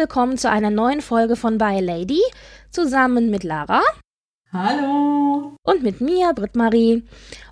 Willkommen 0.00 0.38
zu 0.38 0.48
einer 0.48 0.70
neuen 0.70 1.02
Folge 1.02 1.36
von 1.36 1.58
By 1.58 1.78
Lady, 1.78 2.22
zusammen 2.70 3.28
mit 3.28 3.44
Lara. 3.44 3.82
Hallo. 4.50 5.56
Und 5.62 5.82
mit 5.82 6.00
mir, 6.00 6.32
Britt-Marie. 6.32 7.04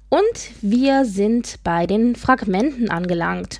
Und 0.09 0.51
wir 0.63 1.05
sind 1.05 1.63
bei 1.63 1.87
den 1.87 2.17
Fragmenten 2.17 2.91
angelangt. 2.91 3.59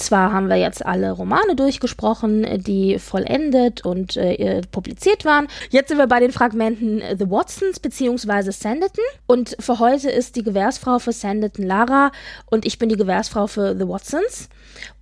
Zwar 0.00 0.32
haben 0.32 0.48
wir 0.48 0.56
jetzt 0.56 0.84
alle 0.84 1.12
Romane 1.12 1.54
durchgesprochen, 1.54 2.62
die 2.64 2.98
vollendet 2.98 3.84
und 3.84 4.16
äh, 4.16 4.62
publiziert 4.72 5.26
waren. 5.26 5.46
Jetzt 5.68 5.88
sind 5.88 5.98
wir 5.98 6.06
bei 6.06 6.20
den 6.20 6.32
Fragmenten 6.32 7.02
The 7.18 7.30
Watsons 7.30 7.80
bzw. 7.80 8.50
Sanditon. 8.50 9.04
Und 9.26 9.56
für 9.60 9.78
heute 9.78 10.10
ist 10.10 10.36
die 10.36 10.42
Gewährsfrau 10.42 10.98
für 11.00 11.12
Sanditon 11.12 11.66
Lara 11.66 12.12
und 12.50 12.64
ich 12.64 12.78
bin 12.78 12.88
die 12.88 12.96
Gewährsfrau 12.96 13.46
für 13.46 13.76
The 13.76 13.86
Watsons. 13.86 14.48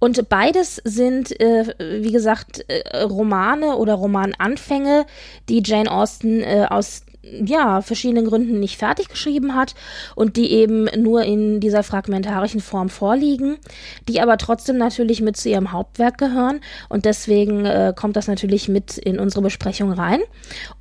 Und 0.00 0.28
beides 0.28 0.82
sind, 0.84 1.38
äh, 1.40 1.74
wie 1.78 2.10
gesagt, 2.10 2.64
äh, 2.68 3.02
Romane 3.02 3.76
oder 3.76 3.94
Romananfänge, 3.94 5.06
die 5.48 5.62
Jane 5.64 5.90
Austen 5.90 6.42
äh, 6.42 6.66
aus 6.68 7.02
ja, 7.44 7.80
verschiedenen 7.82 8.26
Gründen 8.26 8.60
nicht 8.60 8.76
fertig 8.76 9.08
geschrieben 9.08 9.54
hat 9.54 9.74
und 10.14 10.36
die 10.36 10.52
eben 10.52 10.86
nur 10.96 11.22
in 11.22 11.60
dieser 11.60 11.82
fragmentarischen 11.82 12.60
Form 12.60 12.88
vorliegen, 12.88 13.56
die 14.08 14.20
aber 14.20 14.38
trotzdem 14.38 14.78
natürlich 14.78 15.20
mit 15.20 15.36
zu 15.36 15.48
ihrem 15.48 15.72
Hauptwerk 15.72 16.18
gehören 16.18 16.60
und 16.88 17.04
deswegen 17.04 17.64
äh, 17.64 17.92
kommt 17.94 18.16
das 18.16 18.28
natürlich 18.28 18.68
mit 18.68 18.98
in 18.98 19.18
unsere 19.18 19.42
Besprechung 19.42 19.92
rein. 19.92 20.20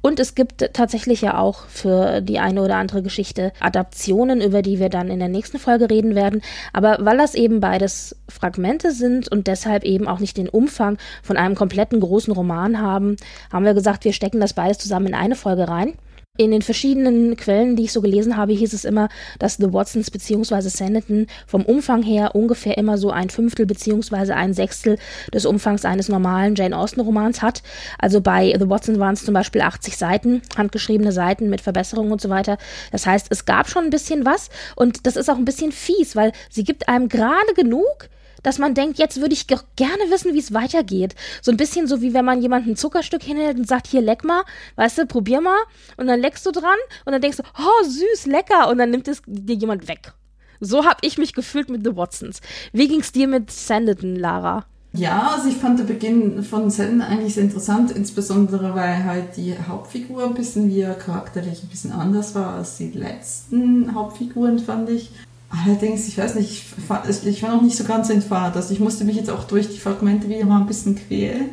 Und 0.02 0.20
es 0.20 0.36
gibt 0.36 0.73
tatsächlich 0.73 1.22
ja 1.22 1.38
auch 1.38 1.66
für 1.67 2.22
die 2.22 2.39
eine 2.39 2.61
oder 2.61 2.76
andere 2.76 3.04
Geschichte 3.04 3.52
Adaptionen, 3.59 4.42
über 4.42 4.61
die 4.61 4.80
wir 4.80 4.89
dann 4.89 5.09
in 5.09 5.20
der 5.20 5.30
nächsten 5.30 5.59
Folge 5.59 5.89
reden 5.89 6.16
werden. 6.16 6.42
Aber 6.73 6.98
weil 7.02 7.17
das 7.17 7.36
eben 7.36 7.59
beides 7.59 8.16
Fragmente 8.30 8.92
sind 8.92 9.30
und 9.30 9.48
deshalb 9.48 9.84
eben 9.84 10.08
auch 10.08 10.20
nicht 10.20 10.38
den 10.38 10.50
Umfang 10.50 10.98
von 11.23 11.38
einem 11.38 11.56
kompletten 11.56 12.00
großen 12.00 12.34
Roman 12.34 12.82
haben, 12.82 13.17
haben 13.52 13.66
wir 13.66 13.73
gesagt, 13.73 14.06
wir 14.06 14.14
stecken 14.14 14.39
das 14.39 14.54
beides 14.54 14.78
zusammen 14.80 15.08
in 15.08 15.16
eine 15.16 15.36
Folge 15.36 15.67
rein. 15.67 15.94
In 16.38 16.52
den 16.52 16.61
verschiedenen 16.61 17.35
Quellen, 17.35 17.75
die 17.75 17.85
ich 17.85 17.91
so 17.91 18.02
gelesen 18.02 18.38
habe, 18.38 18.53
hieß 18.53 18.73
es 18.73 18.85
immer, 18.85 19.09
dass 19.39 19.55
The 19.55 19.73
Watsons 19.73 20.11
bzw. 20.11 20.69
Sanditon 20.69 21.25
vom 21.47 21.66
Umfang 21.66 22.03
her 22.03 22.35
ungefähr 22.35 22.77
immer 22.77 22.99
so 22.99 23.09
ein 23.09 23.31
Fünftel 23.31 23.66
bzw. 23.66 24.33
ein 24.33 24.53
Sechstel 24.53 24.97
des 25.33 25.47
Umfangs 25.47 25.83
eines 25.83 26.09
normalen 26.09 26.53
Jane 26.53 26.77
Austen-Romans 26.77 27.41
hat. 27.41 27.63
Also 27.97 28.21
bei 28.21 28.55
The 28.58 28.69
Watsons 28.69 28.99
waren 28.99 29.15
es 29.15 29.25
zum 29.25 29.33
Beispiel 29.33 29.61
80 29.61 29.97
Seiten, 29.97 30.43
handgeschriebene 30.55 31.11
Seiten 31.11 31.49
mit 31.49 31.61
Verbesserungen 31.61 32.11
und 32.11 32.21
so 32.21 32.30
weiter. 32.30 32.58
Das 32.91 33.08
heißt, 33.08 33.27
es 33.31 33.45
gab 33.45 33.67
schon 33.67 33.85
ein 33.85 33.89
bisschen 33.89 34.25
was 34.25 34.49
und 34.75 35.08
das 35.08 35.15
ist 35.15 35.30
auch 35.30 35.38
ein 35.38 35.45
bisschen 35.45 35.71
fies, 35.71 36.15
weil 36.15 36.33
sie 36.49 36.63
gibt 36.63 36.88
einem 36.88 37.09
gerade 37.09 37.53
genug, 37.55 38.09
dass 38.43 38.59
man 38.59 38.73
denkt, 38.73 38.97
jetzt 38.99 39.19
würde 39.21 39.33
ich 39.33 39.47
gerne 39.47 40.03
wissen, 40.09 40.33
wie 40.33 40.39
es 40.39 40.53
weitergeht. 40.53 41.15
So 41.42 41.52
ein 41.52 41.58
bisschen 41.58 41.87
so 41.87 42.02
wie 42.02 42.14
wenn 42.14 42.25
man 42.25 42.42
jemanden 42.42 42.71
ein 42.71 42.75
Zuckerstück 42.75 43.23
hinhält 43.23 43.58
und 43.58 43.67
sagt, 43.67 43.87
hier 43.87 44.02
leck 44.02 44.23
mal, 44.23 44.43
weißt 44.75 44.99
du, 44.99 45.05
probier 45.05 45.42
mal. 45.42 45.59
Und 45.98 46.08
dann 46.08 46.20
leckst 46.20 46.45
du 46.45 46.52
dran 46.52 46.77
und 47.05 47.11
dann 47.14 47.21
denkst 47.21 47.37
du, 47.37 47.43
oh 47.58 47.83
süß, 47.83 48.26
lecker. 48.27 48.70
Und 48.70 48.77
dann 48.77 48.92
nimmt 48.92 49.08
es 49.08 49.21
dir 49.26 49.55
jemand 49.55 49.87
weg. 49.87 50.14
So 50.59 50.86
habe 50.86 50.99
ich 51.02 51.17
mich 51.17 51.33
gefühlt 51.33 51.70
mit 51.70 51.83
The 51.83 51.95
Watsons. 51.95 52.42
Wie 52.73 52.87
ging 52.87 53.02
es 53.02 53.11
dir 53.11 53.27
mit 53.27 53.52
Sanditon, 53.52 54.15
Lara? 54.15 54.65
Ja, 54.93 55.33
also 55.36 55.49
ich 55.49 55.58
fand 55.58 55.80
den 55.80 55.86
Beginn 55.86 56.43
von 56.43 56.71
Sanditon 56.71 57.02
eigentlich 57.02 57.36
sehr 57.36 57.43
interessant, 57.43 57.92
insbesondere 57.92 58.73
weil 58.73 59.03
halt 59.03 59.37
die 59.37 59.55
Hauptfigur 59.67 60.26
ein 60.26 60.33
bisschen 60.33 60.70
wie 60.70 60.81
er 60.81 60.95
charakterlich 60.95 61.61
ein 61.61 61.70
bisschen 61.70 61.92
anders 61.92 62.33
war 62.33 62.55
als 62.55 62.77
die 62.77 62.92
letzten 62.92 63.93
Hauptfiguren, 63.93 64.58
fand 64.58 64.89
ich. 64.89 65.11
Allerdings, 65.49 66.08
ich 66.08 66.17
weiß 66.17 66.35
nicht, 66.35 66.52
ich 66.77 66.89
war, 66.89 67.03
ich 67.08 67.43
war 67.43 67.55
noch 67.55 67.61
nicht 67.61 67.77
so 67.77 67.85
ganz 67.85 68.09
entfahrt. 68.09 68.55
Also 68.55 68.73
ich 68.73 68.80
musste 68.80 69.05
mich 69.05 69.15
jetzt 69.15 69.30
auch 69.30 69.45
durch 69.45 69.69
die 69.69 69.80
Fragmente 69.80 70.27
wieder 70.27 70.45
mal 70.45 70.59
ein 70.59 70.67
bisschen 70.67 70.95
quälen, 70.95 71.52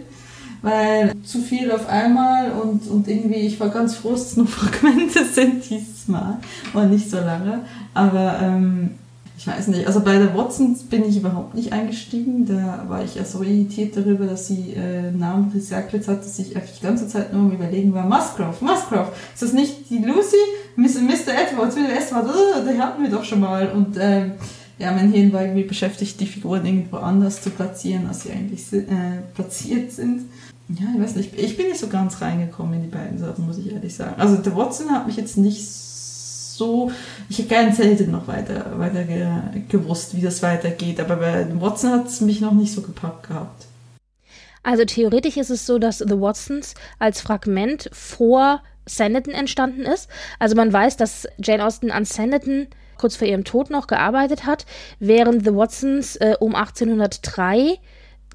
weil 0.62 1.12
zu 1.22 1.40
viel 1.40 1.70
auf 1.70 1.88
einmal 1.88 2.52
und, 2.52 2.88
und 2.88 3.06
irgendwie, 3.06 3.46
ich 3.46 3.60
war 3.60 3.68
ganz 3.68 3.94
froh, 3.94 4.12
dass 4.12 4.32
es 4.32 4.36
nur 4.36 4.46
Fragmente 4.48 5.24
sind 5.24 5.68
dieses 5.68 6.08
Mal 6.08 6.38
und 6.72 6.90
nicht 6.90 7.08
so 7.08 7.18
lange. 7.18 7.60
Aber 7.94 8.40
ähm, 8.42 8.90
ich 9.36 9.46
weiß 9.46 9.68
nicht, 9.68 9.86
also 9.86 10.00
bei 10.00 10.18
der 10.18 10.34
Watsons 10.34 10.84
bin 10.84 11.04
ich 11.04 11.16
überhaupt 11.16 11.54
nicht 11.54 11.72
eingestiegen. 11.72 12.46
Da 12.46 12.84
war 12.88 13.04
ich 13.04 13.14
ja 13.14 13.24
so 13.24 13.42
irritiert 13.42 13.96
darüber, 13.96 14.26
dass 14.26 14.46
sie 14.48 14.72
äh, 14.72 15.10
Namen 15.10 15.52
recycelt 15.54 16.08
hat, 16.08 16.24
dass 16.24 16.38
ich 16.38 16.56
eigentlich 16.56 16.78
die 16.78 16.86
ganze 16.86 17.08
Zeit 17.08 17.32
nur 17.32 17.42
am 17.42 17.52
überlegen 17.52 17.92
war, 17.94 18.06
Musgrove, 18.06 18.56
Musgrove, 18.60 19.12
ist 19.32 19.42
das 19.42 19.52
nicht 19.52 19.90
die 19.90 19.98
Lucy? 19.98 20.36
Mr. 20.76 21.32
Edwards, 21.34 21.76
Will 21.76 21.86
Edwards, 21.86 22.30
oh, 22.34 22.68
die 22.68 22.78
hatten 22.78 23.02
wir 23.02 23.10
doch 23.10 23.24
schon 23.24 23.40
mal. 23.40 23.70
Und 23.70 23.96
ähm, 23.98 24.32
ja, 24.78 24.90
mein 24.92 25.12
Hirn 25.12 25.32
war 25.32 25.42
irgendwie 25.42 25.64
beschäftigt, 25.64 26.20
die 26.20 26.26
Figuren 26.26 26.66
irgendwo 26.66 26.96
anders 26.96 27.42
zu 27.42 27.50
platzieren, 27.50 28.06
als 28.06 28.22
sie 28.22 28.32
eigentlich 28.32 28.72
äh, 28.72 29.22
platziert 29.34 29.92
sind. 29.92 30.22
Ja, 30.68 30.86
ich 30.94 31.02
weiß 31.02 31.16
nicht, 31.16 31.38
ich 31.38 31.56
bin 31.56 31.68
nicht 31.68 31.78
so 31.78 31.88
ganz 31.88 32.20
reingekommen 32.20 32.74
in 32.74 32.82
die 32.82 32.88
beiden 32.88 33.18
Sachen, 33.18 33.46
muss 33.46 33.58
ich 33.58 33.70
ehrlich 33.70 33.94
sagen. 33.94 34.14
Also 34.18 34.36
der 34.36 34.56
Watson 34.56 34.90
hat 34.90 35.06
mich 35.06 35.16
jetzt 35.16 35.36
nicht 35.36 35.62
so, 35.62 36.90
ich 37.28 37.38
hätte 37.38 37.48
gerne 37.48 37.72
selten 37.74 38.10
noch 38.10 38.26
weiter, 38.26 38.78
weiter 38.78 39.04
ge, 39.04 39.26
gewusst, 39.68 40.16
wie 40.16 40.22
das 40.22 40.42
weitergeht, 40.42 41.00
aber 41.00 41.16
bei 41.16 41.46
Watson 41.60 41.90
hat 41.90 42.06
es 42.06 42.20
mich 42.20 42.40
noch 42.40 42.52
nicht 42.52 42.72
so 42.72 42.80
gepackt 42.80 43.28
gehabt. 43.28 43.66
Also 44.62 44.84
theoretisch 44.86 45.36
ist 45.36 45.50
es 45.50 45.66
so, 45.66 45.78
dass 45.78 45.98
The 45.98 46.18
Watsons 46.18 46.74
als 46.98 47.20
Fragment 47.20 47.90
vor 47.92 48.62
Sanditon 48.86 49.34
entstanden 49.34 49.82
ist. 49.82 50.08
Also 50.38 50.56
man 50.56 50.72
weiß, 50.72 50.96
dass 50.96 51.28
Jane 51.38 51.64
Austen 51.64 51.90
an 51.90 52.04
Sanditon 52.04 52.68
kurz 52.96 53.16
vor 53.16 53.26
ihrem 53.26 53.44
Tod 53.44 53.70
noch 53.70 53.86
gearbeitet 53.86 54.46
hat, 54.46 54.66
während 54.98 55.44
The 55.44 55.54
Watsons 55.54 56.16
äh, 56.16 56.36
um 56.38 56.54
1803 56.54 57.78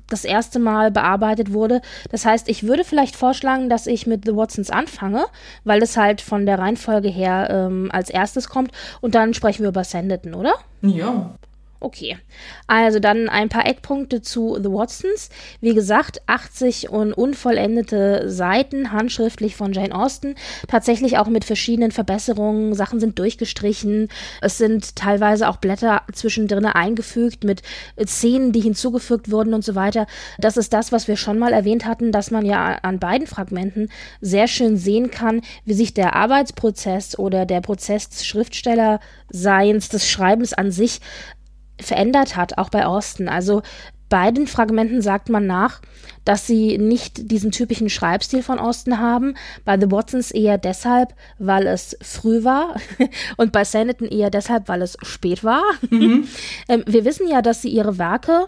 das 0.09 0.25
erste 0.25 0.59
Mal 0.59 0.91
bearbeitet 0.91 1.53
wurde. 1.53 1.81
Das 2.09 2.25
heißt, 2.25 2.49
ich 2.49 2.63
würde 2.63 2.83
vielleicht 2.83 3.15
vorschlagen, 3.15 3.69
dass 3.69 3.87
ich 3.87 4.07
mit 4.07 4.25
The 4.25 4.35
Watsons 4.35 4.69
anfange, 4.69 5.25
weil 5.63 5.81
es 5.81 5.97
halt 5.97 6.21
von 6.21 6.45
der 6.45 6.59
Reihenfolge 6.59 7.09
her 7.09 7.47
ähm, 7.51 7.89
als 7.91 8.09
erstes 8.09 8.49
kommt 8.49 8.71
und 9.01 9.15
dann 9.15 9.33
sprechen 9.33 9.61
wir 9.61 9.69
über 9.69 9.83
Sanditon, 9.83 10.33
oder? 10.33 10.53
Ja. 10.81 11.35
Okay, 11.81 12.17
also 12.67 12.99
dann 12.99 13.29
ein 13.29 13.47
paar 13.47 13.65
Eckpunkte 13.65 14.21
zu 14.21 14.57
The 14.61 14.69
Watsons. 14.69 15.29
Wie 15.61 15.73
gesagt, 15.73 16.21
80 16.27 16.89
und 16.89 17.13
unvollendete 17.13 18.29
Seiten, 18.29 18.91
handschriftlich 18.91 19.55
von 19.55 19.71
Jane 19.71 19.95
Austen. 19.95 20.35
Tatsächlich 20.67 21.17
auch 21.17 21.27
mit 21.27 21.45
verschiedenen 21.45 21.91
Verbesserungen. 21.91 22.73
Sachen 22.73 22.99
sind 22.99 23.17
durchgestrichen. 23.17 24.09
Es 24.41 24.57
sind 24.57 24.97
teilweise 24.97 25.47
auch 25.47 25.55
Blätter 25.55 26.01
zwischendrin 26.11 26.65
eingefügt 26.65 27.45
mit 27.45 27.61
Szenen, 28.05 28.51
die 28.51 28.59
hinzugefügt 28.59 29.31
wurden 29.31 29.53
und 29.53 29.63
so 29.63 29.75
weiter. 29.75 30.05
Das 30.37 30.57
ist 30.57 30.73
das, 30.73 30.91
was 30.91 31.07
wir 31.07 31.15
schon 31.15 31.39
mal 31.39 31.53
erwähnt 31.53 31.85
hatten, 31.85 32.11
dass 32.11 32.29
man 32.29 32.45
ja 32.45 32.75
an 32.81 32.99
beiden 32.99 33.25
Fragmenten 33.25 33.89
sehr 34.19 34.47
schön 34.47 34.75
sehen 34.75 35.11
kann, 35.11 35.41
wie 35.63 35.73
sich 35.73 35.93
der 35.93 36.17
Arbeitsprozess 36.17 37.17
oder 37.17 37.45
der 37.45 37.61
Prozess 37.61 38.09
des 38.09 38.25
Schriftstellerseins, 38.25 39.87
des 39.87 40.09
Schreibens 40.09 40.51
an 40.51 40.73
sich 40.73 40.99
verändert 41.79 42.35
hat, 42.35 42.57
auch 42.57 42.69
bei 42.69 42.85
Austin. 42.85 43.29
Also 43.29 43.61
beiden 44.09 44.47
Fragmenten 44.47 45.01
sagt 45.01 45.29
man 45.29 45.45
nach, 45.45 45.81
dass 46.25 46.45
sie 46.45 46.77
nicht 46.77 47.31
diesen 47.31 47.51
typischen 47.51 47.89
Schreibstil 47.89 48.43
von 48.43 48.59
Austin 48.59 48.99
haben. 48.99 49.35
Bei 49.65 49.79
The 49.79 49.91
Watsons 49.91 50.31
eher 50.31 50.57
deshalb, 50.57 51.13
weil 51.37 51.67
es 51.67 51.97
früh 52.01 52.43
war 52.43 52.75
und 53.37 53.51
bei 53.51 53.63
Sanditon 53.63 54.07
eher 54.07 54.29
deshalb, 54.29 54.67
weil 54.67 54.81
es 54.81 54.97
spät 55.01 55.43
war. 55.43 55.63
Mhm. 55.89 56.27
Ähm, 56.67 56.83
wir 56.85 57.05
wissen 57.05 57.27
ja, 57.27 57.41
dass 57.41 57.61
sie 57.61 57.69
ihre 57.69 57.97
Werke 57.97 58.47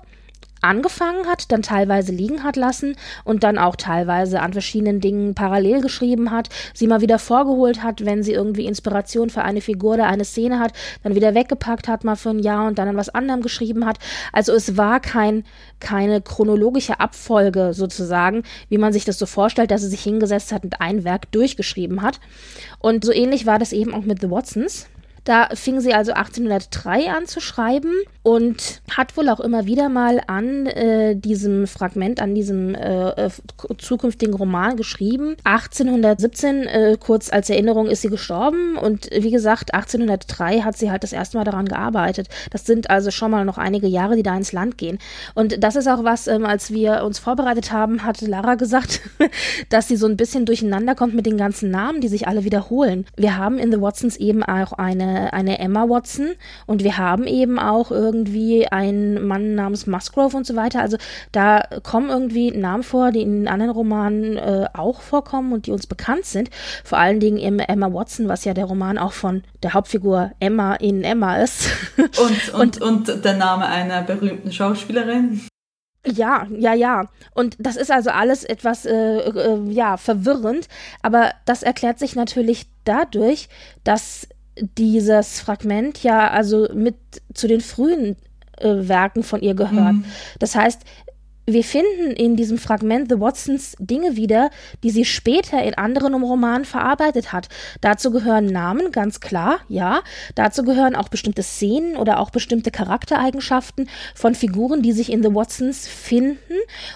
angefangen 0.62 1.28
hat, 1.28 1.52
dann 1.52 1.62
teilweise 1.62 2.12
liegen 2.12 2.44
hat 2.44 2.56
lassen 2.56 2.96
und 3.24 3.44
dann 3.44 3.58
auch 3.58 3.76
teilweise 3.76 4.42
an 4.42 4.54
verschiedenen 4.54 5.02
Dingen 5.02 5.36
parallel 5.36 5.82
geschrieben 5.82 6.32
hat, 6.32 6.50
sie 6.74 6.88
mal 6.88 7.02
wieder 7.02 7.20
vorgeholt 7.20 7.84
hat, 7.84 8.06
wenn 8.06 8.24
sie 8.24 8.34
irgendwie 8.34 8.66
Inspiration 8.66 9.30
für 9.30 9.44
eine 9.44 9.62
Figur 9.62 9.96
oder 9.96 10.08
eine 10.08 10.26
Szene 10.26 10.60
hat, 10.60 10.74
dann 11.04 11.16
wieder 11.16 11.34
weggepackt 11.36 11.88
hat 11.88 12.04
mal 12.04 12.16
für 12.16 12.30
ein 12.30 12.40
Jahr 12.40 12.68
und 12.68 12.80
dann 12.80 12.88
an 12.88 12.98
was 12.98 13.10
anderem 13.10 13.42
geschrieben 13.42 13.86
hat. 13.86 13.98
Also 14.32 14.54
es 14.54 14.78
war 14.78 15.00
kein, 15.00 15.44
keine 15.80 16.22
chronologische 16.22 17.00
Abfolge 17.00 17.74
sozusagen, 17.74 18.44
wie 18.70 18.78
man 18.78 18.94
sich 18.94 19.06
das 19.06 19.20
so 19.20 19.26
vorstellt, 19.26 19.72
dass 19.72 19.82
sie 19.82 19.90
sich 19.90 20.04
hingesetzt 20.04 20.52
hat 20.52 20.64
und 20.64 20.80
ein 20.82 21.04
Werk 21.04 21.32
durchgeschrieben 21.32 22.02
hat. 22.02 22.20
Und 22.80 23.04
so 23.04 23.12
ähnlich 23.12 23.46
war 23.46 23.60
das 23.60 23.74
eben 23.74 23.94
auch 23.94 24.04
mit 24.04 24.22
The 24.22 24.30
Watsons. 24.30 24.88
Da 25.24 25.50
fing 25.54 25.80
sie 25.82 25.94
also 25.94 26.14
1803 26.14 27.12
an 27.12 27.26
zu 27.26 27.40
schreiben 27.40 27.94
und 28.24 28.82
hat 28.90 29.18
wohl 29.18 29.30
auch 29.30 29.40
immer 29.40 29.66
wieder 29.66 29.90
mal 29.90 30.22
an 30.28 30.68
äh, 30.68 31.16
diesem 31.16 31.68
Fragment, 31.68 32.22
an 32.22 32.36
diesem 32.36 32.76
äh, 32.76 33.10
äh 33.10 33.30
zukünftigen 33.78 34.34
Roman 34.34 34.78
geschrieben. 34.78 35.36
1817, 35.44 36.68
äh, 36.68 36.98
kurz 37.00 37.32
als 37.32 37.50
Erinnerung, 37.50 37.88
ist 37.88 38.02
sie 38.02 38.10
gestorben 38.10 38.78
und 38.78 39.10
wie 39.12 39.32
gesagt, 39.32 39.74
1803 39.74 40.62
hat 40.62 40.78
sie 40.78 40.92
halt 40.92 41.04
das 41.04 41.14
erste 41.14 41.38
Mal 41.38 41.44
daran 41.44 41.66
gearbeitet. 41.68 42.28
Das 42.52 42.66
sind 42.66 42.90
also 42.90 43.12
schon 43.12 43.32
mal 43.32 43.46
noch 43.46 43.58
einige 43.58 43.88
Jahre, 43.88 44.16
die 44.16 44.24
da 44.24 44.36
ins 44.36 44.52
Land 44.52 44.78
gehen. 44.78 45.00
Und 45.34 45.64
das 45.64 45.76
ist 45.76 45.88
auch 45.88 46.04
was, 46.04 46.28
ähm, 46.28 46.46
als 46.46 46.72
wir 46.72 47.04
uns 47.04 47.20
vorbereitet 47.20 47.72
haben, 47.72 48.04
hat 48.06 48.22
Lara 48.22 48.56
gesagt, 48.56 49.02
dass 49.70 49.88
sie 49.88 49.96
so 49.96 50.08
ein 50.08 50.18
bisschen 50.18 50.46
durcheinander 50.46 50.96
kommt 50.96 51.14
mit 51.14 51.26
den 51.26 51.38
ganzen 51.38 51.72
Namen, 51.72 52.02
die 52.02 52.08
sich 52.08 52.28
alle 52.28 52.44
wiederholen. 52.44 53.06
Wir 53.16 53.38
haben 53.38 53.58
in 53.58 53.72
The 53.72 53.82
Watsons 53.82 54.18
eben 54.18 54.44
auch 54.44 54.74
eine, 54.74 55.11
eine 55.12 55.60
Emma 55.60 55.88
Watson 55.90 56.36
und 56.66 56.84
wir 56.84 56.98
haben 56.98 57.26
eben 57.26 57.60
auch 57.60 57.92
irgendwie 57.92 58.68
einen 58.68 59.26
Mann 59.28 59.56
namens 59.56 59.88
Musgrove 59.88 60.36
und 60.36 60.46
so 60.46 60.56
weiter. 60.56 60.82
Also 60.82 60.98
da 61.32 61.64
kommen 61.84 62.10
irgendwie 62.10 62.52
Namen 62.52 62.84
vor, 62.84 63.12
die 63.12 63.22
in 63.22 63.48
anderen 63.48 63.72
Romanen 63.72 64.38
äh, 64.38 64.68
auch 64.74 65.02
vorkommen 65.02 65.54
und 65.54 65.68
die 65.68 65.72
uns 65.72 65.88
bekannt 65.88 66.26
sind. 66.26 66.50
Vor 66.84 66.98
allen 66.98 67.20
Dingen 67.20 67.38
im 67.38 67.60
Emma 67.60 67.94
Watson, 67.94 68.28
was 68.28 68.46
ja 68.46 68.54
der 68.54 68.66
Roman 68.66 68.98
auch 68.98 69.14
von 69.14 69.44
der 69.64 69.74
Hauptfigur 69.74 70.32
Emma 70.40 70.76
in 70.76 71.04
Emma 71.04 71.38
ist. 71.38 71.70
Und, 71.98 72.54
und, 72.54 72.82
und, 72.82 73.10
und 73.10 73.26
der 73.26 73.36
Name 73.36 73.66
einer 73.66 74.02
berühmten 74.02 74.52
Schauspielerin. 74.52 75.42
Ja, 76.06 76.48
ja, 76.50 76.74
ja. 76.74 77.06
Und 77.36 77.56
das 77.60 77.76
ist 77.76 77.92
also 77.92 78.10
alles 78.10 78.44
etwas, 78.44 78.86
äh, 78.86 79.20
äh, 79.20 79.70
ja, 79.70 79.98
verwirrend. 79.98 80.68
Aber 81.04 81.32
das 81.46 81.62
erklärt 81.62 82.00
sich 82.00 82.16
natürlich 82.16 82.68
dadurch, 82.86 83.50
dass 83.84 84.28
dieses 84.78 85.40
Fragment 85.40 86.04
ja 86.04 86.30
also 86.30 86.68
mit 86.74 86.96
zu 87.34 87.48
den 87.48 87.62
frühen 87.62 88.16
äh, 88.58 88.88
Werken 88.88 89.24
von 89.24 89.42
ihr 89.42 89.56
gehört. 89.56 89.94
Mhm. 89.94 90.06
Das 90.40 90.56
heißt, 90.56 90.82
wir 91.48 91.64
finden 91.64 92.12
in 92.12 92.36
diesem 92.36 92.58
Fragment 92.58 93.10
The 93.10 93.20
Watsons 93.20 93.76
Dinge 93.80 94.16
wieder, 94.16 94.52
die 94.84 94.92
sie 94.92 95.06
später 95.06 95.62
in 95.64 95.74
anderen 95.74 96.14
Romanen 96.14 96.66
verarbeitet 96.66 97.34
hat. 97.34 97.50
Dazu 97.82 98.12
gehören 98.12 98.46
Namen, 98.46 98.92
ganz 98.92 99.20
klar, 99.20 99.60
ja. 99.68 100.02
Dazu 100.36 100.64
gehören 100.64 100.96
auch 100.96 101.10
bestimmte 101.10 101.44
Szenen 101.44 101.98
oder 101.98 102.20
auch 102.20 102.30
bestimmte 102.30 102.70
Charaktereigenschaften 102.70 103.90
von 104.14 104.36
Figuren, 104.36 104.82
die 104.82 104.92
sich 104.92 105.12
in 105.12 105.24
The 105.24 105.34
Watsons 105.34 105.88
finden 105.88 106.38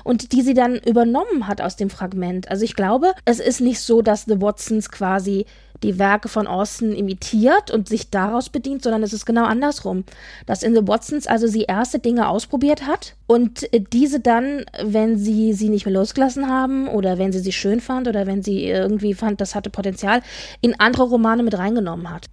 und 0.03 0.31
die 0.31 0.41
sie 0.41 0.53
dann 0.53 0.75
übernommen 0.75 1.47
hat 1.47 1.59
aus 1.59 1.75
dem 1.75 1.89
Fragment. 1.89 2.49
Also 2.49 2.63
ich 2.63 2.75
glaube, 2.75 3.13
es 3.25 3.39
ist 3.39 3.61
nicht 3.61 3.79
so, 3.79 4.01
dass 4.01 4.25
The 4.25 4.41
Watsons 4.41 4.91
quasi 4.91 5.45
die 5.83 5.99
Werke 5.99 6.29
von 6.29 6.47
Austin 6.47 6.93
imitiert 6.93 7.71
und 7.71 7.89
sich 7.89 8.09
daraus 8.09 8.49
bedient, 8.49 8.83
sondern 8.83 9.03
es 9.03 9.13
ist 9.13 9.25
genau 9.25 9.45
andersrum. 9.45 10.03
Dass 10.45 10.63
in 10.63 10.75
The 10.75 10.87
Watsons 10.87 11.27
also 11.27 11.47
sie 11.47 11.63
erste 11.63 11.99
Dinge 11.99 12.27
ausprobiert 12.27 12.85
hat 12.85 13.15
und 13.27 13.67
diese 13.93 14.19
dann, 14.19 14.65
wenn 14.83 15.17
sie 15.17 15.53
sie 15.53 15.69
nicht 15.69 15.85
mehr 15.85 15.93
losgelassen 15.93 16.49
haben 16.49 16.87
oder 16.87 17.17
wenn 17.17 17.31
sie 17.31 17.39
sie 17.39 17.51
schön 17.51 17.81
fand 17.81 18.07
oder 18.07 18.25
wenn 18.27 18.43
sie 18.43 18.65
irgendwie 18.65 19.13
fand, 19.13 19.41
das 19.41 19.55
hatte 19.55 19.69
Potenzial, 19.69 20.21
in 20.61 20.79
andere 20.79 21.03
Romane 21.03 21.43
mit 21.43 21.57
reingenommen 21.57 22.09
hat. 22.09 22.27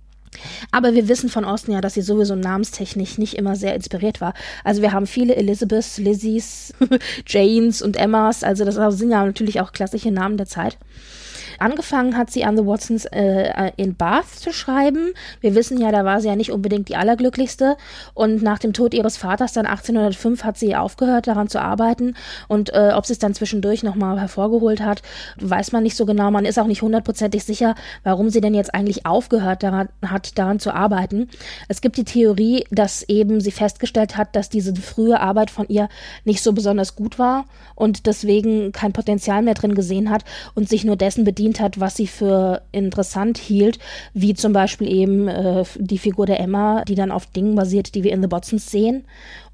Aber 0.70 0.94
wir 0.94 1.08
wissen 1.08 1.28
von 1.28 1.44
Austin 1.44 1.74
ja, 1.74 1.80
dass 1.80 1.94
sie 1.94 2.02
sowieso 2.02 2.34
namenstechnisch 2.34 3.18
nicht 3.18 3.34
immer 3.34 3.54
sehr 3.54 3.74
inspiriert 3.74 4.20
war. 4.20 4.34
Also 4.64 4.80
wir 4.80 4.92
haben 4.92 5.06
viele 5.06 5.36
Elizabeths, 5.36 5.98
Lizzies, 5.98 6.72
Janes 7.26 7.82
und 7.82 7.96
Emmas. 7.96 8.42
Also 8.42 8.64
das 8.64 8.76
sind 8.96 9.10
ja 9.10 9.24
natürlich 9.24 9.60
auch 9.60 9.72
klassische 9.72 10.10
Namen 10.10 10.36
der 10.38 10.46
Zeit. 10.46 10.78
Angefangen 11.58 12.16
hat 12.16 12.30
sie 12.30 12.44
an 12.44 12.56
The 12.56 12.66
Watsons 12.66 13.04
äh, 13.06 13.72
in 13.76 13.94
Bath 13.94 14.28
zu 14.28 14.52
schreiben. 14.52 15.12
Wir 15.40 15.54
wissen 15.54 15.80
ja, 15.80 15.92
da 15.92 16.04
war 16.04 16.20
sie 16.20 16.28
ja 16.28 16.36
nicht 16.36 16.52
unbedingt 16.52 16.88
die 16.88 16.96
allerglücklichste. 16.96 17.76
Und 18.14 18.42
nach 18.42 18.58
dem 18.58 18.72
Tod 18.72 18.94
ihres 18.94 19.16
Vaters 19.16 19.52
dann 19.52 19.66
1805 19.66 20.44
hat 20.44 20.58
sie 20.58 20.76
aufgehört, 20.76 21.26
daran 21.26 21.48
zu 21.48 21.60
arbeiten. 21.60 22.14
Und 22.48 22.72
äh, 22.72 22.92
ob 22.94 23.06
sie 23.06 23.12
es 23.12 23.18
dann 23.18 23.34
zwischendurch 23.34 23.82
nochmal 23.82 24.20
hervorgeholt 24.20 24.80
hat, 24.80 25.02
weiß 25.40 25.72
man 25.72 25.82
nicht 25.82 25.96
so 25.96 26.06
genau. 26.06 26.30
Man 26.30 26.44
ist 26.44 26.58
auch 26.58 26.66
nicht 26.66 26.82
hundertprozentig 26.82 27.44
sicher, 27.44 27.74
warum 28.04 28.30
sie 28.30 28.40
denn 28.40 28.54
jetzt 28.54 28.74
eigentlich 28.74 29.06
aufgehört 29.06 29.62
daran, 29.62 29.88
hat, 30.04 30.38
daran 30.38 30.58
zu 30.58 30.72
arbeiten. 30.72 31.28
Es 31.68 31.80
gibt 31.80 31.96
die 31.96 32.04
Theorie, 32.04 32.64
dass 32.70 33.02
eben 33.08 33.40
sie 33.40 33.50
festgestellt 33.50 34.16
hat, 34.16 34.34
dass 34.36 34.48
diese 34.48 34.74
frühe 34.76 35.20
Arbeit 35.20 35.50
von 35.50 35.66
ihr 35.68 35.88
nicht 36.24 36.42
so 36.42 36.52
besonders 36.52 36.96
gut 36.96 37.18
war 37.18 37.44
und 37.74 38.06
deswegen 38.06 38.72
kein 38.72 38.92
Potenzial 38.92 39.42
mehr 39.42 39.54
drin 39.54 39.74
gesehen 39.74 40.10
hat 40.10 40.24
und 40.54 40.68
sich 40.68 40.84
nur 40.84 40.96
dessen 40.96 41.24
bedient 41.24 41.41
bedient 41.42 41.60
hat, 41.60 41.80
was 41.80 41.96
sie 41.96 42.06
für 42.06 42.62
interessant 42.70 43.36
hielt, 43.36 43.78
wie 44.14 44.34
zum 44.34 44.52
Beispiel 44.52 44.88
eben 44.88 45.26
äh, 45.26 45.64
die 45.76 45.98
Figur 45.98 46.24
der 46.24 46.38
Emma, 46.38 46.84
die 46.84 46.94
dann 46.94 47.10
auf 47.10 47.26
Dingen 47.26 47.56
basiert, 47.56 47.96
die 47.96 48.04
wir 48.04 48.12
in 48.12 48.22
The 48.22 48.28
Botsons 48.28 48.70
sehen, 48.70 49.04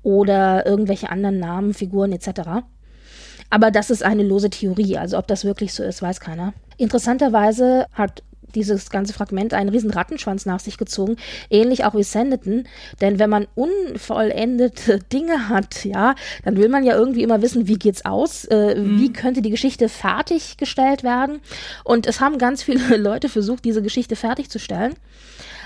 oder 0.02 0.66
irgendwelche 0.66 1.08
anderen 1.08 1.38
Namen, 1.38 1.72
Figuren 1.72 2.12
etc. 2.12 2.62
Aber 3.48 3.70
das 3.70 3.88
ist 3.88 4.02
eine 4.02 4.22
lose 4.22 4.50
Theorie, 4.50 4.98
also 4.98 5.16
ob 5.16 5.26
das 5.28 5.44
wirklich 5.44 5.72
so 5.72 5.82
ist, 5.82 6.02
weiß 6.02 6.20
keiner. 6.20 6.52
Interessanterweise 6.76 7.86
hat 7.92 8.22
dieses 8.54 8.90
ganze 8.90 9.12
Fragment 9.12 9.54
einen 9.54 9.68
riesen 9.68 9.90
Rattenschwanz 9.90 10.46
nach 10.46 10.60
sich 10.60 10.78
gezogen, 10.78 11.16
ähnlich 11.50 11.84
auch 11.84 11.94
wie 11.94 12.02
Sanditon, 12.02 12.64
denn 13.00 13.18
wenn 13.18 13.30
man 13.30 13.46
unvollendete 13.54 14.98
Dinge 15.12 15.48
hat, 15.48 15.84
ja, 15.84 16.14
dann 16.44 16.56
will 16.56 16.68
man 16.68 16.84
ja 16.84 16.94
irgendwie 16.94 17.22
immer 17.22 17.42
wissen, 17.42 17.68
wie 17.68 17.78
geht's 17.78 18.04
aus, 18.04 18.44
äh, 18.44 18.74
mhm. 18.74 19.00
wie 19.00 19.12
könnte 19.12 19.42
die 19.42 19.50
Geschichte 19.50 19.88
fertiggestellt 19.88 21.02
werden 21.02 21.40
und 21.84 22.06
es 22.06 22.20
haben 22.20 22.38
ganz 22.38 22.62
viele 22.62 22.96
Leute 22.96 23.28
versucht, 23.28 23.64
diese 23.64 23.82
Geschichte 23.82 24.16
fertigzustellen. 24.16 24.94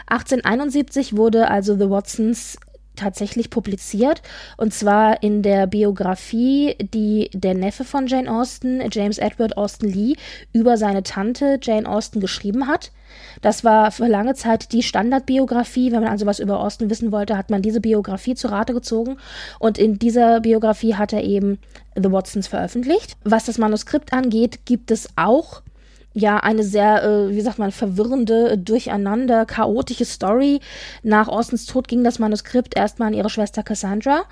1871 0.07 1.17
wurde 1.17 1.49
also 1.49 1.77
The 1.77 1.89
Watsons 1.89 2.59
tatsächlich 2.97 3.51
publiziert 3.51 4.23
und 4.57 4.73
zwar 4.75 5.23
in 5.23 5.43
der 5.43 5.67
Biografie, 5.67 6.77
die 6.81 7.31
der 7.33 7.55
Neffe 7.55 7.85
von 7.85 8.07
Jane 8.07 8.31
Austen, 8.31 8.83
James 8.91 9.19
Edward 9.19 9.57
Austen 9.57 9.89
Lee, 9.89 10.17
über 10.53 10.77
seine 10.77 11.03
Tante 11.03 11.59
Jane 11.61 11.89
Austen 11.89 12.21
geschrieben 12.21 12.69
hat. 12.69 12.93
Das 13.41 13.65
war 13.65 13.91
für 13.91 14.07
lange 14.07 14.35
Zeit 14.35 14.73
die 14.73 14.83
Standardbiografie. 14.83 15.93
Wenn 15.93 16.03
man 16.03 16.11
also 16.11 16.27
was 16.27 16.39
über 16.39 16.61
Austen 16.61 16.91
wissen 16.91 17.13
wollte, 17.13 17.37
hat 17.37 17.51
man 17.51 17.63
diese 17.63 17.81
Biografie 17.81 18.35
zu 18.35 18.49
Rate 18.49 18.73
gezogen. 18.73 19.19
Und 19.59 19.79
in 19.79 19.99
dieser 19.99 20.41
Biografie 20.41 20.95
hat 20.95 21.13
er 21.13 21.23
eben 21.23 21.59
The 21.95 22.11
Watsons 22.11 22.49
veröffentlicht. 22.49 23.17
Was 23.25 23.45
das 23.47 23.59
Manuskript 23.59 24.13
angeht, 24.13 24.65
gibt 24.65 24.91
es 24.91 25.09
auch 25.17 25.63
ja 26.15 26.39
eine 26.39 26.63
sehr, 26.65 27.03
äh, 27.03 27.31
wie 27.31 27.41
sagt 27.41 27.59
man, 27.59 27.73
verwirrende, 27.73 28.59
durcheinander, 28.59 29.47
chaotische 29.47 30.05
Story. 30.05 30.61
Nach 31.03 31.29
Austens 31.29 31.67
Tod 31.67 31.89
ging 31.89 32.05
das 32.05 32.19
Manuskript 32.19 32.77
erstmal 32.77 33.09
an 33.09 33.15
ihre 33.15 33.31
Schwester 33.31 33.63
Cassandra 33.63 34.25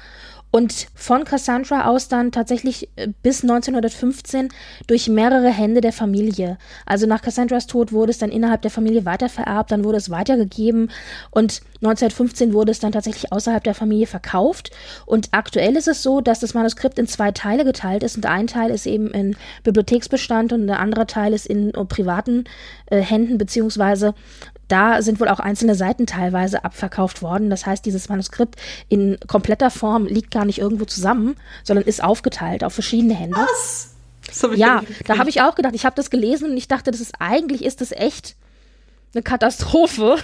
und 0.50 0.88
von 0.94 1.24
Cassandra 1.24 1.86
aus 1.86 2.08
dann 2.08 2.32
tatsächlich 2.32 2.88
äh, 2.96 3.08
bis 3.22 3.42
1915 3.42 4.48
durch 4.86 5.08
mehrere 5.08 5.48
Hände 5.48 5.80
der 5.80 5.92
Familie. 5.92 6.58
Also 6.86 7.06
nach 7.06 7.22
Cassandras 7.22 7.66
Tod 7.66 7.92
wurde 7.92 8.10
es 8.10 8.18
dann 8.18 8.30
innerhalb 8.30 8.62
der 8.62 8.70
Familie 8.70 9.04
weitervererbt, 9.04 9.70
dann 9.70 9.84
wurde 9.84 9.98
es 9.98 10.10
weitergegeben 10.10 10.90
und 11.30 11.62
1915 11.76 12.52
wurde 12.52 12.72
es 12.72 12.80
dann 12.80 12.92
tatsächlich 12.92 13.32
außerhalb 13.32 13.62
der 13.62 13.74
Familie 13.74 14.06
verkauft. 14.06 14.70
Und 15.06 15.28
aktuell 15.32 15.76
ist 15.76 15.88
es 15.88 16.02
so, 16.02 16.20
dass 16.20 16.40
das 16.40 16.54
Manuskript 16.54 16.98
in 16.98 17.06
zwei 17.06 17.30
Teile 17.30 17.64
geteilt 17.64 18.02
ist 18.02 18.16
und 18.16 18.26
ein 18.26 18.46
Teil 18.46 18.70
ist 18.70 18.86
eben 18.86 19.10
in 19.12 19.36
Bibliotheksbestand 19.62 20.52
und 20.52 20.66
der 20.66 20.80
andere 20.80 21.06
Teil 21.06 21.32
ist 21.32 21.46
in 21.46 21.74
uh, 21.76 21.84
privaten 21.84 22.44
äh, 22.86 23.00
Händen 23.00 23.38
beziehungsweise 23.38 24.14
da 24.70 25.02
sind 25.02 25.20
wohl 25.20 25.28
auch 25.28 25.40
einzelne 25.40 25.74
Seiten 25.74 26.06
teilweise 26.06 26.64
abverkauft 26.64 27.22
worden. 27.22 27.50
Das 27.50 27.66
heißt, 27.66 27.84
dieses 27.84 28.08
Manuskript 28.08 28.56
in 28.88 29.18
kompletter 29.26 29.70
Form 29.70 30.06
liegt 30.06 30.30
gar 30.30 30.44
nicht 30.44 30.58
irgendwo 30.58 30.84
zusammen, 30.84 31.36
sondern 31.64 31.84
ist 31.84 32.02
aufgeteilt 32.02 32.64
auf 32.64 32.72
verschiedene 32.72 33.14
Hände. 33.14 33.36
Was? 33.36 33.94
ja, 34.54 34.82
da 35.06 35.18
habe 35.18 35.30
ich 35.30 35.42
auch 35.42 35.54
gedacht, 35.56 35.74
ich 35.74 35.84
habe 35.84 35.96
das 35.96 36.10
gelesen 36.10 36.50
und 36.50 36.56
ich 36.56 36.68
dachte, 36.68 36.90
das 36.90 37.00
ist 37.00 37.14
eigentlich 37.18 37.64
ist 37.64 37.80
das 37.80 37.90
echt 37.90 38.36
eine 39.12 39.22
Katastrophe. 39.22 40.16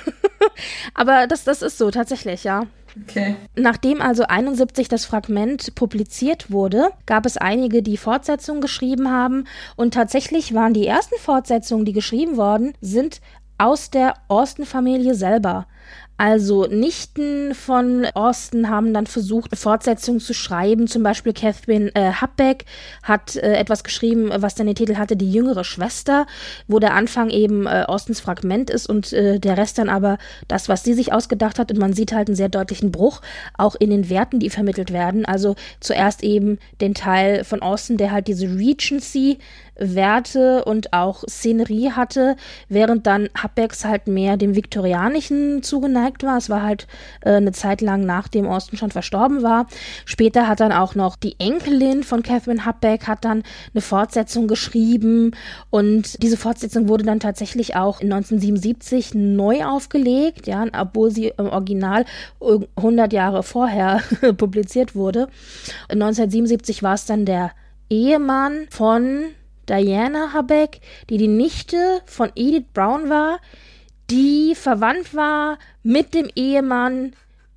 Aber 0.94 1.26
das, 1.26 1.44
das 1.44 1.62
ist 1.62 1.78
so 1.78 1.90
tatsächlich, 1.90 2.44
ja. 2.44 2.66
Okay. 3.02 3.36
Nachdem 3.56 4.00
also 4.00 4.24
71 4.24 4.88
das 4.88 5.04
Fragment 5.04 5.74
publiziert 5.74 6.50
wurde, 6.50 6.90
gab 7.04 7.26
es 7.26 7.36
einige, 7.36 7.82
die 7.82 7.96
Fortsetzungen 7.96 8.60
geschrieben 8.60 9.10
haben. 9.10 9.44
Und 9.76 9.92
tatsächlich 9.92 10.54
waren 10.54 10.72
die 10.72 10.86
ersten 10.86 11.16
Fortsetzungen, 11.18 11.84
die 11.84 11.92
geschrieben 11.92 12.36
worden 12.36 12.72
sind, 12.80 13.20
aus 13.58 13.90
der 13.90 14.14
Austin-Familie 14.28 15.14
selber. 15.14 15.66
Also 16.18 16.66
Nichten 16.66 17.54
von 17.54 18.06
Austin 18.14 18.70
haben 18.70 18.94
dann 18.94 19.06
versucht, 19.06 19.52
eine 19.52 19.58
Fortsetzung 19.58 20.18
zu 20.18 20.32
schreiben. 20.32 20.86
Zum 20.86 21.02
Beispiel 21.02 21.34
Catherine 21.34 21.94
äh, 21.94 22.12
Hubbeck 22.12 22.64
hat 23.02 23.36
äh, 23.36 23.52
etwas 23.54 23.84
geschrieben, 23.84 24.30
was 24.34 24.54
dann 24.54 24.66
den 24.66 24.76
Titel 24.76 24.96
hatte, 24.96 25.16
Die 25.16 25.30
jüngere 25.30 25.62
Schwester, 25.62 26.26
wo 26.68 26.78
der 26.78 26.94
Anfang 26.94 27.28
eben 27.28 27.66
äh, 27.66 27.84
Austins 27.86 28.20
Fragment 28.20 28.70
ist 28.70 28.88
und 28.88 29.12
äh, 29.12 29.38
der 29.38 29.58
Rest 29.58 29.76
dann 29.76 29.90
aber 29.90 30.16
das, 30.48 30.70
was 30.70 30.84
sie 30.84 30.94
sich 30.94 31.12
ausgedacht 31.12 31.58
hat. 31.58 31.70
Und 31.70 31.78
man 31.78 31.92
sieht 31.92 32.12
halt 32.12 32.28
einen 32.28 32.36
sehr 32.36 32.48
deutlichen 32.48 32.92
Bruch, 32.92 33.20
auch 33.58 33.74
in 33.74 33.90
den 33.90 34.08
Werten, 34.08 34.40
die 34.40 34.48
vermittelt 34.48 34.94
werden. 34.94 35.26
Also 35.26 35.54
zuerst 35.80 36.22
eben 36.22 36.58
den 36.80 36.94
Teil 36.94 37.44
von 37.44 37.60
Austin, 37.60 37.98
der 37.98 38.12
halt 38.12 38.26
diese 38.26 38.46
Regency 38.46 39.36
Werte 39.78 40.64
und 40.64 40.92
auch 40.92 41.24
Szenerie 41.28 41.92
hatte, 41.92 42.36
während 42.68 43.06
dann 43.06 43.28
Habex 43.36 43.84
halt 43.84 44.06
mehr 44.06 44.36
dem 44.36 44.54
Viktorianischen 44.54 45.62
zugeneigt 45.62 46.22
war. 46.22 46.38
Es 46.38 46.50
war 46.50 46.62
halt 46.62 46.86
äh, 47.20 47.32
eine 47.32 47.52
Zeit 47.52 47.80
lang 47.80 48.04
nachdem 48.04 48.46
Austin 48.46 48.78
schon 48.78 48.90
verstorben 48.90 49.42
war. 49.42 49.66
Später 50.04 50.48
hat 50.48 50.60
dann 50.60 50.72
auch 50.72 50.94
noch 50.94 51.16
die 51.16 51.36
Enkelin 51.38 52.02
von 52.02 52.22
Catherine 52.22 52.64
Hubback 52.64 53.06
hat 53.06 53.24
dann 53.24 53.42
eine 53.74 53.80
Fortsetzung 53.80 54.48
geschrieben 54.48 55.32
und 55.70 56.22
diese 56.22 56.36
Fortsetzung 56.36 56.88
wurde 56.88 57.04
dann 57.04 57.20
tatsächlich 57.20 57.76
auch 57.76 58.00
in 58.00 58.12
1977 58.12 59.14
neu 59.14 59.64
aufgelegt, 59.64 60.46
ja, 60.46 60.64
obwohl 60.78 61.10
sie 61.10 61.32
im 61.36 61.46
Original 61.46 62.04
100 62.40 63.12
Jahre 63.12 63.42
vorher 63.42 64.02
publiziert 64.36 64.94
wurde. 64.94 65.28
1977 65.88 66.82
war 66.82 66.94
es 66.94 67.06
dann 67.06 67.24
der 67.24 67.52
Ehemann 67.88 68.66
von 68.70 69.26
Diana 69.68 70.32
Habeck, 70.32 70.80
die 71.10 71.18
die 71.18 71.28
Nichte 71.28 72.00
von 72.06 72.30
Edith 72.34 72.66
Brown 72.72 73.08
war, 73.08 73.40
die 74.10 74.54
verwandt 74.54 75.14
war 75.14 75.58
mit 75.82 76.14
dem 76.14 76.28
Ehemann 76.34 77.14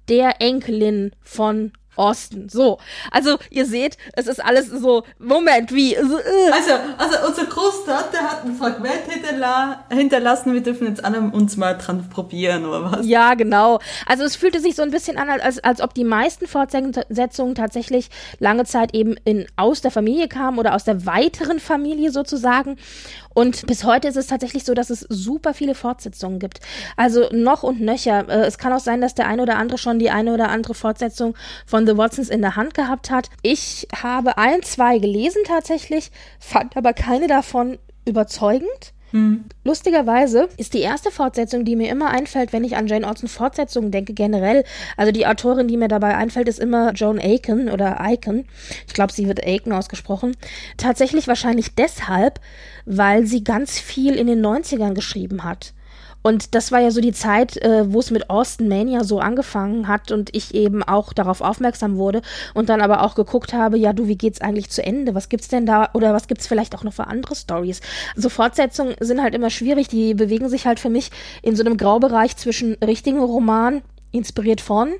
der 0.07 0.41
Enkelin 0.41 1.11
von 1.21 1.71
Osten. 1.99 2.49
So. 2.49 2.79
Also, 3.11 3.37
ihr 3.49 3.65
seht, 3.65 3.97
es 4.13 4.27
ist 4.27 4.43
alles 4.43 4.69
so, 4.69 5.03
Moment, 5.19 5.73
wie? 5.73 5.97
Also, 5.97 6.17
äh. 6.17 6.51
also, 6.51 6.71
also 6.97 7.27
unser 7.27 7.45
Großvater 7.45 8.19
hat 8.19 8.45
ein 8.45 8.55
Fragment 8.55 9.03
hinterla 9.07 9.85
hinterlassen. 9.89 10.53
Wir 10.53 10.63
dürfen 10.63 10.87
jetzt 10.87 11.03
alle 11.03 11.19
uns 11.19 11.57
mal 11.57 11.77
dran 11.77 12.09
probieren, 12.09 12.65
oder 12.65 12.91
was? 12.91 13.05
Ja, 13.05 13.33
genau. 13.33 13.79
Also, 14.05 14.23
es 14.23 14.35
fühlte 14.35 14.59
sich 14.59 14.75
so 14.75 14.81
ein 14.81 14.91
bisschen 14.91 15.17
an, 15.17 15.29
als, 15.29 15.59
als 15.63 15.81
ob 15.81 15.93
die 15.93 16.05
meisten 16.05 16.47
Fortsetzungen 16.47 17.55
tatsächlich 17.55 18.09
lange 18.39 18.63
Zeit 18.65 18.95
eben 18.95 19.15
in, 19.25 19.45
aus 19.57 19.81
der 19.81 19.91
Familie 19.91 20.27
kamen 20.27 20.57
oder 20.57 20.75
aus 20.75 20.85
der 20.85 21.05
weiteren 21.05 21.59
Familie 21.59 22.11
sozusagen. 22.11 22.77
Und 23.33 23.67
bis 23.67 23.83
heute 23.83 24.07
ist 24.07 24.17
es 24.17 24.27
tatsächlich 24.27 24.63
so, 24.63 24.73
dass 24.73 24.89
es 24.89 25.01
super 25.09 25.53
viele 25.53 25.75
Fortsetzungen 25.75 26.39
gibt. 26.39 26.59
Also 26.97 27.29
noch 27.31 27.63
und 27.63 27.81
nöcher. 27.81 28.27
Äh, 28.27 28.45
es 28.45 28.57
kann 28.57 28.73
auch 28.73 28.79
sein, 28.79 29.01
dass 29.01 29.15
der 29.15 29.27
eine 29.27 29.41
oder 29.41 29.57
andere 29.57 29.77
schon 29.77 29.99
die 29.99 30.09
eine 30.09 30.33
oder 30.33 30.49
andere 30.49 30.73
Fortsetzung 30.73 31.35
von 31.65 31.85
The 31.85 31.97
Watsons 31.97 32.29
in 32.29 32.41
der 32.41 32.55
Hand 32.55 32.73
gehabt 32.73 33.11
hat. 33.11 33.29
Ich 33.41 33.87
habe 33.95 34.37
ein, 34.37 34.63
zwei 34.63 34.97
gelesen 34.99 35.43
tatsächlich, 35.45 36.11
fand 36.39 36.75
aber 36.75 36.93
keine 36.93 37.27
davon 37.27 37.77
überzeugend. 38.05 38.93
Hm. 39.11 39.45
Lustigerweise 39.63 40.49
ist 40.57 40.75
die 40.75 40.81
erste 40.81 41.09
Fortsetzung, 41.09 41.65
die 41.65 41.75
mir 41.75 41.89
immer 41.89 42.11
einfällt, 42.11 42.53
wenn 42.53 42.63
ich 42.63 42.75
an 42.75 42.85
Jane 42.85 43.09
Austen 43.09 43.27
Fortsetzungen 43.27 43.89
denke, 43.91 44.13
generell. 44.13 44.63
Also 44.97 45.11
die 45.11 45.25
Autorin, 45.25 45.67
die 45.67 45.77
mir 45.77 45.87
dabei 45.87 46.15
einfällt, 46.15 46.47
ist 46.47 46.59
immer 46.59 46.93
Joan 46.93 47.19
Aiken 47.19 47.69
oder 47.69 47.99
Aiken. 47.99 48.47
Ich 48.87 48.93
glaube, 48.93 49.11
sie 49.11 49.27
wird 49.27 49.43
Aiken 49.43 49.73
ausgesprochen. 49.73 50.37
Tatsächlich 50.77 51.27
wahrscheinlich 51.27 51.73
deshalb, 51.73 52.39
weil 52.85 53.25
sie 53.25 53.43
ganz 53.43 53.79
viel 53.79 54.15
in 54.15 54.27
den 54.27 54.45
90ern 54.45 54.93
geschrieben 54.93 55.43
hat. 55.43 55.73
Und 56.21 56.53
das 56.53 56.71
war 56.71 56.81
ja 56.81 56.91
so 56.91 56.99
die 56.99 57.13
Zeit, 57.13 57.55
äh, 57.57 57.91
wo 57.93 57.99
es 57.99 58.11
mit 58.11 58.29
Austin 58.29 58.67
Mania 58.67 59.05
so 59.05 59.19
angefangen 59.19 59.87
hat 59.87 60.11
und 60.11 60.35
ich 60.35 60.53
eben 60.53 60.83
auch 60.83 61.13
darauf 61.13 61.39
aufmerksam 61.39 61.95
wurde 61.95 62.21
und 62.53 62.67
dann 62.67 62.81
aber 62.81 63.03
auch 63.03 63.15
geguckt 63.15 63.53
habe, 63.53 63.77
ja 63.77 63.93
du, 63.93 64.07
wie 64.07 64.17
geht's 64.17 64.41
eigentlich 64.41 64.69
zu 64.69 64.83
Ende? 64.83 65.15
Was 65.15 65.29
gibt's 65.29 65.47
denn 65.47 65.65
da 65.65 65.89
oder 65.93 66.13
was 66.13 66.27
gibt's 66.27 66.45
vielleicht 66.45 66.75
auch 66.75 66.83
noch 66.83 66.93
für 66.93 67.07
andere 67.07 67.35
Stories? 67.35 67.79
Also 68.17 68.27
Fortsetzungen 68.27 68.95
sind 68.99 69.21
halt 69.21 69.33
immer 69.33 69.49
schwierig, 69.49 69.87
die 69.87 70.13
bewegen 70.13 70.49
sich 70.49 70.65
halt 70.65 70.79
für 70.81 70.89
mich 70.89 71.09
in 71.41 71.55
so 71.55 71.63
einem 71.63 71.77
Graubereich 71.77 72.35
zwischen 72.35 72.73
richtigen 72.83 73.19
Roman, 73.19 73.81
inspiriert 74.11 74.59
von 74.59 74.93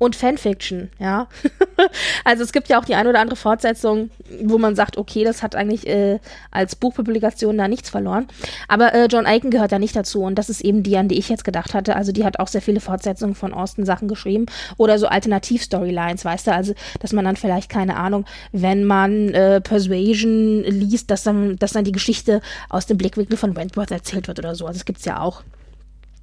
und 0.00 0.16
Fanfiction, 0.16 0.88
ja. 0.98 1.28
also 2.24 2.42
es 2.42 2.52
gibt 2.52 2.68
ja 2.68 2.80
auch 2.80 2.86
die 2.86 2.94
eine 2.94 3.10
oder 3.10 3.20
andere 3.20 3.36
Fortsetzung, 3.36 4.08
wo 4.42 4.56
man 4.56 4.74
sagt, 4.74 4.96
okay, 4.96 5.24
das 5.24 5.42
hat 5.42 5.54
eigentlich 5.54 5.86
äh, 5.86 6.18
als 6.50 6.74
Buchpublikation 6.74 7.58
da 7.58 7.68
nichts 7.68 7.90
verloren. 7.90 8.26
Aber 8.66 8.94
äh, 8.94 9.08
John 9.10 9.26
Aiken 9.26 9.50
gehört 9.50 9.72
da 9.72 9.78
nicht 9.78 9.94
dazu 9.94 10.22
und 10.22 10.36
das 10.36 10.48
ist 10.48 10.62
eben 10.62 10.82
die, 10.82 10.96
an 10.96 11.08
die 11.08 11.18
ich 11.18 11.28
jetzt 11.28 11.44
gedacht 11.44 11.74
hatte. 11.74 11.96
Also 11.96 12.12
die 12.12 12.24
hat 12.24 12.38
auch 12.38 12.48
sehr 12.48 12.62
viele 12.62 12.80
Fortsetzungen 12.80 13.34
von 13.34 13.52
Austin-Sachen 13.52 14.08
geschrieben 14.08 14.46
oder 14.78 14.98
so 14.98 15.06
Alternativ-Storylines, 15.06 16.24
weißt 16.24 16.46
du, 16.46 16.54
also 16.54 16.72
dass 17.00 17.12
man 17.12 17.26
dann 17.26 17.36
vielleicht, 17.36 17.68
keine 17.68 17.96
Ahnung, 17.96 18.24
wenn 18.52 18.84
man 18.84 19.28
äh, 19.34 19.60
Persuasion 19.60 20.62
liest, 20.62 21.10
dass 21.10 21.24
dann, 21.24 21.56
dass 21.56 21.72
dann 21.72 21.84
die 21.84 21.92
Geschichte 21.92 22.40
aus 22.70 22.86
dem 22.86 22.96
Blickwinkel 22.96 23.36
von 23.36 23.54
Wentworth 23.54 23.90
erzählt 23.90 24.28
wird 24.28 24.38
oder 24.38 24.54
so. 24.54 24.64
Also 24.64 24.78
das 24.78 24.86
gibt's 24.86 25.04
ja 25.04 25.20
auch. 25.20 25.42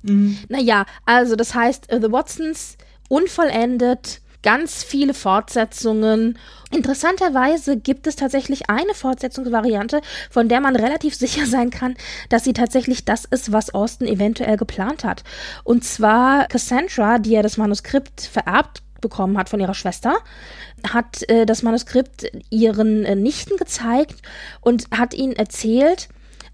Mhm. 0.01 0.39
Naja, 0.49 0.87
also 1.05 1.35
das 1.35 1.53
heißt, 1.53 1.93
uh, 1.93 2.01
The 2.01 2.11
Watsons 2.11 2.77
unvollendet, 3.07 4.21
ganz 4.43 4.83
viele 4.83 5.13
Fortsetzungen. 5.13 6.37
Interessanterweise 6.71 7.77
gibt 7.77 8.07
es 8.07 8.15
tatsächlich 8.15 8.69
eine 8.69 8.93
Fortsetzungsvariante, 8.93 10.01
von 10.29 10.47
der 10.47 10.61
man 10.61 10.75
relativ 10.75 11.15
sicher 11.15 11.45
sein 11.45 11.69
kann, 11.69 11.95
dass 12.29 12.43
sie 12.43 12.53
tatsächlich 12.53 13.05
das 13.05 13.25
ist, 13.25 13.51
was 13.51 13.73
Austin 13.73 14.07
eventuell 14.07 14.57
geplant 14.57 15.03
hat. 15.03 15.23
Und 15.63 15.83
zwar 15.83 16.47
Cassandra, 16.47 17.19
die 17.19 17.31
ja 17.31 17.41
das 17.41 17.57
Manuskript 17.57 18.21
vererbt 18.21 18.83
bekommen 19.01 19.37
hat 19.37 19.49
von 19.49 19.59
ihrer 19.59 19.73
Schwester, 19.73 20.15
hat 20.91 21.27
äh, 21.29 21.45
das 21.45 21.61
Manuskript 21.61 22.31
ihren 22.49 23.05
äh, 23.05 23.15
Nichten 23.15 23.57
gezeigt 23.57 24.21
und 24.61 24.85
hat 24.91 25.13
ihnen 25.13 25.33
erzählt, 25.33 26.09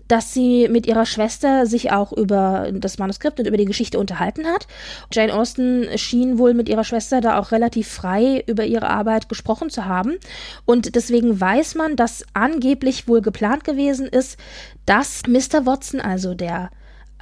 dass 0.07 0.33
sie 0.33 0.67
mit 0.69 0.85
ihrer 0.85 1.05
Schwester 1.05 1.65
sich 1.65 1.91
auch 1.91 2.11
über 2.11 2.69
das 2.73 2.97
Manuskript 2.97 3.39
und 3.39 3.47
über 3.47 3.57
die 3.57 3.65
Geschichte 3.65 3.99
unterhalten 3.99 4.45
hat. 4.45 4.67
Jane 5.11 5.33
Austen 5.33 5.87
schien 5.97 6.37
wohl 6.37 6.53
mit 6.53 6.69
ihrer 6.69 6.83
Schwester 6.83 7.21
da 7.21 7.39
auch 7.39 7.51
relativ 7.51 7.87
frei 7.87 8.43
über 8.47 8.65
ihre 8.65 8.89
Arbeit 8.89 9.29
gesprochen 9.29 9.69
zu 9.69 9.85
haben. 9.85 10.17
Und 10.65 10.95
deswegen 10.95 11.39
weiß 11.39 11.75
man, 11.75 11.95
dass 11.95 12.25
angeblich 12.33 13.07
wohl 13.07 13.21
geplant 13.21 13.63
gewesen 13.63 14.07
ist, 14.07 14.37
dass 14.85 15.23
Mr. 15.27 15.65
Watson, 15.65 16.01
also 16.01 16.33
der 16.33 16.69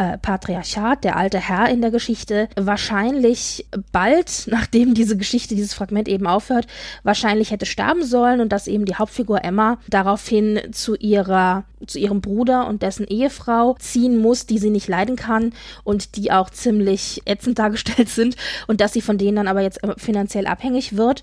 äh, 0.01 0.17
Patriarchat, 0.17 1.03
der 1.03 1.15
alte 1.15 1.37
Herr 1.37 1.69
in 1.69 1.81
der 1.81 1.91
Geschichte, 1.91 2.49
wahrscheinlich 2.55 3.67
bald, 3.91 4.45
nachdem 4.47 4.95
diese 4.95 5.15
Geschichte, 5.15 5.53
dieses 5.53 5.75
Fragment 5.75 6.07
eben 6.07 6.25
aufhört, 6.25 6.65
wahrscheinlich 7.03 7.51
hätte 7.51 7.67
sterben 7.67 8.03
sollen 8.03 8.41
und 8.41 8.51
dass 8.51 8.67
eben 8.67 8.85
die 8.85 8.95
Hauptfigur 8.95 9.43
Emma 9.43 9.77
daraufhin 9.87 10.59
zu 10.71 10.95
ihrer, 10.95 11.65
zu 11.85 11.99
ihrem 11.99 12.19
Bruder 12.21 12.67
und 12.67 12.81
dessen 12.81 13.05
Ehefrau 13.05 13.75
ziehen 13.77 14.19
muss, 14.19 14.47
die 14.47 14.57
sie 14.57 14.71
nicht 14.71 14.87
leiden 14.87 15.15
kann 15.15 15.53
und 15.83 16.15
die 16.15 16.31
auch 16.31 16.49
ziemlich 16.49 17.21
ätzend 17.25 17.59
dargestellt 17.59 18.09
sind 18.09 18.35
und 18.67 18.81
dass 18.81 18.93
sie 18.93 19.01
von 19.01 19.19
denen 19.19 19.35
dann 19.35 19.47
aber 19.47 19.61
jetzt 19.61 19.83
äh, 19.83 19.93
finanziell 19.97 20.47
abhängig 20.47 20.97
wird. 20.97 21.21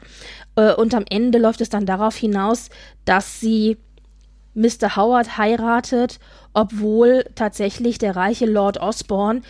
Äh, 0.54 0.72
und 0.74 0.94
am 0.94 1.04
Ende 1.10 1.38
läuft 1.38 1.60
es 1.60 1.68
dann 1.68 1.84
darauf 1.84 2.14
hinaus, 2.14 2.68
dass 3.04 3.40
sie 3.40 3.76
Mr. 4.58 4.96
Howard 4.96 5.38
heiratet, 5.38 6.18
obwohl 6.52 7.24
tatsächlich 7.34 7.98
der 7.98 8.16
reiche 8.16 8.46
Lord 8.46 8.78
Osborne 8.78 9.42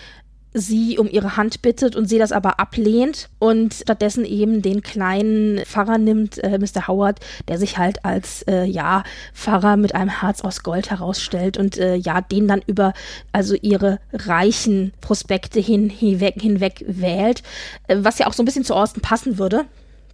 sie 0.55 0.99
um 0.99 1.09
ihre 1.09 1.37
Hand 1.37 1.63
bittet 1.63 1.95
und 1.95 2.09
sie 2.09 2.19
das 2.19 2.33
aber 2.33 2.59
ablehnt 2.59 3.29
und 3.39 3.75
stattdessen 3.75 4.25
eben 4.25 4.63
den 4.63 4.83
kleinen 4.83 5.65
Pfarrer 5.65 5.99
nimmt, 5.99 6.39
äh, 6.39 6.59
Mr. 6.59 6.89
Howard, 6.89 7.21
der 7.49 7.59
sich 7.59 7.79
halt 7.79 8.05
als 8.05 8.43
äh, 8.43 8.65
ja 8.65 9.03
Pfarrer 9.35 9.77
mit 9.77 9.95
einem 9.95 10.21
Herz 10.21 10.41
aus 10.41 10.63
Gold 10.63 10.91
herausstellt 10.91 11.57
und 11.59 11.79
äh, 11.79 11.97
ja 11.97 12.21
den 12.21 12.49
dann 12.49 12.63
über 12.67 12.93
also 13.33 13.55
ihre 13.55 14.01
reichen 14.13 14.93
Prospekte 15.01 15.61
hin, 15.61 15.91
hinweg, 15.91 16.41
hinweg 16.41 16.85
wählt, 16.87 17.43
äh, 17.87 17.97
was 18.01 18.19
ja 18.19 18.27
auch 18.27 18.33
so 18.33 18.43
ein 18.43 18.47
bisschen 18.47 18.65
zu 18.65 18.75
Orsten 18.75 19.01
passen 19.01 19.39
würde. 19.39 19.67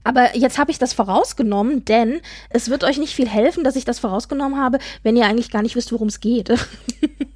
Aber 0.05 0.37
jetzt 0.37 0.59
habe 0.59 0.71
ich 0.71 0.79
das 0.79 0.93
vorausgenommen, 0.93 1.85
denn 1.85 2.21
es 2.51 2.69
wird 2.69 2.85
euch 2.85 2.99
nicht 2.99 3.15
viel 3.15 3.29
helfen, 3.29 3.65
dass 3.65 3.77
ich 3.77 3.85
das 3.85 3.99
vorausgenommen 3.99 4.61
habe, 4.61 4.79
wenn 5.03 5.17
ihr 5.17 5.27
eigentlich 5.27 5.51
gar 5.51 5.63
nicht 5.63 5.77
wisst, 5.77 5.93
worum 5.93 6.09
es 6.09 6.21
geht. 6.21 6.51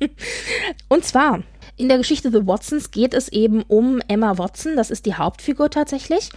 Und 0.88 1.04
zwar 1.04 1.42
in 1.78 1.88
der 1.88 1.98
Geschichte 1.98 2.30
The 2.30 2.46
Watsons 2.46 2.90
geht 2.90 3.14
es 3.14 3.28
eben 3.28 3.62
um 3.62 4.00
Emma 4.08 4.36
Watson, 4.36 4.74
das 4.74 4.90
ist 4.90 5.06
die 5.06 5.14
Hauptfigur 5.14 5.70
tatsächlich. 5.70 6.28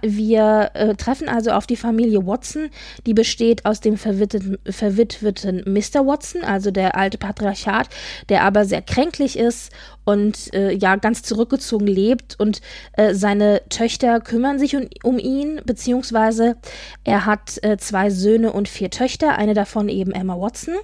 Wir 0.00 0.70
äh, 0.72 0.94
treffen 0.94 1.28
also 1.28 1.50
auf 1.50 1.66
die 1.66 1.76
Familie 1.76 2.26
Watson, 2.26 2.70
die 3.04 3.12
besteht 3.12 3.66
aus 3.66 3.80
dem 3.80 3.98
verwitweten, 3.98 4.58
verwitweten 4.64 5.62
Mr. 5.66 6.06
Watson, 6.06 6.42
also 6.42 6.70
der 6.70 6.96
alte 6.96 7.18
Patriarchat, 7.18 7.88
der 8.30 8.42
aber 8.42 8.64
sehr 8.64 8.80
kränklich 8.80 9.38
ist 9.38 9.70
und 10.06 10.54
äh, 10.54 10.72
ja 10.72 10.94
ganz 10.96 11.22
zurückgezogen 11.22 11.86
lebt 11.86 12.38
und 12.38 12.60
äh, 12.92 13.12
seine 13.12 13.60
Töchter 13.68 14.20
kümmern 14.20 14.58
sich 14.58 14.76
um, 14.76 14.88
um 15.02 15.18
ihn, 15.18 15.60
beziehungsweise 15.66 16.56
er 17.02 17.26
hat 17.26 17.58
äh, 17.62 17.76
zwei 17.76 18.08
Söhne 18.10 18.52
und 18.52 18.68
vier 18.68 18.88
Töchter, 18.90 19.36
eine 19.36 19.52
davon 19.52 19.88
eben 19.88 20.12
Emma 20.12 20.38
Watson. 20.40 20.74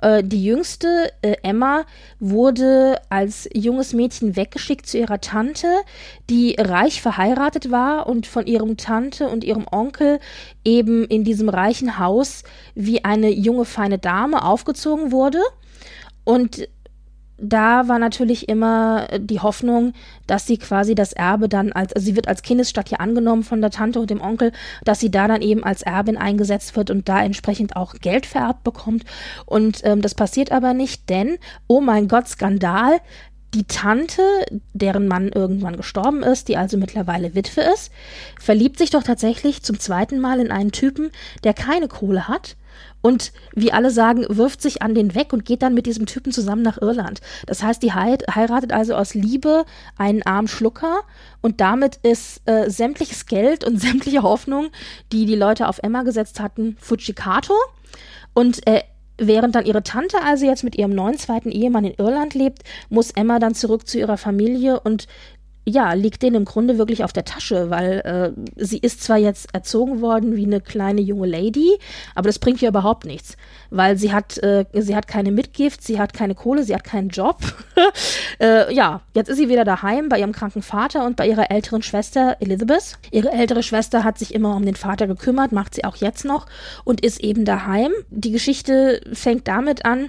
Äh, 0.00 0.24
die 0.24 0.42
jüngste, 0.42 1.12
äh, 1.20 1.36
Emma, 1.42 1.84
wurde 2.18 2.98
als 3.10 3.46
junges 3.52 3.92
Mädchen 3.92 4.36
weggeschickt 4.36 4.86
zu 4.86 4.96
ihrer 4.96 5.20
Tante, 5.20 5.68
die 6.30 6.56
reich 6.58 7.02
verheiratet 7.02 7.70
war 7.70 8.06
und 8.06 8.26
von 8.26 8.46
ihrem 8.46 8.78
Tante 8.78 9.28
und 9.28 9.44
ihrem 9.44 9.66
Onkel 9.70 10.18
eben 10.64 11.04
in 11.04 11.24
diesem 11.24 11.50
reichen 11.50 11.98
Haus 11.98 12.42
wie 12.74 13.04
eine 13.04 13.28
junge 13.28 13.66
feine 13.66 13.98
Dame 13.98 14.42
aufgezogen 14.42 15.12
wurde. 15.12 15.40
Und 16.24 16.68
da 17.42 17.88
war 17.88 17.98
natürlich 17.98 18.48
immer 18.48 19.08
äh, 19.10 19.20
die 19.20 19.40
Hoffnung, 19.40 19.92
dass 20.26 20.46
sie 20.46 20.58
quasi 20.58 20.94
das 20.94 21.12
Erbe 21.12 21.48
dann 21.48 21.72
als, 21.72 21.92
also 21.92 22.04
sie 22.06 22.16
wird 22.16 22.28
als 22.28 22.42
Kindesstadt 22.42 22.88
hier 22.88 23.00
angenommen 23.00 23.42
von 23.42 23.60
der 23.60 23.70
Tante 23.70 24.00
und 24.00 24.10
dem 24.10 24.20
Onkel, 24.20 24.52
dass 24.84 25.00
sie 25.00 25.10
da 25.10 25.26
dann 25.26 25.42
eben 25.42 25.64
als 25.64 25.82
Erbin 25.82 26.16
eingesetzt 26.16 26.76
wird 26.76 26.90
und 26.90 27.08
da 27.08 27.22
entsprechend 27.22 27.76
auch 27.76 27.94
Geld 27.94 28.26
vererbt 28.26 28.62
bekommt. 28.62 29.04
Und 29.44 29.80
ähm, 29.84 30.02
das 30.02 30.14
passiert 30.14 30.52
aber 30.52 30.72
nicht, 30.72 31.10
denn, 31.10 31.38
oh 31.66 31.80
mein 31.80 32.08
Gott, 32.08 32.28
Skandal, 32.28 33.00
Die 33.54 33.64
Tante, 33.64 34.22
deren 34.72 35.08
Mann 35.08 35.28
irgendwann 35.28 35.76
gestorben 35.76 36.22
ist, 36.22 36.48
die 36.48 36.56
also 36.56 36.78
mittlerweile 36.78 37.34
Witwe 37.34 37.60
ist, 37.74 37.92
verliebt 38.40 38.78
sich 38.78 38.88
doch 38.88 39.02
tatsächlich 39.02 39.62
zum 39.62 39.78
zweiten 39.78 40.20
Mal 40.20 40.40
in 40.40 40.50
einen 40.50 40.72
Typen, 40.72 41.10
der 41.44 41.52
keine 41.52 41.88
Kohle 41.88 42.28
hat 42.28 42.56
und 43.02 43.32
wie 43.54 43.72
alle 43.72 43.90
sagen, 43.90 44.24
wirft 44.28 44.62
sich 44.62 44.80
an 44.80 44.94
den 44.94 45.14
weg 45.14 45.32
und 45.32 45.44
geht 45.44 45.62
dann 45.62 45.74
mit 45.74 45.86
diesem 45.86 46.06
Typen 46.06 46.32
zusammen 46.32 46.62
nach 46.62 46.80
Irland. 46.80 47.20
Das 47.46 47.62
heißt, 47.62 47.82
die 47.82 47.92
heiratet 47.92 48.72
also 48.72 48.94
aus 48.94 49.14
Liebe 49.14 49.64
einen 49.98 50.22
armen 50.22 50.48
Schlucker 50.48 51.00
und 51.40 51.60
damit 51.60 51.96
ist 51.96 52.40
äh, 52.48 52.70
sämtliches 52.70 53.26
Geld 53.26 53.64
und 53.64 53.80
sämtliche 53.80 54.22
Hoffnung, 54.22 54.68
die 55.12 55.26
die 55.26 55.36
Leute 55.36 55.68
auf 55.68 55.80
Emma 55.82 56.02
gesetzt 56.02 56.40
hatten, 56.40 56.76
Fujikato. 56.80 57.54
Und 58.32 58.66
äh, 58.66 58.82
Während 59.18 59.54
dann 59.54 59.66
ihre 59.66 59.82
Tante 59.82 60.16
also 60.24 60.46
jetzt 60.46 60.64
mit 60.64 60.74
ihrem 60.74 60.90
neuen 60.90 61.18
zweiten 61.18 61.50
Ehemann 61.50 61.84
in 61.84 61.94
Irland 61.94 62.34
lebt, 62.34 62.62
muss 62.88 63.10
Emma 63.10 63.38
dann 63.38 63.54
zurück 63.54 63.86
zu 63.86 63.98
ihrer 63.98 64.16
Familie 64.16 64.80
und 64.80 65.06
ja, 65.64 65.92
liegt 65.92 66.22
denen 66.22 66.36
im 66.36 66.44
Grunde 66.44 66.76
wirklich 66.78 67.04
auf 67.04 67.12
der 67.12 67.24
Tasche, 67.24 67.70
weil 67.70 68.00
äh, 68.00 68.32
sie 68.56 68.78
ist 68.78 69.02
zwar 69.02 69.18
jetzt 69.18 69.54
erzogen 69.54 70.00
worden 70.00 70.34
wie 70.36 70.44
eine 70.44 70.60
kleine 70.60 71.00
junge 71.00 71.28
Lady, 71.28 71.78
aber 72.16 72.28
das 72.28 72.40
bringt 72.40 72.60
ihr 72.62 72.68
überhaupt 72.68 73.04
nichts, 73.04 73.36
weil 73.70 73.96
sie 73.96 74.12
hat, 74.12 74.38
äh, 74.38 74.64
sie 74.72 74.96
hat 74.96 75.06
keine 75.06 75.30
Mitgift, 75.30 75.82
sie 75.82 76.00
hat 76.00 76.12
keine 76.14 76.34
Kohle, 76.34 76.64
sie 76.64 76.74
hat 76.74 76.82
keinen 76.82 77.10
Job. 77.10 77.38
äh, 78.40 78.74
ja, 78.74 79.02
jetzt 79.14 79.28
ist 79.28 79.36
sie 79.36 79.48
wieder 79.48 79.64
daheim 79.64 80.08
bei 80.08 80.18
ihrem 80.18 80.32
kranken 80.32 80.62
Vater 80.62 81.06
und 81.06 81.16
bei 81.16 81.28
ihrer 81.28 81.50
älteren 81.50 81.82
Schwester 81.82 82.36
Elizabeth. 82.40 82.98
Ihre 83.12 83.30
ältere 83.30 83.62
Schwester 83.62 84.02
hat 84.02 84.18
sich 84.18 84.34
immer 84.34 84.56
um 84.56 84.64
den 84.64 84.76
Vater 84.76 85.06
gekümmert, 85.06 85.52
macht 85.52 85.74
sie 85.74 85.84
auch 85.84 85.96
jetzt 85.96 86.24
noch 86.24 86.46
und 86.82 87.02
ist 87.02 87.20
eben 87.20 87.44
daheim. 87.44 87.92
Die 88.10 88.32
Geschichte 88.32 89.00
fängt 89.12 89.46
damit 89.46 89.84
an, 89.84 90.08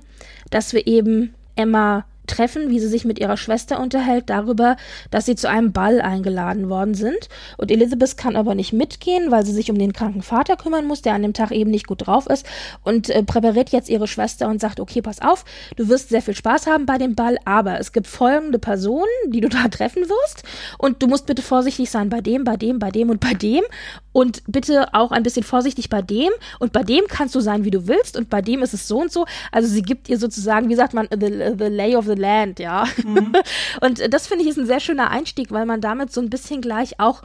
dass 0.49 0.73
wir 0.73 0.87
eben 0.87 1.35
Emma 1.55 2.05
treffen, 2.27 2.69
wie 2.69 2.79
sie 2.79 2.87
sich 2.87 3.05
mit 3.05 3.19
ihrer 3.19 3.37
Schwester 3.37 3.79
unterhält, 3.79 4.29
darüber, 4.29 4.77
dass 5.11 5.25
sie 5.25 5.35
zu 5.35 5.49
einem 5.49 5.71
Ball 5.71 6.01
eingeladen 6.01 6.69
worden 6.69 6.93
sind. 6.93 7.29
Und 7.57 7.71
Elizabeth 7.71 8.17
kann 8.17 8.35
aber 8.35 8.55
nicht 8.55 8.73
mitgehen, 8.73 9.31
weil 9.31 9.45
sie 9.45 9.53
sich 9.53 9.69
um 9.69 9.77
den 9.77 9.93
kranken 9.93 10.21
Vater 10.21 10.55
kümmern 10.55 10.85
muss, 10.85 11.01
der 11.01 11.13
an 11.13 11.21
dem 11.21 11.33
Tag 11.33 11.51
eben 11.51 11.71
nicht 11.71 11.87
gut 11.87 12.07
drauf 12.07 12.27
ist 12.27 12.45
und 12.83 13.09
äh, 13.09 13.23
präpariert 13.23 13.69
jetzt 13.71 13.89
ihre 13.89 14.07
Schwester 14.07 14.47
und 14.47 14.61
sagt, 14.61 14.79
okay, 14.79 15.01
pass 15.01 15.21
auf, 15.21 15.45
du 15.75 15.87
wirst 15.89 16.09
sehr 16.09 16.21
viel 16.21 16.35
Spaß 16.35 16.67
haben 16.67 16.85
bei 16.85 16.97
dem 16.97 17.15
Ball, 17.15 17.37
aber 17.45 17.79
es 17.79 17.91
gibt 17.91 18.07
folgende 18.07 18.59
Personen, 18.59 19.07
die 19.27 19.41
du 19.41 19.49
da 19.49 19.67
treffen 19.71 20.03
wirst 20.03 20.43
und 20.77 21.01
du 21.01 21.07
musst 21.07 21.25
bitte 21.25 21.41
vorsichtig 21.41 21.89
sein 21.89 22.09
bei 22.09 22.21
dem, 22.21 22.43
bei 22.43 22.57
dem, 22.57 22.79
bei 22.79 22.91
dem 22.91 23.09
und 23.09 23.19
bei 23.19 23.33
dem 23.33 23.63
und 24.13 24.43
bitte 24.47 24.93
auch 24.93 25.11
ein 25.11 25.23
bisschen 25.23 25.43
vorsichtig 25.43 25.89
bei 25.89 26.01
dem 26.01 26.29
und 26.59 26.71
bei 26.71 26.83
dem 26.83 27.03
kannst 27.09 27.35
du 27.35 27.41
sein, 27.41 27.65
wie 27.65 27.71
du 27.71 27.87
willst 27.87 28.15
und 28.15 28.29
bei 28.29 28.41
dem 28.41 28.63
ist 28.63 28.73
es 28.73 28.87
so 28.87 29.01
und 29.01 29.11
so. 29.11 29.25
Also 29.51 29.67
sie 29.67 29.81
gibt 29.81 30.07
ihr 30.07 30.17
sozusagen, 30.17 30.69
wie 30.69 30.75
sagt 30.75 30.93
man, 30.93 31.07
the, 31.11 31.55
the 31.57 31.65
lay 31.65 31.95
of 31.95 32.05
the 32.05 32.13
land, 32.13 32.59
ja. 32.59 32.85
Mhm. 33.03 33.33
Und 33.81 34.13
das 34.13 34.27
finde 34.27 34.43
ich 34.43 34.51
ist 34.51 34.57
ein 34.57 34.67
sehr 34.67 34.79
schöner 34.79 35.09
Einstieg, 35.09 35.51
weil 35.51 35.65
man 35.65 35.81
damit 35.81 36.13
so 36.13 36.21
ein 36.21 36.29
bisschen 36.29 36.61
gleich 36.61 36.99
auch 36.99 37.23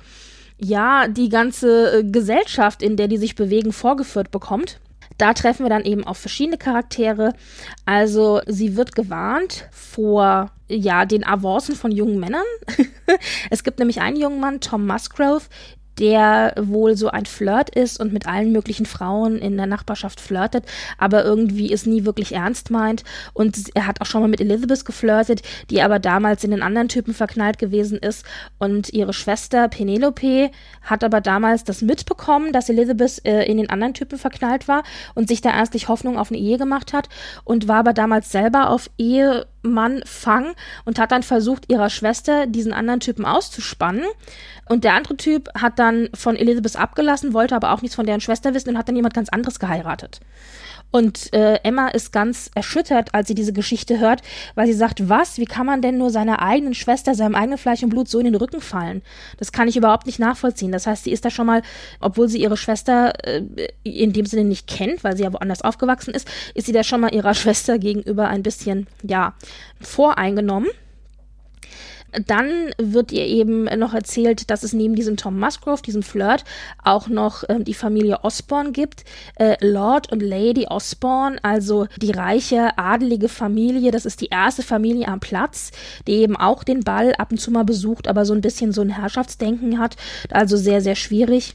ja, 0.59 1.07
die 1.07 1.29
ganze 1.29 1.99
äh, 1.99 2.05
Gesellschaft, 2.05 2.83
in 2.83 2.97
der 2.97 3.09
die 3.09 3.19
sich 3.19 3.37
bewegen, 3.37 3.73
vorgeführt 3.73 4.31
bekommt. 4.31 4.81
Da 5.17 5.35
treffen 5.35 5.65
wir 5.65 5.71
dann 5.71 5.85
eben 5.85 6.05
auf 6.05 6.19
verschiedene 6.19 6.59
Charaktere. 6.59 7.33
Also 7.85 8.41
sie 8.47 8.77
wird 8.77 8.95
gewarnt 8.95 9.69
vor 9.73 10.51
ja, 10.69 11.07
den 11.07 11.27
Avancen 11.27 11.75
von 11.75 11.91
jungen 11.91 12.21
Männern. 12.21 12.45
es 13.51 13.65
gibt 13.65 13.79
nämlich 13.79 14.01
einen 14.01 14.17
jungen 14.17 14.41
Mann, 14.41 14.61
Tom 14.61 14.87
Musgrove, 14.87 15.43
der 15.99 16.55
wohl 16.59 16.97
so 16.97 17.09
ein 17.09 17.27
Flirt 17.27 17.71
ist 17.71 18.01
und 18.01 18.13
mit 18.13 18.27
allen 18.27 18.53
möglichen 18.53 18.87
Frauen 18.87 19.39
in 19.39 19.57
der 19.57 19.67
Nachbarschaft 19.67 20.21
flirtet, 20.21 20.65
aber 20.97 21.25
irgendwie 21.25 21.73
es 21.73 21.87
nie 21.87 22.05
wirklich 22.05 22.35
ernst 22.35 22.71
meint. 22.71 23.05
Und 23.33 23.57
er 23.75 23.87
hat 23.87 24.01
auch 24.01 24.07
schon 24.07 24.21
mal 24.21 24.29
mit 24.29 24.41
Elizabeth 24.41 24.85
geflirtet, 24.85 25.43
die 25.71 25.83
aber 25.83 25.99
damals 25.99 26.45
in 26.45 26.51
den 26.51 26.63
anderen 26.63 26.89
Typen 26.89 27.15
verknallt 27.15 27.59
gewesen 27.59 27.99
ist. 27.99 28.25
Und 28.59 28.93
ihre 28.93 29.13
Schwester 29.13 29.69
Penelope 29.69 30.51
hat 30.83 31.05
aber 31.05 31.21
damals 31.21 31.65
das 31.65 31.83
mitbekommen, 31.83 32.53
dass 32.53 32.69
Elizabeth 32.69 33.25
äh, 33.25 33.45
in 33.45 33.59
den 33.59 33.71
anderen 33.71 33.95
Typen 33.95 34.19
verknallt 34.19 34.69
war 34.69 34.83
und 35.15 35.29
sich 35.29 35.41
da 35.41 35.51
ernstlich 35.51 35.89
Hoffnung 35.89 36.19
auf 36.19 36.31
eine 36.31 36.39
Ehe 36.39 36.59
gemacht 36.59 36.93
hat 36.93 37.09
und 37.45 37.69
war 37.69 37.79
aber 37.79 37.93
damals 37.93 38.31
selber 38.31 38.71
auf 38.71 38.91
Ehemann 39.65 40.03
Fang 40.05 40.55
und 40.85 40.99
hat 40.99 41.13
dann 41.13 41.23
versucht, 41.23 41.71
ihrer 41.71 41.91
Schwester 41.91 42.47
diesen 42.47 42.73
anderen 42.73 43.01
Typen 43.01 43.25
auszuspannen. 43.25 44.05
Und 44.69 44.85
der 44.85 44.95
andere 44.95 45.17
Typ 45.17 45.49
hat 45.59 45.79
dann 45.79 46.09
von 46.15 46.37
Elizabeth 46.37 46.77
abgelassen, 46.77 47.33
wollte 47.33 47.57
aber 47.57 47.73
auch 47.73 47.83
nichts 47.83 47.97
von 47.97 48.07
deren 48.07 48.21
Schwester 48.21 48.55
wissen 48.55 48.71
und 48.71 48.79
hat 48.79 48.89
dann 48.89 48.97
jemand 48.97 49.15
ganz 49.15 49.29
anderes 49.29 49.59
geheiratet. 49.59 50.21
Und 50.91 51.33
äh, 51.35 51.57
Emma 51.65 51.89
ist 51.89 52.13
ganz 52.13 52.51
erschüttert, 52.55 53.15
als 53.15 53.29
sie 53.29 53.35
diese 53.35 53.53
Geschichte 53.53 53.99
hört, 53.99 54.23
weil 54.55 54.67
sie 54.67 54.73
sagt, 54.73 55.09
was, 55.09 55.39
wie 55.39 55.45
kann 55.45 55.67
man 55.67 55.83
denn 55.83 55.99
nur 55.99 56.11
seiner 56.11 56.41
eigenen 56.41 56.75
Schwester, 56.75 57.15
seinem 57.15 57.35
eigenen 57.35 57.59
Fleisch 57.59 57.83
und 57.83 57.91
Blut 57.91 58.09
so 58.09 58.19
in 58.19 58.25
den 58.25 58.35
Rücken 58.35 58.61
fallen? 58.61 59.03
Das 59.37 59.53
kann 59.53 59.69
ich 59.69 59.77
überhaupt 59.77 60.07
nicht 60.07 60.19
nachvollziehen. 60.19 60.73
Das 60.73 60.87
heißt, 60.87 61.05
sie 61.05 61.13
ist 61.13 61.25
da 61.25 61.31
schon 61.31 61.47
mal, 61.47 61.63
obwohl 62.01 62.29
sie 62.29 62.41
ihre 62.41 62.57
Schwester 62.57 63.13
äh, 63.25 63.43
in 63.83 64.13
dem 64.13 64.27
Sinne 64.27 64.45
nicht 64.45 64.67
kennt, 64.67 65.05
weil 65.05 65.17
sie 65.17 65.25
ja 65.25 65.33
woanders 65.33 65.63
aufgewachsen 65.63 66.15
ist, 66.15 66.29
ist 66.55 66.67
sie 66.67 66.73
da 66.73 66.83
schon 66.83 67.01
mal 67.01 67.15
ihrer 67.15 67.35
Schwester 67.39 67.79
gegenüber 67.79 68.29
ein 68.29 68.43
bisschen, 68.43 68.87
ja, 69.03 69.35
voreingenommen. 69.81 70.69
Dann 72.27 72.71
wird 72.79 73.13
ihr 73.13 73.27
eben 73.27 73.65
noch 73.65 73.93
erzählt, 73.93 74.51
dass 74.51 74.63
es 74.63 74.73
neben 74.73 74.95
diesem 74.95 75.17
Tom 75.17 75.39
Musgrove, 75.39 75.83
diesem 75.83 76.03
Flirt, 76.03 76.45
auch 76.83 77.09
noch 77.09 77.45
ähm, 77.49 77.65
die 77.65 77.75
Familie 77.75 78.25
Osborne 78.25 78.73
gibt. 78.73 79.05
Äh, 79.37 79.57
Lord 79.61 80.11
und 80.11 80.23
Lady 80.23 80.67
Osborne, 80.67 81.39
also 81.43 81.87
die 82.01 82.13
reiche, 82.13 82.79
adelige 82.79 83.29
Familie. 83.29 83.91
Das 83.91 84.07
ist 84.07 84.23
die 84.23 84.29
erste 84.29 84.63
Familie 84.63 85.09
am 85.09 85.21
Platz, 85.21 85.71
die 86.07 86.13
eben 86.13 86.37
auch 86.37 86.65
den 86.65 86.81
Ball 86.81 87.15
ab 87.17 87.31
und 87.31 87.39
zu 87.39 87.51
mal 87.51 87.65
besucht, 87.65 88.09
aber 88.09 88.25
so 88.25 88.33
ein 88.33 88.41
bisschen 88.41 88.73
so 88.73 88.81
ein 88.81 88.89
Herrschaftsdenken 88.89 89.79
hat. 89.79 89.97
Also 90.31 90.57
sehr, 90.57 90.81
sehr 90.81 90.95
schwierig. 90.95 91.55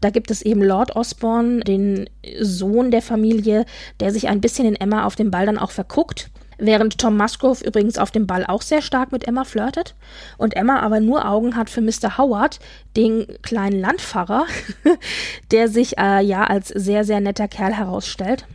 Da 0.00 0.10
gibt 0.10 0.30
es 0.30 0.42
eben 0.42 0.62
Lord 0.62 0.94
Osborne, 0.94 1.60
den 1.60 2.08
Sohn 2.40 2.92
der 2.92 3.02
Familie, 3.02 3.66
der 3.98 4.12
sich 4.12 4.28
ein 4.28 4.40
bisschen 4.40 4.66
in 4.66 4.76
Emma 4.76 5.04
auf 5.04 5.16
dem 5.16 5.32
Ball 5.32 5.46
dann 5.46 5.58
auch 5.58 5.72
verguckt. 5.72 6.30
Während 6.58 6.98
Tom 6.98 7.16
Musgrove 7.16 7.64
übrigens 7.64 7.98
auf 7.98 8.10
dem 8.10 8.26
Ball 8.26 8.44
auch 8.44 8.62
sehr 8.62 8.82
stark 8.82 9.12
mit 9.12 9.26
Emma 9.26 9.44
flirtet 9.44 9.94
und 10.36 10.56
Emma 10.56 10.80
aber 10.80 11.00
nur 11.00 11.28
Augen 11.28 11.56
hat 11.56 11.70
für 11.70 11.80
Mr. 11.80 12.18
Howard, 12.18 12.58
den 12.96 13.26
kleinen 13.42 13.80
Landpfarrer, 13.80 14.46
der 15.52 15.68
sich 15.68 15.98
äh, 15.98 16.20
ja 16.20 16.44
als 16.44 16.68
sehr, 16.68 17.04
sehr 17.04 17.20
netter 17.20 17.48
Kerl 17.48 17.74
herausstellt 17.74 18.46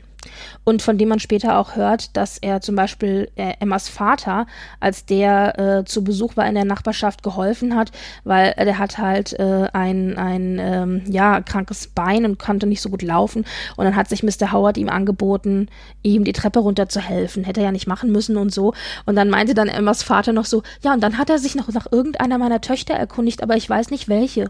und 0.64 0.82
von 0.82 0.98
dem 0.98 1.10
man 1.10 1.20
später 1.20 1.58
auch 1.58 1.76
hört, 1.76 2.16
dass 2.16 2.38
er 2.38 2.62
zum 2.62 2.76
Beispiel 2.76 3.30
äh, 3.36 3.54
Emmas 3.60 3.90
Vater, 3.90 4.48
als 4.80 5.06
der 5.06 5.60
äh, 5.60 5.86
zu 5.86 6.04
Besuch 6.04 6.38
war 6.38 6.48
in 6.48 6.56
der 6.56 6.66
Nachbarschaft, 6.66 7.24
geholfen 7.24 7.76
hat, 7.76 7.92
weil 8.24 8.54
der 8.54 8.78
hat 8.78 8.98
halt 8.98 9.34
äh, 9.40 9.68
ein, 9.74 10.18
ein 10.18 10.60
ähm, 10.60 11.02
ja, 11.08 11.42
krankes 11.42 11.88
Bein 11.88 12.26
und 12.26 12.40
konnte 12.40 12.68
nicht 12.68 12.82
so 12.82 12.90
gut 12.90 13.02
laufen 13.02 13.46
und 13.76 13.86
dann 13.86 13.96
hat 13.96 14.10
sich 14.10 14.24
Mr. 14.24 14.52
Howard 14.52 14.78
ihm 14.78 14.90
angeboten, 14.90 15.68
ihm 16.02 16.24
die 16.24 16.34
Treppe 16.34 16.60
runter 16.60 16.90
zu 16.90 17.00
helfen. 17.00 17.44
Hätte 17.44 17.62
er 17.62 17.68
ja 17.68 17.72
nicht 17.72 17.88
machen 17.88 18.12
müssen 18.12 18.38
und 18.38 18.54
so. 18.54 18.74
Und 19.06 19.16
dann 19.16 19.30
meinte 19.30 19.54
dann 19.54 19.68
Emmas 19.68 20.04
Vater 20.04 20.34
noch 20.34 20.46
so, 20.46 20.64
ja, 20.82 20.94
und 20.94 21.02
dann 21.02 21.18
hat 21.18 21.30
er 21.30 21.40
sich 21.40 21.56
noch 21.56 21.70
nach 21.70 21.92
irgendeiner 21.92 22.38
meiner 22.38 22.62
Töchter 22.62 22.94
erkundigt, 22.94 23.44
aber 23.44 23.56
ich 23.56 23.70
weiß 23.70 23.90
nicht 23.92 24.08
welche. 24.08 24.50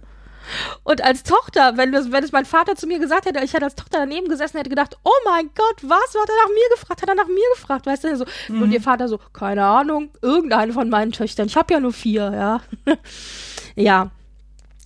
Und 0.84 1.04
als 1.04 1.24
Tochter, 1.24 1.78
wenn, 1.78 1.92
das, 1.92 2.12
wenn 2.12 2.24
es 2.24 2.32
mein 2.32 2.46
Vater 2.46 2.76
zu 2.76 2.88
mir 2.88 3.00
gesagt 3.00 3.26
hätte, 3.26 3.44
ich 3.44 3.54
hätte 3.54 3.66
als 3.66 3.76
Tochter 3.76 4.00
daneben 4.00 4.28
gesessen, 4.28 4.58
hätte 4.58 4.70
gedacht, 4.70 4.98
oh 5.04 5.12
mein 5.26 5.50
Gott, 5.56 5.82
was? 5.82 6.16
Hat 6.16 6.30
er 6.30 6.36
nach 6.44 6.54
mir 6.54 6.70
gefragt? 6.76 7.02
Hat 7.02 7.10
er 7.10 7.16
nach 7.16 7.28
mir 7.28 7.50
gefragt? 7.56 7.86
Weißt 7.86 8.04
du, 8.04 8.18
so. 8.18 8.26
Mhm. 8.48 8.62
Und 8.62 8.72
ihr 8.72 8.82
Vater 8.82 9.08
so, 9.08 9.20
keine 9.32 9.66
Ahnung, 9.66 10.10
irgendeine 10.22 10.74
von 10.74 10.90
meinen 10.90 11.12
Töchtern. 11.12 11.48
Ich 11.48 11.56
habe 11.56 11.74
ja 11.74 11.80
nur 11.80 11.94
vier, 11.94 12.32
ja. 12.34 12.62
ja. 13.76 14.12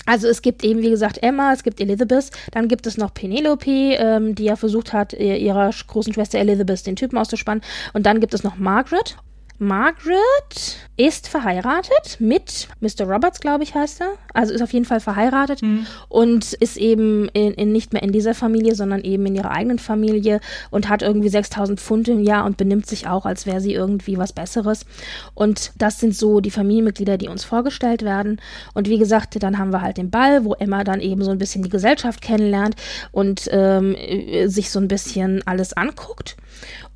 Also 0.06 0.28
es 0.30 0.42
gibt 0.42 0.64
eben, 0.64 0.82
wie 0.82 0.90
gesagt, 0.90 1.22
Emma, 1.22 1.52
es 1.52 1.64
gibt 1.64 1.82
Elizabeth, 1.82 2.32
dann 2.52 2.70
gibt 2.70 2.88
es 2.88 2.98
noch 2.98 3.14
Penelope, 3.14 3.70
ähm, 3.70 4.36
die 4.36 4.46
ja 4.46 4.56
versucht 4.56 4.94
hat, 4.94 5.12
ihrer 5.12 5.70
großen 5.70 6.14
Schwester 6.14 6.40
Elizabeth 6.40 6.88
den 6.88 6.96
Typen 6.96 7.18
auszuspannen. 7.18 7.62
Und 7.92 8.06
dann 8.06 8.22
gibt 8.22 8.34
es 8.34 8.42
noch 8.42 8.56
Margaret. 8.56 9.18
Margaret 9.60 10.78
ist 10.98 11.28
verheiratet 11.28 12.18
mit 12.20 12.68
Mr. 12.80 13.06
Roberts, 13.06 13.40
glaube 13.40 13.64
ich, 13.64 13.74
heißt 13.74 14.02
er. 14.02 14.14
Also 14.34 14.54
ist 14.54 14.62
auf 14.62 14.74
jeden 14.74 14.86
Fall 14.86 15.00
verheiratet 15.00 15.62
mhm. 15.62 15.86
und 16.10 16.54
ist 16.54 16.78
eben 16.78 17.28
in, 17.30 17.54
in 17.54 17.72
nicht 17.72 17.94
mehr 17.94 18.04
in 18.04 18.12
dieser 18.12 18.34
Familie, 18.34 18.76
sondern 18.76 19.02
eben 19.02 19.26
in 19.26 19.36
ihrer 19.36 19.52
eigenen 19.52 19.80
Familie 19.80 20.42
und 20.70 20.90
hat 20.90 21.02
irgendwie 21.02 21.30
6000 21.30 21.80
Pfund 21.80 22.08
im 22.08 22.22
Jahr 22.22 22.46
und 22.46 22.58
benimmt 22.58 22.86
sich 22.86 23.08
auch, 23.08 23.26
als 23.26 23.46
wäre 23.46 23.62
sie 23.62 23.74
irgendwie 23.74 24.18
was 24.18 24.34
Besseres. 24.34 24.86
Und 25.34 25.72
das 25.78 26.00
sind 26.00 26.16
so 26.16 26.40
die 26.40 26.52
Familienmitglieder, 26.52 27.18
die 27.18 27.28
uns 27.28 27.44
vorgestellt 27.44 28.04
werden. 28.04 28.40
Und 28.74 28.90
wie 28.90 29.00
gesagt, 29.00 29.42
dann 29.42 29.58
haben 29.58 29.72
wir 29.72 29.82
halt 29.82 29.98
den 29.98 30.12
Ball, 30.12 30.46
wo 30.46 30.54
Emma 30.54 30.84
dann 30.84 31.02
eben 31.02 31.24
so 31.24 31.32
ein 31.32 31.40
bisschen 31.40 31.64
die 31.64 31.70
Gesellschaft 31.70 32.22
kennenlernt 32.22 32.76
und 33.12 33.50
ähm, 33.52 33.96
sich 34.46 34.70
so 34.70 34.80
ein 34.80 34.88
bisschen 34.88 35.42
alles 35.46 35.74
anguckt. 35.74 36.38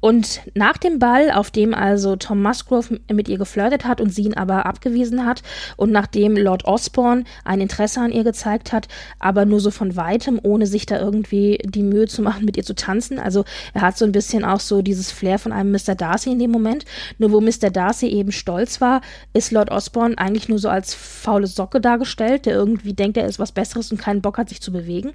Und 0.01 0.41
nach 0.55 0.77
dem 0.77 0.97
Ball, 0.97 1.31
auf 1.31 1.51
dem 1.51 1.75
also 1.75 2.15
Tom 2.15 2.41
Musgrove 2.51 2.99
mit 3.11 3.29
ihr 3.29 3.37
geflirtet 3.37 3.85
hat 3.85 4.01
und 4.01 4.13
sie 4.13 4.23
ihn 4.23 4.33
aber 4.33 4.65
abgewiesen 4.65 5.25
hat. 5.25 5.41
Und 5.77 5.91
nachdem 5.91 6.35
Lord 6.35 6.65
Osborne 6.65 7.23
ein 7.45 7.61
Interesse 7.61 8.01
an 8.01 8.11
ihr 8.11 8.23
gezeigt 8.23 8.73
hat, 8.73 8.87
aber 9.19 9.45
nur 9.45 9.59
so 9.59 9.71
von 9.71 9.95
weitem, 9.95 10.39
ohne 10.43 10.67
sich 10.67 10.85
da 10.85 10.99
irgendwie 10.99 11.59
die 11.63 11.83
Mühe 11.83 12.07
zu 12.07 12.21
machen, 12.21 12.45
mit 12.45 12.57
ihr 12.57 12.63
zu 12.63 12.75
tanzen. 12.75 13.19
Also 13.19 13.45
er 13.73 13.81
hat 13.81 13.97
so 13.97 14.05
ein 14.05 14.11
bisschen 14.11 14.43
auch 14.43 14.59
so 14.59 14.81
dieses 14.81 15.11
Flair 15.11 15.39
von 15.39 15.53
einem 15.53 15.71
Mr. 15.71 15.95
Darcy 15.95 16.31
in 16.31 16.39
dem 16.39 16.51
Moment. 16.51 16.85
Nur 17.17 17.31
wo 17.31 17.39
Mr. 17.39 17.69
Darcy 17.71 18.07
eben 18.07 18.31
stolz 18.31 18.81
war, 18.81 19.01
ist 19.33 19.51
Lord 19.51 19.71
Osborne 19.71 20.17
eigentlich 20.17 20.49
nur 20.49 20.59
so 20.59 20.69
als 20.69 20.93
faule 20.93 21.47
Socke 21.47 21.79
dargestellt, 21.79 22.45
der 22.45 22.53
irgendwie 22.53 22.93
denkt, 22.93 23.17
er 23.17 23.25
ist 23.25 23.39
was 23.39 23.51
Besseres 23.51 23.91
und 23.91 23.97
keinen 23.97 24.21
Bock 24.21 24.37
hat, 24.37 24.49
sich 24.49 24.61
zu 24.61 24.71
bewegen. 24.71 25.13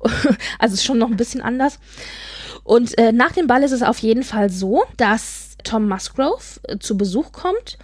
also 0.58 0.74
ist 0.74 0.84
schon 0.84 0.98
noch 0.98 1.10
ein 1.10 1.16
bisschen 1.16 1.40
anders. 1.40 1.78
Und 2.64 2.98
äh, 2.98 3.12
nach 3.12 3.32
dem 3.32 3.46
Ball 3.46 3.62
ist 3.62 3.72
es 3.72 3.82
auf 3.82 3.98
jeden 3.98 4.22
Fall 4.22 4.50
so, 4.50 4.84
dass 4.96 5.47
Tom 5.64 5.88
Musgrove 5.88 6.60
äh, 6.64 6.78
zu 6.78 6.96
Besuch 6.96 7.32
kommt 7.32 7.78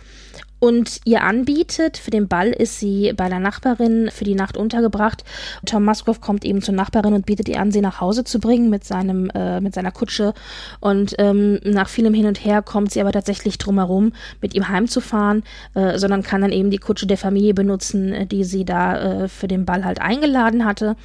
und 0.64 1.00
ihr 1.04 1.22
anbietet. 1.22 1.98
Für 1.98 2.10
den 2.10 2.26
Ball 2.26 2.48
ist 2.48 2.78
sie 2.80 3.12
bei 3.14 3.28
der 3.28 3.38
Nachbarin 3.38 4.10
für 4.10 4.24
die 4.24 4.34
Nacht 4.34 4.56
untergebracht. 4.56 5.22
Tom 5.66 5.84
Musgrove 5.84 6.20
kommt 6.20 6.44
eben 6.44 6.62
zur 6.62 6.74
Nachbarin 6.74 7.12
und 7.12 7.26
bietet 7.26 7.48
ihr 7.50 7.60
an, 7.60 7.70
sie 7.70 7.82
nach 7.82 8.00
Hause 8.00 8.24
zu 8.24 8.40
bringen 8.40 8.70
mit 8.70 8.84
seinem 8.84 9.28
äh, 9.34 9.60
mit 9.60 9.74
seiner 9.74 9.92
Kutsche. 9.92 10.32
Und 10.80 11.14
ähm, 11.18 11.60
nach 11.64 11.88
vielem 11.88 12.14
Hin 12.14 12.26
und 12.26 12.42
Her 12.44 12.62
kommt 12.62 12.92
sie 12.92 13.00
aber 13.02 13.12
tatsächlich 13.12 13.58
drum 13.58 13.76
herum, 13.76 14.12
mit 14.40 14.54
ihm 14.54 14.68
heimzufahren, 14.68 15.42
äh, 15.74 15.98
sondern 15.98 16.22
kann 16.22 16.40
dann 16.40 16.52
eben 16.52 16.70
die 16.70 16.78
Kutsche 16.78 17.06
der 17.06 17.18
Familie 17.18 17.52
benutzen, 17.52 18.12
äh, 18.12 18.26
die 18.26 18.44
sie 18.44 18.64
da 18.64 19.24
äh, 19.24 19.28
für 19.28 19.48
den 19.48 19.66
Ball 19.66 19.84
halt 19.84 20.00
eingeladen 20.00 20.64
hatte. 20.64 20.96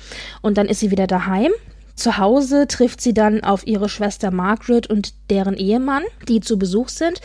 Und 0.41 0.57
dann 0.57 0.67
ist 0.67 0.79
sie 0.79 0.91
wieder 0.91 1.07
daheim 1.07 1.51
zu 1.99 2.17
Hause 2.17 2.67
trifft 2.67 3.01
sie 3.01 3.13
dann 3.13 3.43
auf 3.43 3.67
ihre 3.67 3.89
Schwester 3.89 4.31
Margaret 4.31 4.87
und 4.87 5.13
deren 5.29 5.55
Ehemann, 5.55 6.03
die 6.27 6.39
zu 6.39 6.57
Besuch 6.57 6.89
sind, 6.89 7.21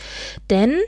denn 0.50 0.78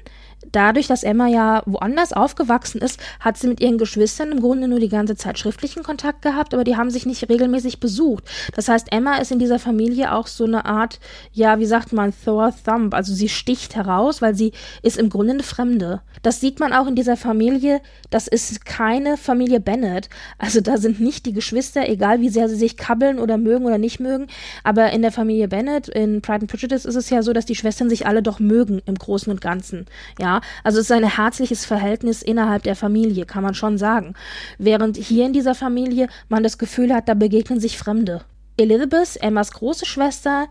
dadurch, 0.57 0.87
dass 0.87 1.03
Emma 1.03 1.27
ja 1.29 1.63
woanders 1.67 2.15
aufgewachsen 2.15 2.81
ist, 2.81 2.99
hat 3.21 3.37
sie 3.37 3.47
mit 3.47 3.61
ihren 3.61 3.77
Geschwistern 3.77 4.33
im 4.33 4.41
Grunde 4.41 4.69
nur 4.69 4.81
die 4.81 4.89
ganze 4.89 5.15
Zeit 5.15 5.39
schriftlichen 5.39 5.83
Kontakt 5.83 6.23
gehabt, 6.23 6.55
aber 6.55 6.65
die 6.65 6.77
haben 6.77 6.91
sich 6.91 7.05
nicht 7.05 7.29
regelmäßig 7.29 7.79
besucht. 7.79 8.25
Das 8.55 8.69
heißt, 8.69 8.91
Emma 8.91 9.19
ist 9.19 9.31
in 9.31 9.39
dieser 9.39 9.59
Familie 9.59 10.15
auch 10.15 10.27
so 10.27 10.45
eine 10.45 10.65
Art, 10.65 10.99
ja, 11.33 11.59
wie 11.59 11.67
sagt 11.67 11.93
man, 11.93 12.15
Thor 12.25 12.55
Thumb, 12.65 12.95
also 12.95 13.13
sie 13.13 13.29
sticht 13.29 13.77
heraus, 13.77 14.23
weil 14.23 14.35
sie 14.35 14.53
ist 14.83 14.97
im 14.97 15.11
Grunde 15.11 15.35
eine 15.35 15.43
Fremde. 15.43 16.01
Das 16.23 16.41
sieht 16.41 16.59
man 16.59 16.73
auch 16.73 16.87
in 16.87 16.95
dieser 16.95 17.19
Familie, 17.19 17.83
das 18.09 18.27
ist 18.27 18.65
keine 18.65 19.19
Familie 19.19 19.61
Bennett. 19.61 20.09
Also 20.39 20.63
da 20.63 20.79
sind 20.79 21.01
nicht 21.01 21.27
die 21.27 21.35
Geschwister, 21.35 21.87
egal 21.87 22.21
wie 22.23 22.31
sehr 22.31 22.49
sie 22.49 22.57
sich 22.57 22.79
kabbeln 22.79 23.19
oder 23.19 23.37
mögen 23.37 23.67
oder 23.67 23.79
nicht 23.79 24.01
mögen, 24.01 24.29
aber 24.65 24.91
in 24.93 25.03
der 25.03 25.13
Familie 25.13 25.49
Bennett, 25.49 25.89
in 25.89 26.23
Pride 26.23 26.41
and 26.41 26.51
Prejudice 26.51 26.87
ist 26.87 26.97
es 26.97 27.11
ja 27.11 27.23
so, 27.23 27.35
dass 27.35 27.45
die 27.45 27.55
Schwestern 27.55 27.91
sich 27.91 28.07
alle 28.07 28.23
doch 28.23 28.41
mögen 28.41 28.81
im 28.87 28.95
Großen 28.95 29.31
und 29.31 29.43
Ganzen. 29.43 29.85
Ja, 30.19 30.41
also 30.63 30.79
es 30.79 30.87
ist 30.87 30.93
ein 30.93 31.05
herzliches 31.05 31.65
Verhältnis 31.65 32.23
innerhalb 32.23 32.63
der 32.63 32.77
Familie, 32.77 33.27
kann 33.27 33.43
man 33.43 33.55
schon 33.55 33.79
sagen. 33.79 34.15
Während 34.59 34.97
hier 34.97 35.27
in 35.27 35.33
dieser 35.33 35.55
Familie 35.55 36.09
man 36.29 36.43
das 36.43 36.59
Gefühl 36.59 36.95
hat, 36.95 37.09
da 37.09 37.15
begegnen 37.15 37.61
sich 37.61 37.79
Fremde. 37.79 38.23
Elizabeth, 38.59 39.19
Emmas 39.21 39.53
große 39.53 39.85
Schwester, 39.85 40.49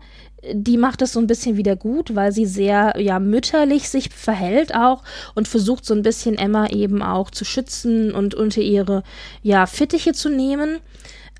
die 0.52 0.76
macht 0.76 1.02
es 1.02 1.12
so 1.12 1.20
ein 1.20 1.26
bisschen 1.26 1.56
wieder 1.56 1.74
gut, 1.74 2.14
weil 2.14 2.30
sie 2.30 2.46
sehr 2.46 2.94
ja 3.00 3.18
mütterlich 3.18 3.88
sich 3.88 4.10
verhält 4.10 4.74
auch 4.74 5.02
und 5.34 5.48
versucht 5.48 5.84
so 5.84 5.94
ein 5.94 6.02
bisschen 6.02 6.38
Emma 6.38 6.68
eben 6.68 7.02
auch 7.02 7.30
zu 7.30 7.44
schützen 7.44 8.12
und 8.12 8.34
unter 8.34 8.60
ihre 8.60 9.02
ja 9.42 9.66
Fittiche 9.66 10.12
zu 10.12 10.28
nehmen. 10.28 10.78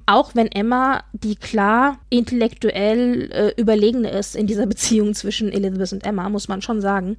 Auch 0.06 0.34
wenn 0.34 0.46
Emma 0.50 1.02
die 1.12 1.34
klar 1.34 1.98
intellektuell 2.10 3.30
äh, 3.32 3.60
überlegene 3.60 4.10
ist 4.10 4.36
in 4.36 4.46
dieser 4.46 4.66
Beziehung 4.66 5.14
zwischen 5.14 5.52
Elizabeth 5.52 5.92
und 5.92 6.06
Emma, 6.06 6.28
muss 6.28 6.48
man 6.48 6.62
schon 6.62 6.80
sagen. 6.80 7.16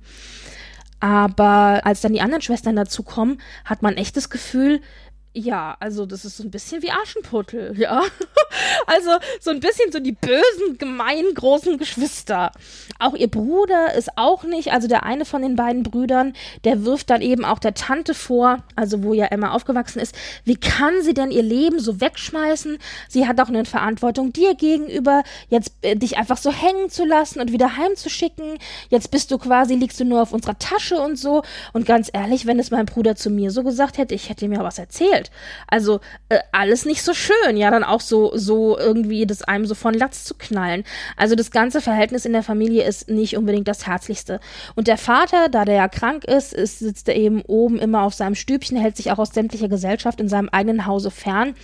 Aber 0.99 1.81
als 1.83 2.01
dann 2.01 2.13
die 2.13 2.21
anderen 2.21 2.41
Schwestern 2.41 2.75
dazu 2.75 3.03
kommen, 3.03 3.39
hat 3.65 3.81
man 3.81 3.95
echt 3.95 4.17
das 4.17 4.29
Gefühl, 4.29 4.81
ja, 5.37 5.77
also 5.79 6.05
das 6.05 6.25
ist 6.25 6.37
so 6.37 6.43
ein 6.43 6.51
bisschen 6.51 6.81
wie 6.81 6.91
Aschenputtel, 6.91 7.75
ja. 7.77 8.03
also 8.87 9.11
so 9.39 9.51
ein 9.51 9.59
bisschen 9.59 9.91
so 9.91 9.99
die 9.99 10.13
bösen, 10.13 10.77
gemeinen, 10.77 11.33
großen 11.33 11.77
Geschwister. 11.77 12.51
Auch 12.99 13.13
ihr 13.13 13.29
Bruder 13.29 13.93
ist 13.93 14.09
auch 14.17 14.43
nicht, 14.43 14.71
also 14.71 14.87
der 14.87 15.03
eine 15.03 15.25
von 15.25 15.41
den 15.41 15.55
beiden 15.55 15.83
Brüdern, 15.83 16.33
der 16.63 16.83
wirft 16.85 17.09
dann 17.09 17.21
eben 17.21 17.45
auch 17.45 17.59
der 17.59 17.75
Tante 17.75 18.13
vor, 18.13 18.63
also 18.75 19.03
wo 19.03 19.13
ja 19.13 19.25
Emma 19.25 19.51
aufgewachsen 19.51 19.99
ist, 19.99 20.15
wie 20.43 20.55
kann 20.55 21.01
sie 21.01 21.13
denn 21.13 21.31
ihr 21.31 21.43
Leben 21.43 21.79
so 21.79 22.01
wegschmeißen? 22.01 22.77
Sie 23.07 23.27
hat 23.27 23.39
auch 23.39 23.49
eine 23.49 23.65
Verantwortung 23.65 24.33
dir 24.33 24.55
gegenüber, 24.55 25.23
jetzt 25.49 25.73
äh, 25.81 25.95
dich 25.95 26.17
einfach 26.17 26.37
so 26.37 26.51
hängen 26.51 26.89
zu 26.89 27.05
lassen 27.05 27.39
und 27.39 27.51
wieder 27.51 27.77
heimzuschicken. 27.77 28.57
Jetzt 28.89 29.11
bist 29.11 29.29
du 29.31 29.37
quasi, 29.37 29.75
liegst 29.75 29.99
du 29.99 30.05
nur 30.05 30.21
auf 30.21 30.33
unserer 30.33 30.57
Tasche 30.57 30.99
und 30.99 31.17
so. 31.17 31.43
Und 31.73 31.85
ganz 31.85 32.09
ehrlich, 32.11 32.45
wenn 32.45 32.59
es 32.59 32.71
mein 32.71 32.85
Bruder 32.85 33.15
zu 33.15 33.29
mir 33.29 33.51
so 33.51 33.63
gesagt 33.63 33.97
hätte, 33.97 34.15
ich 34.15 34.29
hätte 34.29 34.47
mir 34.47 34.59
was 34.59 34.79
erzählt. 34.79 35.26
Also 35.67 35.99
äh, 36.29 36.39
alles 36.51 36.85
nicht 36.85 37.03
so 37.03 37.13
schön, 37.13 37.57
ja, 37.57 37.71
dann 37.71 37.83
auch 37.83 38.01
so, 38.01 38.31
so 38.35 38.77
irgendwie 38.77 39.25
das 39.25 39.43
einem 39.43 39.65
so 39.65 39.75
von 39.75 39.93
Latz 39.93 40.23
zu 40.23 40.35
knallen. 40.35 40.83
Also 41.15 41.35
das 41.35 41.51
ganze 41.51 41.81
Verhältnis 41.81 42.25
in 42.25 42.33
der 42.33 42.43
Familie 42.43 42.83
ist 42.83 43.09
nicht 43.09 43.37
unbedingt 43.37 43.67
das 43.67 43.87
Herzlichste. 43.87 44.39
Und 44.75 44.87
der 44.87 44.97
Vater, 44.97 45.49
da 45.49 45.65
der 45.65 45.75
ja 45.75 45.87
krank 45.87 46.25
ist, 46.25 46.53
ist 46.53 46.79
sitzt 46.79 47.09
er 47.09 47.15
eben 47.15 47.41
oben 47.41 47.79
immer 47.79 48.03
auf 48.03 48.13
seinem 48.13 48.35
Stübchen, 48.35 48.77
hält 48.77 48.97
sich 48.97 49.11
auch 49.11 49.19
aus 49.19 49.29
sämtlicher 49.33 49.69
Gesellschaft 49.69 50.19
in 50.19 50.29
seinem 50.29 50.49
eigenen 50.49 50.85
Hause 50.85 51.11
fern 51.11 51.55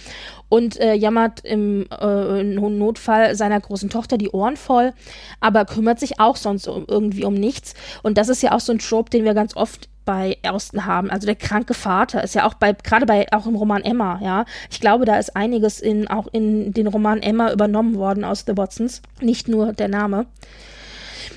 und 0.50 0.80
äh, 0.80 0.94
jammert 0.94 1.44
im 1.44 1.88
äh, 1.90 2.44
Notfall 2.44 3.36
seiner 3.36 3.60
großen 3.60 3.90
Tochter 3.90 4.20
die 4.20 4.30
Ohren 4.30 4.56
voll, 4.56 4.94
aber 5.40 5.66
kümmert 5.66 6.00
sich 6.00 6.20
auch 6.20 6.36
sonst 6.36 6.68
um, 6.68 6.86
irgendwie 6.88 7.26
um 7.26 7.34
nichts. 7.34 7.74
Und 8.04 8.20
das 8.20 8.30
ist 8.30 8.44
ja 8.44 8.52
auch 8.52 8.60
so 8.60 8.72
ein 8.72 8.78
Trope, 8.78 9.10
den 9.10 9.26
wir 9.26 9.34
ganz 9.34 9.56
oft 9.56 9.90
bei 10.06 10.38
Ersten 10.42 10.86
haben. 10.86 11.10
Also 11.10 11.26
der 11.26 11.36
kranke 11.36 11.74
Vater 11.74 12.24
ist 12.24 12.36
ja 12.36 12.46
auch 12.46 12.54
bei, 12.56 12.74
gerade 12.74 13.06
bei, 13.06 13.26
auch 13.32 13.46
im 13.46 13.56
Roman 13.56 13.84
Emma, 13.84 14.20
ja. 14.22 14.46
Ich 14.70 14.80
glaube, 14.80 15.06
da 15.06 15.18
ist 15.18 15.36
einiges 15.36 15.80
in, 15.80 16.08
auch 16.08 16.28
in 16.32 16.74
den 16.74 16.88
Roman 16.88 17.22
Emma 17.22 17.52
übernommen 17.52 17.96
worden 17.96 18.24
aus 18.24 18.44
The 18.46 18.58
Watsons. 18.58 19.02
Nicht 19.22 19.48
nur 19.48 19.74
der 19.74 19.88
Name. 19.88 20.26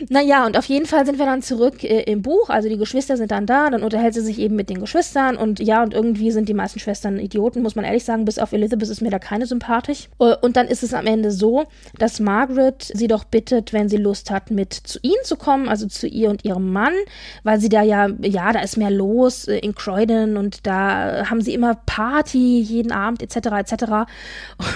Naja, 0.08 0.46
und 0.46 0.56
auf 0.56 0.64
jeden 0.66 0.86
Fall 0.86 1.06
sind 1.06 1.18
wir 1.18 1.26
dann 1.26 1.42
zurück 1.42 1.84
äh, 1.84 2.02
im 2.02 2.22
Buch. 2.22 2.50
Also 2.50 2.68
die 2.68 2.76
Geschwister 2.76 3.16
sind 3.16 3.30
dann 3.30 3.46
da, 3.46 3.70
dann 3.70 3.82
unterhält 3.82 4.14
sie 4.14 4.20
sich 4.20 4.38
eben 4.38 4.56
mit 4.56 4.70
den 4.70 4.80
Geschwistern 4.80 5.36
und 5.36 5.60
ja, 5.60 5.82
und 5.82 5.94
irgendwie 5.94 6.30
sind 6.30 6.48
die 6.48 6.54
meisten 6.54 6.78
Schwestern 6.78 7.18
Idioten, 7.18 7.62
muss 7.62 7.76
man 7.76 7.84
ehrlich 7.84 8.04
sagen. 8.04 8.24
Bis 8.24 8.38
auf 8.38 8.52
Elizabeth 8.52 8.88
ist 8.88 9.00
mir 9.00 9.10
da 9.10 9.18
keine 9.18 9.46
sympathisch. 9.46 10.08
Äh, 10.18 10.34
und 10.40 10.56
dann 10.56 10.68
ist 10.68 10.82
es 10.82 10.94
am 10.94 11.06
Ende 11.06 11.30
so, 11.30 11.64
dass 11.98 12.20
Margaret 12.20 12.90
sie 12.94 13.08
doch 13.08 13.24
bittet, 13.24 13.72
wenn 13.72 13.88
sie 13.88 13.96
Lust 13.96 14.30
hat, 14.30 14.50
mit 14.50 14.72
zu 14.72 14.98
ihnen 15.02 15.24
zu 15.24 15.36
kommen, 15.36 15.68
also 15.68 15.86
zu 15.86 16.06
ihr 16.06 16.30
und 16.30 16.44
ihrem 16.44 16.72
Mann, 16.72 16.94
weil 17.42 17.60
sie 17.60 17.68
da 17.68 17.82
ja, 17.82 18.08
ja, 18.22 18.52
da 18.52 18.60
ist 18.60 18.76
mehr 18.76 18.90
los 18.90 19.48
äh, 19.48 19.58
in 19.58 19.74
Croydon 19.74 20.36
und 20.36 20.66
da 20.66 21.28
haben 21.30 21.40
sie 21.40 21.54
immer 21.54 21.74
Party 21.86 22.60
jeden 22.60 22.92
Abend 22.92 23.22
etc. 23.22 23.36
etc. 23.58 23.84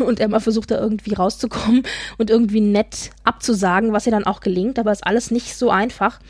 Und 0.00 0.20
Emma 0.20 0.40
versucht 0.40 0.70
da 0.70 0.80
irgendwie 0.80 1.14
rauszukommen 1.14 1.82
und 2.18 2.30
irgendwie 2.30 2.60
nett 2.60 3.10
abzusagen, 3.24 3.92
was 3.92 4.06
ihr 4.06 4.12
dann 4.12 4.24
auch 4.24 4.40
gelingt, 4.40 4.78
aber 4.78 4.90
es 4.90 5.02
alles 5.10 5.32
nicht 5.32 5.56
so 5.56 5.70
einfach. 5.70 6.20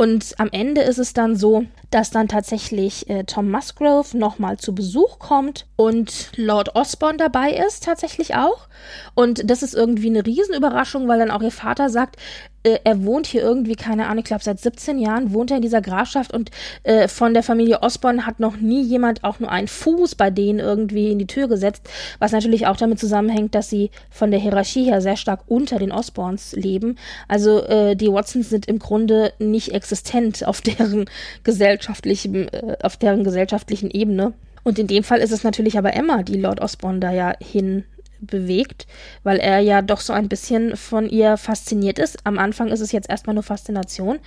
Und 0.00 0.32
am 0.38 0.48
Ende 0.50 0.80
ist 0.80 0.96
es 0.96 1.12
dann 1.12 1.36
so, 1.36 1.66
dass 1.90 2.10
dann 2.10 2.26
tatsächlich 2.26 3.10
äh, 3.10 3.24
Tom 3.24 3.50
Musgrove 3.50 4.16
nochmal 4.16 4.56
zu 4.56 4.74
Besuch 4.74 5.18
kommt 5.18 5.66
und 5.76 6.32
Lord 6.36 6.74
Osborne 6.74 7.18
dabei 7.18 7.52
ist, 7.52 7.84
tatsächlich 7.84 8.34
auch. 8.34 8.68
Und 9.14 9.50
das 9.50 9.62
ist 9.62 9.74
irgendwie 9.74 10.08
eine 10.08 10.24
Riesenüberraschung, 10.24 11.06
weil 11.06 11.18
dann 11.18 11.30
auch 11.30 11.42
ihr 11.42 11.50
Vater 11.50 11.90
sagt, 11.90 12.16
äh, 12.62 12.78
er 12.84 13.04
wohnt 13.04 13.26
hier 13.26 13.42
irgendwie, 13.42 13.74
keine 13.74 14.06
Ahnung, 14.06 14.18
ich 14.18 14.24
glaube 14.24 14.44
seit 14.44 14.60
17 14.60 14.98
Jahren 14.98 15.32
wohnt 15.32 15.50
er 15.50 15.56
in 15.56 15.62
dieser 15.62 15.80
Grafschaft 15.80 16.32
und 16.32 16.50
äh, 16.82 17.08
von 17.08 17.32
der 17.32 17.42
Familie 17.42 17.82
Osborne 17.82 18.26
hat 18.26 18.38
noch 18.38 18.56
nie 18.56 18.82
jemand 18.82 19.24
auch 19.24 19.40
nur 19.40 19.50
einen 19.50 19.68
Fuß 19.68 20.14
bei 20.14 20.30
denen 20.30 20.58
irgendwie 20.58 21.10
in 21.10 21.18
die 21.18 21.26
Tür 21.26 21.48
gesetzt, 21.48 21.88
was 22.18 22.32
natürlich 22.32 22.66
auch 22.66 22.76
damit 22.76 22.98
zusammenhängt, 22.98 23.54
dass 23.54 23.70
sie 23.70 23.90
von 24.10 24.30
der 24.30 24.40
Hierarchie 24.40 24.84
her 24.84 25.00
sehr 25.00 25.16
stark 25.16 25.40
unter 25.46 25.78
den 25.78 25.92
Osborns 25.92 26.52
leben. 26.52 26.96
Also 27.28 27.62
äh, 27.64 27.96
die 27.96 28.12
Watsons 28.12 28.50
sind 28.50 28.66
im 28.66 28.78
Grunde 28.78 29.32
nicht 29.38 29.72
existent 29.90 30.46
auf 30.46 30.60
deren 30.60 31.06
gesellschaftlichen, 31.44 32.48
äh, 32.48 32.76
auf 32.82 32.96
deren 32.96 33.24
gesellschaftlichen 33.24 33.90
Ebene. 33.90 34.32
Und 34.62 34.78
in 34.78 34.86
dem 34.86 35.02
Fall 35.02 35.20
ist 35.20 35.32
es 35.32 35.42
natürlich 35.42 35.78
aber 35.78 35.94
Emma, 35.94 36.22
die 36.22 36.38
Lord 36.38 36.60
Osborne 36.60 37.00
da 37.00 37.10
ja 37.12 37.34
hin 37.40 37.84
bewegt, 38.20 38.86
weil 39.22 39.38
er 39.38 39.60
ja 39.60 39.80
doch 39.80 40.00
so 40.00 40.12
ein 40.12 40.28
bisschen 40.28 40.76
von 40.76 41.08
ihr 41.08 41.38
fasziniert 41.38 41.98
ist. 41.98 42.18
Am 42.24 42.38
Anfang 42.38 42.68
ist 42.68 42.80
es 42.80 42.92
jetzt 42.92 43.08
erstmal 43.08 43.34
nur 43.34 43.42
Faszination. 43.42 44.18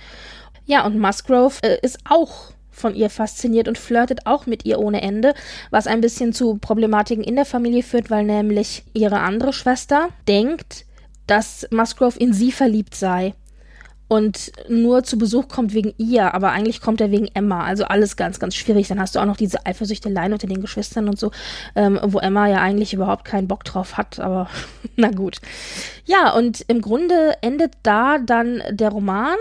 Ja, 0.66 0.84
und 0.84 0.98
Musgrove 0.98 1.54
äh, 1.62 1.78
ist 1.82 1.98
auch 2.08 2.52
von 2.70 2.94
ihr 2.94 3.08
fasziniert 3.08 3.68
und 3.68 3.78
flirtet 3.78 4.26
auch 4.26 4.46
mit 4.46 4.64
ihr 4.64 4.80
ohne 4.80 5.00
Ende, 5.00 5.34
was 5.70 5.86
ein 5.86 6.00
bisschen 6.00 6.32
zu 6.32 6.56
Problematiken 6.56 7.22
in 7.22 7.36
der 7.36 7.44
Familie 7.44 7.84
führt, 7.84 8.10
weil 8.10 8.24
nämlich 8.24 8.82
ihre 8.92 9.20
andere 9.20 9.52
Schwester 9.52 10.08
denkt, 10.26 10.84
dass 11.28 11.68
Musgrove 11.70 12.18
in 12.18 12.32
sie 12.32 12.50
verliebt 12.50 12.96
sei 12.96 13.34
und 14.14 14.52
nur 14.68 15.02
zu 15.02 15.18
Besuch 15.18 15.48
kommt 15.48 15.74
wegen 15.74 15.92
ihr, 15.98 16.34
aber 16.34 16.52
eigentlich 16.52 16.80
kommt 16.80 17.00
er 17.00 17.10
wegen 17.10 17.26
Emma. 17.34 17.64
Also 17.64 17.82
alles 17.82 18.16
ganz, 18.16 18.38
ganz 18.38 18.54
schwierig. 18.54 18.86
Dann 18.86 19.00
hast 19.00 19.16
du 19.16 19.18
auch 19.18 19.24
noch 19.24 19.36
diese 19.36 19.66
Eifersüchteleien 19.66 20.32
unter 20.32 20.46
den 20.46 20.60
Geschwistern 20.60 21.08
und 21.08 21.18
so, 21.18 21.32
ähm, 21.74 21.98
wo 22.00 22.20
Emma 22.20 22.46
ja 22.46 22.60
eigentlich 22.60 22.94
überhaupt 22.94 23.24
keinen 23.24 23.48
Bock 23.48 23.64
drauf 23.64 23.96
hat, 23.96 24.20
aber 24.20 24.48
na 24.96 25.10
gut. 25.10 25.40
Ja, 26.04 26.32
und 26.32 26.60
im 26.68 26.80
Grunde 26.80 27.34
endet 27.40 27.72
da 27.82 28.18
dann 28.18 28.62
der 28.70 28.90
Roman. 28.90 29.34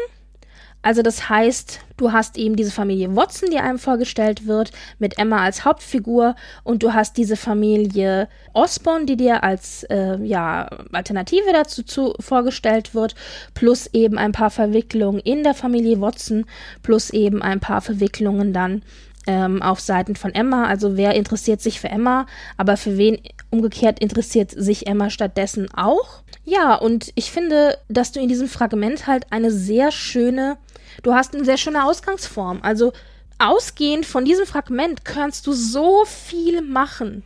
Also 0.84 1.02
das 1.02 1.30
heißt, 1.30 1.80
du 1.96 2.12
hast 2.12 2.38
eben 2.38 2.58
diese 2.58 2.72
Familie 2.72 3.15
Watson, 3.15 3.50
die 3.50 3.58
einem 3.58 3.80
vorgestellt 3.80 4.46
wird, 4.46 4.72
mit 5.00 5.17
Emma 5.17 5.41
als 5.41 5.63
Hauptfigur 5.63 6.36
und 6.63 6.84
du 6.84 6.93
hast 6.93 7.15
diese 7.15 7.38
Familie 7.38 8.28
Osborne, 8.52 9.06
die 9.06 9.15
dir 9.15 9.43
als 9.43 9.84
äh, 9.86 10.17
ja, 10.24 10.67
Alternative 10.91 11.54
dazu 11.54 11.84
zu, 11.84 12.13
vorgestellt 12.19 12.93
wird, 12.93 13.15
plus 13.54 13.88
eben 13.93 14.17
ein 14.17 14.34
paar 14.34 14.50
Verwicklungen 14.50 15.22
in 15.22 15.43
der 15.43 15.54
Familie 15.54 16.02
Watson, 16.02 16.46
plus 16.84 17.10
eben 17.10 17.41
ein 17.41 17.62
paar 17.62 17.80
Verwicklungen 17.80 18.52
dann 18.52 18.84
ähm, 19.26 19.62
auf 19.62 19.80
Seiten 19.80 20.17
von 20.17 20.34
Emma. 20.36 20.67
Also 20.67 20.98
wer 20.98 21.15
interessiert 21.15 21.62
sich 21.62 21.80
für 21.80 21.89
Emma, 21.89 22.26
aber 22.58 22.76
für 22.76 22.98
wen 22.98 23.19
umgekehrt 23.52 24.00
interessiert 24.00 24.52
sich 24.52 24.86
Emma 24.88 25.10
stattdessen 25.10 25.74
auch? 25.74 26.23
Ja, 26.45 26.75
und 26.75 27.12
ich 27.15 27.32
finde, 27.32 27.77
dass 27.88 28.12
du 28.12 28.19
in 28.19 28.27
diesem 28.27 28.49
Fragment 28.49 29.08
halt 29.08 29.32
eine 29.32 29.51
sehr 29.51 29.91
schöne, 29.91 30.58
du 31.01 31.13
hast 31.13 31.34
eine 31.34 31.45
sehr 31.45 31.58
schöne 31.58 31.86
Ausgangsform. 31.86 32.60
Also 32.62 32.91
ausgehend 33.39 34.06
von 34.06 34.25
diesem 34.25 34.45
Fragment 34.45 35.06
kannst 35.06 35.47
du 35.47 35.53
so 35.53 36.06
viel 36.06 36.62
machen. 36.62 37.23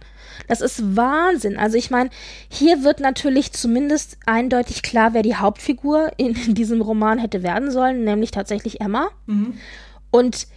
Das 0.47 0.61
ist 0.61 0.95
Wahnsinn. 0.95 1.57
Also 1.57 1.77
ich 1.77 1.89
meine, 1.89 2.09
hier 2.49 2.83
wird 2.83 2.99
natürlich 2.99 3.53
zumindest 3.53 4.17
eindeutig 4.25 4.83
klar, 4.83 5.13
wer 5.13 5.23
die 5.23 5.35
Hauptfigur 5.35 6.11
in, 6.17 6.33
diesem 6.53 6.81
Roman 6.81 7.17
hätte 7.17 7.43
werden 7.43 7.71
sollen, 7.71 8.03
nämlich 8.03 8.31
tatsächlich 8.31 8.81
Emma. 8.81 9.09
Mhm. 9.25 9.57
Und 10.11 10.47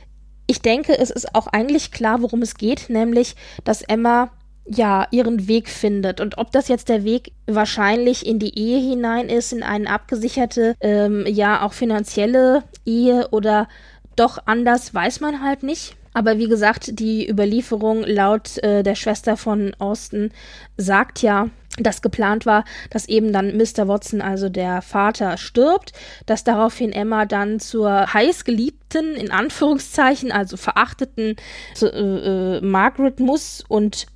ich 0.46 0.60
denke, 0.60 0.98
es 0.98 1.10
ist 1.10 1.34
auch 1.34 1.46
eigentlich 1.46 1.92
klar, 1.92 2.22
worum 2.22 2.42
es 2.42 2.56
geht, 2.56 2.90
nämlich, 2.90 3.36
dass 3.64 3.82
Emma 3.82 4.30
ja 4.70 5.06
ihren 5.10 5.48
Weg 5.48 5.68
findet 5.68 6.20
und 6.20 6.38
ob 6.38 6.52
das 6.52 6.68
jetzt 6.68 6.88
der 6.88 7.04
Weg 7.04 7.32
wahrscheinlich 7.46 8.24
in 8.24 8.38
die 8.38 8.56
Ehe 8.56 8.78
hinein 8.78 9.28
ist, 9.28 9.52
in 9.52 9.62
eine 9.62 9.90
abgesicherte, 9.90 10.74
ähm, 10.80 11.24
ja 11.26 11.62
auch 11.62 11.72
finanzielle 11.72 12.62
Ehe 12.84 13.28
oder 13.30 13.68
doch 14.16 14.38
anders, 14.46 14.94
weiß 14.94 15.20
man 15.20 15.42
halt 15.42 15.62
nicht. 15.62 15.96
Aber 16.12 16.38
wie 16.38 16.48
gesagt, 16.48 16.98
die 16.98 17.28
Überlieferung 17.28 18.02
laut 18.02 18.58
äh, 18.58 18.82
der 18.82 18.96
Schwester 18.96 19.36
von 19.36 19.74
Austin 19.78 20.32
sagt 20.76 21.22
ja, 21.22 21.48
dass 21.78 22.02
geplant 22.02 22.46
war, 22.46 22.64
dass 22.90 23.08
eben 23.08 23.32
dann 23.32 23.56
Mr. 23.56 23.86
Watson, 23.86 24.20
also 24.20 24.48
der 24.48 24.82
Vater, 24.82 25.36
stirbt, 25.36 25.92
dass 26.26 26.42
daraufhin 26.42 26.92
Emma 26.92 27.26
dann 27.26 27.60
zur 27.60 28.12
heißgeliebten, 28.12 29.14
in 29.14 29.30
Anführungszeichen, 29.30 30.32
also 30.32 30.56
verachteten 30.56 31.36
zu, 31.74 31.86
äh, 31.92 32.56
äh, 32.56 32.60
Margaret 32.60 33.20
muss 33.20 33.64
und 33.68 34.06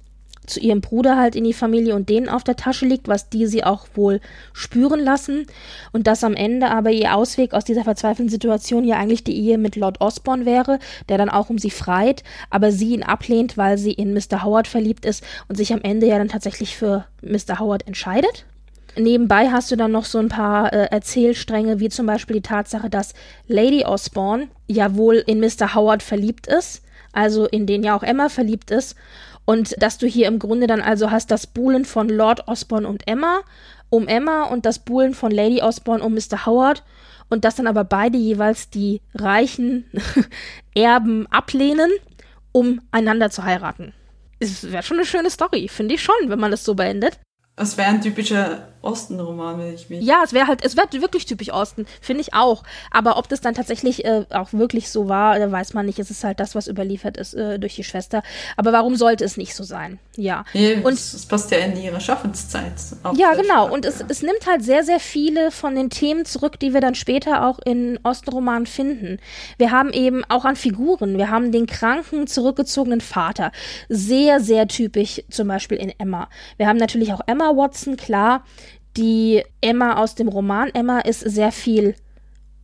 zu 0.47 0.61
ihrem 0.61 0.81
Bruder 0.81 1.17
halt 1.17 1.37
in 1.37 1.45
die 1.45 1.53
Familie 1.53 1.95
und 1.95 2.09
denen 2.09 2.29
auf 2.29 2.45
der 2.45 2.57
Tasche 2.57 2.87
liegt, 2.87 3.09
was 3.09 3.29
die 3.29 3.47
sie 3.47 3.65
auch 3.65 3.87
wohl 3.95 4.21
spüren 4.53 5.01
lassen. 5.01 5.47
Und 5.93 6.07
dass 6.07 6.25
am 6.25 6.35
Ende 6.35 6.71
aber 6.71 6.91
ihr 6.91 7.15
Ausweg 7.15 7.55
aus 7.55 7.65
dieser 7.65 7.85
verzweifelten 7.85 8.29
Situation 8.29 8.85
ja 8.85 8.97
eigentlich 8.97 9.25
die 9.25 9.37
Ehe 9.37 9.59
mit 9.59 9.77
Lord 9.77 10.01
Osborne 10.01 10.47
wäre, 10.47 10.79
der 11.09 11.19
dann 11.19 11.31
auch 11.31 11.51
um 11.51 11.59
sie 11.59 11.71
freit, 11.71 12.23
aber 12.51 12.73
sie 12.73 12.95
ihn 12.95 13.03
ablehnt, 13.03 13.57
weil 13.57 13.79
sie 13.79 13.93
in 13.93 14.15
Mr. 14.15 14.45
Howard 14.45 14.69
verliebt 14.69 15.05
ist 15.05 15.25
und 15.49 15.57
sich 15.57 15.73
am 15.73 15.83
Ende 15.83 16.07
ja 16.07 16.19
dann 16.19 16.29
tatsächlich 16.29 16.77
für 16.77 17.05
Mr. 17.23 17.59
Howard 17.59 17.87
entscheidet. 17.87 18.45
Nebenbei 18.97 19.51
hast 19.51 19.73
du 19.73 19.77
dann 19.77 19.91
noch 19.91 20.05
so 20.05 20.19
ein 20.19 20.29
paar 20.29 20.73
äh, 20.73 20.87
Erzählstränge, 20.87 21.81
wie 21.81 21.89
zum 21.89 22.07
Beispiel 22.07 22.37
die 22.37 22.43
Tatsache, 22.43 22.89
dass 22.89 23.15
Lady 23.49 23.85
Osborne 23.85 24.49
ja 24.69 24.95
wohl 24.95 25.17
in 25.17 25.41
Mr. 25.41 25.75
Howard 25.75 26.03
verliebt 26.03 26.47
ist, 26.47 26.83
also 27.13 27.47
in 27.47 27.67
den 27.67 27.83
ja 27.83 27.97
auch 27.97 28.05
Emma 28.05 28.29
verliebt 28.29 28.71
ist 28.71 28.95
und 29.45 29.81
dass 29.83 29.99
du 29.99 30.07
hier 30.07 30.29
im 30.29 30.39
Grunde 30.39 30.67
dann 30.67 30.81
also 30.81 31.11
hast 31.11 31.31
das 31.31 31.47
Buhlen 31.47 31.85
von 31.85 32.09
Lord 32.09 32.49
Osborne 32.49 32.89
und 32.89 33.07
Emma 33.07 33.41
um 33.91 34.09
Emma 34.09 34.45
und 34.45 34.67
das 34.67 34.81
Buhlen 34.81 35.15
von 35.15 35.31
Lady 35.31 35.63
Osborne 35.63 36.03
um 36.03 36.15
Mr. 36.15 36.47
Howard 36.47 36.83
und 37.29 37.45
dass 37.45 37.57
dann 37.57 37.67
aber 37.67 37.85
beide 37.85 38.19
jeweils 38.19 38.71
die 38.71 39.01
reichen 39.15 39.85
Erben 40.75 41.27
ablehnen, 41.29 41.91
um 42.53 42.81
einander 42.91 43.31
zu 43.31 43.45
heiraten. 43.45 43.93
Es 44.41 44.71
wäre 44.71 44.83
schon 44.83 44.99
eine 44.99 45.07
schöne 45.07 45.31
Story, 45.31 45.69
finde 45.69 45.95
ich 45.95 46.03
schon, 46.03 46.15
wenn 46.27 46.41
man 46.41 46.51
das 46.51 46.65
so 46.65 46.75
beendet. 46.75 47.19
Es 47.57 47.79
wäre 47.79 47.89
ein 47.89 48.01
typischer 48.01 48.69
Osten-Roman, 48.85 49.59
wenn 49.59 49.75
ich 49.75 49.91
mich. 49.91 50.05
Ja, 50.05 50.23
es 50.25 50.33
wäre 50.33 50.47
halt, 50.47 50.65
es 50.65 50.77
wäre 50.77 50.89
wirklich 50.93 51.27
typisch 51.27 51.53
Osten, 51.53 51.87
finde 52.01 52.21
ich 52.21 52.35
auch. 52.35 52.63
Aber 52.91 53.17
ob 53.17 53.29
das 53.29 53.41
dann 53.41 53.55
tatsächlich 53.55 54.05
äh, 54.05 54.25
auch 54.31 54.53
wirklich 54.53 54.91
so 54.91 55.09
war, 55.09 55.39
weiß 55.51 55.75
man 55.75 55.87
nicht. 55.87 55.99
Es 55.99 56.11
ist 56.11 56.25
halt 56.25 56.41
das, 56.41 56.55
was 56.55 56.67
überliefert 56.69 57.17
ist 57.17 57.35
äh, 57.35 57.59
durch 57.59 57.75
die 57.75 57.85
Schwester. 57.85 58.23
Aber 58.57 58.73
warum 58.73 58.97
sollte 58.97 59.25
es 59.25 59.37
nicht 59.37 59.55
so 59.55 59.65
sein? 59.65 59.99
Ja. 60.17 60.45
Nee, 60.53 60.77
und 60.77 60.93
es 60.93 61.27
passt 61.27 61.51
ja 61.51 61.59
in 61.59 61.77
ihre 61.77 62.01
Schaffenszeit. 62.01 62.75
Ja, 63.17 63.35
genau. 63.35 63.73
Und 63.73 63.85
es, 63.85 64.05
es 64.07 64.23
nimmt 64.23 64.47
halt 64.47 64.63
sehr, 64.63 64.85
sehr 64.85 65.01
viele 65.01 65.51
von 65.51 65.75
den 65.75 65.91
Themen 65.91 66.25
zurück, 66.25 66.59
die 66.61 66.75
wir 66.75 66.81
dann 66.81 66.95
später 66.95 67.47
auch 67.47 67.59
in 67.65 67.99
Ostenromanen 68.03 68.67
finden. 68.67 69.19
Wir 69.59 69.71
haben 69.71 69.93
eben 69.93 70.25
auch 70.29 70.45
an 70.45 70.57
Figuren. 70.57 71.19
Wir 71.19 71.31
haben 71.31 71.53
den 71.53 71.67
kranken, 71.67 72.27
zurückgezogenen 72.27 73.01
Vater. 73.01 73.53
Sehr, 73.89 74.41
sehr 74.41 74.69
typisch 74.69 75.23
zum 75.31 75.49
Beispiel 75.49 75.79
in 75.79 75.93
Emma. 75.99 76.29
Wir 76.57 76.69
haben 76.69 76.79
natürlich 76.79 77.13
auch 77.13 77.21
Emma 77.27 77.57
Watson, 77.57 77.97
klar, 77.97 78.45
die 78.97 79.43
Emma 79.61 79.97
aus 79.97 80.15
dem 80.15 80.29
Roman 80.29 80.71
Emma 80.73 81.01
ist 81.01 81.21
sehr 81.21 81.53
viel 81.53 81.95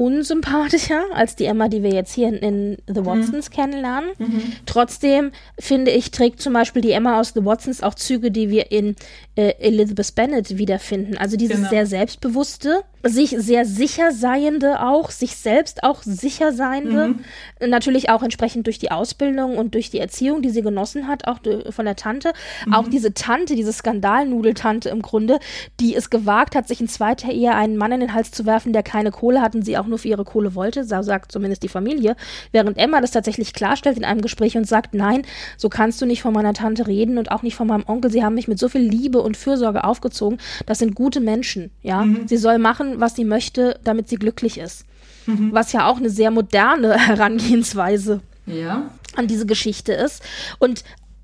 unsympathischer 0.01 1.05
als 1.13 1.37
die 1.37 1.45
Emma, 1.45 1.69
die 1.69 1.83
wir 1.83 1.93
jetzt 1.93 2.15
hier 2.15 2.43
in, 2.43 2.79
The 2.87 3.05
Watsons 3.05 3.51
mhm. 3.51 3.55
kennenlernen. 3.55 4.11
Mhm. 4.17 4.43
Trotzdem 4.65 5.31
finde 5.59 5.91
ich, 5.91 6.11
trägt 6.11 6.41
zum 6.41 6.55
Beispiel 6.55 6.81
die 6.81 6.93
Emma 6.93 7.21
aus 7.21 7.33
The 7.35 7.45
Watsons 7.45 7.83
auch 7.83 7.95
Züge, 7.95 8.31
die 8.31 8.49
wir 8.49 8.73
in 8.73 8.97
äh, 9.35 9.53
Elizabeth 9.59 10.15
Bennet 10.15 10.57
wiederfinden. 10.57 11.19
Also 11.19 11.37
dieses 11.37 11.59
genau. 11.59 11.69
sehr 11.69 11.85
selbstbewusste, 11.85 12.83
sich 13.03 13.31
sehr 13.39 13.65
sicher 13.65 14.13
seiende 14.13 14.83
auch, 14.83 15.11
sich 15.11 15.37
selbst 15.37 15.83
auch 15.83 16.03
sicher 16.03 16.53
seiende. 16.53 17.09
Mhm. 17.09 17.69
Natürlich 17.69 18.11
auch 18.11 18.23
entsprechend 18.23 18.67
durch 18.67 18.79
die 18.79 18.91
Ausbildung 18.91 19.57
und 19.57 19.75
durch 19.75 19.91
die 19.91 19.99
Erziehung, 19.99 20.43
die 20.43 20.51
sie 20.51 20.63
genossen 20.63 21.09
hat, 21.09 21.27
auch 21.27 21.39
von 21.71 21.85
der 21.85 21.97
Tante. 21.97 22.33
Mhm. 22.67 22.75
Auch 22.75 22.89
diese 22.89 23.15
Tante, 23.15 23.55
diese 23.55 23.73
Skandalnudeltante 23.73 24.89
im 24.89 25.03
Grunde, 25.03 25.39
die 25.79 25.95
es 25.95 26.11
gewagt 26.11 26.55
hat, 26.55 26.69
sich 26.69 26.81
in 26.81 26.89
zweiter 26.89 27.31
Ehe 27.31 27.55
einen 27.55 27.77
Mann 27.77 27.93
in 27.93 28.01
den 28.01 28.15
Hals 28.15 28.31
zu 28.31 28.47
werfen, 28.47 28.73
der 28.73 28.83
keine 28.83 29.11
Kohle 29.11 29.41
hat 29.41 29.55
und 29.55 29.65
sie 29.65 29.79
auch 29.79 29.87
nur 29.87 29.99
für 29.99 30.09
ihre 30.09 30.25
Kohle 30.25 30.55
wollte, 30.55 30.85
so 30.85 31.01
sagt 31.03 31.33
zumindest 31.33 31.63
die 31.63 31.69
Familie. 31.69 32.17
Während 32.53 32.79
Emma 32.79 33.01
das 33.01 33.11
tatsächlich 33.11 33.53
klarstellt 33.53 33.97
in 33.97 34.05
einem 34.05 34.21
Gespräch 34.21 34.57
und 34.57 34.67
sagt, 34.67 34.95
nein, 34.95 35.23
so 35.57 35.69
kannst 35.69 36.01
du 36.03 36.07
nicht 36.07 36.23
von 36.23 36.35
meiner 36.35 36.53
Tante 36.53 36.87
reden 36.87 37.19
und 37.19 37.31
auch 37.31 37.43
nicht 37.43 37.55
von 37.55 37.67
meinem 37.67 37.85
Onkel. 37.87 38.11
Sie 38.11 38.25
haben 38.25 38.35
mich 38.35 38.49
mit 38.49 38.59
so 38.59 38.69
viel 38.69 38.83
Liebe 38.83 39.21
und 39.21 39.37
Fürsorge 39.37 39.85
aufgezogen. 39.85 40.39
Das 40.67 40.79
sind 40.79 40.95
gute 40.95 41.21
Menschen, 41.21 41.71
ja. 41.83 42.03
Mhm. 42.03 42.29
Sie 42.29 42.37
soll 42.37 42.59
machen, 42.59 42.90
was 42.99 43.15
sie 43.15 43.25
möchte, 43.25 43.79
damit 43.85 44.09
sie 44.09 44.17
glücklich 44.17 44.59
ist. 44.59 44.87
Mhm. 45.27 45.53
Was 45.53 45.73
ja 45.73 45.87
auch 45.87 45.99
eine 45.99 46.11
sehr 46.11 46.31
moderne 46.31 46.99
Herangehensweise 47.07 48.21
ja. 48.47 48.91
an 49.17 49.27
diese 49.27 49.47
Geschichte 49.47 49.93
ist. 49.93 50.23
Und 50.59 50.83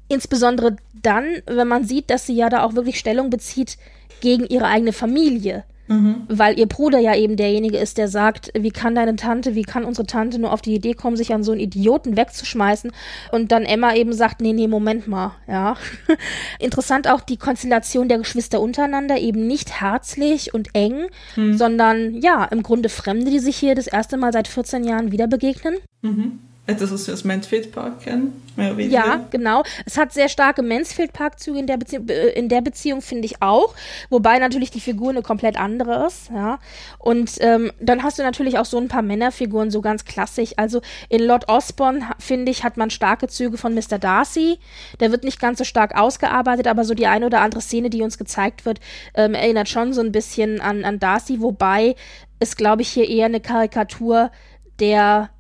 insbesondere 0.09 0.77
dann, 1.03 1.25
wenn 1.47 1.69
man 1.69 1.85
sieht, 1.85 2.11
dass 2.11 2.27
sie 2.27 2.37
ja 2.37 2.49
da 2.49 2.63
auch 2.63 2.75
wirklich 2.75 2.99
Stellung 2.99 3.31
bezieht 3.31 3.79
gegen 4.21 4.47
ihre 4.47 4.67
eigene 4.67 4.93
Familie. 4.93 5.65
Mhm. 5.89 6.23
Weil 6.29 6.59
ihr 6.59 6.67
Bruder 6.67 6.99
ja 6.99 7.15
eben 7.15 7.37
derjenige 7.37 7.79
ist, 7.79 7.99
der 7.99 8.09
sagt, 8.09 8.51
wie 8.59 8.71
kann 8.71 8.95
deine 8.95 9.17
Tante, 9.17 9.55
wie 9.55 9.63
kann 9.63 9.85
unsere 9.85 10.07
Tante 10.07 10.39
nur 10.39 10.53
auf 10.53 10.63
die 10.63 10.75
Idee 10.75 10.95
kommen, 10.95 11.17
sich 11.17 11.33
an 11.33 11.43
so 11.43 11.53
einen 11.53 11.61
Idioten 11.61 12.17
wegzuschmeißen? 12.17 12.93
Und 13.33 13.53
dann 13.53 13.65
Emma 13.65 13.95
eben 13.95 14.13
sagt, 14.13 14.41
nee, 14.41 14.53
nee, 14.53 14.69
Moment 14.69 15.07
mal, 15.07 15.33
ja. 15.47 15.77
Interessant 16.59 17.09
auch 17.09 17.21
die 17.21 17.37
Konstellation 17.37 18.09
der 18.09 18.19
Geschwister 18.19 18.61
untereinander, 18.61 19.19
eben 19.19 19.47
nicht 19.47 19.81
herzlich 19.81 20.55
und 20.55 20.69
eng, 20.75 21.07
mhm. 21.37 21.57
sondern 21.57 22.21
ja, 22.21 22.45
im 22.45 22.63
Grunde 22.63 22.89
Fremde, 22.89 23.31
die 23.31 23.39
sich 23.39 23.57
hier 23.57 23.75
das 23.75 23.87
erste 23.87 24.17
Mal 24.17 24.33
seit 24.33 24.49
14 24.49 24.85
Jahren 24.85 25.13
wieder 25.13 25.27
begegnen. 25.27 25.77
Mhm. 26.03 26.41
Etwas, 26.69 26.91
was 26.91 27.07
wir 27.07 27.15
aus 27.15 27.23
Mansfield 27.23 27.71
Park 27.71 28.01
kennen, 28.01 28.43
mehr 28.57 28.71
oder 28.71 28.79
weniger. 28.79 28.97
Ja, 28.97 29.25
genau. 29.31 29.63
Es 29.85 29.97
hat 29.97 30.13
sehr 30.13 30.29
starke 30.29 30.63
Mansfield 30.63 31.13
Park-Züge 31.13 31.61
in 31.61 31.69
der, 31.69 31.77
Bezie 31.77 31.99
äh, 32.09 32.33
in 32.37 32.49
der 32.49 32.61
Beziehung, 32.61 33.03
finde 33.03 33.27
ich 33.27 33.41
auch. 33.41 33.73
Wobei 34.11 34.41
natürlich 34.41 34.73
die 34.73 34.81
Figur 34.81 35.11
eine 35.11 35.23
komplett 35.23 35.57
andere 35.61 36.07
ist, 36.07 36.29
ja. 36.35 36.59
Und 36.99 37.35
ähm, 37.39 37.71
dann 37.79 38.03
hast 38.03 38.19
du 38.19 38.25
natürlich 38.25 38.59
auch 38.59 38.65
so 38.65 38.79
ein 38.79 38.89
paar 38.89 39.03
Männerfiguren, 39.03 39.71
so 39.71 39.81
ganz 39.81 40.05
klassisch. 40.05 40.55
Also 40.57 40.81
in 41.09 41.23
Lord 41.23 41.49
Osborne, 41.49 42.01
finde 42.19 42.51
ich, 42.51 42.65
hat 42.65 42.77
man 42.77 42.91
starke 42.91 43.29
Züge 43.29 43.59
von 43.59 43.73
Mr. 43.73 44.01
Darcy. 44.01 44.59
Der 44.99 45.13
wird 45.13 45.23
nicht 45.23 45.39
ganz 45.39 45.59
so 45.59 45.65
stark 45.65 45.97
ausgearbeitet, 45.97 46.67
aber 46.67 46.85
so 46.85 46.95
die 46.95 47.07
eine 47.07 47.27
oder 47.27 47.43
andere 47.43 47.61
Szene, 47.61 47.91
die 47.91 48.03
uns 48.03 48.19
gezeigt 48.19 48.65
wird, 48.67 48.81
ähm, 49.15 49.35
erinnert 49.35 49.69
schon 49.69 49.93
so 49.93 50.01
ein 50.01 50.11
bisschen 50.11 50.61
an, 50.61 50.85
an 50.85 50.99
Darcy, 50.99 51.41
wobei 51.41 51.95
es, 52.41 52.57
glaube 52.57 52.83
ich, 52.83 52.89
hier 52.89 53.09
eher 53.09 53.27
eine 53.27 53.41
Karikatur 53.41 54.33
der 54.81 55.31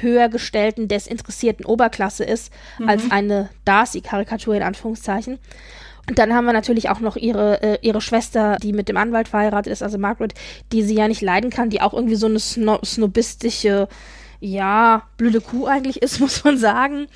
höher 0.00 0.28
gestellten, 0.28 0.88
desinteressierten 0.88 1.66
Oberklasse 1.66 2.24
ist, 2.24 2.52
mhm. 2.78 2.88
als 2.88 3.10
eine 3.10 3.50
Darcy-Karikatur 3.64 4.54
in 4.54 4.62
Anführungszeichen. 4.62 5.38
Und 6.08 6.18
dann 6.18 6.34
haben 6.34 6.44
wir 6.44 6.52
natürlich 6.52 6.90
auch 6.90 7.00
noch 7.00 7.16
ihre, 7.16 7.62
äh, 7.62 7.78
ihre 7.80 8.00
Schwester, 8.00 8.56
die 8.62 8.72
mit 8.72 8.88
dem 8.88 8.96
Anwalt 8.96 9.28
verheiratet 9.28 9.72
ist, 9.72 9.82
also 9.82 9.96
Margaret, 9.98 10.34
die 10.72 10.82
sie 10.82 10.94
ja 10.94 11.08
nicht 11.08 11.22
leiden 11.22 11.50
kann, 11.50 11.70
die 11.70 11.80
auch 11.80 11.94
irgendwie 11.94 12.16
so 12.16 12.26
eine 12.26 12.38
sno 12.38 12.78
snobistische, 12.84 13.88
ja, 14.40 15.08
blöde 15.16 15.40
Kuh 15.40 15.66
eigentlich 15.66 16.02
ist, 16.02 16.20
muss 16.20 16.44
man 16.44 16.58
sagen. 16.58 17.06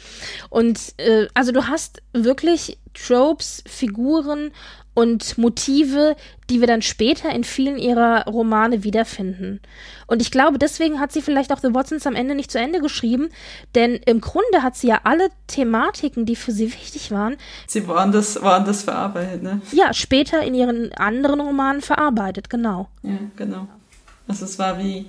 Und 0.49 0.95
äh, 0.99 1.27
also 1.35 1.53
du 1.53 1.69
hast 1.69 2.03
wirklich 2.13 2.79
Tropes, 2.95 3.63
Figuren 3.67 4.53
und 4.99 5.39
Motive, 5.39 6.17
die 6.51 6.59
wir 6.59 6.67
dann 6.67 6.83
später 6.83 7.31
in 7.31 7.45
vielen 7.45 7.79
ihrer 7.79 8.25
Romane 8.25 8.83
wiederfinden. 8.83 9.61
Und 10.09 10.21
ich 10.21 10.33
glaube, 10.33 10.59
deswegen 10.59 10.99
hat 10.99 11.13
sie 11.13 11.23
vielleicht 11.23 11.53
auch 11.53 11.61
The 11.61 11.73
Watsons 11.73 12.05
am 12.05 12.17
Ende 12.17 12.35
nicht 12.35 12.51
zu 12.51 12.59
Ende 12.59 12.81
geschrieben, 12.81 13.29
denn 13.77 14.01
im 14.07 14.21
Grunde 14.21 14.65
hat 14.65 14.75
sie 14.75 14.89
ja 14.89 15.03
alle 15.05 15.29
Thematiken, 15.47 16.27
die 16.27 16.35
für 16.35 16.51
sie 16.51 16.73
wichtig 16.73 17.13
waren. 17.13 17.37
Sie 17.69 17.87
waren 17.87 18.11
das, 18.11 18.43
waren 18.43 18.65
das 18.65 18.83
verarbeitet, 18.83 19.41
ne? 19.41 19.61
Ja, 19.71 19.95
später 19.95 20.43
in 20.43 20.57
ihren 20.57 20.93
anderen 20.95 21.41
Romanen 21.41 21.81
verarbeitet, 21.81 22.51
genau. 22.51 22.89
Ja, 23.05 23.19
genau. 23.37 23.69
Also 24.27 24.47
es 24.47 24.59
war 24.59 24.81
wie 24.81 25.07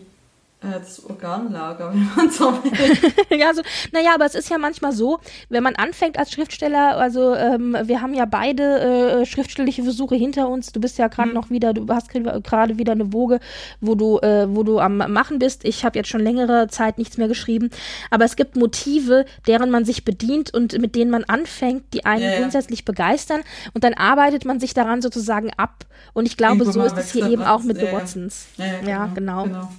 das 0.62 1.06
Organlager, 1.06 1.90
wenn 1.94 2.10
man 2.16 2.30
so 2.30 2.52
will. 2.52 3.14
ja, 3.40 3.54
so, 3.54 3.62
naja, 3.94 4.12
aber 4.14 4.26
es 4.26 4.36
ist 4.36 4.50
ja 4.50 4.58
manchmal 4.58 4.92
so, 4.92 5.20
wenn 5.48 5.64
man 5.64 5.76
anfängt 5.76 6.20
als 6.20 6.32
Schriftsteller, 6.32 6.98
also 6.98 7.34
ähm, 7.36 7.78
wir 7.84 8.02
haben 8.02 8.14
ja 8.14 8.26
beide 8.26 9.22
äh, 9.22 9.26
schriftstellige 9.26 9.84
Versuche 9.84 10.16
hinter 10.16 10.50
uns. 10.50 10.72
Du 10.72 10.82
bist 10.82 10.98
ja 10.98 11.08
gerade 11.08 11.30
mhm. 11.30 11.36
noch 11.36 11.50
wieder, 11.50 11.74
du 11.74 11.88
hast 11.88 12.10
gerade 12.10 12.78
wieder 12.78 12.92
eine 12.92 13.14
Woge, 13.14 13.40
wo 13.80 13.96
du, 13.96 14.20
äh, 14.20 14.48
wo 14.54 14.64
du 14.64 14.80
am 14.80 14.98
Machen 14.98 15.40
bist. 15.40 15.64
Ich 15.64 15.86
habe 15.86 15.98
jetzt 15.98 16.10
schon 16.10 16.22
längere 16.22 16.68
Zeit 16.68 16.98
nichts 16.98 17.18
mehr 17.18 17.30
geschrieben. 17.30 17.70
Aber 18.12 18.26
es 18.26 18.36
gibt 18.36 18.58
Motive, 18.58 19.26
deren 19.48 19.70
man 19.70 19.86
sich 19.86 20.04
bedient 20.04 20.54
und 20.54 20.80
mit 20.80 20.96
denen 20.96 21.12
man 21.12 21.24
anfängt, 21.24 21.94
die 21.94 22.06
einen 22.06 22.24
ja, 22.24 22.32
ja. 22.32 22.40
grundsätzlich 22.40 22.84
begeistern. 22.84 23.42
Und 23.74 23.86
dann 23.86 23.94
arbeitet 23.94 24.44
man 24.44 24.60
sich 24.60 24.74
daran 24.74 25.02
sozusagen 25.02 25.52
ab. 25.56 25.86
Und 26.14 26.26
ich 26.26 26.36
glaube, 26.36 26.60
Irgendwo 26.60 26.72
so 26.72 26.84
ist 26.84 26.98
es 26.98 27.12
hier 27.12 27.30
eben 27.30 27.44
auch 27.44 27.64
mit 27.64 27.78
ja, 27.78 27.88
The 27.88 27.94
Watsons. 27.94 28.48
Ja, 28.58 29.06
genau. 29.06 29.14
genau. 29.14 29.44
genau 29.44 29.70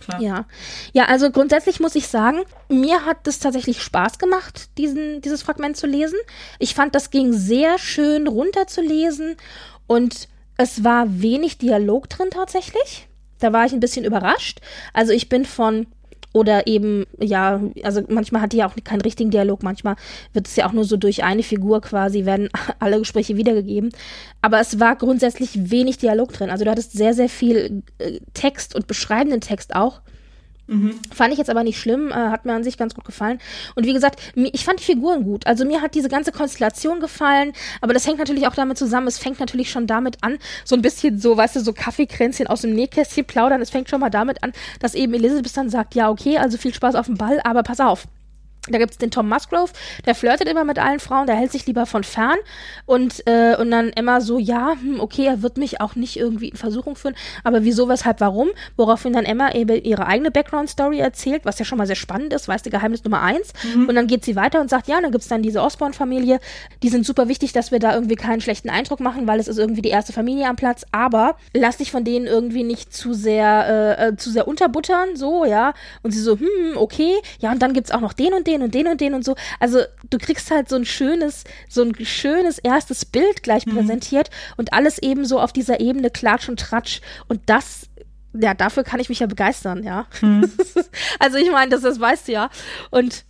klar. 0.00 0.20
Ja. 0.20 0.46
Ja, 0.92 1.04
also 1.06 1.30
grundsätzlich 1.30 1.80
muss 1.80 1.94
ich 1.94 2.08
sagen, 2.08 2.40
mir 2.68 3.04
hat 3.04 3.26
es 3.26 3.38
tatsächlich 3.38 3.82
Spaß 3.82 4.18
gemacht, 4.18 4.70
diesen, 4.78 5.20
dieses 5.20 5.42
Fragment 5.42 5.76
zu 5.76 5.86
lesen. 5.86 6.18
Ich 6.58 6.74
fand, 6.74 6.94
das 6.94 7.10
ging 7.10 7.32
sehr 7.32 7.78
schön 7.78 8.26
runterzulesen 8.26 9.36
und 9.86 10.28
es 10.56 10.84
war 10.84 11.06
wenig 11.20 11.58
Dialog 11.58 12.08
drin 12.08 12.30
tatsächlich. 12.30 13.08
Da 13.38 13.52
war 13.52 13.64
ich 13.64 13.72
ein 13.72 13.80
bisschen 13.80 14.04
überrascht. 14.04 14.60
Also 14.92 15.12
ich 15.12 15.28
bin 15.28 15.44
von 15.44 15.86
oder 16.38 16.68
eben, 16.68 17.04
ja, 17.18 17.60
also 17.82 18.02
manchmal 18.08 18.42
hat 18.42 18.52
die 18.52 18.58
ja 18.58 18.68
auch 18.68 18.74
keinen 18.84 19.00
richtigen 19.00 19.30
Dialog, 19.30 19.64
manchmal 19.64 19.96
wird 20.32 20.46
es 20.46 20.54
ja 20.54 20.68
auch 20.68 20.72
nur 20.72 20.84
so 20.84 20.96
durch 20.96 21.24
eine 21.24 21.42
Figur 21.42 21.80
quasi, 21.80 22.24
werden 22.24 22.48
alle 22.78 23.00
Gespräche 23.00 23.36
wiedergegeben. 23.36 23.90
Aber 24.40 24.60
es 24.60 24.78
war 24.78 24.94
grundsätzlich 24.94 25.70
wenig 25.70 25.98
Dialog 25.98 26.32
drin. 26.32 26.48
Also 26.48 26.64
du 26.64 26.70
hattest 26.70 26.92
sehr, 26.92 27.12
sehr 27.12 27.28
viel 27.28 27.82
äh, 27.98 28.20
Text 28.34 28.76
und 28.76 28.86
beschreibenden 28.86 29.40
Text 29.40 29.74
auch. 29.74 30.00
Mhm. 30.68 31.00
Fand 31.12 31.32
ich 31.32 31.38
jetzt 31.38 31.48
aber 31.48 31.64
nicht 31.64 31.80
schlimm, 31.80 32.10
äh, 32.10 32.14
hat 32.14 32.44
mir 32.44 32.52
an 32.52 32.62
sich 32.62 32.76
ganz 32.76 32.94
gut 32.94 33.04
gefallen. 33.04 33.40
Und 33.74 33.86
wie 33.86 33.94
gesagt, 33.94 34.20
ich 34.36 34.64
fand 34.64 34.80
die 34.80 34.84
Figuren 34.84 35.24
gut. 35.24 35.46
Also 35.46 35.64
mir 35.64 35.80
hat 35.80 35.94
diese 35.94 36.10
ganze 36.10 36.30
Konstellation 36.30 37.00
gefallen, 37.00 37.52
aber 37.80 37.94
das 37.94 38.06
hängt 38.06 38.18
natürlich 38.18 38.46
auch 38.46 38.54
damit 38.54 38.76
zusammen. 38.76 39.06
Es 39.06 39.18
fängt 39.18 39.40
natürlich 39.40 39.70
schon 39.70 39.86
damit 39.86 40.18
an, 40.20 40.38
so 40.64 40.76
ein 40.76 40.82
bisschen 40.82 41.18
so, 41.18 41.36
weißt 41.36 41.56
du, 41.56 41.60
so 41.60 41.72
Kaffeekränzchen 41.72 42.46
aus 42.46 42.60
dem 42.60 42.74
Nähkästchen 42.74 43.24
plaudern. 43.24 43.62
Es 43.62 43.70
fängt 43.70 43.88
schon 43.88 44.00
mal 44.00 44.10
damit 44.10 44.42
an, 44.44 44.52
dass 44.80 44.94
eben 44.94 45.14
Elizabeth 45.14 45.56
dann 45.56 45.70
sagt, 45.70 45.94
ja, 45.94 46.10
okay, 46.10 46.36
also 46.36 46.58
viel 46.58 46.74
Spaß 46.74 46.94
auf 46.96 47.06
dem 47.06 47.16
Ball, 47.16 47.40
aber 47.44 47.62
pass 47.62 47.80
auf. 47.80 48.06
Da 48.70 48.78
gibt 48.78 48.92
es 48.92 48.98
den 48.98 49.10
Tom 49.10 49.28
Musgrove, 49.28 49.70
der 50.06 50.14
flirtet 50.14 50.48
immer 50.48 50.64
mit 50.64 50.78
allen 50.78 51.00
Frauen, 51.00 51.26
der 51.26 51.36
hält 51.36 51.52
sich 51.52 51.66
lieber 51.66 51.86
von 51.86 52.04
fern. 52.04 52.36
Und, 52.86 53.26
äh, 53.26 53.56
und 53.56 53.70
dann 53.70 53.90
Emma 53.90 54.20
so, 54.20 54.38
ja, 54.38 54.74
hm, 54.80 55.00
okay, 55.00 55.26
er 55.26 55.42
wird 55.42 55.56
mich 55.56 55.80
auch 55.80 55.94
nicht 55.94 56.16
irgendwie 56.16 56.48
in 56.48 56.56
Versuchung 56.56 56.96
führen, 56.96 57.14
aber 57.44 57.64
wieso, 57.64 57.88
weshalb, 57.88 58.20
warum? 58.20 58.48
Woraufhin 58.76 59.12
dann 59.12 59.24
Emma 59.24 59.52
eben 59.52 59.82
ihre 59.82 60.06
eigene 60.06 60.30
Background-Story 60.30 60.98
erzählt, 60.98 61.44
was 61.44 61.58
ja 61.58 61.64
schon 61.64 61.78
mal 61.78 61.86
sehr 61.86 61.96
spannend 61.96 62.32
ist, 62.32 62.48
weißt 62.48 62.66
du, 62.66 62.70
Geheimnis 62.70 63.04
Nummer 63.04 63.22
eins. 63.22 63.52
Mhm. 63.74 63.88
Und 63.88 63.94
dann 63.94 64.06
geht 64.06 64.24
sie 64.24 64.36
weiter 64.36 64.60
und 64.60 64.70
sagt, 64.70 64.88
ja, 64.88 65.00
dann 65.00 65.10
gibt 65.10 65.22
es 65.22 65.28
dann 65.28 65.42
diese 65.42 65.62
Osborne-Familie, 65.62 66.40
die 66.82 66.88
sind 66.88 67.06
super 67.06 67.28
wichtig, 67.28 67.52
dass 67.52 67.70
wir 67.70 67.78
da 67.78 67.94
irgendwie 67.94 68.16
keinen 68.16 68.40
schlechten 68.40 68.70
Eindruck 68.70 69.00
machen, 69.00 69.26
weil 69.26 69.40
es 69.40 69.48
ist 69.48 69.58
irgendwie 69.58 69.82
die 69.82 69.88
erste 69.88 70.12
Familie 70.12 70.48
am 70.48 70.56
Platz, 70.56 70.84
aber 70.92 71.36
lass 71.54 71.78
dich 71.78 71.90
von 71.90 72.04
denen 72.04 72.26
irgendwie 72.26 72.64
nicht 72.64 72.92
zu 72.92 73.14
sehr, 73.14 73.96
äh, 73.98 74.08
äh 74.08 74.16
zu 74.16 74.30
sehr 74.30 74.48
unterbuttern, 74.48 75.16
so, 75.16 75.44
ja. 75.44 75.74
Und 76.02 76.12
sie 76.12 76.20
so, 76.20 76.38
hm, 76.38 76.76
okay, 76.76 77.14
ja, 77.40 77.52
und 77.52 77.60
dann 77.60 77.72
gibt 77.72 77.88
es 77.88 77.94
auch 77.94 78.00
noch 78.00 78.12
den 78.12 78.32
und 78.32 78.46
den 78.46 78.57
den 78.58 78.64
und 78.64 78.74
den 78.74 78.86
und 78.88 79.00
den 79.00 79.14
und 79.14 79.24
so. 79.24 79.36
Also 79.60 79.80
du 80.10 80.18
kriegst 80.18 80.50
halt 80.50 80.68
so 80.68 80.76
ein 80.76 80.84
schönes, 80.84 81.44
so 81.68 81.82
ein 81.82 81.94
schönes 82.04 82.58
erstes 82.58 83.04
Bild 83.04 83.42
gleich 83.42 83.66
mhm. 83.66 83.74
präsentiert 83.74 84.30
und 84.56 84.72
alles 84.72 84.98
eben 84.98 85.24
so 85.24 85.40
auf 85.40 85.52
dieser 85.52 85.80
Ebene 85.80 86.10
Klatsch 86.10 86.48
und 86.48 86.60
Tratsch. 86.60 87.00
Und 87.28 87.40
das 87.46 87.88
ja, 88.34 88.54
dafür 88.54 88.84
kann 88.84 89.00
ich 89.00 89.08
mich 89.08 89.20
ja 89.20 89.26
begeistern, 89.26 89.82
ja. 89.82 90.06
Mhm. 90.20 90.52
also 91.18 91.38
ich 91.38 91.50
meine, 91.50 91.70
das, 91.70 91.82
das 91.82 91.98
weißt 91.98 92.28
du 92.28 92.32
ja. 92.32 92.50
Und 92.90 93.24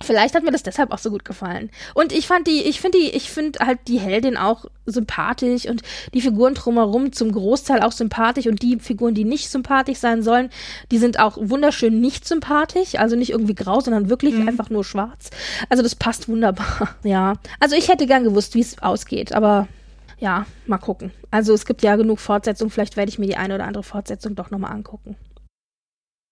Vielleicht 0.00 0.34
hat 0.34 0.44
mir 0.44 0.52
das 0.52 0.62
deshalb 0.62 0.92
auch 0.92 0.98
so 0.98 1.10
gut 1.10 1.24
gefallen. 1.24 1.70
Und 1.92 2.12
ich 2.12 2.28
fand 2.28 2.46
die, 2.46 2.62
ich 2.62 2.80
finde 2.80 2.98
die, 2.98 3.08
ich 3.08 3.30
finde 3.30 3.58
halt 3.58 3.80
die 3.88 3.98
Heldin 3.98 4.36
auch 4.36 4.66
sympathisch 4.86 5.66
und 5.66 5.82
die 6.14 6.20
Figuren 6.20 6.54
drumherum 6.54 7.12
zum 7.12 7.32
Großteil 7.32 7.82
auch 7.82 7.90
sympathisch 7.92 8.46
und 8.46 8.62
die 8.62 8.78
Figuren, 8.78 9.14
die 9.14 9.24
nicht 9.24 9.50
sympathisch 9.50 9.98
sein 9.98 10.22
sollen, 10.22 10.50
die 10.92 10.98
sind 10.98 11.18
auch 11.18 11.36
wunderschön 11.40 12.00
nicht 12.00 12.26
sympathisch, 12.26 12.94
also 12.94 13.16
nicht 13.16 13.30
irgendwie 13.30 13.56
grau, 13.56 13.80
sondern 13.80 14.08
wirklich 14.08 14.34
mhm. 14.34 14.48
einfach 14.48 14.70
nur 14.70 14.84
schwarz. 14.84 15.30
Also 15.68 15.82
das 15.82 15.96
passt 15.96 16.28
wunderbar, 16.28 16.96
ja. 17.02 17.34
Also 17.58 17.74
ich 17.74 17.88
hätte 17.88 18.06
gern 18.06 18.22
gewusst, 18.22 18.54
wie 18.54 18.60
es 18.60 18.80
ausgeht, 18.80 19.32
aber 19.32 19.66
ja, 20.20 20.46
mal 20.66 20.78
gucken. 20.78 21.12
Also 21.30 21.52
es 21.52 21.66
gibt 21.66 21.82
ja 21.82 21.96
genug 21.96 22.20
Fortsetzungen, 22.20 22.70
vielleicht 22.70 22.96
werde 22.96 23.08
ich 23.08 23.18
mir 23.18 23.26
die 23.26 23.36
eine 23.36 23.54
oder 23.54 23.66
andere 23.66 23.82
Fortsetzung 23.84 24.34
doch 24.34 24.50
nochmal 24.50 24.72
angucken. 24.72 25.16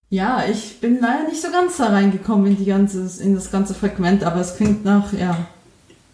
Ja, 0.09 0.45
ich 0.49 0.81
bin 0.81 1.01
leider 1.01 1.29
nicht 1.29 1.43
so 1.43 1.51
ganz 1.51 1.79
da 1.79 1.87
reingekommen 1.87 2.47
in, 2.47 2.57
die 2.57 2.65
ganze, 2.65 3.23
in 3.23 3.35
das 3.35 3.51
ganze 3.51 3.75
Fragment, 3.75 4.23
aber 4.23 4.41
es 4.41 4.57
klingt 4.57 4.85
nach, 4.85 5.13
ja, 5.13 5.47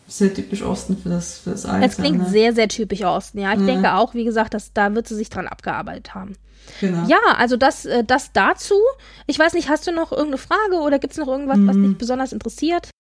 sehr 0.09 0.33
typisch 0.33 0.63
Osten 0.63 0.97
für 0.97 1.09
das, 1.09 1.39
für 1.39 1.51
das 1.51 1.67
Alter. 1.67 1.87
Es 1.87 1.97
klingt 1.97 2.19
ne? 2.19 2.29
sehr, 2.29 2.55
sehr 2.55 2.69
typisch 2.69 3.03
Osten, 3.03 3.39
ja. 3.39 3.53
Ich 3.53 3.59
mhm. 3.59 3.67
denke 3.67 3.95
auch, 3.95 4.15
wie 4.15 4.25
gesagt, 4.25 4.55
dass 4.55 4.73
da 4.73 4.95
wird 4.95 5.09
sie 5.09 5.15
sich 5.15 5.31
dran 5.31 5.47
abgearbeitet 5.47 6.15
haben. 6.15 6.37
Genau. 6.81 7.07
Ja, 7.07 7.21
also 7.37 7.57
das, 7.57 7.85
äh, 7.85 8.05
das 8.05 8.33
dazu. 8.33 8.75
Ich 9.27 9.39
weiß 9.39 9.53
nicht, 9.55 9.69
hast 9.69 9.87
du 9.87 9.93
noch 9.93 10.13
irgendeine 10.13 10.39
Frage 10.39 10.77
oder 10.77 10.99
gibt 10.99 11.13
es 11.13 11.19
noch 11.19 11.29
irgendwas, 11.29 11.59
mhm. 11.59 11.69
was 11.69 11.77
dich 11.77 11.99
besonders 11.99 12.33
interessiert? 12.33 12.91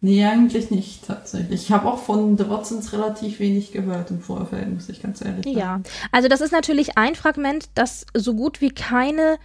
Nee, 0.00 0.24
eigentlich 0.24 0.70
nicht 0.70 1.06
tatsächlich. 1.06 1.64
Ich 1.64 1.72
habe 1.72 1.88
auch 1.88 1.98
von 1.98 2.36
The 2.36 2.48
Watsons 2.48 2.92
relativ 2.92 3.40
wenig 3.40 3.72
gehört 3.72 4.10
im 4.10 4.20
Vorfeld, 4.20 4.72
muss 4.72 4.88
ich 4.88 5.02
ganz 5.02 5.22
ehrlich 5.22 5.44
sagen. 5.44 5.58
Ja, 5.58 5.80
also 6.12 6.28
das 6.28 6.40
ist 6.40 6.52
natürlich 6.52 6.98
ein 6.98 7.14
Fragment, 7.14 7.70
das 7.74 8.06
so 8.14 8.34
gut 8.34 8.60
wie 8.60 8.70
keine 8.70 9.38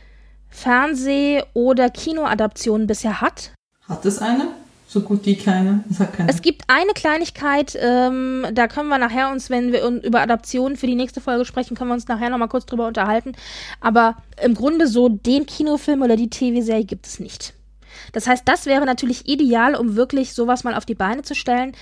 Fernseh- 0.52 1.44
oder 1.54 1.90
Kinoadaptionen 1.90 2.88
bisher 2.88 3.22
hat. 3.22 3.52
Hat 3.88 4.06
es 4.06 4.20
eine? 4.20 4.48
So 4.88 5.00
gut 5.00 5.26
wie 5.26 5.38
keine. 5.38 5.86
Es, 5.90 6.00
hat 6.02 6.14
keine. 6.14 6.30
es 6.30 6.42
gibt 6.42 6.64
eine 6.68 6.92
Kleinigkeit, 6.92 7.78
ähm, 7.80 8.46
da 8.52 8.68
können 8.68 8.90
wir 8.90 8.98
nachher 8.98 9.32
uns, 9.32 9.50
wenn 9.50 9.72
wir 9.72 9.86
über 9.86 10.20
Adaptionen 10.20 10.76
für 10.76 10.86
die 10.86 10.96
nächste 10.96 11.22
Folge 11.22 11.46
sprechen, 11.46 11.78
können 11.78 11.90
wir 11.90 11.94
uns 11.94 12.10
nachher 12.10 12.30
nochmal 12.30 12.50
kurz 12.50 12.66
drüber 12.66 12.88
unterhalten. 12.88 13.32
Aber 13.80 14.18
im 14.44 14.54
Grunde 14.54 14.88
so 14.88 15.08
den 15.08 15.46
Kinofilm 15.46 16.02
oder 16.02 16.18
die 16.18 16.30
TV-Serie 16.30 16.84
gibt 16.84 17.08
es 17.08 17.22
nicht. 17.22 17.54
Das 18.12 18.28
heißt, 18.28 18.44
das 18.46 18.66
wäre 18.66 18.86
natürlich 18.86 19.30
ideal, 19.30 19.76
um 19.76 19.96
wirklich 19.96 20.34
sowas 20.34 20.64
mal 20.64 20.76
auf 20.76 20.86
die 20.86 20.96
Beine 20.96 21.22
zu 21.22 21.36
stellen. 21.36 21.74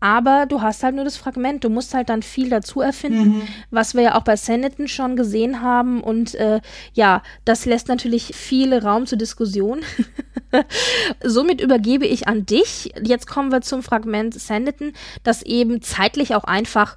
Aber 0.00 0.46
du 0.46 0.62
hast 0.62 0.82
halt 0.82 0.94
nur 0.94 1.04
das 1.04 1.16
Fragment. 1.16 1.64
Du 1.64 1.70
musst 1.70 1.94
halt 1.94 2.08
dann 2.08 2.22
viel 2.22 2.50
dazu 2.50 2.80
erfinden, 2.80 3.38
mhm. 3.38 3.42
was 3.70 3.94
wir 3.94 4.02
ja 4.02 4.14
auch 4.14 4.22
bei 4.22 4.36
Sanditon 4.36 4.88
schon 4.88 5.16
gesehen 5.16 5.60
haben. 5.60 6.02
Und 6.02 6.34
äh, 6.36 6.60
ja, 6.94 7.22
das 7.44 7.66
lässt 7.66 7.88
natürlich 7.88 8.34
viel 8.34 8.74
Raum 8.74 9.06
zur 9.06 9.18
Diskussion. 9.18 9.80
Somit 11.24 11.60
übergebe 11.60 12.06
ich 12.06 12.28
an 12.28 12.46
dich. 12.46 12.92
Jetzt 13.02 13.26
kommen 13.26 13.50
wir 13.50 13.60
zum 13.60 13.82
Fragment 13.82 14.34
Sanditon, 14.34 14.92
das 15.24 15.42
eben 15.42 15.82
zeitlich 15.82 16.34
auch 16.34 16.44
einfach 16.44 16.96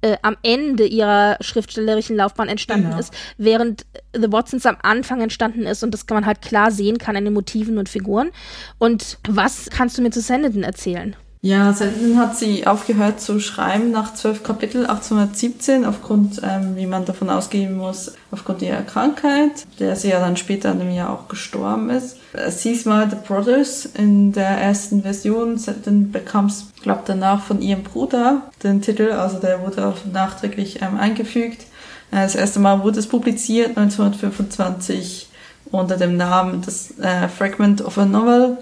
äh, 0.00 0.16
am 0.22 0.36
Ende 0.42 0.86
ihrer 0.86 1.36
schriftstellerischen 1.40 2.16
Laufbahn 2.16 2.48
entstanden 2.48 2.90
genau. 2.90 2.98
ist, 2.98 3.12
während 3.36 3.84
The 4.14 4.30
Watsons 4.32 4.64
am 4.64 4.76
Anfang 4.82 5.20
entstanden 5.20 5.66
ist 5.66 5.82
und 5.82 5.92
das 5.92 6.06
kann 6.06 6.16
man 6.16 6.26
halt 6.26 6.40
klar 6.40 6.70
sehen 6.70 6.98
kann 6.98 7.16
an 7.16 7.24
den 7.24 7.34
Motiven 7.34 7.78
und 7.78 7.88
Figuren. 7.88 8.30
Und 8.78 9.18
was 9.28 9.70
kannst 9.70 9.98
du 9.98 10.02
mir 10.02 10.10
zu 10.10 10.20
Sanditon 10.20 10.62
erzählen? 10.62 11.16
Ja, 11.40 11.72
seitdem 11.72 12.18
hat 12.18 12.36
sie 12.36 12.66
aufgehört 12.66 13.20
zu 13.20 13.38
schreiben 13.38 13.92
nach 13.92 14.14
zwölf 14.14 14.42
Kapitel 14.42 14.86
1817 14.86 15.84
aufgrund, 15.84 16.40
ähm, 16.42 16.74
wie 16.74 16.86
man 16.86 17.04
davon 17.04 17.30
ausgehen 17.30 17.76
muss, 17.76 18.12
aufgrund 18.32 18.60
ihrer 18.60 18.82
Krankheit, 18.82 19.66
der 19.78 19.94
sie 19.94 20.08
ja 20.08 20.18
dann 20.18 20.36
später 20.36 20.72
in 20.72 20.80
einem 20.80 20.90
Jahr 20.90 21.10
auch 21.10 21.28
gestorben 21.28 21.90
ist. 21.90 22.16
Sie 22.48 22.72
ist 22.72 22.86
mal 22.86 23.08
The 23.08 23.16
Brothers 23.24 23.86
in 23.86 24.32
der 24.32 24.48
ersten 24.48 25.02
Version, 25.02 25.60
dann 25.84 26.10
bekam 26.10 26.46
es, 26.46 26.72
glaube 26.82 27.02
danach 27.06 27.44
von 27.44 27.62
ihrem 27.62 27.84
Bruder 27.84 28.50
den 28.64 28.82
Titel, 28.82 29.12
also 29.12 29.38
der 29.38 29.62
wurde 29.62 29.86
auch 29.86 30.04
nachträglich 30.12 30.82
ähm, 30.82 30.98
eingefügt. 30.98 31.62
Äh, 32.10 32.22
das 32.22 32.34
erste 32.34 32.58
Mal 32.58 32.82
wurde 32.82 32.98
es 32.98 33.06
publiziert 33.06 33.78
1925 33.78 35.28
unter 35.70 35.96
dem 35.96 36.16
Namen 36.16 36.62
das 36.62 36.98
äh, 36.98 37.28
Fragment 37.28 37.82
of 37.82 37.96
a 37.98 38.06
Novel, 38.06 38.58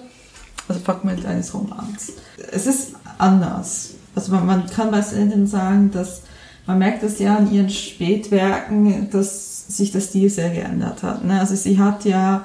also 0.68 0.80
Fragment 0.80 1.24
eines 1.26 1.54
Romans 1.54 2.12
es 2.52 2.66
ist 2.66 2.92
anders. 3.18 3.90
Also 4.14 4.32
man, 4.32 4.46
man 4.46 4.66
kann 4.66 4.90
bei 4.90 5.02
Sandin 5.02 5.46
sagen, 5.46 5.90
dass 5.90 6.22
man 6.66 6.78
merkt 6.78 7.02
das 7.02 7.18
ja 7.18 7.36
an 7.36 7.52
ihren 7.52 7.70
Spätwerken, 7.70 9.08
dass 9.10 9.66
sich 9.68 9.92
der 9.92 10.00
Stil 10.00 10.30
sehr 10.30 10.50
geändert 10.50 11.02
hat. 11.02 11.24
Ne? 11.24 11.38
Also 11.38 11.54
sie 11.54 11.78
hat 11.78 12.04
ja 12.04 12.44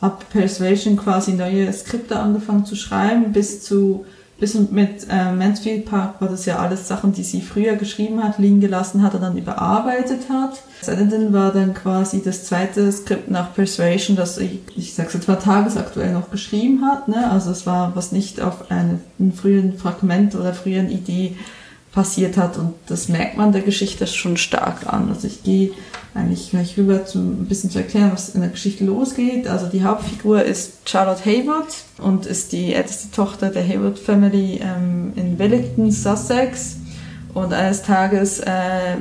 ab 0.00 0.24
Persuasion 0.30 0.96
quasi 0.96 1.32
neue 1.32 1.70
Skripte 1.72 2.18
angefangen 2.18 2.64
zu 2.64 2.76
schreiben, 2.76 3.32
bis 3.32 3.62
zu 3.62 4.06
bis 4.38 4.54
mit 4.54 5.06
äh, 5.10 5.32
Mansfield 5.32 5.86
Park 5.86 6.20
war 6.20 6.28
das 6.28 6.46
ja 6.46 6.58
alles 6.58 6.86
Sachen, 6.86 7.12
die 7.12 7.24
sie 7.24 7.40
früher 7.40 7.74
geschrieben 7.74 8.22
hat, 8.22 8.38
liegen 8.38 8.60
gelassen 8.60 9.02
hat 9.02 9.14
und 9.14 9.22
dann 9.22 9.36
überarbeitet 9.36 10.28
hat. 10.28 10.62
Saladin 10.80 11.32
war 11.32 11.52
dann 11.52 11.74
quasi 11.74 12.22
das 12.22 12.44
zweite 12.44 12.90
Skript 12.92 13.30
nach 13.30 13.52
Persuasion, 13.52 14.16
das 14.16 14.38
ich, 14.38 14.60
ich 14.76 14.94
sag's 14.94 15.14
jetzt 15.14 15.26
mal 15.26 15.36
tagesaktuell 15.36 16.12
noch 16.12 16.30
geschrieben 16.30 16.84
hat. 16.84 17.08
Ne? 17.08 17.28
Also 17.30 17.50
es 17.50 17.66
war 17.66 17.96
was 17.96 18.12
nicht 18.12 18.40
auf 18.40 18.70
einem 18.70 19.00
frühen 19.34 19.76
Fragment 19.76 20.36
oder 20.36 20.54
frühen 20.54 20.88
Idee 20.88 21.36
passiert 21.98 22.36
hat 22.36 22.56
und 22.58 22.74
das 22.86 23.08
merkt 23.08 23.36
man 23.36 23.50
der 23.50 23.62
Geschichte 23.62 24.06
schon 24.06 24.36
stark 24.36 24.86
an. 24.86 25.08
Also 25.08 25.26
ich 25.26 25.42
gehe 25.42 25.72
eigentlich 26.14 26.50
gleich 26.50 26.78
rüber, 26.78 27.04
zum, 27.04 27.42
ein 27.42 27.46
bisschen 27.46 27.70
zu 27.70 27.78
erklären, 27.78 28.12
was 28.12 28.36
in 28.36 28.40
der 28.40 28.50
Geschichte 28.50 28.84
losgeht. 28.84 29.48
Also 29.48 29.66
die 29.66 29.82
Hauptfigur 29.82 30.44
ist 30.44 30.74
Charlotte 30.84 31.24
Haywood 31.24 31.66
und 32.00 32.24
ist 32.24 32.52
die 32.52 32.72
älteste 32.72 33.10
Tochter 33.10 33.50
der 33.50 33.64
Haywood 33.66 33.98
Family 33.98 34.60
ähm, 34.62 35.12
in 35.16 35.40
Wellington, 35.40 35.90
Sussex. 35.90 36.76
Und 37.34 37.52
eines 37.52 37.82
Tages 37.82 38.38
äh, 38.46 38.94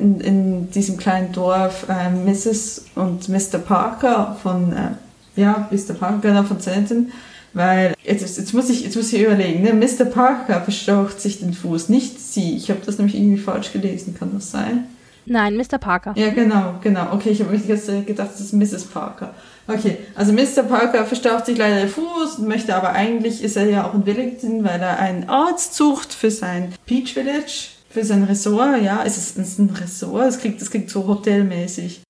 in, 0.00 0.18
in, 0.20 0.70
diesem 0.70 0.96
kleinen 0.96 1.32
Dorf 1.32 1.84
äh, 1.90 2.08
Mrs. 2.08 2.86
und 2.94 3.28
Mr. 3.28 3.58
Parker 3.58 4.38
von, 4.42 4.72
äh, 4.72 5.40
ja, 5.40 5.68
Mr. 5.70 5.92
Parker, 5.92 6.28
genau, 6.28 6.44
von 6.44 6.60
Zenton, 6.60 7.12
weil, 7.54 7.94
jetzt, 8.04 8.38
jetzt, 8.38 8.54
muss 8.54 8.68
ich, 8.68 8.84
jetzt 8.84 8.96
muss 8.96 9.12
ich 9.12 9.22
überlegen, 9.22 9.62
ne? 9.62 9.72
Mr. 9.72 10.04
Parker 10.04 10.60
verstaucht 10.60 11.20
sich 11.20 11.40
den 11.40 11.54
Fuß, 11.54 11.88
nicht 11.88 12.17
sie. 12.34 12.56
Ich 12.56 12.70
habe 12.70 12.80
das 12.84 12.98
nämlich 12.98 13.16
irgendwie 13.16 13.38
falsch 13.38 13.72
gelesen, 13.72 14.14
kann 14.18 14.32
das 14.34 14.50
sein? 14.50 14.86
Nein, 15.26 15.56
Mr. 15.56 15.78
Parker. 15.78 16.14
Ja, 16.16 16.30
genau, 16.30 16.76
genau. 16.82 17.12
Okay, 17.12 17.30
ich 17.30 17.42
habe 17.42 17.54
jetzt 17.54 17.86
gedacht, 18.06 18.30
das 18.32 18.40
ist 18.40 18.52
Mrs. 18.54 18.84
Parker. 18.84 19.34
Okay, 19.66 19.98
also 20.14 20.32
Mr. 20.32 20.62
Parker 20.62 21.04
verstaucht 21.04 21.44
sich 21.44 21.58
leider 21.58 21.80
den 21.80 21.90
Fuß 21.90 22.38
und 22.38 22.48
möchte 22.48 22.74
aber 22.74 22.92
eigentlich, 22.92 23.44
ist 23.44 23.56
er 23.56 23.68
ja 23.68 23.86
auch 23.86 23.92
in 23.92 24.06
Wellington, 24.06 24.64
weil 24.64 24.80
er 24.80 24.98
einen 24.98 25.28
Arzt 25.28 25.74
sucht 25.74 26.14
für 26.14 26.30
sein 26.30 26.72
Peach 26.86 27.12
Village, 27.12 27.68
für 27.90 28.02
sein 28.02 28.24
Ressort. 28.24 28.80
Ja, 28.82 29.02
ist 29.02 29.18
es 29.18 29.36
ist 29.36 29.58
ein 29.58 29.68
Ressort? 29.70 30.26
Es 30.26 30.38
klingt, 30.38 30.62
es 30.62 30.70
klingt 30.70 30.88
so 30.88 31.06
hotelmäßig. 31.06 32.00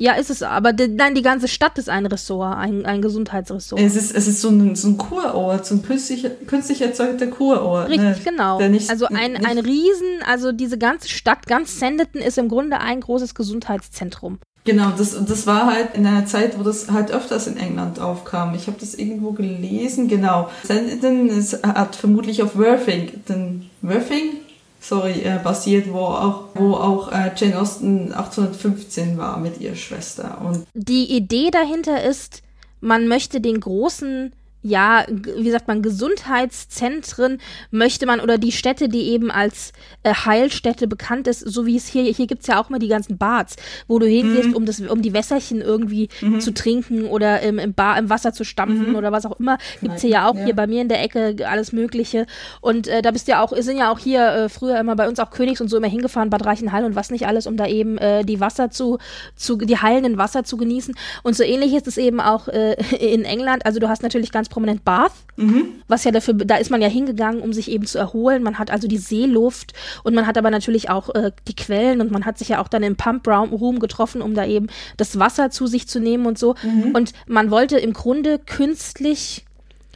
Ja, 0.00 0.12
ist 0.12 0.30
es, 0.30 0.44
aber 0.44 0.72
die, 0.72 0.86
nein, 0.86 1.16
die 1.16 1.22
ganze 1.22 1.48
Stadt 1.48 1.76
ist 1.76 1.88
ein 1.88 2.06
Ressort, 2.06 2.56
ein, 2.56 2.86
ein 2.86 3.02
Gesundheitsressort. 3.02 3.82
Es 3.82 3.96
ist, 3.96 4.14
es 4.14 4.28
ist 4.28 4.40
so 4.40 4.48
ein, 4.48 4.76
so 4.76 4.88
ein 4.88 4.96
Kurort, 4.96 5.66
so 5.66 5.74
ein 5.74 5.82
künstlich, 5.82 6.24
künstlich 6.46 6.80
erzeugter 6.80 7.26
Kurort. 7.26 7.88
Ne? 7.88 7.94
Richtig, 7.96 8.24
ne? 8.24 8.30
genau. 8.30 8.60
Nicht, 8.68 8.90
also 8.90 9.06
ein, 9.06 9.32
nicht, 9.32 9.44
ein 9.44 9.58
Riesen, 9.58 10.22
also 10.24 10.52
diese 10.52 10.78
ganze 10.78 11.08
Stadt, 11.08 11.48
ganz 11.48 11.80
Sanditon 11.80 12.22
ist 12.22 12.38
im 12.38 12.48
Grunde 12.48 12.78
ein 12.78 13.00
großes 13.00 13.34
Gesundheitszentrum. 13.34 14.38
Genau, 14.62 14.92
das, 14.96 15.16
das 15.24 15.48
war 15.48 15.66
halt 15.66 15.94
in 15.94 16.06
einer 16.06 16.26
Zeit, 16.26 16.56
wo 16.56 16.62
das 16.62 16.92
halt 16.92 17.10
öfters 17.10 17.48
in 17.48 17.56
England 17.56 17.98
aufkam. 17.98 18.54
Ich 18.54 18.68
habe 18.68 18.76
das 18.78 18.94
irgendwo 18.94 19.32
gelesen, 19.32 20.06
genau. 20.06 20.48
Sanditon 20.62 21.28
ist, 21.28 21.66
hat 21.66 21.96
vermutlich 21.96 22.40
auf 22.44 22.56
Worthing, 22.56 23.24
den 23.28 23.68
Worthing 23.82 24.36
sorry, 24.80 25.22
äh, 25.22 25.38
basiert, 25.42 25.92
wo 25.92 25.98
auch, 25.98 26.44
wo 26.54 26.74
auch 26.74 27.12
äh, 27.12 27.32
Jane 27.36 27.60
Austen 27.60 28.12
1815 28.12 29.18
war 29.18 29.38
mit 29.38 29.60
ihrer 29.60 29.74
Schwester. 29.74 30.40
Und 30.44 30.66
die 30.74 31.16
Idee 31.16 31.50
dahinter 31.50 32.02
ist, 32.02 32.42
man 32.80 33.08
möchte 33.08 33.40
den 33.40 33.60
großen 33.60 34.32
ja, 34.62 35.04
wie 35.08 35.50
sagt 35.50 35.68
man, 35.68 35.82
Gesundheitszentren 35.82 37.38
möchte 37.70 38.06
man 38.06 38.20
oder 38.20 38.38
die 38.38 38.52
Städte, 38.52 38.88
die 38.88 39.08
eben 39.10 39.30
als 39.30 39.72
äh, 40.02 40.12
Heilstätte 40.12 40.88
bekannt 40.88 41.28
ist, 41.28 41.40
so 41.40 41.64
wie 41.64 41.76
es 41.76 41.86
hier, 41.86 42.02
hier 42.04 42.26
gibt's 42.26 42.48
ja 42.48 42.60
auch 42.60 42.68
immer 42.68 42.80
die 42.80 42.88
ganzen 42.88 43.18
Bads, 43.18 43.56
wo 43.86 43.98
du 43.98 44.06
hingehst, 44.06 44.48
mhm. 44.48 44.56
um, 44.56 44.66
das, 44.66 44.80
um 44.80 45.00
die 45.00 45.12
Wässerchen 45.12 45.60
irgendwie 45.60 46.08
mhm. 46.20 46.40
zu 46.40 46.52
trinken 46.52 47.06
oder 47.06 47.40
im, 47.40 47.58
im, 47.58 47.72
Bar, 47.72 47.98
im 47.98 48.10
Wasser 48.10 48.32
zu 48.32 48.44
stampfen 48.44 48.90
mhm. 48.90 48.96
oder 48.96 49.12
was 49.12 49.26
auch 49.26 49.38
immer. 49.38 49.58
Gibt's 49.80 50.02
hier 50.02 50.10
ja 50.10 50.28
auch 50.28 50.34
ja. 50.34 50.46
hier 50.46 50.56
bei 50.56 50.66
mir 50.66 50.82
in 50.82 50.88
der 50.88 51.02
Ecke 51.02 51.36
alles 51.48 51.72
Mögliche. 51.72 52.26
Und 52.60 52.88
äh, 52.88 53.00
da 53.00 53.12
bist 53.12 53.28
du 53.28 53.32
ja 53.32 53.42
auch, 53.42 53.56
sind 53.56 53.78
ja 53.78 53.92
auch 53.92 53.98
hier 53.98 54.26
äh, 54.26 54.48
früher 54.48 54.78
immer 54.80 54.96
bei 54.96 55.08
uns 55.08 55.20
auch 55.20 55.30
Königs 55.30 55.60
und 55.60 55.68
so 55.68 55.76
immer 55.76 55.88
hingefahren, 55.88 56.30
Bad 56.30 56.44
Reichenhall 56.44 56.84
und 56.84 56.96
was 56.96 57.10
nicht 57.10 57.26
alles, 57.26 57.46
um 57.46 57.56
da 57.56 57.66
eben 57.66 57.96
äh, 57.98 58.24
die 58.24 58.40
Wasser 58.40 58.70
zu, 58.70 58.98
zu, 59.36 59.56
die 59.56 59.78
heilenden 59.78 60.18
Wasser 60.18 60.42
zu 60.42 60.56
genießen. 60.56 60.94
Und 61.22 61.36
so 61.36 61.44
ähnlich 61.44 61.74
ist 61.74 61.86
es 61.86 61.96
eben 61.96 62.20
auch 62.20 62.48
äh, 62.48 62.74
in 62.96 63.24
England. 63.24 63.64
Also 63.64 63.78
du 63.78 63.88
hast 63.88 64.02
natürlich 64.02 64.32
ganz 64.32 64.47
prominent 64.48 64.84
Bath, 64.84 65.12
mhm. 65.36 65.82
was 65.86 66.04
ja 66.04 66.10
dafür, 66.10 66.34
da 66.34 66.56
ist 66.56 66.70
man 66.70 66.82
ja 66.82 66.88
hingegangen, 66.88 67.40
um 67.40 67.52
sich 67.52 67.70
eben 67.70 67.86
zu 67.86 67.98
erholen. 67.98 68.42
Man 68.42 68.58
hat 68.58 68.70
also 68.70 68.88
die 68.88 68.98
Seeluft 68.98 69.72
und 70.04 70.14
man 70.14 70.26
hat 70.26 70.38
aber 70.38 70.50
natürlich 70.50 70.90
auch 70.90 71.14
äh, 71.14 71.32
die 71.46 71.56
Quellen 71.56 72.00
und 72.00 72.10
man 72.10 72.24
hat 72.24 72.38
sich 72.38 72.48
ja 72.48 72.60
auch 72.60 72.68
dann 72.68 72.82
im 72.82 72.96
Pump 72.96 73.26
Room 73.26 73.78
getroffen, 73.78 74.22
um 74.22 74.34
da 74.34 74.46
eben 74.46 74.68
das 74.96 75.18
Wasser 75.18 75.50
zu 75.50 75.66
sich 75.66 75.88
zu 75.88 76.00
nehmen 76.00 76.26
und 76.26 76.38
so. 76.38 76.54
Mhm. 76.62 76.94
Und 76.94 77.12
man 77.26 77.50
wollte 77.50 77.78
im 77.78 77.92
Grunde 77.92 78.38
künstlich 78.38 79.44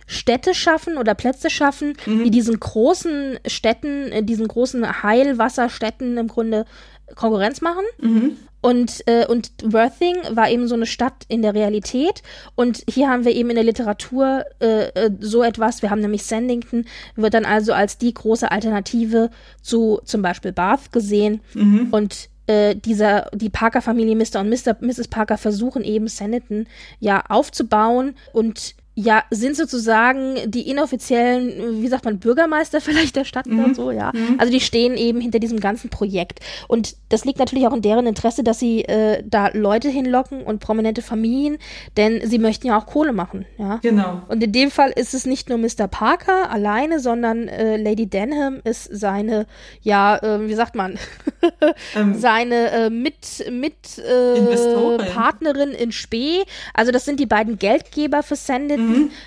Städte 0.07 0.55
schaffen 0.55 0.98
oder 0.98 1.14
Plätze 1.14 1.48
schaffen, 1.48 1.94
mhm. 2.07 2.24
die 2.24 2.30
diesen 2.30 2.61
großen 2.61 3.38
Städten, 3.46 4.12
äh, 4.12 4.22
diesen 4.22 4.46
großen 4.46 5.03
Heilwasserstädten 5.03 6.18
im 6.18 6.28
Grunde 6.28 6.66
Konkurrenz 7.14 7.61
machen. 7.61 7.84
Mhm. 8.00 8.36
Und, 8.61 9.03
äh, 9.07 9.26
und 9.26 9.50
Worthing 9.64 10.14
war 10.36 10.48
eben 10.48 10.68
so 10.68 10.76
eine 10.76 10.86
Stadt 10.86 11.24
in 11.26 11.42
der 11.42 11.53
Realität. 11.53 12.22
Und 12.55 12.84
hier 12.88 13.09
haben 13.09 13.24
wir 13.24 13.32
eben 13.32 13.50
in 13.50 13.57
der 13.57 13.64
Literatur 13.64 14.44
äh, 14.61 14.84
äh, 14.90 15.11
so 15.18 15.42
etwas. 15.42 15.82
Wir 15.82 15.90
haben 15.90 16.00
nämlich 16.00 16.22
Sandington, 16.22 16.84
wird 17.16 17.34
dann 17.34 17.44
also 17.44 17.72
als 17.72 17.98
die 17.98 18.14
große 18.14 18.50
Alternative 18.50 19.30
zu 19.61 20.00
zum 20.05 20.22
Beispiel 20.22 20.53
Bath 20.53 20.92
gesehen. 20.92 21.40
Mhm. 21.55 21.88
Und 21.90 22.28
äh, 22.46 22.76
dieser, 22.76 23.30
die 23.34 23.50
Parker-Familie, 23.50 24.14
Mr. 24.14 24.40
und 24.40 24.48
Mr., 24.48 24.76
Mrs. 24.80 25.09
Parker 25.09 25.38
versuchen 25.38 25.82
eben 25.82 26.07
Sanditon 26.07 26.66
ja 27.00 27.24
aufzubauen 27.28 28.14
und 28.32 28.76
ja, 28.95 29.24
sind 29.30 29.57
sozusagen 29.57 30.36
die 30.47 30.68
inoffiziellen, 30.68 31.82
wie 31.82 31.88
sagt 31.88 32.05
man, 32.05 32.18
Bürgermeister 32.18 32.80
vielleicht 32.82 33.16
der 33.16 33.24
Stadt 33.24 33.47
mhm. 33.47 33.59
oder 33.64 33.74
so, 33.74 33.90
ja. 33.90 34.12
Mhm. 34.14 34.36
Also 34.38 34.53
die 34.53 34.61
stehen 34.61 34.97
eben 34.97 35.20
hinter 35.20 35.38
diesem 35.38 35.61
ganzen 35.61 35.88
Projekt. 35.88 36.40
Und 36.68 36.97
das 37.09 37.24
liegt 37.24 37.38
natürlich 37.38 37.66
auch 37.66 37.72
in 37.72 37.82
deren 37.82 38.07
Interesse, 38.07 38.43
dass 38.43 38.59
sie 38.59 38.84
äh, 38.84 39.22
da 39.24 39.49
Leute 39.53 39.88
hinlocken 39.88 40.43
und 40.43 40.61
prominente 40.61 41.01
Familien, 41.01 41.59
denn 41.97 42.20
sie 42.28 42.38
möchten 42.38 42.66
ja 42.66 42.78
auch 42.78 42.86
Kohle 42.86 43.12
machen, 43.12 43.47
ja. 43.59 43.78
Genau. 43.82 44.22
Und 44.28 44.43
in 44.43 44.53
dem 44.53 44.70
Fall 44.70 44.90
ist 44.90 45.14
es 45.14 45.24
nicht 45.24 45.49
nur 45.49 45.59
Mr. 45.59 45.88
Parker 45.88 46.51
alleine, 46.51 47.01
sondern 47.01 47.49
äh, 47.49 47.76
Lady 47.76 48.07
Denham 48.07 48.61
ist 48.64 48.88
seine, 48.93 49.47
ja, 49.80 50.16
äh, 50.18 50.47
wie 50.49 50.55
sagt 50.55 50.74
man, 50.74 50.99
ähm, 51.97 52.14
seine 52.14 52.70
äh, 52.70 52.90
mit, 52.90 53.51
mit 53.51 53.99
äh, 53.99 54.99
Partnerin 55.12 55.70
in 55.70 55.93
Spee. 55.93 56.43
Also 56.74 56.93
das 56.93 57.05
sind 57.05 57.18
die 57.20 57.26
beiden 57.26 57.59
Geldgeber 57.59 58.22
für 58.22 58.36
Sandit 58.36 58.78
mhm. 58.78 58.82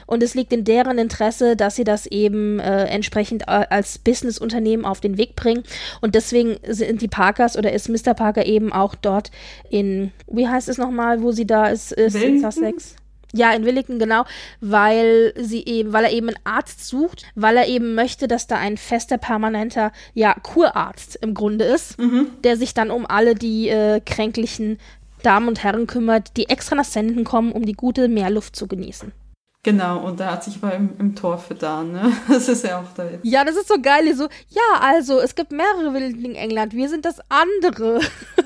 Und 0.05 0.23
es 0.23 0.35
liegt 0.35 0.53
in 0.53 0.63
deren 0.63 0.97
Interesse, 0.97 1.55
dass 1.55 1.75
sie 1.75 1.83
das 1.83 2.05
eben 2.05 2.59
äh, 2.59 2.85
entsprechend 2.85 3.43
äh, 3.43 3.65
als 3.69 3.97
Businessunternehmen 3.97 4.85
auf 4.85 5.01
den 5.01 5.17
Weg 5.17 5.35
bringen. 5.35 5.63
Und 6.01 6.15
deswegen 6.15 6.57
sind 6.67 7.01
die 7.01 7.07
Parkers 7.07 7.57
oder 7.57 7.73
ist 7.73 7.89
Mr. 7.89 8.13
Parker 8.13 8.45
eben 8.45 8.71
auch 8.71 8.95
dort 8.95 9.31
in, 9.69 10.11
wie 10.27 10.47
heißt 10.47 10.69
es 10.69 10.77
nochmal, 10.77 11.21
wo 11.21 11.31
sie 11.31 11.47
da 11.47 11.67
ist, 11.67 11.91
ist 11.91 12.15
in 12.15 12.41
Sussex? 12.41 12.95
Ja, 13.33 13.51
in 13.51 13.65
Willigen, 13.65 13.99
genau, 13.99 14.23
weil 14.61 15.33
sie 15.37 15.65
eben, 15.65 15.91
weil 15.91 16.05
er 16.05 16.11
eben 16.11 16.29
einen 16.29 16.39
Arzt 16.45 16.87
sucht, 16.87 17.25
weil 17.35 17.57
er 17.57 17.67
eben 17.67 17.93
möchte, 17.93 18.29
dass 18.29 18.47
da 18.47 18.55
ein 18.57 18.77
fester, 18.77 19.17
permanenter, 19.17 19.91
ja, 20.13 20.35
Kurarzt 20.41 21.17
im 21.17 21.33
Grunde 21.33 21.65
ist, 21.65 21.99
mhm. 21.99 22.27
der 22.45 22.55
sich 22.55 22.73
dann 22.73 22.91
um 22.91 23.05
alle 23.05 23.35
die 23.35 23.67
äh, 23.67 23.99
kränklichen 23.99 24.77
Damen 25.21 25.49
und 25.49 25.63
Herren 25.63 25.85
kümmert, 25.85 26.37
die 26.37 26.47
extra 26.49 26.75
nach 26.75 26.85
Senden 26.85 27.25
kommen, 27.25 27.51
um 27.51 27.65
die 27.65 27.73
gute 27.73 28.07
Meerluft 28.07 28.55
zu 28.55 28.67
genießen. 28.67 29.11
Genau, 29.65 29.97
und 30.05 30.19
da 30.19 30.33
hat 30.33 30.43
sich 30.43 30.57
aber 30.61 30.75
im, 30.75 30.91
im 30.99 31.15
Tor 31.15 31.39
vertan, 31.39 31.91
ne? 31.91 32.13
Das 32.27 32.47
ist 32.47 32.63
ja 32.63 32.79
auch 32.79 32.93
da 32.95 33.09
jetzt. 33.09 33.25
Ja, 33.25 33.43
das 33.43 33.55
ist 33.55 33.67
so 33.67 33.81
geil. 33.81 34.13
So, 34.13 34.25
ja, 34.49 34.79
also, 34.79 35.19
es 35.19 35.33
gibt 35.33 35.51
mehrere 35.51 35.91
Wilden 35.91 36.23
in 36.23 36.35
England, 36.35 36.73
wir 36.73 36.87
sind 36.87 37.03
das 37.03 37.19
andere. 37.29 37.99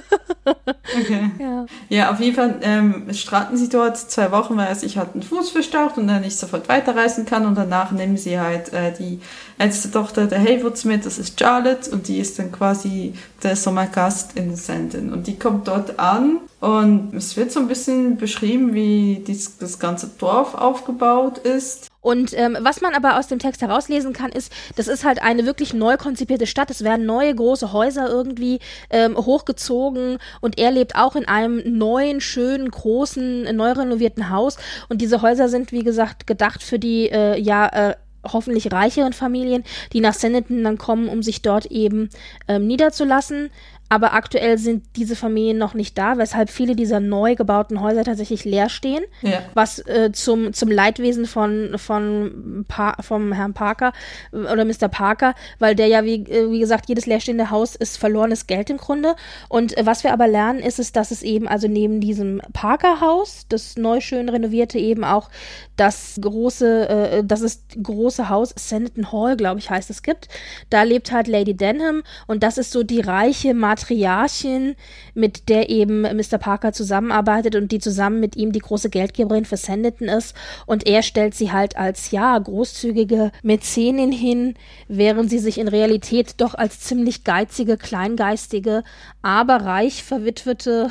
okay. 1.00 1.32
Ja. 1.40 1.66
ja, 1.90 2.12
auf 2.12 2.20
jeden 2.20 2.36
Fall 2.36 2.56
ähm, 2.62 3.14
straten 3.14 3.56
sie 3.56 3.70
dort 3.70 3.98
zwei 3.98 4.32
Wochen, 4.32 4.58
weil 4.58 4.74
sich 4.76 4.98
halt 4.98 5.14
einen 5.14 5.24
Fuß 5.24 5.52
verstaucht 5.52 5.98
und 5.98 6.08
dann 6.08 6.22
nicht 6.22 6.38
sofort 6.38 6.68
weiterreisen 6.68 7.26
kann 7.26 7.46
und 7.46 7.56
danach 7.56 7.92
nehmen 7.92 8.18
sie 8.18 8.40
halt 8.40 8.74
äh, 8.74 8.92
die 8.92 9.20
älteste 9.58 9.92
Tochter 9.92 10.26
der 10.26 10.40
Haywoods 10.40 10.86
mit, 10.86 11.06
das 11.06 11.20
ist 11.20 11.40
Charlotte 11.40 11.92
und 11.92 12.08
die 12.08 12.20
ist 12.20 12.40
dann 12.40 12.52
quasi 12.52 13.14
der 13.44 13.56
Sommergast 13.56 14.38
in 14.38 14.56
Senden 14.56 15.14
und 15.14 15.28
die 15.28 15.38
kommt 15.38 15.68
dort 15.68 16.00
an 16.00 16.40
und 16.60 17.14
es 17.14 17.38
wird 17.38 17.52
so 17.52 17.60
ein 17.60 17.68
bisschen 17.68 18.18
beschrieben, 18.18 18.74
wie 18.74 19.24
dies, 19.26 19.58
das 19.58 19.80
ganze 19.80 20.08
Dorf 20.18 20.56
aufgebaut 20.56 21.38
ist. 21.40 21.90
Und 22.02 22.34
ähm, 22.34 22.58
was 22.62 22.82
man 22.82 22.94
aber 22.94 23.18
aus 23.18 23.28
dem 23.28 23.40
Text 23.40 23.62
herauslesen 23.62 24.14
kann, 24.14 24.32
ist, 24.32 24.54
das 24.76 24.88
ist 24.88 25.04
halt 25.04 25.22
eine 25.22 25.46
wirklich 25.46 25.74
neu 25.74 25.98
konzipierte 25.98 26.48
Stadt. 26.48 26.72
Es 26.72 26.84
werden 26.84 27.06
neue 27.06 27.36
große 27.36 27.74
Häuser 27.74 28.08
irgendwie 28.08 28.60
ähm, 28.90 29.18
hochgezogen 29.18 30.18
und 30.40 30.58
er 30.58 30.72
lebt 30.72 30.96
auch 30.96 31.16
in 31.16 31.28
einem 31.28 31.62
neuen, 31.78 32.22
schönen, 32.22 32.70
großen, 32.72 33.56
neu 33.56 33.72
renovierten 33.72 34.30
Haus. 34.30 34.58
Und 34.88 35.02
diese 35.02 35.22
Häuser 35.22 35.50
sind, 35.50 35.72
wie 35.72 35.84
gesagt, 35.84 36.26
gedacht 36.26 36.64
für 36.64 36.80
die 36.80 37.10
äh, 37.10 37.38
ja 37.38 37.68
äh, 37.90 37.96
hoffentlich 38.24 38.72
reicheren 38.72 39.14
Familien, 39.14 39.64
die 39.94 40.02
nach 40.02 40.14
Sanditon 40.14 40.64
dann 40.64 40.78
kommen, 40.78 41.10
um 41.10 41.24
sich 41.24 41.42
dort 41.42 41.66
eben 41.68 42.10
ähm, 42.48 42.68
niederzulassen. 42.68 43.50
Aber 43.90 44.14
aktuell 44.14 44.58
sind 44.58 44.86
diese 44.96 45.16
Familien 45.16 45.58
noch 45.58 45.74
nicht 45.74 45.98
da, 45.98 46.18
weshalb 46.18 46.50
viele 46.50 46.76
dieser 46.76 47.00
neu 47.00 47.36
gebauten 47.36 47.82
Häuser 47.82 48.04
tatsächlich 48.04 48.46
leer 48.46 48.70
stehen, 48.70 49.04
Ja. 49.22 49.42
was 49.56 49.80
äh, 49.80 50.12
zum, 50.14 50.54
zum 50.54 50.70
Leidwesen 50.70 51.26
von, 51.26 51.74
von 51.78 52.66
pa 52.68 52.96
vom 53.02 53.32
Herrn 53.34 53.54
Parker 53.54 53.94
äh, 54.32 54.38
oder 54.38 54.64
Mr. 54.66 54.88
Parker, 54.90 55.34
weil 55.58 55.76
der 55.76 55.88
ja, 55.88 56.04
wie, 56.06 56.24
äh, 56.26 56.52
wie 56.52 56.60
gesagt, 56.60 56.88
jedes 56.88 57.06
leerstehende 57.08 57.50
Haus 57.50 57.76
ist 57.76 57.98
verlorenes 57.98 58.48
Geld 58.48 58.70
im 58.70 58.78
Grunde. 58.78 59.16
Und 59.48 59.76
äh, 59.78 59.86
was 59.86 60.04
wir 60.04 60.14
aber 60.14 60.28
lernen, 60.28 60.60
ist 60.60 60.80
es, 60.80 60.92
dass 60.92 61.12
es 61.12 61.24
eben 61.24 61.48
also 61.48 61.68
neben 61.68 62.00
diesem 62.00 62.42
Parker-Haus, 62.54 63.46
das 63.50 63.76
neu 63.76 64.02
schön 64.02 64.30
renovierte, 64.30 64.78
eben 64.78 65.04
auch 65.04 65.30
das 65.78 66.20
große, 66.22 66.90
äh, 66.90 67.24
das 67.24 67.42
ist 67.42 67.64
große 67.82 68.30
Haus, 68.30 68.54
Sanditon 68.56 69.12
Hall, 69.12 69.36
glaube 69.36 69.60
ich, 69.60 69.70
heißt 69.70 69.90
es, 69.90 70.04
gibt. 70.04 70.28
Da 70.70 70.84
lebt 70.84 71.12
halt 71.12 71.28
Lady 71.28 71.56
Denham 71.56 72.04
und 72.28 72.44
das 72.44 72.58
ist 72.58 72.72
so 72.72 72.84
die 72.84 73.00
reiche 73.02 73.54
Matriarchin, 73.80 74.76
mit 75.14 75.50
der 75.50 75.70
eben 75.70 76.02
Mr. 76.02 76.38
Parker 76.38 76.74
zusammenarbeitet 76.74 77.56
und 77.56 77.72
die 77.72 77.80
zusammen 77.80 78.20
mit 78.20 78.36
ihm 78.36 78.52
die 78.52 78.60
große 78.60 78.90
Geldgeberin 78.90 79.46
für 79.46 79.58
Sanditon 79.58 80.08
ist. 80.08 80.36
Und 80.66 80.86
er 80.86 81.02
stellt 81.02 81.34
sie 81.34 81.52
halt 81.52 81.78
als, 81.78 82.12
ja, 82.12 82.38
großzügige 82.38 83.32
Mäzenin 83.42 84.12
hin, 84.12 84.56
während 84.88 85.30
sie 85.30 85.40
sich 85.40 85.58
in 85.58 85.68
Realität 85.68 86.36
doch 86.38 86.56
als 86.56 86.82
ziemlich 86.82 87.24
geizige, 87.24 87.78
kleingeistige, 87.78 88.84
aber 89.22 89.58
reich 89.58 90.04
verwitwete, 90.04 90.90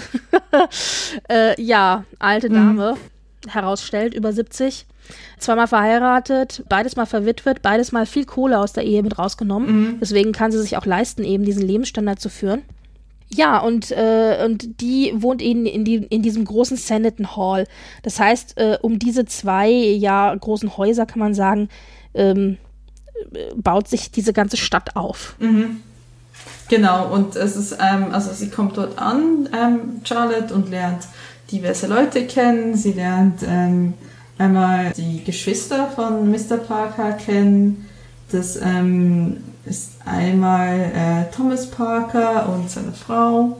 äh, 1.28 1.60
ja, 1.60 2.04
alte 2.18 2.48
Dame 2.48 2.96
herausstellt, 3.48 4.14
über 4.14 4.32
70. 4.32 4.86
Zweimal 5.38 5.68
verheiratet, 5.68 6.64
beides 6.68 6.96
mal 6.96 7.06
verwitwet, 7.06 7.62
beides 7.62 7.92
mal 7.92 8.04
viel 8.04 8.26
Kohle 8.26 8.58
aus 8.58 8.72
der 8.74 8.84
Ehe 8.84 9.02
mit 9.02 9.18
rausgenommen. 9.18 9.98
Deswegen 10.00 10.32
kann 10.32 10.52
sie 10.52 10.60
sich 10.60 10.76
auch 10.76 10.84
leisten, 10.84 11.24
eben 11.24 11.44
diesen 11.44 11.62
Lebensstandard 11.66 12.20
zu 12.20 12.28
führen. 12.28 12.62
Ja, 13.30 13.58
und, 13.58 13.90
äh, 13.90 14.42
und 14.44 14.80
die 14.80 15.12
wohnt 15.14 15.42
eben 15.42 15.66
in, 15.66 15.84
die, 15.84 15.96
in 15.96 16.22
diesem 16.22 16.44
großen 16.44 16.76
Sanditon 16.76 17.36
Hall. 17.36 17.66
Das 18.02 18.18
heißt, 18.18 18.56
äh, 18.56 18.78
um 18.80 18.98
diese 18.98 19.26
zwei 19.26 19.70
ja, 19.70 20.34
großen 20.34 20.76
Häuser 20.76 21.04
kann 21.04 21.18
man 21.18 21.34
sagen, 21.34 21.68
ähm, 22.14 22.56
äh, 23.32 23.54
baut 23.54 23.88
sich 23.88 24.10
diese 24.10 24.32
ganze 24.32 24.56
Stadt 24.56 24.96
auf. 24.96 25.36
Genau, 26.68 27.12
und 27.12 27.36
es 27.36 27.56
ist, 27.56 27.72
ähm, 27.80 28.12
also 28.12 28.32
sie 28.32 28.48
kommt 28.50 28.76
dort 28.76 28.98
an, 28.98 29.48
ähm, 29.54 30.00
Charlotte, 30.04 30.54
und 30.54 30.70
lernt 30.70 31.04
diverse 31.50 31.86
Leute 31.86 32.26
kennen. 32.26 32.76
Sie 32.76 32.92
lernt 32.92 33.42
ähm, 33.46 33.94
einmal 34.36 34.92
die 34.96 35.24
Geschwister 35.24 35.88
von 35.88 36.30
Mr. 36.30 36.58
Parker 36.58 37.12
kennen. 37.12 37.87
Das 38.30 38.58
ähm, 38.62 39.38
ist 39.64 39.92
einmal 40.04 40.78
äh, 40.94 41.34
Thomas 41.34 41.66
Parker 41.70 42.48
und 42.48 42.70
seine 42.70 42.92
Frau, 42.92 43.56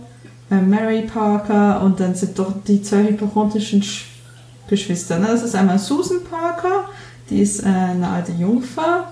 äh, 0.50 0.56
Mary 0.56 1.02
Parker, 1.02 1.80
und 1.82 2.00
dann 2.00 2.14
sind 2.14 2.38
doch 2.38 2.52
die 2.66 2.82
zwei 2.82 3.04
hypochondrischen 3.04 3.82
Sch 3.82 4.06
Geschwister. 4.68 5.18
Ne? 5.18 5.28
Das 5.28 5.42
ist 5.42 5.54
einmal 5.54 5.78
Susan 5.78 6.18
Parker, 6.30 6.84
die 7.30 7.40
ist 7.40 7.62
äh, 7.64 7.68
eine 7.68 8.08
alte 8.08 8.32
Jungfer, 8.32 9.04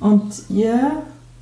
und 0.00 0.32
ihr 0.48 0.92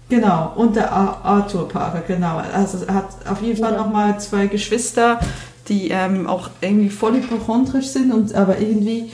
Genau, 0.09 0.55
und 0.57 0.75
der 0.75 0.93
Ar 0.93 1.21
Arthur 1.23 1.69
Parker, 1.69 2.01
genau. 2.05 2.43
Also 2.53 2.85
er 2.85 2.95
hat 2.95 3.11
auf 3.31 3.41
jeden 3.43 3.63
Fall 3.63 3.75
Ja. 3.75 3.79
nochmal 3.79 4.19
zwei 4.19 4.49
Geschwister, 4.49 5.21
die 5.69 5.91
ähm, 5.91 6.27
auch 6.27 6.51
irgendwie 6.61 6.91
voll 6.91 7.15
hypochondrisch 7.15 7.87
sind 7.87 8.13
und 8.13 8.35
aber 8.35 8.59
irgendwie, 8.59 9.13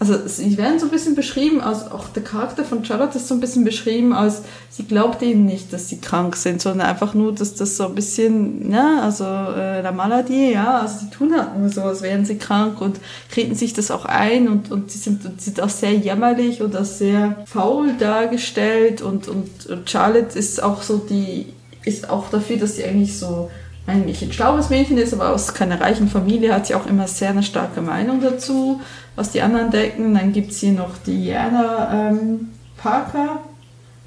also 0.00 0.16
sie 0.26 0.56
werden 0.56 0.78
so 0.78 0.86
ein 0.86 0.92
bisschen 0.92 1.16
beschrieben 1.16 1.60
als, 1.60 1.90
auch 1.90 2.08
der 2.10 2.22
Charakter 2.22 2.64
von 2.64 2.84
Charlotte 2.84 3.18
ist 3.18 3.26
so 3.26 3.34
ein 3.34 3.40
bisschen 3.40 3.64
beschrieben 3.64 4.12
als, 4.12 4.42
sie 4.70 4.84
glaubt 4.84 5.22
ihnen 5.22 5.44
nicht, 5.44 5.72
dass 5.72 5.88
sie 5.88 6.00
krank 6.00 6.36
sind, 6.36 6.62
sondern 6.62 6.86
einfach 6.86 7.14
nur, 7.14 7.34
dass 7.34 7.54
das 7.56 7.76
so 7.76 7.86
ein 7.86 7.96
bisschen, 7.96 8.68
ne, 8.68 9.02
also 9.02 9.24
äh, 9.24 9.80
la 9.80 9.90
maladie, 9.90 10.52
ja, 10.52 10.82
also 10.82 11.00
sie 11.00 11.10
tun 11.10 11.34
halt 11.36 11.58
nur 11.58 11.68
so, 11.68 11.82
als 11.82 12.02
wären 12.02 12.24
sie 12.24 12.38
krank 12.38 12.80
und 12.80 13.00
reden 13.36 13.56
sich 13.56 13.72
das 13.72 13.90
auch 13.90 14.04
ein 14.04 14.48
und, 14.48 14.70
und 14.70 14.92
sie 14.92 14.98
sind, 14.98 15.40
sind 15.40 15.60
auch 15.60 15.68
sehr 15.68 15.94
jämmerlich 15.94 16.62
und 16.62 16.76
auch 16.76 16.84
sehr 16.84 17.34
faul 17.46 17.94
dargestellt 17.98 19.02
und, 19.02 19.26
und, 19.26 19.66
und 19.66 19.90
Charlotte 19.90 20.38
ist 20.38 20.62
auch 20.62 20.82
so 20.82 20.98
die, 20.98 21.46
ist 21.84 22.08
auch 22.08 22.30
dafür, 22.30 22.58
dass 22.58 22.76
sie 22.76 22.84
eigentlich 22.84 23.18
so 23.18 23.50
eigentlich 23.88 24.22
ein 24.22 24.32
schlaues 24.32 24.70
Mädchen 24.70 24.98
ist, 24.98 25.14
aber 25.14 25.30
aus 25.30 25.54
keiner 25.54 25.80
reichen 25.80 26.08
Familie 26.08 26.54
hat 26.54 26.66
sie 26.66 26.74
auch 26.74 26.86
immer 26.86 27.08
sehr 27.08 27.30
eine 27.30 27.42
starke 27.42 27.80
Meinung 27.80 28.20
dazu, 28.20 28.80
was 29.16 29.32
die 29.32 29.40
anderen 29.40 29.70
denken. 29.70 30.14
Dann 30.14 30.32
gibt 30.32 30.50
es 30.52 30.60
hier 30.60 30.72
noch 30.72 30.98
Diana 30.98 32.10
ähm, 32.10 32.50
Parker. 32.76 33.42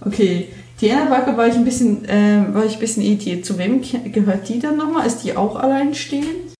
Okay, 0.05 0.49
Diana 0.79 1.05
Parker 1.05 1.35
war 1.35 1.47
ich 1.47 1.55
ein 1.55 1.65
bisschen, 1.65 2.05
ähm, 2.07 2.53
war 2.53 2.65
ich 2.65 2.75
ein 2.75 2.79
bisschen 2.79 3.03
irritiert. 3.03 3.45
Zu 3.45 3.57
wem 3.57 3.81
gehört 4.11 4.47
die 4.49 4.59
dann 4.59 4.77
nochmal? 4.77 5.05
Ist 5.05 5.23
die 5.23 5.35
auch 5.35 5.55
alleinstehend? 5.55 6.53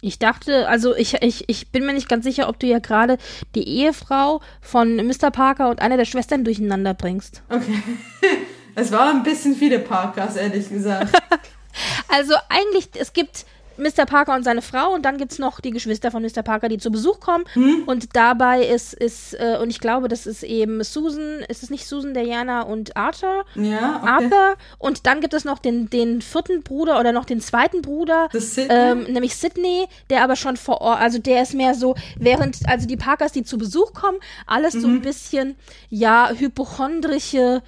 Ich 0.00 0.18
dachte, 0.18 0.68
also 0.68 0.94
ich, 0.94 1.14
ich, 1.22 1.48
ich 1.48 1.70
bin 1.70 1.86
mir 1.86 1.94
nicht 1.94 2.10
ganz 2.10 2.24
sicher, 2.24 2.48
ob 2.48 2.58
du 2.58 2.66
ja 2.66 2.78
gerade 2.78 3.16
die 3.54 3.66
Ehefrau 3.66 4.42
von 4.60 4.96
Mr. 4.96 5.30
Parker 5.30 5.70
und 5.70 5.80
einer 5.80 5.96
der 5.96 6.04
Schwestern 6.04 6.44
durcheinander 6.44 6.94
bringst. 6.94 7.42
Okay. 7.48 7.82
Es 8.76 8.90
waren 8.90 9.18
ein 9.18 9.22
bisschen 9.22 9.54
viele 9.54 9.78
Parkers, 9.78 10.34
ehrlich 10.34 10.68
gesagt. 10.68 11.16
Also 12.08 12.34
eigentlich, 12.48 12.88
es 12.98 13.12
gibt 13.12 13.46
Mr. 13.76 14.06
Parker 14.06 14.36
und 14.36 14.44
seine 14.44 14.62
Frau 14.62 14.92
und 14.94 15.02
dann 15.04 15.18
gibt 15.18 15.32
es 15.32 15.40
noch 15.40 15.58
die 15.58 15.72
Geschwister 15.72 16.12
von 16.12 16.22
Mr. 16.22 16.44
Parker, 16.44 16.68
die 16.68 16.78
zu 16.78 16.92
Besuch 16.92 17.18
kommen. 17.18 17.42
Und 17.86 18.14
dabei 18.14 18.64
ist, 18.64 18.94
ist 18.94 19.34
äh, 19.34 19.58
und 19.60 19.68
ich 19.68 19.80
glaube, 19.80 20.06
das 20.06 20.26
ist 20.28 20.44
eben 20.44 20.84
Susan, 20.84 21.40
ist 21.48 21.64
es 21.64 21.70
nicht 21.70 21.84
Susan, 21.84 22.14
Diana 22.14 22.62
und 22.62 22.96
Arthur? 22.96 23.44
Ja, 23.56 23.96
okay. 24.00 24.08
Arthur. 24.08 24.54
Und 24.78 25.06
dann 25.08 25.20
gibt 25.20 25.34
es 25.34 25.44
noch 25.44 25.58
den, 25.58 25.90
den 25.90 26.22
vierten 26.22 26.62
Bruder 26.62 27.00
oder 27.00 27.10
noch 27.10 27.24
den 27.24 27.40
zweiten 27.40 27.82
Bruder, 27.82 28.28
ähm, 28.68 29.04
nämlich 29.12 29.34
Sydney, 29.34 29.86
der 30.08 30.22
aber 30.22 30.36
schon 30.36 30.56
vor 30.56 30.80
Ort, 30.80 31.00
also 31.00 31.18
der 31.18 31.42
ist 31.42 31.54
mehr 31.54 31.74
so, 31.74 31.96
während, 32.16 32.58
also 32.68 32.86
die 32.86 32.96
Parkers, 32.96 33.32
die 33.32 33.42
zu 33.42 33.58
Besuch 33.58 33.92
kommen, 33.92 34.18
alles 34.46 34.74
so 34.74 34.86
Mhm. 34.86 34.94
ein 34.98 35.00
bisschen, 35.02 35.56
ja, 35.90 36.30
hypochondrische 36.30 37.60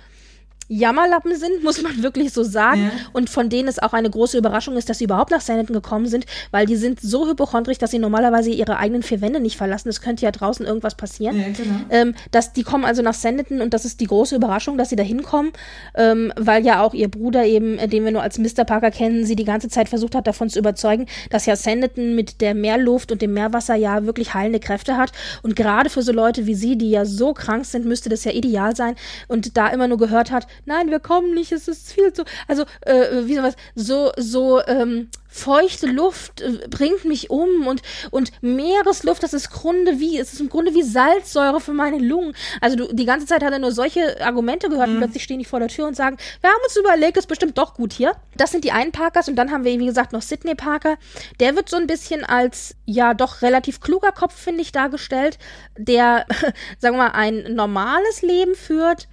Jammerlappen 0.69 1.37
sind, 1.37 1.63
muss 1.63 1.81
man 1.83 2.03
wirklich 2.03 2.33
so 2.33 2.43
sagen. 2.43 2.83
Ja. 2.83 2.91
Und 3.13 3.31
von 3.31 3.49
denen 3.49 3.69
es 3.69 3.79
auch 3.79 3.93
eine 3.93 4.11
große 4.11 4.37
Überraschung 4.37 4.77
ist, 4.77 4.89
dass 4.89 4.99
sie 4.99 5.05
überhaupt 5.05 5.31
nach 5.31 5.41
Sanditon 5.41 5.75
gekommen 5.75 6.07
sind, 6.07 6.27
weil 6.51 6.67
die 6.67 6.77
sind 6.77 7.01
so 7.01 7.29
hypochondrisch, 7.29 7.79
dass 7.79 7.91
sie 7.91 7.99
normalerweise 7.99 8.51
ihre 8.51 8.77
eigenen 8.79 9.03
vier 9.03 9.21
Wände 9.21 9.41
nicht 9.41 9.57
verlassen. 9.57 9.89
Es 9.89 10.01
könnte 10.01 10.25
ja 10.25 10.31
draußen 10.31 10.67
irgendwas 10.67 10.97
passieren. 10.97 11.39
Ja, 11.39 11.47
genau. 11.49 11.81
Ähm, 11.91 12.15
dass 12.31 12.53
die 12.53 12.63
kommen 12.63 12.85
also 12.85 13.03
nach 13.03 13.15
Sanditon 13.15 13.61
und 13.61 13.75
das 13.75 13.85
ist 13.85 14.01
die 14.01 14.07
große 14.07 14.35
Überraschung, 14.35 14.79
dass 14.79 14.91
sie 14.91 14.97
da 14.97 15.03
hinkommen, 15.03 15.53
ähm, 15.95 16.33
weil 16.37 16.65
ja 16.65 16.83
auch 16.83 16.95
ihr 16.95 17.09
Bruder 17.09 17.45
eben, 17.45 17.79
äh, 17.79 17.89
den 17.89 18.05
wir 18.05 18.11
nur 18.11 18.23
als 18.23 18.39
Mr. 18.39 18.65
Parker 18.65 18.91
kennen, 18.91 19.25
sie 19.25 19.37
die 19.37 19.45
ganze 19.45 19.69
Zeit 19.69 19.89
versucht 19.89 20.15
hat, 20.15 20.27
davon 20.27 20.49
zu 20.49 20.59
überzeugen, 20.59 21.07
dass 21.31 21.47
ja 21.47 21.55
Sanditon 21.55 22.15
mit 22.15 22.41
der 22.41 22.55
Meerluft 22.55 23.13
und 23.13 23.23
dem 23.23 23.33
Meerwasser 23.35 23.77
ja 23.77 24.05
wirklich 24.05 24.35
heilende 24.35 24.61
Kräfte 24.61 24.97
hat. 24.97 25.13
Und 25.43 25.55
gerade 25.55 25.91
für 25.91 26.03
so 26.03 26.13
Leute 26.13 26.47
wie 26.47 26.55
sie, 26.55 26.77
die 26.77 26.91
ja 26.91 27.05
so 27.05 27.33
krank 27.33 27.67
sind, 27.67 27.87
müsste 27.87 28.09
das 28.09 28.25
ja 28.25 28.33
ideal 28.33 28.75
sein. 28.75 28.97
Und 29.29 29.57
da 29.57 29.69
immer 29.69 29.89
nur 29.89 29.99
gehört 29.99 30.31
hat, 30.31 30.47
nein, 30.65 30.91
wir 30.91 31.01
kommen 31.01 31.35
nicht, 31.35 31.53
es 31.53 31.69
ist 31.69 31.93
viel 31.93 32.13
zu, 32.13 32.25
also 32.49 32.65
äh, 32.83 33.27
wie 33.27 33.37
sowas, 33.37 33.57
so, 33.75 34.13
so, 34.17 34.61
ähm, 34.67 35.09
feuchte 35.37 35.87
Luft 35.87 36.41
äh, 36.41 36.67
bringt 36.69 37.05
mich 37.05 37.31
um 37.31 37.67
und, 37.67 37.83
und 38.11 38.33
Meeresluft, 38.41 39.23
das 39.23 39.35
ist 39.35 39.51
Grunde 39.51 40.01
wie, 40.01 40.19
es 40.19 40.33
ist 40.33 40.41
im 40.41 40.49
Grunde 40.49 40.75
wie 40.75 40.83
Salzsäure 40.83 41.61
für 41.61 41.73
meine 41.73 41.99
Lungen. 41.99 42.35
Also 42.61 42.77
du, 42.77 42.93
die 42.93 43.05
ganze 43.05 43.27
Zeit 43.27 43.45
hat 43.45 43.53
er 43.53 43.59
nur 43.59 43.73
solche 43.73 44.21
Argumente 44.25 44.69
gehört 44.69 44.89
und 44.89 44.99
plötzlich 44.99 45.23
stehen 45.23 45.39
die 45.39 45.45
vor 45.45 45.61
der 45.61 45.69
Tür 45.69 45.87
und 45.87 45.95
sagen, 45.95 46.17
wir 46.41 46.51
haben 46.51 46.63
uns 46.65 46.77
überlegt, 46.77 47.19
ist 47.19 47.29
bestimmt 47.29 47.59
doch 47.59 47.75
gut 47.75 47.93
hier. 47.93 48.13
Das 48.37 48.51
sind 48.51 48.65
die 48.65 48.73
einen 48.73 48.93
Parkers 48.93 49.29
und 49.29 49.37
dann 49.37 49.51
haben 49.51 49.65
wir, 49.65 49.79
wie 49.79 49.87
gesagt, 49.87 50.13
noch 50.13 50.23
Sidney 50.23 50.55
Parker. 50.55 50.97
Der 51.39 51.55
wird 51.55 51.69
so 51.69 51.77
ein 51.77 51.87
bisschen 51.87 52.25
als, 52.25 52.75
ja, 52.87 53.13
doch 53.13 53.43
relativ 53.43 53.81
kluger 53.81 54.13
Kopf, 54.13 54.35
finde 54.35 54.63
ich, 54.63 54.73
dargestellt, 54.73 55.39
der, 55.77 56.27
sagen 56.79 56.97
wir 56.97 57.05
mal, 57.05 57.13
ein 57.13 57.55
normales 57.55 58.23
Leben 58.23 58.55
führt 58.55 59.09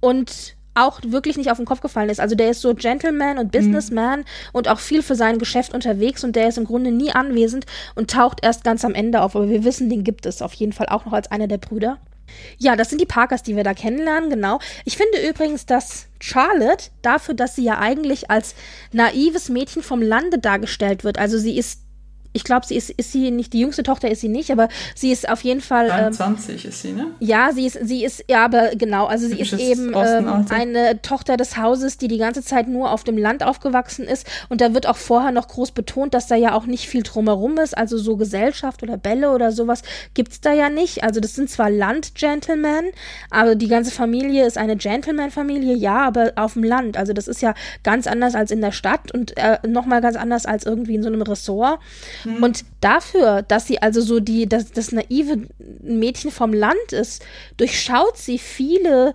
und 0.00 0.56
auch 0.78 1.00
wirklich 1.06 1.36
nicht 1.36 1.50
auf 1.50 1.56
den 1.56 1.66
Kopf 1.66 1.80
gefallen 1.80 2.10
ist. 2.10 2.20
Also 2.20 2.34
der 2.34 2.50
ist 2.50 2.60
so 2.60 2.74
Gentleman 2.74 3.38
und 3.38 3.52
Businessman 3.52 4.24
und 4.52 4.68
auch 4.68 4.78
viel 4.78 5.02
für 5.02 5.14
sein 5.14 5.38
Geschäft 5.38 5.74
unterwegs 5.74 6.24
und 6.24 6.36
der 6.36 6.48
ist 6.48 6.58
im 6.58 6.64
Grunde 6.64 6.90
nie 6.90 7.12
anwesend 7.12 7.66
und 7.94 8.10
taucht 8.10 8.40
erst 8.42 8.64
ganz 8.64 8.84
am 8.84 8.94
Ende 8.94 9.22
auf. 9.22 9.36
Aber 9.36 9.48
wir 9.48 9.64
wissen, 9.64 9.90
den 9.90 10.04
gibt 10.04 10.26
es 10.26 10.42
auf 10.42 10.54
jeden 10.54 10.72
Fall 10.72 10.86
auch 10.88 11.04
noch 11.04 11.12
als 11.12 11.30
einer 11.30 11.48
der 11.48 11.58
Brüder. 11.58 11.98
Ja, 12.58 12.76
das 12.76 12.90
sind 12.90 13.00
die 13.00 13.06
Parkers, 13.06 13.42
die 13.42 13.56
wir 13.56 13.64
da 13.64 13.72
kennenlernen, 13.74 14.28
genau. 14.28 14.58
Ich 14.84 14.96
finde 14.96 15.26
übrigens, 15.26 15.64
dass 15.64 16.06
Charlotte 16.20 16.90
dafür, 17.00 17.34
dass 17.34 17.56
sie 17.56 17.64
ja 17.64 17.78
eigentlich 17.78 18.30
als 18.30 18.54
naives 18.92 19.48
Mädchen 19.48 19.82
vom 19.82 20.02
Lande 20.02 20.38
dargestellt 20.38 21.04
wird, 21.04 21.18
also 21.18 21.38
sie 21.38 21.56
ist 21.56 21.87
ich 22.38 22.44
glaube, 22.44 22.64
sie 22.64 22.76
ist, 22.76 22.90
ist 22.90 23.10
sie 23.10 23.32
nicht, 23.32 23.52
die 23.52 23.58
jüngste 23.58 23.82
Tochter 23.82 24.08
ist 24.08 24.20
sie 24.20 24.28
nicht, 24.28 24.52
aber 24.52 24.68
sie 24.94 25.10
ist 25.10 25.28
auf 25.28 25.42
jeden 25.42 25.60
Fall. 25.60 25.88
23 25.88 26.64
ähm, 26.64 26.70
ist 26.70 26.82
sie, 26.82 26.92
ne? 26.92 27.06
Ja, 27.18 27.50
sie 27.52 27.66
ist, 27.66 27.80
sie 27.82 28.04
ist, 28.04 28.24
ja, 28.28 28.44
aber 28.44 28.76
genau, 28.76 29.06
also 29.06 29.26
sie 29.26 29.40
ist 29.40 29.54
eben 29.54 29.92
ähm, 29.92 30.46
eine 30.50 31.02
Tochter 31.02 31.36
des 31.36 31.56
Hauses, 31.56 31.98
die 31.98 32.06
die 32.06 32.18
ganze 32.18 32.44
Zeit 32.44 32.68
nur 32.68 32.92
auf 32.92 33.02
dem 33.02 33.18
Land 33.18 33.42
aufgewachsen 33.42 34.04
ist. 34.04 34.24
Und 34.48 34.60
da 34.60 34.72
wird 34.72 34.86
auch 34.86 34.96
vorher 34.96 35.32
noch 35.32 35.48
groß 35.48 35.72
betont, 35.72 36.14
dass 36.14 36.28
da 36.28 36.36
ja 36.36 36.54
auch 36.54 36.66
nicht 36.66 36.88
viel 36.88 37.02
drumherum 37.02 37.58
ist. 37.58 37.76
Also 37.76 37.98
so 37.98 38.16
Gesellschaft 38.16 38.84
oder 38.84 38.96
Bälle 38.96 39.32
oder 39.32 39.50
sowas 39.50 39.82
gibt's 40.14 40.40
da 40.40 40.52
ja 40.52 40.70
nicht. 40.70 41.02
Also 41.02 41.18
das 41.18 41.34
sind 41.34 41.50
zwar 41.50 41.70
Landgentlemen, 41.70 42.92
aber 43.30 43.56
die 43.56 43.66
ganze 43.66 43.90
Familie 43.90 44.46
ist 44.46 44.58
eine 44.58 44.76
Gentleman-Familie, 44.76 45.74
ja, 45.74 46.06
aber 46.06 46.34
auf 46.36 46.52
dem 46.52 46.62
Land. 46.62 46.96
Also 46.96 47.12
das 47.12 47.26
ist 47.26 47.42
ja 47.42 47.54
ganz 47.82 48.06
anders 48.06 48.36
als 48.36 48.52
in 48.52 48.60
der 48.60 48.70
Stadt 48.70 49.10
und 49.12 49.36
äh, 49.36 49.58
nochmal 49.66 50.00
ganz 50.00 50.14
anders 50.14 50.46
als 50.46 50.64
irgendwie 50.64 50.94
in 50.94 51.02
so 51.02 51.08
einem 51.08 51.22
Ressort. 51.22 51.80
Mhm. 52.28 52.42
Und 52.42 52.64
dafür, 52.80 53.42
dass 53.42 53.66
sie 53.66 53.80
also 53.80 54.00
so 54.00 54.20
die, 54.20 54.48
das, 54.48 54.70
das 54.72 54.92
naive 54.92 55.48
Mädchen 55.80 56.30
vom 56.30 56.52
Land 56.52 56.92
ist, 56.92 57.24
durchschaut 57.56 58.16
sie 58.16 58.38
viele 58.38 59.14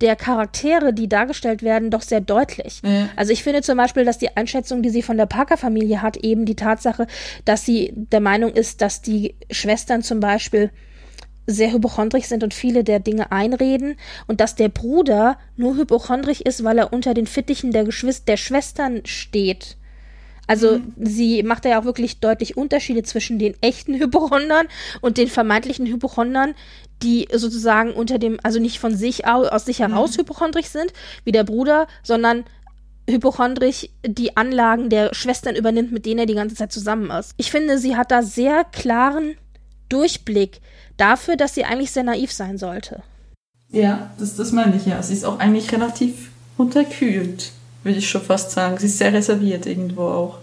der 0.00 0.16
Charaktere, 0.16 0.92
die 0.92 1.08
dargestellt 1.08 1.62
werden, 1.62 1.90
doch 1.90 2.02
sehr 2.02 2.20
deutlich. 2.20 2.80
Ja. 2.84 3.08
Also 3.16 3.32
ich 3.32 3.42
finde 3.42 3.62
zum 3.62 3.76
Beispiel, 3.76 4.04
dass 4.04 4.18
die 4.18 4.36
Einschätzung, 4.36 4.82
die 4.82 4.90
sie 4.90 5.02
von 5.02 5.16
der 5.16 5.26
Parker-Familie 5.26 6.02
hat, 6.02 6.16
eben 6.16 6.44
die 6.46 6.56
Tatsache, 6.56 7.06
dass 7.44 7.64
sie 7.64 7.92
der 7.94 8.20
Meinung 8.20 8.52
ist, 8.52 8.82
dass 8.82 9.02
die 9.02 9.36
Schwestern 9.50 10.02
zum 10.02 10.20
Beispiel 10.20 10.70
sehr 11.46 11.72
hypochondrisch 11.72 12.24
sind 12.24 12.42
und 12.42 12.54
viele 12.54 12.84
der 12.84 13.00
Dinge 13.00 13.30
einreden 13.30 13.96
und 14.26 14.40
dass 14.40 14.54
der 14.56 14.68
Bruder 14.68 15.38
nur 15.56 15.76
hypochondrisch 15.76 16.40
ist, 16.40 16.64
weil 16.64 16.78
er 16.78 16.92
unter 16.92 17.14
den 17.14 17.26
Fittichen 17.26 17.70
der, 17.70 17.84
Geschwister, 17.84 18.24
der 18.26 18.36
Schwestern 18.36 19.02
steht. 19.04 19.76
Also 20.46 20.78
mhm. 20.78 20.92
sie 20.98 21.42
macht 21.42 21.64
ja 21.64 21.80
auch 21.80 21.84
wirklich 21.84 22.20
deutlich 22.20 22.56
Unterschiede 22.56 23.02
zwischen 23.02 23.38
den 23.38 23.54
echten 23.60 23.94
Hypochondern 23.94 24.66
und 25.00 25.18
den 25.18 25.28
vermeintlichen 25.28 25.86
Hypochondern, 25.86 26.54
die 27.02 27.28
sozusagen 27.32 27.92
unter 27.92 28.18
dem, 28.18 28.38
also 28.42 28.60
nicht 28.60 28.78
von 28.78 28.96
sich 28.96 29.26
aus, 29.26 29.48
aus 29.48 29.64
sich 29.64 29.80
heraus 29.80 30.16
mhm. 30.16 30.22
hypochondrisch 30.22 30.66
sind, 30.66 30.92
wie 31.24 31.32
der 31.32 31.44
Bruder, 31.44 31.86
sondern 32.02 32.44
hypochondrisch 33.08 33.88
die 34.06 34.36
Anlagen 34.36 34.88
der 34.88 35.14
Schwestern 35.14 35.56
übernimmt, 35.56 35.92
mit 35.92 36.06
denen 36.06 36.20
er 36.20 36.26
die 36.26 36.34
ganze 36.34 36.56
Zeit 36.56 36.72
zusammen 36.72 37.10
ist. 37.10 37.34
Ich 37.36 37.50
finde, 37.50 37.78
sie 37.78 37.96
hat 37.96 38.10
da 38.10 38.22
sehr 38.22 38.64
klaren 38.64 39.36
Durchblick 39.88 40.60
dafür, 40.96 41.36
dass 41.36 41.54
sie 41.54 41.64
eigentlich 41.64 41.90
sehr 41.90 42.04
naiv 42.04 42.32
sein 42.32 42.56
sollte. 42.56 43.02
Ja, 43.70 44.10
das, 44.18 44.36
das 44.36 44.52
meine 44.52 44.76
ich 44.76 44.86
ja. 44.86 45.02
Sie 45.02 45.12
ist 45.12 45.24
auch 45.24 45.38
eigentlich 45.38 45.70
relativ 45.72 46.30
unterkühlt 46.56 47.50
würde 47.84 47.98
ich 47.98 48.08
schon 48.08 48.22
fast 48.22 48.50
sagen. 48.50 48.78
Sie 48.78 48.86
ist 48.86 48.98
sehr 48.98 49.12
reserviert 49.12 49.66
irgendwo 49.66 50.02
auch. 50.02 50.38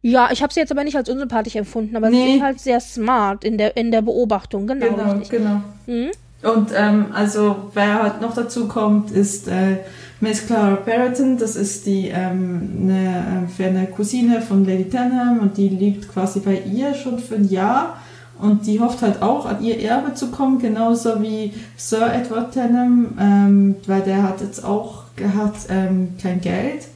Ja, 0.00 0.30
ich 0.30 0.42
habe 0.42 0.52
sie 0.52 0.60
jetzt 0.60 0.70
aber 0.70 0.84
nicht 0.84 0.96
als 0.96 1.08
unsympathisch 1.08 1.56
empfunden, 1.56 1.96
aber 1.96 2.08
nee. 2.08 2.24
sie 2.24 2.36
ist 2.36 2.42
halt 2.42 2.60
sehr 2.60 2.80
smart 2.80 3.44
in 3.44 3.58
der, 3.58 3.76
in 3.76 3.90
der 3.90 4.02
Beobachtung, 4.02 4.66
genau. 4.66 4.86
Genau, 4.86 5.12
richtig. 5.12 5.30
genau. 5.30 5.60
Mhm. 5.86 6.10
Und 6.42 6.70
ähm, 6.74 7.06
also, 7.12 7.70
wer 7.74 8.02
halt 8.02 8.20
noch 8.20 8.32
dazu 8.32 8.68
kommt, 8.68 9.10
ist 9.10 9.48
äh, 9.48 9.78
Miss 10.20 10.46
Clara 10.46 10.76
Barretton. 10.76 11.36
Das 11.36 11.56
ist 11.56 11.86
die 11.86 12.08
ähm, 12.08 12.78
eine, 12.82 13.48
äh, 13.58 13.64
eine 13.64 13.86
Cousine 13.86 14.40
von 14.40 14.64
Lady 14.64 14.88
Tenham 14.88 15.40
und 15.40 15.56
die 15.56 15.68
lebt 15.68 16.08
quasi 16.08 16.38
bei 16.40 16.60
ihr 16.60 16.94
schon 16.94 17.18
für 17.18 17.34
ein 17.34 17.48
Jahr. 17.48 17.98
Und 18.40 18.66
die 18.68 18.78
hofft 18.78 19.02
halt 19.02 19.20
auch 19.20 19.46
an 19.46 19.64
ihr 19.64 19.80
Erbe 19.80 20.14
zu 20.14 20.30
kommen, 20.30 20.60
genauso 20.60 21.20
wie 21.20 21.52
Sir 21.76 22.14
Edward 22.14 22.52
Tenham, 22.52 23.18
ähm, 23.20 23.76
weil 23.86 24.02
der 24.02 24.22
hat 24.22 24.40
jetzt 24.40 24.64
auch 24.64 25.07
hat 25.20 25.54
ähm, 25.68 26.14
kein 26.20 26.40
Geld 26.40 26.88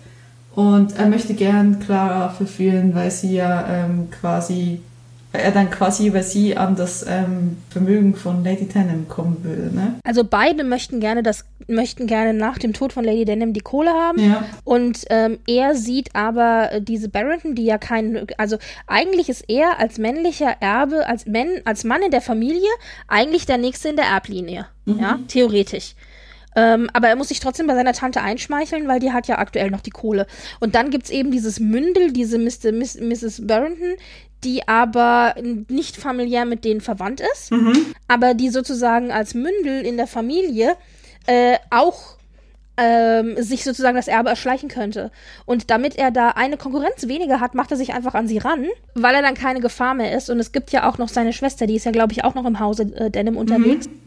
und 0.54 0.98
er 0.98 1.06
möchte 1.06 1.34
gern 1.34 1.80
Clara 1.80 2.28
verführen, 2.28 2.94
weil 2.94 3.10
sie 3.10 3.34
ja 3.36 3.66
ähm, 3.68 4.10
quasi, 4.10 4.82
weil 5.32 5.40
er 5.40 5.50
dann 5.50 5.70
quasi 5.70 6.06
über 6.06 6.22
sie 6.22 6.58
an 6.58 6.76
das 6.76 7.06
ähm, 7.08 7.56
Vermögen 7.70 8.14
von 8.14 8.44
Lady 8.44 8.66
Denham 8.66 9.08
kommen 9.08 9.42
würde. 9.44 9.74
Ne? 9.74 9.94
Also 10.04 10.24
beide 10.24 10.62
möchten 10.62 11.00
gerne 11.00 11.22
das, 11.22 11.46
möchten 11.68 12.06
gerne 12.06 12.34
nach 12.34 12.58
dem 12.58 12.74
Tod 12.74 12.92
von 12.92 13.02
Lady 13.02 13.24
Denham 13.24 13.54
die 13.54 13.60
Kohle 13.60 13.92
haben. 13.92 14.18
Ja. 14.18 14.44
Und 14.64 15.06
ähm, 15.08 15.38
er 15.46 15.74
sieht 15.74 16.14
aber 16.14 16.70
äh, 16.70 16.82
diese 16.82 17.08
Barrington, 17.08 17.54
die 17.54 17.64
ja 17.64 17.78
kein, 17.78 18.26
also 18.36 18.58
eigentlich 18.86 19.30
ist 19.30 19.48
er 19.48 19.78
als 19.78 19.96
männlicher 19.96 20.56
Erbe, 20.60 21.06
als, 21.06 21.24
Mann, 21.26 21.48
als 21.64 21.84
Mann 21.84 22.02
in 22.02 22.10
der 22.10 22.20
Familie 22.20 22.68
eigentlich 23.08 23.46
der 23.46 23.56
Nächste 23.56 23.88
in 23.88 23.96
der 23.96 24.06
Erblinie. 24.06 24.66
Mhm. 24.84 24.98
Ja, 25.00 25.18
theoretisch. 25.28 25.94
Ähm, 26.55 26.90
aber 26.92 27.09
er 27.09 27.16
muss 27.16 27.28
sich 27.28 27.40
trotzdem 27.40 27.66
bei 27.66 27.74
seiner 27.74 27.92
Tante 27.92 28.20
einschmeicheln, 28.20 28.88
weil 28.88 29.00
die 29.00 29.12
hat 29.12 29.26
ja 29.28 29.38
aktuell 29.38 29.70
noch 29.70 29.80
die 29.80 29.90
Kohle. 29.90 30.26
Und 30.61 30.74
dann 30.74 30.90
gibt 30.90 31.05
es 31.05 31.11
eben 31.11 31.30
dieses 31.30 31.61
Mündel, 31.61 32.12
diese 32.12 32.38
Mr., 32.38 32.72
Miss, 32.72 32.98
Mrs. 33.00 33.46
Barrington, 33.46 33.94
die 34.44 34.66
aber 34.66 35.34
nicht 35.68 35.96
familiär 35.96 36.44
mit 36.44 36.64
denen 36.64 36.80
verwandt 36.80 37.22
ist, 37.34 37.53
mhm. 37.53 37.94
aber 38.09 38.34
die 38.34 38.48
sozusagen 38.48 39.12
als 39.12 39.34
Mündel 39.34 39.86
in 39.86 39.96
der 39.96 40.07
Familie 40.07 40.76
äh, 41.26 41.57
auch 41.70 42.16
ähm, 42.76 43.40
sich 43.40 43.64
sozusagen 43.64 43.96
das 43.96 44.09
Erbe 44.09 44.30
erschleichen 44.30 44.68
könnte. 44.68 45.11
Und 45.46 45.70
damit 45.70 45.96
er 45.96 46.11
da 46.11 46.30
eine 46.30 46.57
Konkurrenz 46.57 47.07
weniger 47.07 47.40
hat, 47.40 47.55
macht 47.55 47.70
er 47.70 47.76
sich 47.76 47.92
einfach 47.94 48.14
an 48.14 48.26
sie 48.26 48.38
ran, 48.38 48.66
weil 48.94 49.14
er 49.14 49.22
dann 49.22 49.34
keine 49.34 49.61
Gefahr 49.61 49.94
mehr 49.94 50.16
ist. 50.16 50.30
Und 50.30 50.40
es 50.40 50.53
gibt 50.53 50.72
ja 50.72 50.88
auch 50.88 50.98
noch 50.98 51.09
seine 51.09 51.32
Schwester, 51.32 51.66
die 51.66 51.76
ist 51.76 51.84
ja, 51.84 51.92
glaube 51.92 52.12
ich, 52.12 52.24
auch 52.24 52.34
noch 52.34 52.46
im 52.46 52.59
Hause 52.59 52.84
äh, 52.96 53.11
Denim 53.11 53.36
unterwegs. 53.36 53.86
Mhm. 53.86 54.00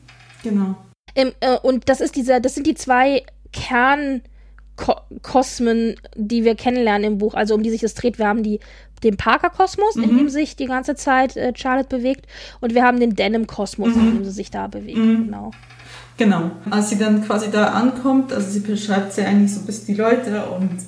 Genau. 0.43 0.76
Ähm, 1.16 1.32
äh, 1.39 1.57
und 1.57 1.89
das 1.89 2.01
ist 2.01 2.16
dieser, 2.16 2.39
das 2.39 2.55
sind 2.55 2.68
die 2.68 2.76
zwei 2.76 3.24
Kernkosmen, 4.78 5.95
die 6.16 6.43
wir 6.43 6.55
kennenlernen 6.55 7.13
im 7.13 7.18
Buch, 7.18 7.34
also 7.34 7.55
um 7.55 7.63
die 7.63 7.72
sich 7.72 7.82
das 7.82 7.93
dreht. 7.93 8.20
Wir 8.20 8.28
haben 8.28 8.43
die, 8.43 8.59
den 9.03 9.18
Parker-Kosmos, 9.18 9.95
mhm. 9.95 10.03
in 10.03 10.18
dem 10.18 10.30
sich 10.30 10.55
die 10.55 10.66
ganze 10.66 10.95
Zeit 10.95 11.36
äh, 11.38 11.53
Charlotte 11.55 11.89
bewegt, 11.89 12.28
und 12.61 12.74
wir 12.74 12.84
haben 12.84 12.99
den 12.99 13.16
Denim-Kosmos, 13.16 13.95
mhm. 13.95 14.07
in 14.07 14.16
dem 14.16 14.26
sie 14.26 14.32
sich 14.32 14.51
da 14.51 14.68
bewegt. 14.68 14.97
Mhm. 14.97 15.26
Genau. 15.26 15.51
Genau. 16.18 16.51
Als 16.70 16.89
sie 16.89 16.97
dann 16.97 17.26
quasi 17.26 17.51
da 17.51 17.68
ankommt, 17.70 18.32
also 18.32 18.49
sie 18.49 18.61
beschreibt 18.61 19.13
sie 19.13 19.24
eigentlich 19.24 19.53
so 19.53 19.61
bisschen 19.61 19.95
die 19.95 20.01
Leute 20.01 20.45
und 20.45 20.80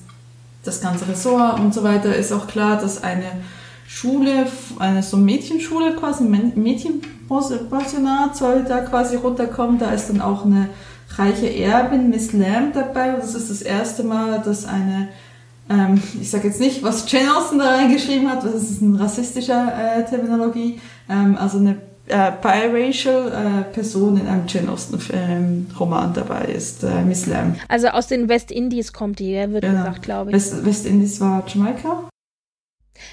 das 0.63 0.81
ganze 0.81 1.07
Ressort 1.07 1.59
und 1.59 1.73
so 1.73 1.83
weiter, 1.83 2.15
ist 2.15 2.31
auch 2.31 2.47
klar, 2.47 2.79
dass 2.79 3.03
eine 3.03 3.25
Schule, 3.87 4.45
eine 4.79 5.01
so 5.01 5.15
Mädchenschule 5.17 5.95
quasi, 5.95 6.25
Mädchenpensionat 6.25 8.35
soll 8.35 8.65
da 8.67 8.81
quasi 8.81 9.15
runterkommen. 9.15 9.79
Da 9.79 9.91
ist 9.91 10.09
dann 10.09 10.19
auch 10.21 10.45
eine 10.45 10.69
reiche 11.15 11.47
Erbin, 11.47 12.09
Miss 12.09 12.33
Lamb, 12.33 12.73
dabei. 12.73 13.11
das 13.11 13.33
ist 13.33 13.49
das 13.49 13.61
erste 13.61 14.03
Mal, 14.03 14.41
dass 14.43 14.65
eine, 14.65 15.07
ähm, 15.69 16.03
ich 16.21 16.29
sage 16.29 16.49
jetzt 16.49 16.59
nicht, 16.59 16.83
was 16.83 17.09
Jane 17.09 17.33
Austen 17.35 17.59
da 17.59 17.75
reingeschrieben 17.75 18.29
hat, 18.29 18.43
das 18.43 18.55
ist 18.55 18.81
eine 18.81 18.99
rassistische 18.99 19.53
äh, 19.53 20.03
Terminologie, 20.03 20.81
ähm, 21.09 21.37
also 21.39 21.59
eine 21.59 21.77
äh, 22.09 22.31
biracial 22.41 23.31
äh, 23.31 23.63
Person 23.73 24.19
in 24.19 24.27
einem 24.27 24.43
Jane 24.47 24.69
Austen 24.69 24.99
ähm, 25.13 25.67
Roman 25.79 26.13
dabei 26.13 26.43
ist, 26.45 26.83
äh, 26.83 27.05
Miss 27.05 27.25
Lamb. 27.25 27.57
Also 27.69 27.87
aus 27.87 28.07
den 28.07 28.27
Westindies 28.27 28.91
kommt 28.91 29.19
die, 29.19 29.33
wird 29.33 29.61
genau. 29.61 29.79
gesagt, 29.79 30.01
glaube 30.01 30.31
ich. 30.31 30.35
West, 30.35 30.65
Westindies 30.65 31.21
war 31.21 31.45
Jamaika? 31.47 32.09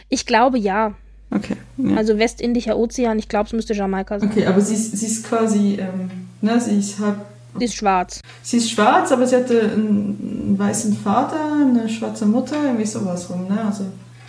Ich 0.08 0.26
glaube 0.26 0.58
ja. 0.58 0.94
Okay. 1.30 1.56
Ja. 1.78 1.96
Also 1.96 2.18
Westindischer 2.18 2.76
Ozean, 2.76 3.18
ich 3.18 3.28
glaube, 3.28 3.46
es 3.46 3.52
müsste 3.52 3.74
Jamaika 3.74 4.20
sein. 4.20 4.30
Okay, 4.30 4.46
aber 4.46 4.60
sie, 4.60 4.76
sie 4.76 5.06
ist 5.06 5.26
quasi, 5.26 5.78
ähm, 5.80 6.28
ne, 6.40 6.60
sie 6.60 6.78
ist 6.78 6.98
halb. 6.98 7.16
Sie 7.58 7.64
ist 7.66 7.74
schwarz. 7.76 8.20
Sie 8.42 8.56
ist 8.56 8.70
schwarz, 8.70 9.12
aber 9.12 9.26
sie 9.26 9.36
hatte 9.36 9.60
einen, 9.60 10.48
einen 10.48 10.58
weißen 10.58 10.96
Vater, 10.96 11.52
eine 11.52 11.88
schwarze 11.88 12.26
Mutter, 12.26 12.56
irgendwie 12.64 12.86
sowas 12.86 13.30
rum, 13.30 13.46
ne? 13.48 13.64
Also 13.64 13.84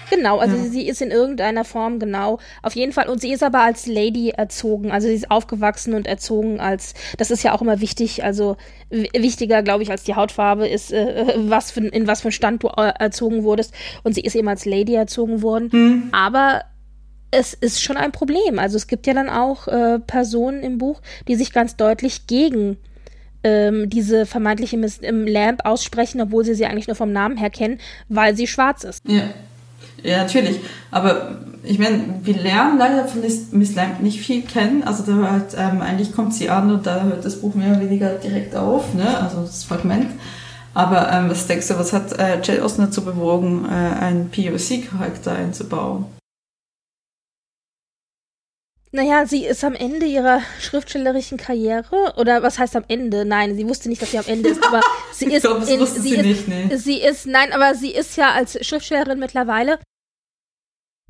Genau, 0.09 0.39
also 0.39 0.55
ja. 0.55 0.63
sie 0.63 0.87
ist 0.87 1.01
in 1.01 1.11
irgendeiner 1.11 1.63
Form 1.63 1.99
genau. 1.99 2.39
Auf 2.61 2.75
jeden 2.75 2.91
Fall. 2.91 3.09
Und 3.09 3.21
sie 3.21 3.31
ist 3.31 3.43
aber 3.43 3.61
als 3.61 3.87
Lady 3.87 4.29
erzogen. 4.29 4.91
Also 4.91 5.07
sie 5.07 5.15
ist 5.15 5.31
aufgewachsen 5.31 5.93
und 5.93 6.07
erzogen 6.07 6.59
als, 6.59 6.93
das 7.17 7.31
ist 7.31 7.43
ja 7.43 7.53
auch 7.53 7.61
immer 7.61 7.81
wichtig, 7.81 8.23
also 8.23 8.57
wichtiger, 8.89 9.63
glaube 9.63 9.83
ich, 9.83 9.91
als 9.91 10.03
die 10.03 10.15
Hautfarbe 10.15 10.67
ist, 10.67 10.91
äh, 10.91 11.33
was 11.37 11.71
für, 11.71 11.85
in 11.85 12.07
was 12.07 12.21
für 12.21 12.31
Stand 12.31 12.63
du 12.63 12.67
äh, 12.67 12.93
erzogen 12.99 13.43
wurdest. 13.43 13.73
Und 14.03 14.13
sie 14.13 14.21
ist 14.21 14.35
eben 14.35 14.47
als 14.47 14.65
Lady 14.65 14.93
erzogen 14.93 15.41
worden. 15.41 15.69
Mhm. 15.71 16.09
Aber 16.11 16.61
es 17.31 17.53
ist 17.53 17.81
schon 17.81 17.97
ein 17.97 18.11
Problem. 18.11 18.59
Also 18.59 18.77
es 18.77 18.87
gibt 18.87 19.07
ja 19.07 19.13
dann 19.13 19.29
auch 19.29 19.67
äh, 19.67 19.99
Personen 19.99 20.63
im 20.63 20.77
Buch, 20.77 21.01
die 21.27 21.35
sich 21.35 21.51
ganz 21.51 21.75
deutlich 21.75 22.27
gegen 22.27 22.77
ähm, 23.43 23.89
diese 23.89 24.25
vermeintliche 24.25 24.77
Miss 24.77 24.99
Lamp 25.01 25.65
aussprechen, 25.65 26.21
obwohl 26.21 26.45
sie 26.45 26.55
sie 26.55 26.65
eigentlich 26.65 26.87
nur 26.87 26.95
vom 26.95 27.11
Namen 27.11 27.37
her 27.37 27.49
kennen, 27.49 27.79
weil 28.09 28.35
sie 28.35 28.47
schwarz 28.47 28.83
ist. 28.83 29.07
Ja. 29.07 29.29
Ja, 30.05 30.19
natürlich. 30.19 30.59
Aber 30.91 31.39
ich 31.63 31.79
meine, 31.79 32.19
wir 32.21 32.35
lernen 32.35 32.77
leider 32.77 33.07
von 33.07 33.21
Miss 33.21 33.75
Lamp 33.75 34.01
nicht 34.01 34.21
viel 34.21 34.43
kennen. 34.43 34.83
Also 34.83 35.03
da 35.03 35.13
hört, 35.13 35.55
ähm, 35.57 35.81
eigentlich 35.81 36.13
kommt 36.13 36.33
sie 36.33 36.49
an 36.49 36.71
und 36.71 36.85
da 36.85 37.03
hört 37.03 37.25
das 37.25 37.41
Buch 37.41 37.55
mehr 37.55 37.71
oder 37.71 37.81
weniger 37.81 38.09
direkt 38.15 38.55
auf, 38.55 38.93
ne? 38.93 39.19
also 39.19 39.41
das 39.41 39.63
Fragment. 39.63 40.11
Aber 40.75 41.11
ähm, 41.11 41.29
was 41.29 41.47
denkst 41.47 41.69
du, 41.69 41.79
was 41.79 41.93
hat 41.93 42.19
äh, 42.19 42.41
Jane 42.43 42.63
Austen 42.63 42.81
dazu 42.81 43.03
bewogen, 43.03 43.65
äh, 43.65 43.69
einen 43.69 44.29
POC-Charakter 44.29 45.33
einzubauen? 45.33 46.05
Naja, 48.91 49.25
sie 49.25 49.45
ist 49.45 49.63
am 49.63 49.73
Ende 49.73 50.05
ihrer 50.05 50.41
schriftstellerischen 50.61 51.37
Karriere. 51.37 52.13
Oder 52.17 52.43
was 52.43 52.59
heißt 52.59 52.75
am 52.75 52.85
Ende? 52.87 53.25
Nein, 53.25 53.55
sie 53.55 53.67
wusste 53.67 53.89
nicht, 53.89 54.01
dass 54.01 54.11
sie 54.11 54.19
am 54.19 54.27
Ende 54.27 54.49
ist, 54.49 54.65
aber 54.65 54.81
sie 55.11 55.25
ist. 55.25 55.33
ich 55.33 55.41
glaube, 55.41 55.65
in, 55.65 55.79
wusste 55.79 56.01
sie, 56.01 56.09
sie 56.09 56.15
ist, 56.15 56.25
nicht, 56.25 56.47
nee. 56.47 56.75
Sie 56.75 57.01
ist, 57.01 57.25
nein, 57.25 57.51
aber 57.51 57.75
sie 57.75 57.91
ist 57.91 58.15
ja 58.15 58.31
als 58.31 58.57
Schriftstellerin 58.65 59.19
mittlerweile 59.19 59.79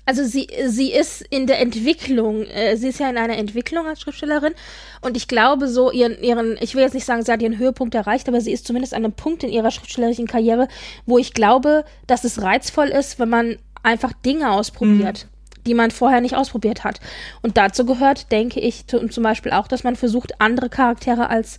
Also 0.06 0.24
sie, 0.24 0.47
sie 0.68 0.91
ist 0.91 1.22
in 1.22 1.47
der 1.47 1.60
Entwicklung, 1.60 2.43
äh, 2.43 2.78
sie 2.78 2.89
ist 2.89 2.99
ja 2.99 3.10
in 3.10 3.18
einer 3.18 3.38
Entwicklung 3.38 3.88
als 3.88 4.01
Schriftstellerin 4.01 4.53
und 5.01 5.18
ich 5.18 5.28
glaube 5.28 5.68
so 5.68 5.91
ihren, 5.91 6.22
ihren, 6.22 6.58
ich 6.62 6.76
will 6.76 6.84
jetzt 6.84 6.93
nicht 6.93 7.06
sagen, 7.06 7.24
sie 7.24 7.32
hat 7.32 7.41
ihren 7.41 7.58
Höhepunkt 7.58 7.95
erreicht, 7.95 8.28
aber 8.28 8.39
sie 8.39 8.51
ist 8.51 8.68
zumindest 8.68 8.93
an 8.93 9.03
einem 9.03 9.14
Punkt 9.14 9.43
in 9.43 9.49
ihrer 9.49 9.72
schriftstellerischen 9.72 10.28
Karriere, 10.28 10.68
wo 11.06 11.18
ich 11.18 11.34
glaube, 11.34 11.86
dass 12.08 12.24
es 12.24 12.41
reizvoll 12.41 12.88
ist, 12.88 13.20
wenn 13.20 13.30
man 13.30 13.58
einfach 13.84 14.14
Dinge 14.14 14.51
ausprobiert. 14.51 15.26
Mhm 15.26 15.36
die 15.68 15.74
man 15.74 15.89
vorher 15.89 16.22
nicht 16.22 16.36
ausprobiert 16.36 16.84
hat. 16.84 16.99
Und 17.41 17.58
dazu 17.58 17.88
gehört, 17.88 18.32
denke 18.32 18.60
ich, 18.60 18.86
zum 18.86 19.24
Beispiel 19.24 19.51
auch, 19.51 19.68
dass 19.68 19.84
man 19.84 19.95
versucht, 19.95 20.39
andere 20.39 20.70
Charaktere 20.70 21.28
als 21.32 21.58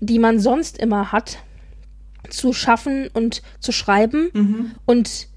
die 0.00 0.18
man 0.18 0.40
sonst 0.40 0.78
immer 0.78 1.12
hat, 1.12 1.38
zu 2.28 2.52
schaffen 2.52 3.08
und 3.12 3.42
zu 3.60 3.72
schreiben. 3.72 4.30
Mhm. 4.32 4.72
Und 4.86 5.28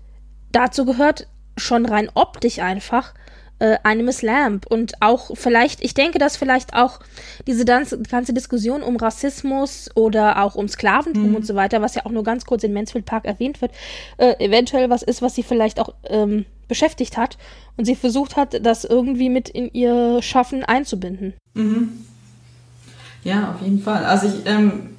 dazu 0.52 0.86
gehört 0.86 1.28
schon 1.58 1.86
rein 1.86 2.10
optisch 2.14 2.60
einfach 2.60 3.14
äh, 3.60 3.78
eine 3.84 4.04
Miss 4.04 4.22
Lamb 4.22 4.66
und 4.68 4.94
auch 5.02 5.32
vielleicht, 5.36 5.84
ich 5.84 5.94
denke, 5.94 6.20
dass 6.20 6.36
vielleicht 6.36 6.74
auch 6.74 7.00
diese 7.48 7.66
ganze 7.66 8.34
Diskussion 8.34 8.84
um 8.84 8.98
Rassismus 8.98 9.90
oder 9.96 10.44
auch 10.44 10.56
um 10.56 10.68
Sklaventum 10.68 11.30
mhm. 11.30 11.36
und 11.36 11.48
so 11.48 11.56
weiter, 11.56 11.82
was 11.82 11.96
ja 11.96 12.06
auch 12.06 12.12
nur 12.12 12.24
ganz 12.24 12.46
kurz 12.46 12.64
in 12.64 12.74
Mansfield 12.74 13.06
Park 13.06 13.26
erwähnt 13.26 13.62
wird, 13.62 13.72
äh, 14.18 14.34
eventuell 14.44 14.90
was 14.90 15.04
ist, 15.04 15.22
was 15.22 15.36
sie 15.36 15.44
vielleicht 15.44 15.80
auch 15.80 15.94
ähm, 16.06 16.46
beschäftigt 16.68 17.16
hat 17.18 17.38
und 17.78 17.86
sie 17.86 17.96
versucht 17.96 18.36
hat, 18.36 18.66
das 18.66 18.84
irgendwie 18.84 19.30
mit 19.30 19.50
in 19.50 19.72
ihr 19.74 20.22
Schaffen 20.22 20.64
einzubinden. 20.64 21.34
Mhm. 21.54 22.06
Ja, 23.24 23.54
auf 23.54 23.62
jeden 23.62 23.82
Fall. 23.82 24.04
Also 24.04 24.28
ich 24.28 24.46
ähm, 24.46 24.93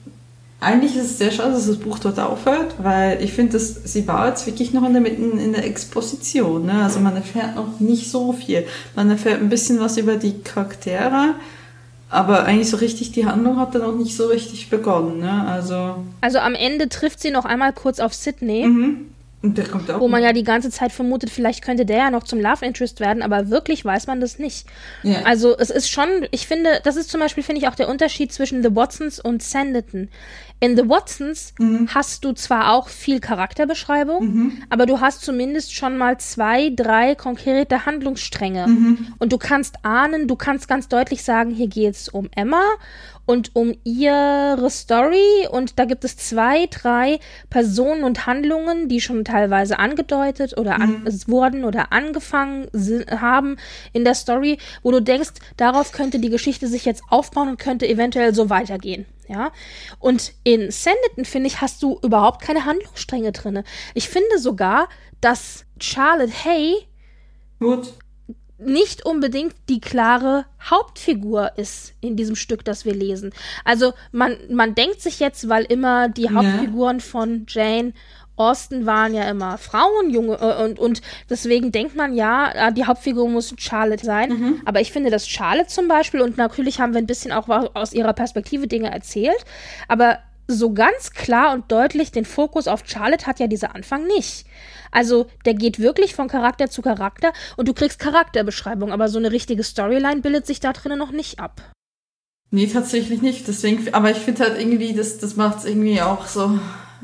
eigentlich 0.64 0.96
ist 0.96 1.04
es 1.04 1.18
sehr 1.18 1.30
schade, 1.30 1.52
dass 1.52 1.66
das 1.66 1.76
Buch 1.76 1.98
dort 1.98 2.18
aufhört, 2.18 2.74
weil 2.78 3.22
ich 3.22 3.32
finde, 3.32 3.58
sie 3.58 4.08
war 4.08 4.28
jetzt 4.28 4.46
wirklich 4.46 4.72
noch 4.72 4.84
in 4.84 4.92
der, 4.92 5.02
mitten 5.02 5.38
in 5.38 5.52
der 5.52 5.64
Exposition. 5.64 6.66
Ne? 6.66 6.82
Also 6.82 7.00
man 7.00 7.14
erfährt 7.14 7.54
noch 7.54 7.80
nicht 7.80 8.10
so 8.10 8.32
viel. 8.32 8.66
Man 8.96 9.10
erfährt 9.10 9.40
ein 9.40 9.48
bisschen 9.48 9.78
was 9.80 9.96
über 9.96 10.16
die 10.16 10.40
Charaktere, 10.42 11.34
aber 12.08 12.44
eigentlich 12.44 12.70
so 12.70 12.78
richtig 12.78 13.12
die 13.12 13.26
Handlung 13.26 13.58
hat 13.58 13.74
dann 13.74 13.82
auch 13.82 13.94
nicht 13.94 14.16
so 14.16 14.26
richtig 14.26 14.70
begonnen. 14.70 15.20
Ne? 15.20 15.46
Also, 15.46 15.96
also 16.20 16.38
am 16.38 16.54
Ende 16.54 16.88
trifft 16.88 17.20
sie 17.20 17.30
noch 17.30 17.44
einmal 17.44 17.72
kurz 17.72 18.00
auf 18.00 18.14
Sydney. 18.14 18.66
Mhm. 18.66 19.06
Und 19.44 19.58
der 19.58 19.66
kommt 19.66 19.90
auch 19.90 20.00
wo 20.00 20.08
man 20.08 20.22
ja 20.22 20.32
die 20.32 20.42
ganze 20.42 20.70
Zeit 20.70 20.90
vermutet, 20.90 21.28
vielleicht 21.28 21.62
könnte 21.62 21.84
der 21.84 21.98
ja 21.98 22.10
noch 22.10 22.22
zum 22.22 22.40
Love 22.40 22.64
Interest 22.64 22.98
werden, 22.98 23.22
aber 23.22 23.50
wirklich 23.50 23.84
weiß 23.84 24.06
man 24.06 24.18
das 24.18 24.38
nicht. 24.38 24.66
Ja. 25.02 25.20
Also 25.24 25.54
es 25.58 25.68
ist 25.68 25.90
schon, 25.90 26.08
ich 26.30 26.46
finde, 26.46 26.80
das 26.82 26.96
ist 26.96 27.10
zum 27.10 27.20
Beispiel, 27.20 27.42
finde 27.42 27.60
ich, 27.60 27.68
auch 27.68 27.74
der 27.74 27.90
Unterschied 27.90 28.32
zwischen 28.32 28.62
The 28.62 28.74
Watsons 28.74 29.20
und 29.20 29.42
Sanditon. 29.42 30.08
In 30.60 30.76
The 30.76 30.88
Watsons 30.88 31.52
mhm. 31.58 31.88
hast 31.92 32.24
du 32.24 32.32
zwar 32.32 32.72
auch 32.72 32.88
viel 32.88 33.20
Charakterbeschreibung, 33.20 34.24
mhm. 34.24 34.62
aber 34.70 34.86
du 34.86 35.00
hast 35.00 35.22
zumindest 35.22 35.74
schon 35.74 35.98
mal 35.98 36.18
zwei, 36.18 36.70
drei 36.74 37.14
konkrete 37.14 37.84
Handlungsstränge. 37.84 38.66
Mhm. 38.66 39.14
Und 39.18 39.32
du 39.32 39.38
kannst 39.38 39.84
ahnen, 39.84 40.26
du 40.26 40.36
kannst 40.36 40.68
ganz 40.68 40.88
deutlich 40.88 41.22
sagen, 41.22 41.50
hier 41.50 41.68
geht 41.68 41.94
es 41.94 42.08
um 42.08 42.28
Emma 42.34 42.62
und 43.26 43.54
um 43.54 43.74
ihre 43.84 44.68
Story. 44.70 45.46
Und 45.50 45.78
da 45.78 45.84
gibt 45.84 46.04
es 46.04 46.16
zwei, 46.16 46.66
drei 46.66 47.18
Personen 47.50 48.04
und 48.04 48.26
Handlungen, 48.26 48.88
die 48.88 49.00
schon 49.00 49.24
teilweise 49.24 49.78
angedeutet 49.78 50.56
oder 50.56 50.76
an, 50.76 51.04
mhm. 51.04 51.20
wurden 51.26 51.64
oder 51.64 51.92
angefangen 51.92 52.68
haben 53.10 53.56
in 53.92 54.04
der 54.04 54.14
Story, 54.14 54.58
wo 54.82 54.90
du 54.90 55.00
denkst, 55.00 55.32
darauf 55.56 55.92
könnte 55.92 56.18
die 56.18 56.30
Geschichte 56.30 56.66
sich 56.66 56.84
jetzt 56.84 57.02
aufbauen 57.08 57.48
und 57.48 57.58
könnte 57.58 57.88
eventuell 57.88 58.34
so 58.34 58.50
weitergehen. 58.50 59.06
Ja, 59.26 59.52
und 60.00 60.34
in 60.44 60.70
Sanditon, 60.70 61.24
finde 61.24 61.46
ich, 61.46 61.62
hast 61.62 61.82
du 61.82 61.98
überhaupt 62.02 62.42
keine 62.42 62.66
Handlungsstränge 62.66 63.32
drin. 63.32 63.64
Ich 63.94 64.10
finde 64.10 64.38
sogar, 64.38 64.88
dass 65.22 65.64
Charlotte 65.80 66.44
Hay 66.44 66.86
Gut 67.58 67.94
nicht 68.66 69.04
unbedingt 69.04 69.54
die 69.68 69.80
klare 69.80 70.44
Hauptfigur 70.62 71.52
ist 71.56 71.94
in 72.00 72.16
diesem 72.16 72.36
Stück, 72.36 72.64
das 72.64 72.84
wir 72.84 72.94
lesen. 72.94 73.32
Also 73.64 73.92
man, 74.12 74.36
man 74.50 74.74
denkt 74.74 75.00
sich 75.00 75.20
jetzt, 75.20 75.48
weil 75.48 75.64
immer 75.64 76.08
die 76.08 76.30
Hauptfiguren 76.30 76.98
ja. 76.98 77.04
von 77.04 77.46
Jane 77.48 77.92
Austen 78.36 78.84
waren 78.84 79.14
ja 79.14 79.28
immer 79.30 79.58
Frauen, 79.58 80.10
junge 80.10 80.34
äh, 80.40 80.64
und, 80.64 80.80
und 80.80 81.02
deswegen 81.30 81.70
denkt 81.70 81.94
man 81.94 82.14
ja, 82.14 82.50
äh, 82.68 82.72
die 82.72 82.84
Hauptfigur 82.84 83.28
muss 83.28 83.54
Charlotte 83.58 84.04
sein. 84.04 84.30
Mhm. 84.30 84.62
Aber 84.64 84.80
ich 84.80 84.90
finde, 84.90 85.10
dass 85.10 85.28
Charlotte 85.28 85.68
zum 85.68 85.86
Beispiel, 85.86 86.20
und 86.20 86.36
natürlich 86.36 86.80
haben 86.80 86.94
wir 86.94 86.98
ein 86.98 87.06
bisschen 87.06 87.30
auch 87.30 87.48
aus 87.48 87.92
ihrer 87.92 88.12
Perspektive 88.12 88.66
Dinge 88.66 88.90
erzählt, 88.90 89.44
aber 89.86 90.18
so 90.46 90.72
ganz 90.72 91.10
klar 91.10 91.54
und 91.54 91.70
deutlich 91.70 92.12
den 92.12 92.24
Fokus 92.24 92.68
auf 92.68 92.82
Charlotte 92.86 93.26
hat 93.26 93.40
ja 93.40 93.46
dieser 93.46 93.74
Anfang 93.74 94.06
nicht. 94.06 94.46
Also 94.90 95.26
der 95.44 95.54
geht 95.54 95.78
wirklich 95.78 96.14
von 96.14 96.28
Charakter 96.28 96.70
zu 96.70 96.82
Charakter 96.82 97.32
und 97.56 97.68
du 97.68 97.74
kriegst 97.74 97.98
Charakterbeschreibung, 97.98 98.92
aber 98.92 99.08
so 99.08 99.18
eine 99.18 99.32
richtige 99.32 99.64
Storyline 99.64 100.20
bildet 100.20 100.46
sich 100.46 100.60
da 100.60 100.72
drinnen 100.72 100.98
noch 100.98 101.10
nicht 101.10 101.40
ab. 101.40 101.62
Nee, 102.50 102.68
tatsächlich 102.68 103.20
nicht. 103.20 103.48
Deswegen, 103.48 103.92
aber 103.92 104.12
ich 104.12 104.18
finde 104.18 104.44
halt 104.44 104.60
irgendwie, 104.60 104.94
das, 104.94 105.18
das 105.18 105.34
macht 105.34 105.58
es 105.58 105.64
irgendwie 105.64 106.00
auch 106.00 106.26
so. 106.26 106.58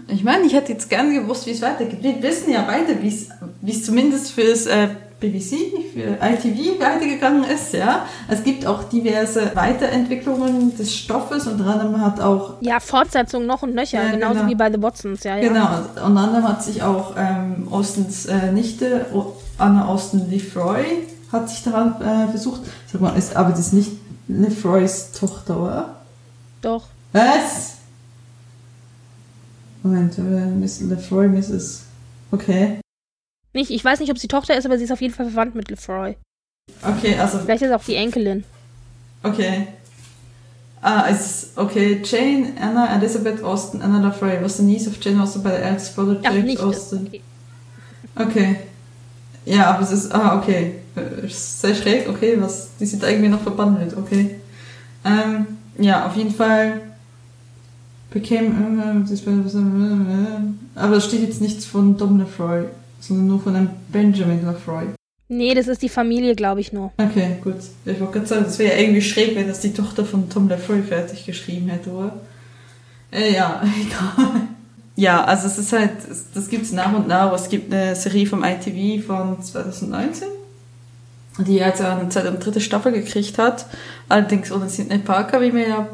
Ich 0.07 0.23
meine, 0.23 0.47
ich 0.47 0.53
hätte 0.53 0.73
jetzt 0.73 0.89
gerne 0.89 1.13
gewusst, 1.13 1.47
wie 1.47 1.51
es 1.51 1.61
weitergeht. 1.61 2.03
Wir 2.03 2.23
wissen 2.23 2.53
ja 2.53 2.63
beide, 2.63 3.03
wie 3.03 3.71
es 3.71 3.85
zumindest 3.85 4.31
fürs 4.31 4.67
äh, 4.67 4.91
BBC, 5.21 5.93
für 5.93 6.19
ITV 6.21 6.81
weitergegangen 6.81 7.45
ist, 7.45 7.75
ja. 7.75 8.07
Es 8.29 8.43
gibt 8.43 8.67
auch 8.67 8.85
diverse 8.85 9.55
Weiterentwicklungen 9.55 10.77
des 10.77 10.95
Stoffes 10.95 11.47
und 11.47 11.61
anderem 11.61 12.01
hat 12.01 12.21
auch... 12.21 12.55
Ja, 12.61 12.81
Fortsetzungen 12.81 13.47
noch 13.47 13.63
und 13.63 13.75
nöcher, 13.75 14.03
ja, 14.03 14.11
genauso 14.11 14.41
genau. 14.41 14.49
wie 14.49 14.55
bei 14.55 14.73
The 14.73 14.83
Watsons, 14.83 15.23
ja, 15.25 15.37
ja. 15.37 15.49
Genau, 15.49 16.07
und 16.07 16.17
anderem 16.17 16.49
hat 16.49 16.63
sich 16.63 16.83
auch 16.83 17.15
ähm, 17.17 17.69
Austens 17.71 18.27
äh, 18.27 18.51
Nichte, 18.53 19.07
Anna 19.59 19.87
Austen 19.87 20.31
Lefroy, 20.31 20.85
hat 21.31 21.49
sich 21.49 21.63
daran 21.63 22.01
äh, 22.01 22.29
versucht. 22.29 22.63
Sag 22.91 23.01
mal, 23.01 23.17
ist, 23.17 23.37
aber 23.37 23.51
das 23.51 23.61
ist 23.61 23.73
nicht 23.73 23.93
Lefroys 24.29 25.13
Tochter, 25.13 25.61
oder? 25.61 25.97
Doch. 26.63 26.87
Was? 27.13 27.77
Moment, 29.83 30.19
äh, 30.19 30.23
Miss 30.23 30.81
Lefroy, 30.81 31.29
Mrs. 31.29 31.85
Okay. 32.31 32.81
Nicht, 33.53 33.71
ich 33.71 33.85
weiß 33.85 34.01
nicht, 34.01 34.11
ob 34.11 34.19
sie 34.19 34.29
Tochter 34.29 34.57
ist, 34.57 34.65
aber 34.65 34.79
sie 34.79 34.85
ist 34.85 34.93
auf 34.93 35.01
jeden 35.01 35.15
Fall 35.15 35.27
verwandt 35.27 35.55
mit 35.55 35.71
Lefroy. 35.71 36.17
Okay, 36.83 37.19
also. 37.19 37.39
Vielleicht 37.39 37.63
ist 37.63 37.73
auch 37.73 37.85
die 37.85 37.97
Enkelin. 37.97 38.45
Okay. 39.23 39.67
Ah, 40.83 41.07
es 41.11 41.51
okay. 41.57 42.01
Jane 42.03 42.55
Anna 42.59 42.97
Elizabeth 42.97 43.43
Austen 43.43 43.83
Anna 43.83 44.07
Lefroy 44.07 44.43
was 44.43 44.57
the 44.57 44.63
niece 44.63 44.87
of 44.87 44.95
Jane 45.03 45.21
Austen 45.21 45.43
by 45.43 45.51
the 45.51 45.57
eldest 45.57 45.95
brother 45.95 46.19
James 46.23 46.59
Austen. 46.59 47.07
Okay. 47.07 47.23
okay. 48.17 48.57
Ja, 49.45 49.71
aber 49.71 49.83
es 49.83 49.93
ist. 49.93 50.15
Ah, 50.15 50.39
okay. 50.39 50.77
Sehr 51.29 51.75
schräg, 51.75 52.09
okay, 52.09 52.37
was. 52.41 52.71
Die 52.79 52.87
sind 52.87 53.03
irgendwie 53.03 53.29
noch 53.29 53.43
verbandelt, 53.43 53.97
okay. 53.97 54.37
Ähm, 55.05 55.47
ja, 55.79 56.07
auf 56.07 56.17
jeden 56.17 56.35
Fall 56.35 56.81
became. 58.11 59.05
Aber 60.75 60.97
es 60.97 61.05
steht 61.05 61.23
jetzt 61.23 61.41
nichts 61.41 61.65
von 61.67 61.97
Dom 61.97 62.19
Lefroy 62.19 62.65
sondern 63.01 63.27
nur 63.27 63.41
von 63.41 63.57
einem 63.57 63.71
Benjamin 63.89 64.45
Lafroy. 64.45 64.87
Nee, 65.29 65.55
das 65.55 65.69
ist 65.69 65.83
die 65.83 65.89
Familie, 65.89 66.35
glaube 66.35 66.61
ich 66.61 66.73
nur. 66.73 66.93
Okay, 66.99 67.37
gut. 67.43 67.55
Ich 67.85 68.01
wollte 68.01 68.15
gerade 68.15 68.27
sagen, 68.27 68.45
das 68.45 68.59
wäre 68.59 68.75
ja 68.75 68.81
irgendwie 68.83 69.01
schräg, 69.01 69.37
wenn 69.37 69.47
das 69.47 69.61
die 69.61 69.73
Tochter 69.73 70.05
von 70.05 70.29
Tom 70.29 70.49
Lafroy 70.49 70.83
fertig 70.83 71.25
geschrieben 71.25 71.69
hätte, 71.69 71.91
oder? 71.91 72.21
Äh, 73.13 73.35
ja, 73.35 73.63
egal. 73.81 74.49
Ja, 74.97 75.25
also 75.25 75.47
es 75.47 75.57
ist 75.57 75.73
halt, 75.73 75.93
das 76.35 76.49
gibt 76.49 76.65
es 76.65 76.73
nach 76.73 76.93
und 76.93 77.07
nach. 77.07 77.33
Es 77.33 77.49
gibt 77.49 77.73
eine 77.73 77.95
Serie 77.95 78.27
vom 78.27 78.45
ITV 78.45 79.07
von 79.07 79.41
2019, 79.41 80.29
die 81.39 81.55
jetzt 81.55 81.81
eine 81.81 82.09
zweite 82.09 82.31
und 82.31 82.45
dritte 82.45 82.61
Staffel 82.61 82.93
gekriegt 82.93 83.39
hat. 83.39 83.67
Allerdings 84.09 84.51
ohne 84.51 84.69
Sidney 84.69 84.99
Parker, 84.99 85.41
wie 85.41 85.55
wir 85.55 85.69
ja 85.69 85.89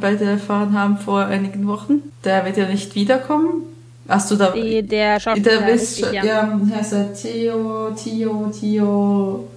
beide 0.00 0.26
erfahren 0.26 0.78
haben 0.78 0.98
vor 0.98 1.24
einigen 1.24 1.66
Wochen. 1.66 2.02
Der 2.24 2.44
wird 2.44 2.58
ja 2.58 2.68
nicht 2.68 2.94
wiederkommen. 2.94 3.62
Hast 4.12 4.30
du 4.30 4.36
da. 4.36 4.50
Der 4.50 5.20
Schauspieler. 5.20 5.58
Der 5.58 5.66
wisst, 5.66 6.00
ja, 6.00 6.24
ja 6.24 6.60
heißt 6.74 6.92
er 6.92 7.14
Theo, 7.14 7.90
Theo, 7.92 8.52
Theo. 8.58 9.48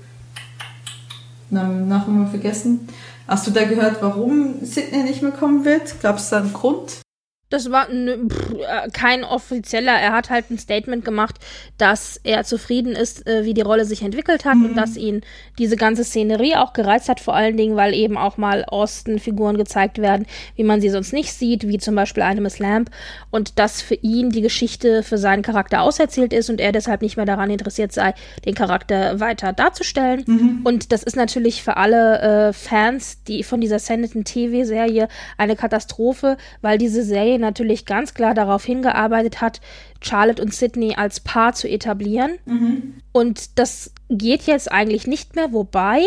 Namen 1.49 1.87
Nachnamen 1.87 2.27
vergessen. 2.27 2.87
Hast 3.27 3.47
du 3.47 3.51
da 3.51 3.65
gehört, 3.65 3.97
warum 4.01 4.55
Sydney 4.61 5.03
nicht 5.03 5.21
mehr 5.21 5.31
kommen 5.31 5.65
wird? 5.65 5.99
Glaubst 5.99 6.31
du 6.31 6.35
da 6.35 6.41
einen 6.41 6.53
Grund? 6.53 7.01
Das 7.49 7.69
war 7.69 7.85
pff, 7.85 8.53
äh, 8.53 8.89
kein 8.91 9.23
offizieller. 9.23 9.91
Er 9.91 10.13
hat 10.13 10.31
halt 10.31 10.49
ein 10.49 10.57
Statement 10.57 11.05
gemacht, 11.05 11.35
dass 11.77 12.19
er 12.23 12.43
zufrieden 12.43 12.93
ist, 12.93 13.27
äh, 13.27 13.45
wie 13.45 13.53
die 13.53 13.61
Rolle 13.61 13.85
sich 13.85 14.01
entwickelt 14.01 14.45
hat 14.45 14.55
mhm. 14.55 14.65
und 14.65 14.75
dass 14.75 14.97
ihn 14.97 15.21
diese 15.59 15.75
ganze 15.75 16.03
Szenerie 16.03 16.55
auch 16.55 16.73
gereizt 16.73 17.07
hat, 17.07 17.19
vor 17.19 17.35
allen 17.35 17.55
Dingen, 17.55 17.75
weil 17.75 17.93
eben 17.93 18.17
auch 18.17 18.37
mal 18.37 18.65
Osten-Figuren 18.67 19.57
gezeigt 19.57 19.99
werden, 19.99 20.25
wie 20.55 20.63
man 20.63 20.81
sie 20.81 20.89
sonst 20.89 21.13
nicht 21.13 21.33
sieht, 21.33 21.67
wie 21.67 21.77
zum 21.77 21.93
Beispiel 21.93 22.23
eine 22.23 22.41
Miss 22.41 22.57
Lamp. 22.57 22.89
Und 23.29 23.59
dass 23.59 23.79
für 23.79 23.95
ihn 23.95 24.31
die 24.31 24.41
Geschichte 24.41 25.03
für 25.03 25.19
seinen 25.19 25.43
Charakter 25.43 25.83
auserzählt 25.83 26.33
ist 26.33 26.49
und 26.49 26.59
er 26.59 26.71
deshalb 26.71 27.03
nicht 27.03 27.15
mehr 27.15 27.27
daran 27.27 27.51
interessiert 27.51 27.91
sei, 27.91 28.15
den 28.43 28.55
Charakter 28.55 29.19
weiter 29.19 29.53
darzustellen. 29.53 30.23
Mhm. 30.25 30.61
Und 30.63 30.91
das 30.91 31.03
ist 31.03 31.15
natürlich 31.15 31.61
für 31.61 31.77
alle 31.77 32.47
äh, 32.49 32.53
Fans, 32.53 33.23
die 33.23 33.43
von 33.43 33.61
dieser 33.61 33.77
Sanditon 33.77 34.23
TV-Serie 34.23 35.09
eine 35.37 35.55
Katastrophe, 35.55 36.37
weil 36.61 36.79
diese 36.79 37.03
Serie 37.03 37.34
Natürlich 37.37 37.85
ganz 37.85 38.13
klar 38.13 38.33
darauf 38.33 38.63
hingearbeitet 38.65 39.41
hat, 39.41 39.61
Charlotte 40.01 40.41
und 40.41 40.53
Sydney 40.53 40.95
als 40.95 41.19
Paar 41.19 41.53
zu 41.53 41.67
etablieren. 41.67 42.33
Mhm. 42.45 42.95
Und 43.11 43.59
das 43.59 43.91
geht 44.09 44.43
jetzt 44.43 44.71
eigentlich 44.71 45.07
nicht 45.07 45.35
mehr, 45.35 45.51
wobei 45.51 46.03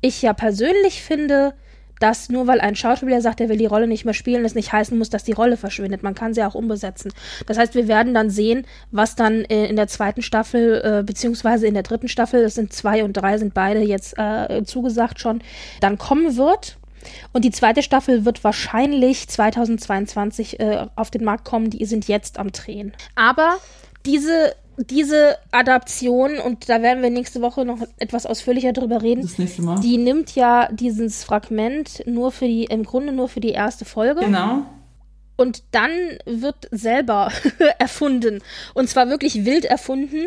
ich 0.00 0.22
ja 0.22 0.32
persönlich 0.32 1.02
finde, 1.02 1.54
dass 2.00 2.28
nur 2.28 2.46
weil 2.46 2.60
ein 2.60 2.76
Schauspieler 2.76 3.20
sagt, 3.20 3.40
er 3.40 3.48
will 3.48 3.56
die 3.56 3.66
Rolle 3.66 3.86
nicht 3.86 4.04
mehr 4.04 4.14
spielen, 4.14 4.42
das 4.42 4.54
nicht 4.54 4.72
heißen 4.72 4.96
muss, 4.96 5.10
dass 5.10 5.24
die 5.24 5.32
Rolle 5.32 5.56
verschwindet. 5.56 6.02
Man 6.02 6.14
kann 6.14 6.34
sie 6.34 6.44
auch 6.44 6.54
umbesetzen. 6.54 7.12
Das 7.46 7.58
heißt, 7.58 7.74
wir 7.74 7.88
werden 7.88 8.14
dann 8.14 8.30
sehen, 8.30 8.66
was 8.90 9.16
dann 9.16 9.44
äh, 9.44 9.66
in 9.66 9.76
der 9.76 9.88
zweiten 9.88 10.22
Staffel, 10.22 10.80
äh, 10.84 11.02
beziehungsweise 11.02 11.66
in 11.66 11.74
der 11.74 11.82
dritten 11.82 12.08
Staffel, 12.08 12.42
das 12.42 12.54
sind 12.54 12.72
zwei 12.72 13.04
und 13.04 13.14
drei, 13.14 13.38
sind 13.38 13.54
beide 13.54 13.80
jetzt 13.80 14.16
äh, 14.18 14.62
zugesagt 14.64 15.20
schon, 15.20 15.42
dann 15.80 15.98
kommen 15.98 16.36
wird. 16.36 16.77
Und 17.32 17.44
die 17.44 17.50
zweite 17.50 17.82
Staffel 17.82 18.24
wird 18.24 18.44
wahrscheinlich 18.44 19.28
2022 19.28 20.60
äh, 20.60 20.86
auf 20.96 21.10
den 21.10 21.24
Markt 21.24 21.44
kommen. 21.44 21.70
Die 21.70 21.84
sind 21.84 22.08
jetzt 22.08 22.38
am 22.38 22.52
Drehen. 22.52 22.92
Aber 23.14 23.56
diese 24.06 24.54
diese 24.80 25.36
Adaption, 25.50 26.38
und 26.38 26.68
da 26.68 26.82
werden 26.82 27.02
wir 27.02 27.10
nächste 27.10 27.42
Woche 27.42 27.64
noch 27.64 27.78
etwas 27.98 28.26
ausführlicher 28.26 28.72
drüber 28.72 29.02
reden, 29.02 29.22
Das 29.22 29.38
nächste 29.38 29.62
Mal. 29.62 29.80
die 29.80 29.98
nimmt 29.98 30.34
ja 30.36 30.68
dieses 30.70 31.24
Fragment 31.24 32.04
nur 32.06 32.30
für 32.30 32.46
die, 32.46 32.64
im 32.64 32.84
Grunde 32.84 33.12
nur 33.12 33.28
für 33.28 33.40
die 33.40 33.50
erste 33.50 33.84
Folge. 33.84 34.20
genau. 34.20 34.66
Und 35.36 35.62
dann 35.70 35.90
wird 36.26 36.66
selber 36.72 37.30
erfunden. 37.78 38.40
Und 38.74 38.88
zwar 38.88 39.08
wirklich 39.08 39.44
wild 39.44 39.64
erfunden. 39.64 40.26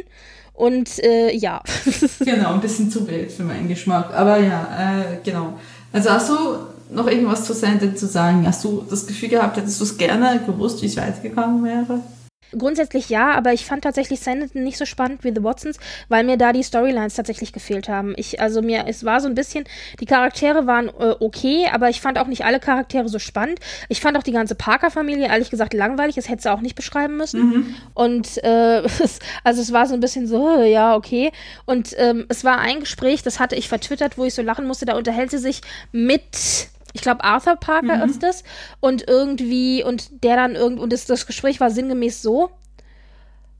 Und 0.53 0.99
äh, 1.03 1.35
ja. 1.35 1.61
Genau, 2.19 2.53
ein 2.53 2.61
bisschen 2.61 2.89
zu 2.89 3.05
wild 3.07 3.29
für 3.29 3.43
meinen 3.43 3.67
Geschmack. 3.67 4.13
Aber 4.13 4.37
ja, 4.37 5.01
äh, 5.01 5.17
genau. 5.23 5.59
Also 5.93 6.09
hast 6.09 6.29
du 6.29 6.35
noch 6.93 7.07
irgendwas 7.07 7.45
zu 7.45 7.53
Senden 7.53 7.95
zu 7.95 8.07
sagen? 8.07 8.45
Hast 8.45 8.63
du 8.63 8.83
das 8.89 9.07
Gefühl 9.07 9.29
gehabt, 9.29 9.57
hättest 9.57 9.79
du 9.79 9.83
es 9.83 9.97
gerne 9.97 10.41
gewusst, 10.45 10.81
wie 10.81 10.87
es 10.87 10.97
weitergegangen 10.97 11.63
wäre? 11.63 12.01
Grundsätzlich 12.57 13.09
ja, 13.09 13.31
aber 13.31 13.53
ich 13.53 13.65
fand 13.65 13.83
tatsächlich 13.83 14.19
Sanditon 14.19 14.63
nicht 14.63 14.77
so 14.77 14.85
spannend 14.85 15.23
wie 15.23 15.31
The 15.33 15.43
Watsons, 15.43 15.77
weil 16.09 16.23
mir 16.23 16.37
da 16.37 16.51
die 16.51 16.63
Storylines 16.63 17.15
tatsächlich 17.15 17.53
gefehlt 17.53 17.87
haben. 17.87 18.13
Ich, 18.17 18.41
also 18.41 18.61
mir, 18.61 18.85
es 18.87 19.05
war 19.05 19.21
so 19.21 19.27
ein 19.27 19.35
bisschen, 19.35 19.63
die 19.99 20.05
Charaktere 20.05 20.67
waren 20.67 20.89
äh, 20.89 21.15
okay, 21.19 21.67
aber 21.71 21.89
ich 21.89 22.01
fand 22.01 22.17
auch 22.19 22.27
nicht 22.27 22.43
alle 22.43 22.59
Charaktere 22.59 23.07
so 23.07 23.19
spannend. 23.19 23.59
Ich 23.87 24.01
fand 24.01 24.17
auch 24.17 24.23
die 24.23 24.33
ganze 24.33 24.55
Parker-Familie 24.55 25.27
ehrlich 25.27 25.49
gesagt 25.49 25.73
langweilig, 25.73 26.15
das 26.15 26.27
hätte 26.27 26.43
sie 26.43 26.51
auch 26.51 26.61
nicht 26.61 26.75
beschreiben 26.75 27.17
müssen. 27.17 27.75
Und 27.93 28.43
äh, 28.43 28.79
es, 29.01 29.19
also 29.43 29.61
es 29.61 29.71
war 29.71 29.87
so 29.87 29.93
ein 29.93 29.99
bisschen 29.99 30.27
so, 30.27 30.57
äh, 30.57 30.71
ja, 30.71 30.95
okay. 30.95 31.31
Und 31.65 31.95
ähm, 31.97 32.25
es 32.29 32.43
war 32.43 32.59
ein 32.59 32.81
Gespräch, 32.81 33.23
das 33.23 33.39
hatte 33.39 33.55
ich 33.55 33.69
vertwittert, 33.69 34.17
wo 34.17 34.25
ich 34.25 34.33
so 34.33 34.41
lachen 34.41 34.67
musste, 34.67 34.85
da 34.85 34.97
unterhält 34.97 35.31
sie 35.31 35.37
sich 35.37 35.61
mit 35.91 36.69
ich 36.93 37.01
glaube 37.01 37.23
Arthur 37.23 37.55
Parker 37.55 38.03
ist 38.05 38.23
das 38.23 38.43
und 38.79 39.07
irgendwie 39.07 39.83
und 39.83 40.23
der 40.23 40.35
dann 40.35 40.55
irgend 40.55 40.79
und 40.79 40.91
das, 40.91 41.05
das 41.05 41.25
Gespräch 41.25 41.59
war 41.59 41.71
sinngemäß 41.71 42.21
so 42.21 42.51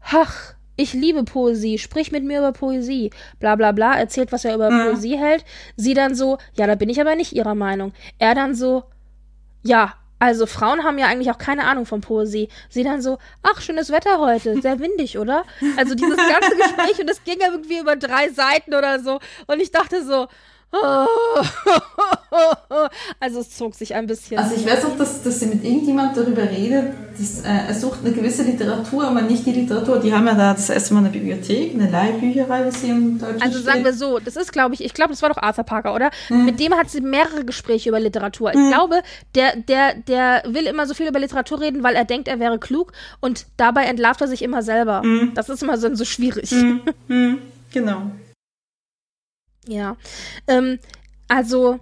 ach 0.01 0.55
ich 0.77 0.93
liebe 0.93 1.23
Poesie, 1.23 1.77
sprich 1.77 2.11
mit 2.11 2.23
mir 2.23 2.39
über 2.39 2.53
Poesie, 2.53 3.11
bla 3.39 3.55
bla 3.55 3.71
bla, 3.71 3.93
erzählt, 3.93 4.31
was 4.31 4.45
er 4.45 4.55
über 4.55 4.69
Poesie 4.69 5.17
hält. 5.17 5.45
Sie 5.75 5.93
dann 5.93 6.15
so, 6.15 6.37
ja, 6.53 6.65
da 6.65 6.75
bin 6.75 6.89
ich 6.89 6.99
aber 6.99 7.15
nicht 7.15 7.33
ihrer 7.33 7.55
Meinung. 7.55 7.93
Er 8.17 8.33
dann 8.33 8.55
so, 8.55 8.85
ja, 9.61 9.93
also 10.17 10.45
Frauen 10.45 10.83
haben 10.83 10.97
ja 10.97 11.07
eigentlich 11.07 11.29
auch 11.29 11.37
keine 11.37 11.65
Ahnung 11.65 11.85
von 11.85 12.01
Poesie. 12.01 12.47
Sie 12.69 12.83
dann 12.83 13.01
so, 13.01 13.17
ach, 13.43 13.61
schönes 13.61 13.91
Wetter 13.91 14.19
heute, 14.19 14.61
sehr 14.61 14.79
windig, 14.79 15.17
oder? 15.17 15.43
Also 15.77 15.93
dieses 15.93 16.17
ganze 16.17 16.55
Gespräch 16.57 16.99
und 16.99 17.09
es 17.09 17.23
ging 17.23 17.39
ja 17.39 17.51
irgendwie 17.51 17.79
über 17.79 17.95
drei 17.95 18.29
Seiten 18.29 18.73
oder 18.73 18.99
so. 18.99 19.19
Und 19.47 19.61
ich 19.61 19.71
dachte 19.71 20.03
so, 20.03 20.27
also 23.19 23.41
es 23.41 23.57
zog 23.57 23.75
sich 23.75 23.93
ein 23.93 24.07
bisschen. 24.07 24.37
Also 24.37 24.55
ich 24.55 24.65
weiß 24.65 24.85
auch, 24.85 24.97
dass, 24.97 25.21
dass 25.21 25.39
sie 25.41 25.47
mit 25.47 25.65
irgendjemand 25.65 26.15
darüber 26.15 26.43
redet, 26.43 26.93
dass, 27.17 27.41
äh, 27.41 27.67
er 27.67 27.73
sucht 27.73 27.99
eine 28.05 28.13
gewisse 28.13 28.43
Literatur, 28.43 29.05
aber 29.05 29.21
nicht 29.21 29.45
die 29.45 29.51
Literatur. 29.51 29.99
Die 29.99 30.13
haben 30.13 30.27
ja 30.27 30.33
da 30.33 30.53
das 30.53 30.69
erste 30.69 30.93
Mal 30.93 31.01
eine 31.01 31.09
Bibliothek, 31.09 31.73
eine 31.73 31.89
Leihbücherei, 31.89 32.65
wie 32.65 32.71
sie 32.71 32.89
im 32.89 33.19
Deutschen 33.19 33.41
Also 33.41 33.59
sagen 33.59 33.83
wir 33.83 33.93
so, 33.93 34.19
das 34.19 34.37
ist, 34.37 34.53
glaube 34.53 34.75
ich, 34.75 34.83
ich 34.83 34.93
glaube, 34.93 35.11
das 35.11 35.21
war 35.21 35.29
doch 35.29 35.41
Arthur 35.41 35.65
Parker, 35.65 35.93
oder? 35.93 36.09
Mit 36.29 36.59
dem 36.59 36.73
hat 36.73 36.89
sie 36.89 37.01
mehrere 37.01 37.43
Gespräche 37.43 37.89
über 37.89 37.99
Literatur. 37.99 38.51
Ich 38.51 38.69
glaube, 38.69 39.01
der, 39.35 39.57
der, 39.57 39.95
der 39.95 40.43
will 40.47 40.67
immer 40.67 40.87
so 40.87 40.93
viel 40.93 41.07
über 41.07 41.19
Literatur 41.19 41.59
reden, 41.59 41.83
weil 41.83 41.95
er 41.95 42.05
denkt, 42.05 42.29
er 42.29 42.39
wäre 42.39 42.59
klug 42.59 42.93
und 43.19 43.45
dabei 43.57 43.83
entlarvt 43.85 44.21
er 44.21 44.27
sich 44.27 44.41
immer 44.41 44.63
selber. 44.63 45.01
Das 45.35 45.49
ist 45.49 45.61
immer 45.63 45.77
so, 45.77 45.93
so 45.93 46.05
schwierig. 46.05 46.49
Genau. 47.73 48.11
Ja. 49.67 49.95
Ähm, 50.47 50.79
also, 51.27 51.79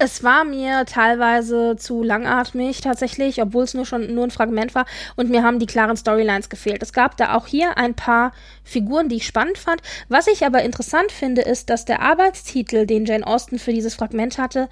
es 0.00 0.22
war 0.22 0.44
mir 0.44 0.84
teilweise 0.84 1.74
zu 1.76 2.04
langatmig 2.04 2.80
tatsächlich, 2.80 3.42
obwohl 3.42 3.64
es 3.64 3.74
nur 3.74 3.84
schon 3.84 4.14
nur 4.14 4.24
ein 4.24 4.30
Fragment 4.30 4.74
war 4.76 4.86
und 5.16 5.28
mir 5.28 5.42
haben 5.42 5.58
die 5.58 5.66
klaren 5.66 5.96
Storylines 5.96 6.48
gefehlt. 6.48 6.82
Es 6.82 6.92
gab 6.92 7.16
da 7.16 7.34
auch 7.34 7.48
hier 7.48 7.76
ein 7.78 7.94
paar 7.94 8.32
Figuren, 8.62 9.08
die 9.08 9.16
ich 9.16 9.26
spannend 9.26 9.58
fand. 9.58 9.82
Was 10.08 10.28
ich 10.28 10.46
aber 10.46 10.62
interessant 10.62 11.10
finde, 11.10 11.42
ist, 11.42 11.68
dass 11.68 11.84
der 11.84 12.00
Arbeitstitel, 12.00 12.86
den 12.86 13.06
Jane 13.06 13.26
Austen 13.26 13.58
für 13.58 13.72
dieses 13.72 13.96
Fragment 13.96 14.38
hatte, 14.38 14.68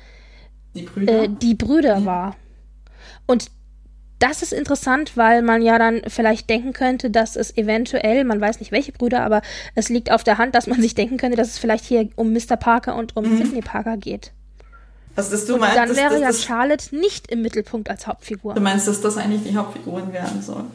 Die 0.74 0.82
Brüder. 0.82 1.22
äh, 1.24 1.28
die 1.28 1.54
Brüder 1.54 2.04
war. 2.04 2.36
Und 3.26 3.50
das 4.18 4.42
ist 4.42 4.52
interessant, 4.52 5.16
weil 5.16 5.42
man 5.42 5.62
ja 5.62 5.78
dann 5.78 6.02
vielleicht 6.08 6.48
denken 6.48 6.72
könnte, 6.72 7.10
dass 7.10 7.36
es 7.36 7.56
eventuell, 7.56 8.24
man 8.24 8.40
weiß 8.40 8.60
nicht 8.60 8.72
welche 8.72 8.92
Brüder, 8.92 9.22
aber 9.22 9.42
es 9.74 9.88
liegt 9.88 10.10
auf 10.10 10.24
der 10.24 10.38
Hand, 10.38 10.54
dass 10.54 10.66
man 10.66 10.80
sich 10.80 10.94
denken 10.94 11.18
könnte, 11.18 11.36
dass 11.36 11.48
es 11.48 11.58
vielleicht 11.58 11.84
hier 11.84 12.08
um 12.16 12.32
Mr. 12.32 12.56
Parker 12.56 12.96
und 12.96 13.16
um 13.16 13.36
Sidney 13.36 13.60
Parker 13.60 13.96
geht. 13.96 14.32
also 15.14 15.30
dass 15.30 15.46
du 15.46 15.58
meinst, 15.58 15.76
Dann 15.76 15.94
wäre 15.96 16.14
dass, 16.14 16.20
ja 16.20 16.26
dass, 16.28 16.44
Charlotte 16.44 16.96
nicht 16.96 17.30
im 17.30 17.42
Mittelpunkt 17.42 17.90
als 17.90 18.06
Hauptfigur. 18.06 18.54
du 18.54 18.60
meinst, 18.60 18.88
dass 18.88 19.00
das 19.00 19.16
eigentlich 19.18 19.42
die 19.44 19.56
Hauptfiguren 19.56 20.12
werden 20.12 20.40
sollen. 20.40 20.70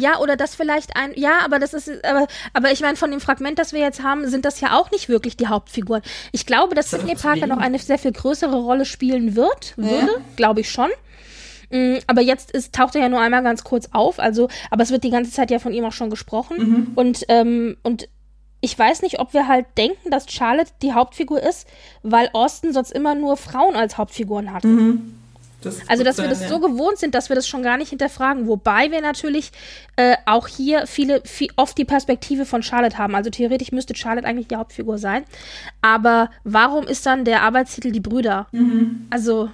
Ja, 0.00 0.18
oder 0.18 0.36
das 0.36 0.54
vielleicht 0.54 0.96
ein, 0.96 1.12
ja, 1.16 1.38
aber 1.44 1.58
das 1.58 1.72
ist, 1.72 1.90
aber, 2.04 2.26
aber 2.52 2.72
ich 2.72 2.80
meine, 2.82 2.96
von 2.96 3.10
dem 3.10 3.20
Fragment, 3.20 3.58
das 3.58 3.72
wir 3.72 3.80
jetzt 3.80 4.02
haben, 4.02 4.28
sind 4.28 4.44
das 4.44 4.60
ja 4.60 4.78
auch 4.78 4.90
nicht 4.90 5.08
wirklich 5.08 5.36
die 5.36 5.46
Hauptfiguren. 5.46 6.02
Ich 6.32 6.44
glaube, 6.44 6.74
dass 6.74 6.90
Das 6.90 7.00
ist 7.00 7.06
Sidney 7.06 7.20
Parker 7.20 7.46
noch 7.46 7.56
eine 7.58 7.78
sehr 7.78 7.98
viel 7.98 8.12
größere 8.12 8.54
Rolle 8.54 8.84
spielen 8.84 9.34
wird, 9.34 9.72
würde, 9.78 10.22
glaube 10.36 10.60
ich 10.60 10.70
schon. 10.70 10.90
Mm, 11.70 11.96
Aber 12.06 12.20
jetzt 12.20 12.50
ist, 12.50 12.74
taucht 12.74 12.94
er 12.94 13.02
ja 13.02 13.08
nur 13.08 13.20
einmal 13.20 13.42
ganz 13.42 13.64
kurz 13.64 13.88
auf, 13.92 14.18
also, 14.18 14.48
aber 14.70 14.82
es 14.82 14.90
wird 14.90 15.04
die 15.04 15.10
ganze 15.10 15.30
Zeit 15.30 15.50
ja 15.50 15.58
von 15.58 15.72
ihm 15.72 15.84
auch 15.84 15.92
schon 15.92 16.10
gesprochen. 16.10 16.56
Mhm. 16.58 16.92
Und, 16.94 17.24
ähm, 17.28 17.76
und 17.82 18.08
ich 18.60 18.76
weiß 18.76 19.02
nicht, 19.02 19.20
ob 19.20 19.34
wir 19.34 19.46
halt 19.46 19.66
denken, 19.76 20.10
dass 20.10 20.30
Charlotte 20.30 20.72
die 20.82 20.92
Hauptfigur 20.92 21.42
ist, 21.42 21.68
weil 22.02 22.28
Austin 22.32 22.72
sonst 22.72 22.92
immer 22.92 23.14
nur 23.14 23.36
Frauen 23.36 23.76
als 23.76 23.98
Hauptfiguren 23.98 24.52
hat. 24.52 24.64
Das 25.60 25.80
Also, 25.88 26.04
dass 26.04 26.18
wir 26.18 26.24
sein, 26.24 26.30
das 26.30 26.42
ja. 26.42 26.48
so 26.48 26.60
gewohnt 26.60 26.98
sind, 26.98 27.14
dass 27.14 27.28
wir 27.28 27.36
das 27.36 27.48
schon 27.48 27.62
gar 27.62 27.76
nicht 27.76 27.90
hinterfragen. 27.90 28.46
Wobei 28.46 28.90
wir 28.90 29.00
natürlich 29.00 29.50
äh, 29.96 30.16
auch 30.24 30.46
hier 30.46 30.86
viele, 30.86 31.22
viel, 31.24 31.48
oft 31.56 31.76
die 31.78 31.84
Perspektive 31.84 32.46
von 32.46 32.62
Charlotte 32.62 32.98
haben. 32.98 33.14
Also 33.14 33.30
theoretisch 33.30 33.72
müsste 33.72 33.94
Charlotte 33.96 34.26
eigentlich 34.26 34.48
die 34.48 34.56
Hauptfigur 34.56 34.98
sein. 34.98 35.24
Aber 35.82 36.30
warum 36.44 36.86
ist 36.86 37.06
dann 37.06 37.24
der 37.24 37.42
Arbeitstitel 37.42 37.90
die 37.90 38.00
Brüder? 38.00 38.46
Also, 39.10 39.50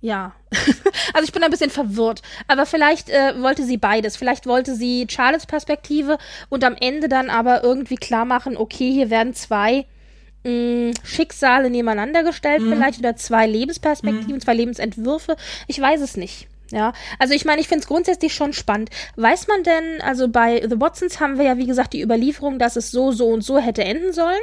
ja. 0.00 0.32
also 1.14 1.24
ich 1.24 1.32
bin 1.32 1.42
ein 1.42 1.50
bisschen 1.50 1.70
verwirrt. 1.70 2.22
Aber 2.48 2.66
vielleicht 2.66 3.10
äh, 3.10 3.40
wollte 3.40 3.64
sie 3.64 3.76
beides. 3.76 4.16
Vielleicht 4.16 4.46
wollte 4.46 4.74
sie 4.74 5.06
Charlottes 5.08 5.46
Perspektive 5.46 6.18
und 6.48 6.64
am 6.64 6.76
Ende 6.78 7.08
dann 7.08 7.30
aber 7.30 7.62
irgendwie 7.62 7.96
klar 7.96 8.24
machen, 8.24 8.56
okay, 8.56 8.92
hier 8.92 9.10
werden 9.10 9.34
zwei 9.34 9.86
mh, 10.44 10.92
Schicksale 11.04 11.70
nebeneinander 11.70 12.22
gestellt 12.22 12.62
vielleicht 12.68 12.98
oder 12.98 13.16
zwei 13.16 13.46
Lebensperspektiven, 13.46 14.40
zwei 14.40 14.54
Lebensentwürfe. 14.54 15.36
Ich 15.66 15.80
weiß 15.80 16.00
es 16.00 16.16
nicht. 16.16 16.48
Ja, 16.72 16.92
also 17.18 17.34
ich 17.34 17.44
meine, 17.44 17.60
ich 17.60 17.68
finde 17.68 17.82
es 17.82 17.88
grundsätzlich 17.88 18.32
schon 18.34 18.52
spannend. 18.52 18.90
Weiß 19.16 19.48
man 19.48 19.64
denn, 19.64 20.00
also 20.02 20.28
bei 20.28 20.64
The 20.68 20.80
Watsons 20.80 21.18
haben 21.18 21.36
wir 21.36 21.44
ja, 21.44 21.58
wie 21.58 21.66
gesagt, 21.66 21.92
die 21.92 22.02
Überlieferung, 22.02 22.58
dass 22.58 22.76
es 22.76 22.90
so, 22.90 23.10
so 23.10 23.28
und 23.28 23.42
so 23.42 23.58
hätte 23.58 23.82
enden 23.82 24.12
sollen. 24.12 24.40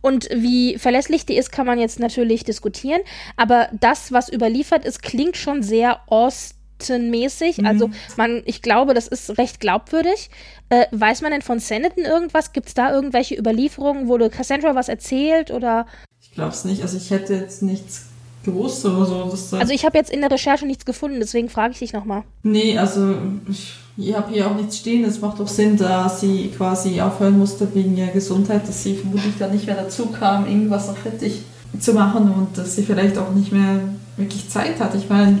Und 0.00 0.28
wie 0.34 0.76
verlässlich 0.78 1.24
die 1.26 1.36
ist, 1.36 1.52
kann 1.52 1.66
man 1.66 1.78
jetzt 1.78 2.00
natürlich 2.00 2.44
diskutieren. 2.44 3.00
Aber 3.36 3.68
das, 3.72 4.12
was 4.12 4.32
überliefert 4.32 4.84
ist, 4.84 5.02
klingt 5.02 5.36
schon 5.36 5.62
sehr 5.62 6.00
Austen-mäßig. 6.08 7.64
Also 7.64 7.90
man, 8.16 8.42
ich 8.44 8.60
glaube, 8.62 8.94
das 8.94 9.06
ist 9.06 9.38
recht 9.38 9.60
glaubwürdig. 9.60 10.30
Äh, 10.70 10.86
weiß 10.90 11.22
man 11.22 11.30
denn 11.30 11.42
von 11.42 11.60
Sanditon 11.60 12.04
irgendwas? 12.04 12.52
Gibt 12.52 12.68
es 12.68 12.74
da 12.74 12.92
irgendwelche 12.92 13.36
Überlieferungen? 13.36 14.08
Wurde 14.08 14.30
Cassandra 14.30 14.74
was 14.74 14.88
erzählt 14.88 15.50
oder? 15.50 15.86
Ich 16.20 16.32
glaube 16.32 16.50
es 16.50 16.64
nicht. 16.64 16.82
Also 16.82 16.96
ich 16.96 17.10
hätte 17.10 17.34
jetzt 17.34 17.62
nichts 17.62 18.07
gewusst 18.52 18.84
oder 18.84 19.06
so. 19.06 19.56
Also 19.56 19.72
ich 19.72 19.84
habe 19.84 19.96
jetzt 19.96 20.10
in 20.10 20.20
der 20.20 20.30
Recherche 20.30 20.66
nichts 20.66 20.84
gefunden, 20.84 21.18
deswegen 21.20 21.48
frage 21.48 21.72
ich 21.72 21.78
dich 21.78 21.92
nochmal. 21.92 22.24
nee, 22.42 22.76
also 22.78 23.14
ich, 23.48 23.74
ich 23.96 24.14
habe 24.14 24.32
hier 24.32 24.46
auch 24.46 24.54
nichts 24.54 24.78
stehen. 24.78 25.04
Es 25.04 25.20
macht 25.20 25.40
doch 25.40 25.48
Sinn, 25.48 25.76
da 25.76 26.08
sie 26.08 26.50
quasi 26.56 27.00
aufhören 27.00 27.38
musste 27.38 27.68
wegen 27.74 27.96
ihrer 27.96 28.12
Gesundheit, 28.12 28.66
dass 28.68 28.82
sie 28.82 28.94
vermutlich 28.94 29.34
dann 29.38 29.52
nicht 29.52 29.66
mehr 29.66 29.76
dazu 29.76 30.06
kam, 30.06 30.46
irgendwas 30.46 30.88
noch 30.88 30.96
fertig 30.96 31.42
zu 31.78 31.92
machen 31.92 32.32
und 32.32 32.56
dass 32.56 32.76
sie 32.76 32.82
vielleicht 32.82 33.18
auch 33.18 33.32
nicht 33.32 33.52
mehr 33.52 33.80
wirklich 34.16 34.48
Zeit 34.48 34.80
hat. 34.80 34.94
Ich 34.94 35.08
meine, 35.08 35.38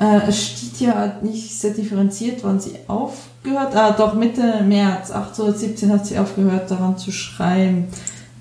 äh, 0.00 0.28
es 0.28 0.42
steht 0.44 0.80
ja 0.80 1.16
nicht 1.22 1.58
sehr 1.58 1.72
differenziert, 1.72 2.42
wann 2.42 2.60
sie 2.60 2.72
aufgehört 2.86 3.26
Ah, 3.54 3.92
doch 3.92 4.14
Mitte 4.14 4.62
März 4.64 5.10
1817 5.12 5.92
hat 5.92 6.04
sie 6.06 6.18
aufgehört, 6.18 6.68
daran 6.70 6.98
zu 6.98 7.12
schreiben. 7.12 7.86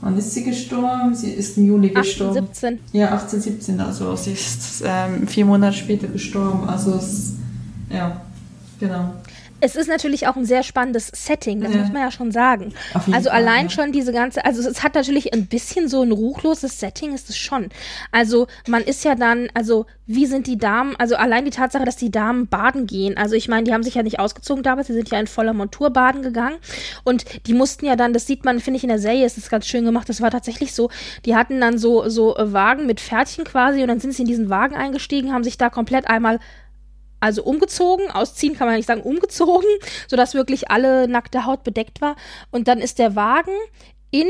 Wann 0.02 0.18
ist 0.18 0.34
sie 0.34 0.44
gestorben? 0.44 1.16
Sie 1.16 1.32
ist 1.32 1.58
im 1.58 1.66
Juli 1.66 1.90
gestorben. 1.90 2.48
17. 2.48 2.80
Ja, 2.94 3.14
18, 3.14 3.42
17, 3.42 3.80
also 3.80 4.16
sie 4.16 4.34
ist 4.34 4.84
ähm, 4.86 5.28
vier 5.28 5.46
Monate 5.46 5.78
später 5.78 6.08
gestorben. 6.08 6.68
Also 6.68 6.96
es, 6.96 7.34
ja, 7.90 8.22
genau. 8.80 9.14
Es 9.62 9.76
ist 9.76 9.88
natürlich 9.88 10.28
auch 10.28 10.36
ein 10.36 10.46
sehr 10.46 10.64
spannendes 10.64 11.08
Setting, 11.14 11.62
das 11.62 11.74
ja. 11.74 11.80
muss 11.80 11.92
man 11.92 12.02
ja 12.02 12.12
schon 12.12 12.32
sagen. 12.32 12.74
Also 13.12 13.30
Fall, 13.30 13.40
allein 13.40 13.66
ja. 13.66 13.70
schon 13.70 13.92
diese 13.92 14.12
ganze, 14.12 14.44
also 14.46 14.68
es 14.68 14.84
hat 14.84 14.96
natürlich 14.96 15.34
ein 15.34 15.48
bisschen 15.48 15.88
so 15.88 16.02
ein 16.02 16.12
ruchloses 16.12 16.80
Setting, 16.80 17.14
ist 17.14 17.30
es 17.30 17.38
schon. 17.38 17.70
Also 18.12 18.48
man 18.68 18.84
ist 18.84 19.04
ja 19.06 19.16
dann, 19.16 19.48
also 19.54 19.86
wie 20.08 20.26
sind 20.26 20.48
die 20.48 20.58
Damen, 20.58 20.96
also 20.98 21.16
allein 21.16 21.46
die 21.46 21.52
Tatsache, 21.52 21.86
dass 21.86 21.96
die 21.96 22.12
Damen 22.12 22.48
baden 22.48 22.86
gehen. 22.86 23.18
Also 23.18 23.36
ich 23.36 23.48
meine, 23.48 23.64
die 23.64 23.74
haben 23.74 23.84
sich 23.84 23.96
ja 23.96 24.04
nicht 24.04 24.20
ausgezogen 24.20 24.62
damals, 24.62 24.88
sie 24.88 24.94
sind 24.94 25.10
ja 25.10 25.20
in 25.20 25.28
voller 25.28 25.54
Montur 25.54 25.90
baden 25.90 26.22
gegangen 26.22 26.58
und 27.04 27.26
die 27.48 27.54
mussten 27.54 27.86
ja 27.86 27.96
dann, 27.96 28.14
das 28.14 28.28
sieht 28.28 28.46
man, 28.46 28.60
finde 28.60 28.78
ich 28.78 28.84
in 28.84 28.90
der 28.90 29.00
Serie, 29.00 29.26
ist 29.26 29.38
das 29.38 29.50
ganz 29.50 29.68
schön 29.68 29.86
gemacht, 29.86 30.10
das 30.10 30.22
war 30.22 30.32
tatsächlich 30.32 30.74
so, 30.74 30.90
die 31.26 31.36
hatten 31.36 31.60
dann 31.60 31.78
so, 31.78 32.08
so 32.10 32.36
Wagen 32.38 32.86
mit 32.86 33.00
Pferdchen 33.00 33.46
quasi 33.46 33.82
und 33.82 33.88
dann 33.88 34.00
sind 34.00 34.14
sie 34.14 34.24
in 34.24 34.28
diesen 34.28 34.50
Wagen 34.50 34.76
eingestiegen, 34.76 35.34
haben 35.34 35.44
sich 35.44 35.58
da 35.58 35.70
komplett 35.70 36.08
einmal 36.08 36.40
also 37.26 37.44
umgezogen, 37.44 38.12
ausziehen 38.12 38.56
kann 38.56 38.68
man 38.68 38.76
nicht 38.76 38.86
sagen, 38.86 39.02
umgezogen, 39.02 39.68
sodass 40.08 40.36
wirklich 40.36 40.70
alle 40.70 41.08
nackte 41.08 41.46
Haut 41.46 41.64
bedeckt 41.64 42.02
war. 42.02 42.16
Und 42.52 42.68
dann 42.68 42.80
ist 42.80 43.00
der 43.00 43.16
Wagen 43.16 43.52
in, 44.12 44.28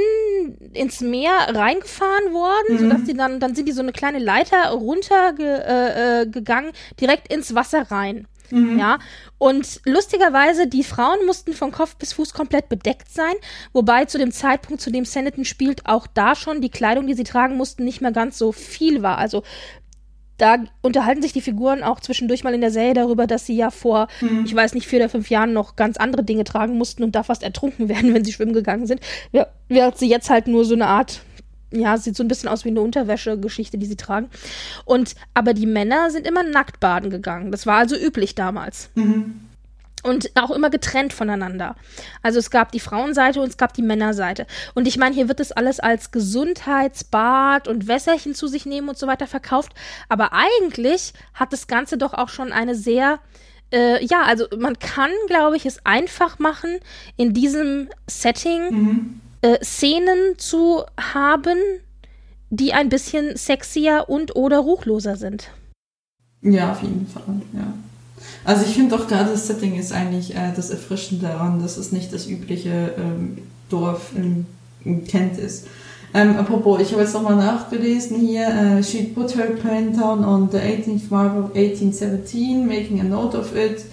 ins 0.74 1.02
Meer 1.02 1.34
reingefahren 1.50 2.34
worden, 2.34 2.76
mhm. 2.76 2.80
sodass 2.80 3.04
die 3.04 3.14
dann, 3.14 3.40
dann 3.40 3.54
sind 3.54 3.68
die 3.68 3.74
so 3.74 3.82
eine 3.82 3.92
kleine 3.92 4.20
Leiter 4.20 4.70
runtergegangen, 4.70 6.70
äh, 6.70 6.72
äh 6.72 6.96
direkt 7.00 7.32
ins 7.32 7.54
Wasser 7.54 7.92
rein. 7.92 8.28
Mhm. 8.52 8.80
Ja, 8.80 9.00
und 9.38 9.82
lustigerweise, 9.86 10.68
die 10.68 10.84
Frauen 10.84 11.26
mussten 11.26 11.54
von 11.54 11.72
Kopf 11.72 11.96
bis 11.96 12.14
Fuß 12.14 12.34
komplett 12.34 12.70
bedeckt 12.70 13.12
sein, 13.12 13.34
wobei 13.74 14.06
zu 14.06 14.18
dem 14.18 14.32
Zeitpunkt, 14.32 14.82
zu 14.82 14.92
dem 14.92 15.06
Sanditon 15.06 15.46
spielt, 15.46 15.86
auch 15.86 16.08
da 16.08 16.36
schon 16.36 16.62
die 16.62 16.70
Kleidung, 16.70 17.08
die 17.08 17.16
sie 17.16 17.24
tragen 17.24 17.58
mussten, 17.58 17.84
nicht 17.84 18.02
mehr 18.02 18.12
ganz 18.12 18.38
so 18.38 18.52
viel 18.52 19.02
war. 19.02 19.18
Also 19.18 19.44
da 20.38 20.58
unterhalten 20.82 21.22
sich 21.22 21.34
die 21.34 21.42
Figuren 21.42 21.84
auch 21.84 22.00
zwischendurch 22.00 22.44
mal 22.44 22.54
in 22.54 22.62
der 22.62 22.72
Serie 22.72 22.94
darüber, 22.94 23.28
dass 23.28 23.46
sie 23.46 23.56
ja 23.56 23.70
vor, 23.72 24.08
mhm. 24.22 24.44
ich 24.46 24.54
weiß 24.54 24.74
nicht, 24.74 24.88
vier 24.88 25.00
oder 25.00 25.10
fünf 25.10 25.30
Jahren 25.30 25.54
noch 25.54 25.76
ganz 25.76 25.98
andere 25.98 26.24
Dinge 26.24 26.44
tragen 26.44 26.78
mussten 26.78 27.04
und 27.04 27.16
da 27.16 27.24
fast 27.24 27.44
ertrunken 27.44 27.90
werden, 27.90 28.14
wenn 28.14 28.26
sie 28.26 28.34
schwimmen 28.34 28.54
gegangen 28.54 28.88
sind. 28.88 29.02
Während 29.70 29.98
sie 29.98 30.10
jetzt 30.10 30.30
halt 30.30 30.48
nur 30.48 30.66
so 30.66 30.76
eine 30.76 30.88
Art, 30.88 31.22
ja, 31.72 31.98
sieht 31.98 32.16
so 32.16 32.24
ein 32.24 32.28
bisschen 32.28 32.50
aus 32.50 32.66
wie 32.66 32.70
eine 32.70 32.82
Unterwäsche-Geschichte, 32.82 33.78
die 33.78 33.86
sie 33.86 33.98
tragen. 33.98 34.30
Und, 34.86 35.16
aber 35.34 35.54
die 35.54 35.66
Männer 35.66 36.12
sind 36.12 36.28
immer 36.28 36.44
nackt 36.44 36.80
baden 36.80 37.10
gegangen. 37.10 37.52
Das 37.52 37.66
war 37.66 37.78
also 37.78 37.96
üblich 37.96 38.36
damals. 38.36 38.90
Mhm 38.96 39.45
und 40.06 40.32
auch 40.36 40.52
immer 40.52 40.70
getrennt 40.70 41.14
voneinander. 41.14 41.76
Also 42.22 42.38
es 42.38 42.52
gab 42.52 42.72
die 42.72 42.80
Frauenseite 42.80 43.42
und 43.42 43.50
es 43.50 43.58
gab 43.58 43.74
die 43.74 43.82
Männerseite. 43.82 44.46
Und 44.76 44.88
ich 44.88 44.98
meine, 44.98 45.16
hier 45.16 45.28
wird 45.28 45.40
das 45.40 45.52
alles 45.52 45.80
als 45.80 46.12
Gesundheitsbad 46.12 47.68
und 47.68 47.88
Wässerchen 47.88 48.36
zu 48.36 48.48
sich 48.48 48.68
nehmen 48.68 48.88
und 48.88 48.98
so 49.00 49.08
weiter 49.08 49.26
verkauft. 49.26 49.74
Aber 50.08 50.32
eigentlich 50.32 51.14
hat 51.34 51.52
das 51.54 51.66
Ganze 51.68 51.98
doch 51.98 52.14
auch 52.14 52.30
schon 52.30 52.52
eine 52.52 52.76
sehr, 52.76 53.20
äh, 53.74 54.06
ja, 54.06 54.22
also 54.22 54.46
man 54.58 54.78
kann, 54.78 55.12
glaube 55.26 55.58
ich, 55.58 55.66
es 55.66 55.84
einfach 55.86 56.38
machen, 56.38 56.78
in 57.18 57.34
diesem 57.34 57.90
Setting 58.06 58.62
mhm. 58.70 59.22
äh, 59.42 59.58
Szenen 59.64 60.38
zu 60.38 60.84
haben, 61.00 61.58
die 62.52 62.74
ein 62.74 62.90
bisschen 62.90 63.36
sexier 63.36 64.06
und 64.08 64.36
oder 64.36 64.60
ruchloser 64.60 65.16
sind. 65.16 65.50
Ja, 66.44 66.74
auf 66.74 66.84
jeden 66.84 67.08
Fall, 67.08 67.42
ja. 67.54 67.74
Also 68.46 68.64
ich 68.64 68.76
finde 68.76 68.96
auch 68.96 69.08
gerade 69.08 69.32
das 69.32 69.48
Setting 69.48 69.76
ist 69.76 69.92
eigentlich 69.92 70.36
äh, 70.36 70.54
das 70.56 70.70
Erfrischende 70.70 71.26
daran, 71.26 71.60
dass 71.62 71.78
es 71.78 71.92
nicht 71.92 72.14
das 72.14 72.28
übliche 72.28 72.94
ähm, 72.98 73.40
Dorf 73.70 74.12
in, 74.16 74.46
in, 74.84 75.06
Kent 75.06 75.40
ist. 75.40 75.66
Ähm, 76.14 76.38
apropos, 76.38 76.80
ich 76.80 76.92
habe 76.92 77.02
jetzt 77.02 77.16
nochmal 77.16 77.36
nachgelesen 77.36 78.18
hier. 78.20 78.48
Uh, 78.48 78.84
she 78.84 79.04
put 79.04 79.36
her 79.36 79.48
pen 79.62 79.98
down 79.98 80.24
on 80.24 80.50
the 80.52 80.60
18th 80.60 81.10
March 81.10 81.36
of 81.36 81.56
1817, 81.56 82.66
making 82.66 83.02
a 83.02 83.04
note 83.04 83.36
of 83.36 83.56
it. 83.56 83.84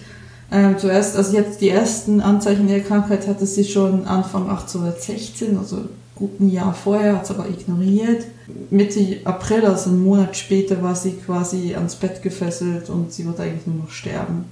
Ähm, 0.52 0.78
zuerst, 0.78 1.16
also 1.16 1.34
jetzt 1.34 1.62
die 1.62 1.70
ersten 1.70 2.20
Anzeichen 2.20 2.68
der 2.68 2.80
Krankheit 2.80 3.26
hatte 3.26 3.46
sie 3.46 3.64
schon 3.64 4.04
Anfang 4.04 4.50
1816, 4.50 5.56
also 5.56 5.78
gut 6.14 6.40
ein 6.40 6.50
Jahr 6.50 6.74
vorher, 6.74 7.16
hat 7.16 7.24
es 7.24 7.30
aber 7.30 7.48
ignoriert. 7.48 8.26
Mitte 8.70 9.20
April, 9.24 9.64
also 9.66 9.90
einen 9.90 10.04
Monat 10.04 10.36
später, 10.36 10.82
war 10.82 10.94
sie 10.94 11.12
quasi 11.12 11.74
ans 11.74 11.96
Bett 11.96 12.22
gefesselt 12.22 12.90
und 12.90 13.12
sie 13.12 13.26
wird 13.26 13.40
eigentlich 13.40 13.66
nur 13.66 13.84
noch 13.84 13.90
sterben. 13.90 14.44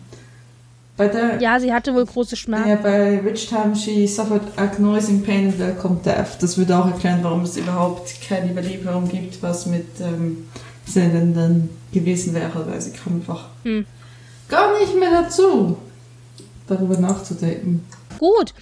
Bei 0.96 1.08
der, 1.08 1.40
ja, 1.40 1.58
sie 1.58 1.72
hatte 1.72 1.94
wohl 1.94 2.04
große 2.04 2.36
Schmerzen. 2.36 2.68
Ja, 2.68 2.76
bei 2.76 3.24
Which 3.24 3.48
Time 3.48 3.74
she 3.74 4.06
suffered 4.06 4.42
agonising 4.56 5.22
pain 5.22 5.46
and 5.46 5.58
welcome 5.58 5.98
death. 6.04 6.36
Das 6.40 6.58
würde 6.58 6.76
auch 6.76 6.86
erklären, 6.86 7.20
warum 7.22 7.42
es 7.42 7.56
überhaupt 7.56 8.20
keine 8.28 8.52
Überlieferung 8.52 9.08
gibt, 9.08 9.42
was 9.42 9.64
mit 9.64 9.86
ähm, 10.00 10.48
Sendenden 10.84 11.70
gewesen 11.92 12.34
wäre, 12.34 12.66
weil 12.66 12.80
sie 12.80 12.90
kam 12.90 13.14
einfach 13.14 13.48
hm. 13.62 13.86
gar 14.48 14.78
nicht 14.78 14.94
mehr 14.94 15.22
dazu, 15.22 15.78
darüber 16.66 16.98
nachzudenken. 16.98 17.86
Gut. 18.18 18.52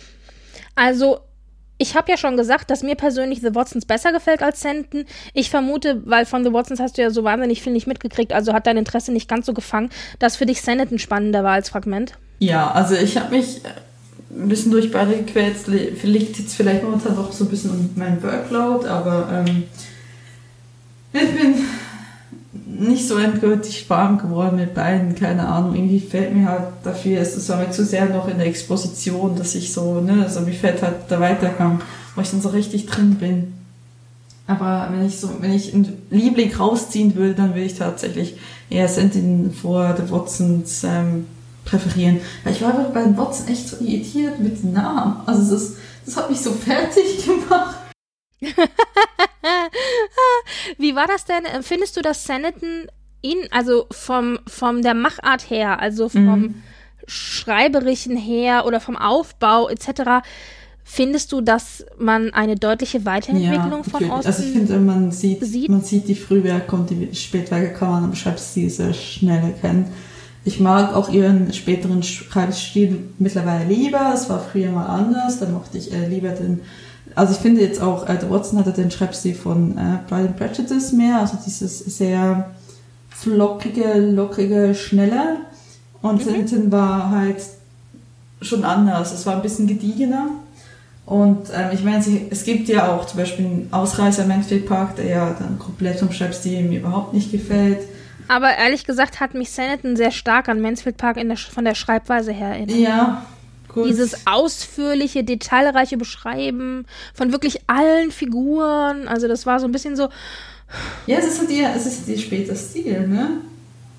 Also 0.77 1.19
ich 1.79 1.97
habe 1.97 2.11
ja 2.11 2.17
schon 2.17 2.37
gesagt, 2.37 2.71
dass 2.71 2.83
mir 2.83 2.97
persönlich 2.97 3.41
The 3.41 3.55
Watsons 3.55 3.87
besser 3.87 4.13
gefällt 4.13 4.43
als 4.43 4.61
Senden. 4.61 5.07
Ich 5.33 5.49
vermute, 5.49 6.03
weil 6.05 6.27
von 6.27 6.45
The 6.45 6.53
Watsons 6.53 6.81
hast 6.81 6.99
du 6.99 7.03
ja 7.03 7.11
so 7.11 7.25
wahnsinnig 7.25 7.63
viel 7.63 7.73
nicht 7.73 7.87
mitgekriegt, 7.87 8.33
also 8.33 8.53
hat 8.53 8.67
dein 8.67 8.77
Interesse 8.77 9.13
nicht 9.13 9.29
ganz 9.29 9.47
so 9.47 9.55
gefangen, 9.55 9.91
dass 10.19 10.37
für 10.37 10.47
dich 10.47 10.61
Senden 10.61 10.99
spannender 10.99 11.45
war 11.45 11.53
als 11.53 11.69
Fragment. 11.69 12.15
Ja, 12.41 12.71
also 12.71 12.95
ich 12.95 13.17
habe 13.17 13.37
mich 13.37 13.65
äh, 13.65 13.69
ein 14.31 14.49
bisschen 14.49 14.73
durch 14.73 14.91
beide 14.91 15.17
gequält. 15.17 15.57
Liegt 16.03 16.39
jetzt 16.39 16.55
vielleicht 16.55 16.83
momentan 16.83 17.15
noch 17.15 17.33
so 17.33 17.45
ein 17.45 17.51
bisschen 17.51 17.71
um 17.71 17.91
mein 17.97 18.23
Workload, 18.23 18.87
aber 18.87 19.45
ähm, 19.47 19.65
ich 21.13 21.31
bin 21.31 21.55
nicht 22.53 23.07
so 23.07 23.19
endgültig 23.19 23.89
warm 23.91 24.19
geworden 24.19 24.57
mit 24.57 24.75
beiden, 24.75 25.15
keine 25.15 25.47
Ahnung. 25.47 25.75
Irgendwie 25.75 26.01
fällt 26.01 26.35
mir 26.35 26.49
halt 26.49 26.69
dafür, 26.83 27.21
es 27.21 27.37
ist 27.37 27.51
aber 27.51 27.71
zu 27.71 27.85
sehr 27.85 28.07
noch 28.07 28.29
in 28.29 28.39
der 28.39 28.47
Exposition, 28.47 29.37
dass 29.37 29.55
ich 29.55 29.73
so, 29.73 30.01
ne, 30.01 30.23
also 30.25 30.41
mir 30.41 30.55
fällt 30.55 30.83
halt 30.83 31.11
der 31.11 31.21
Weitergang, 31.21 31.81
wo 32.15 32.21
ich 32.23 32.31
dann 32.31 32.41
so 32.41 32.49
richtig 32.49 32.87
drin 32.87 33.17
bin. 33.17 33.55
Aber 34.47 34.89
wenn 34.91 35.07
ich 35.07 35.21
so, 35.21 35.29
wenn 35.41 35.53
ich 35.53 35.75
einen 35.75 36.03
Liebling 36.09 36.55
rausziehen 36.55 37.15
will, 37.17 37.35
dann 37.35 37.55
will 37.55 37.65
ich 37.65 37.75
tatsächlich 37.75 38.39
eher 38.71 38.89
Sentin 38.89 39.53
vor 39.53 39.93
der 39.93 40.11
Watsons 40.11 40.85
ähm, 40.85 41.27
präferieren. 41.67 42.21
Weil 42.45 42.55
ich 42.55 42.63
war 42.63 42.71
einfach 42.71 42.93
bei 42.93 43.03
den 43.03 43.19
Watson 43.19 43.47
echt 43.49 43.69
so 43.69 43.77
irritiert 43.85 44.41
mit 44.41 44.63
den 44.63 44.73
Namen. 44.73 45.17
Also 45.27 45.55
das, 45.55 45.75
das 46.07 46.17
hat 46.17 46.31
mich 46.31 46.41
so 46.41 46.53
fertig 46.53 47.27
gemacht. 47.27 47.77
Wie 50.79 50.95
war 50.95 51.07
das 51.07 51.25
denn? 51.25 51.63
Findest 51.63 51.97
du, 51.97 52.03
dass 52.03 52.25
Sanditon 52.25 52.87
ihn, 53.23 53.39
also 53.51 53.87
vom, 53.91 54.39
vom 54.47 54.83
der 54.83 54.95
Machart 54.95 55.51
her, 55.51 55.81
also 55.81 56.09
vom 56.09 56.41
mhm. 56.41 56.63
Schreiberischen 57.07 58.17
her 58.17 58.67
oder 58.67 58.81
vom 58.81 58.97
Aufbau 58.97 59.69
etc., 59.69 60.25
findest 60.85 61.33
du, 61.33 61.43
dass 61.43 61.85
man 61.99 62.33
eine 62.33 62.57
deutliche 62.57 63.05
Weiterentwicklung 63.05 63.83
ja, 63.85 63.91
von 63.91 64.11
Osten 64.11 64.27
Also 64.27 64.43
ich 64.43 64.53
finde, 64.53 64.79
man 64.79 65.13
sieht, 65.13 65.45
sieht, 65.45 65.69
man 65.69 65.83
sieht 65.83 66.09
die 66.09 66.15
Frühwerke 66.15 66.75
und 66.75 66.89
die 66.89 67.15
Spätwerke 67.15 67.75
kann 67.75 67.91
man 67.91 68.05
am 68.05 68.15
Schreibstil 68.15 68.71
sehr 68.71 68.95
schnell 68.95 69.43
erkennen. 69.43 69.93
Ich 70.45 70.61
mag 70.61 70.95
auch 70.95 71.11
ihren 71.11 71.53
späteren 71.53 72.03
Schreibstil 72.03 73.11
mittlerweile 73.19 73.67
lieber. 73.67 74.13
Es 74.15 74.31
war 74.31 74.41
früher 74.41 74.71
mal 74.71 74.87
anders. 74.87 75.41
Da 75.41 75.49
mochte 75.51 75.77
ich 75.77 75.93
äh, 75.93 76.09
lieber 76.09 76.31
den 76.31 76.63
also 77.19 77.33
ich 77.33 77.41
finde 77.41 77.61
jetzt 77.61 77.81
auch, 77.83 78.09
äh, 78.09 78.19
Watson 78.31 78.59
hatte 78.61 78.73
den 78.73 78.91
Schreibstil 78.91 79.35
von 79.35 79.77
äh, 79.77 79.99
Pride 80.09 80.29
and 80.29 80.37
Prejudice 80.37 80.93
mehr, 80.93 81.19
also 81.19 81.37
dieses 81.45 81.79
sehr 81.81 82.51
flockige, 83.11 83.95
lockige, 83.99 84.75
schnelle. 84.75 85.39
Und 86.01 86.25
mhm. 86.25 86.31
Sinton 86.31 86.73
war 86.73 87.11
halt 87.11 87.39
schon 88.41 88.65
anders. 88.65 89.13
Es 89.13 89.27
war 89.27 89.35
ein 89.35 89.43
bisschen 89.43 89.67
gediegener. 89.67 90.29
Und 91.07 91.49
ähm, 91.53 91.71
ich 91.73 91.83
meine, 91.83 92.05
es 92.31 92.45
gibt 92.45 92.69
ja 92.69 92.93
auch 92.93 93.07
zum 93.07 93.19
Beispiel 93.19 93.47
einen 93.47 93.69
Ausreißer 93.73 94.27
Mansfield 94.27 94.67
Park, 94.67 94.97
der 94.97 95.07
ja 95.07 95.37
dann 95.37 95.59
komplett 95.59 95.99
vom 95.99 96.13
Schreibstil 96.13 96.63
mir 96.63 96.79
überhaupt 96.79 97.15
nicht 97.15 97.33
gefällt. 97.33 97.81
Aber 98.29 98.57
ehrlich 98.57 98.85
gesagt 98.85 99.19
hat 99.19 99.35
mich 99.35 99.51
Sanditon 99.51 99.97
sehr 99.97 100.13
stark 100.13 100.49
an 100.49 100.61
Mansfield 100.61 100.99
Park 100.99 101.17
der, 101.17 101.37
von 101.37 101.65
der 101.65 101.75
Schreibweise 101.75 102.31
her 102.31 102.51
erinnert. 102.51 102.77
Ja, 102.77 103.27
Gut. 103.79 103.91
Dieses 103.91 104.27
ausführliche, 104.27 105.23
detailreiche 105.23 105.97
Beschreiben 105.97 106.85
von 107.15 107.33
wirklich 107.33 107.61
allen 107.69 108.11
Figuren. 108.11 109.07
Also 109.07 109.29
das 109.29 109.47
war 109.47 109.61
so 109.61 109.67
ein 109.67 109.73
bisschen 109.73 109.95
so. 109.95 110.09
Ja, 111.07 111.19
es 111.19 111.27
ist 111.27 111.39
halt 111.39 111.51
ihr, 111.51 111.71
es 111.75 111.87
ist 111.87 112.09
ihr 112.09 112.19
später 112.19 112.57
Stil, 112.57 113.07
ne? 113.07 113.41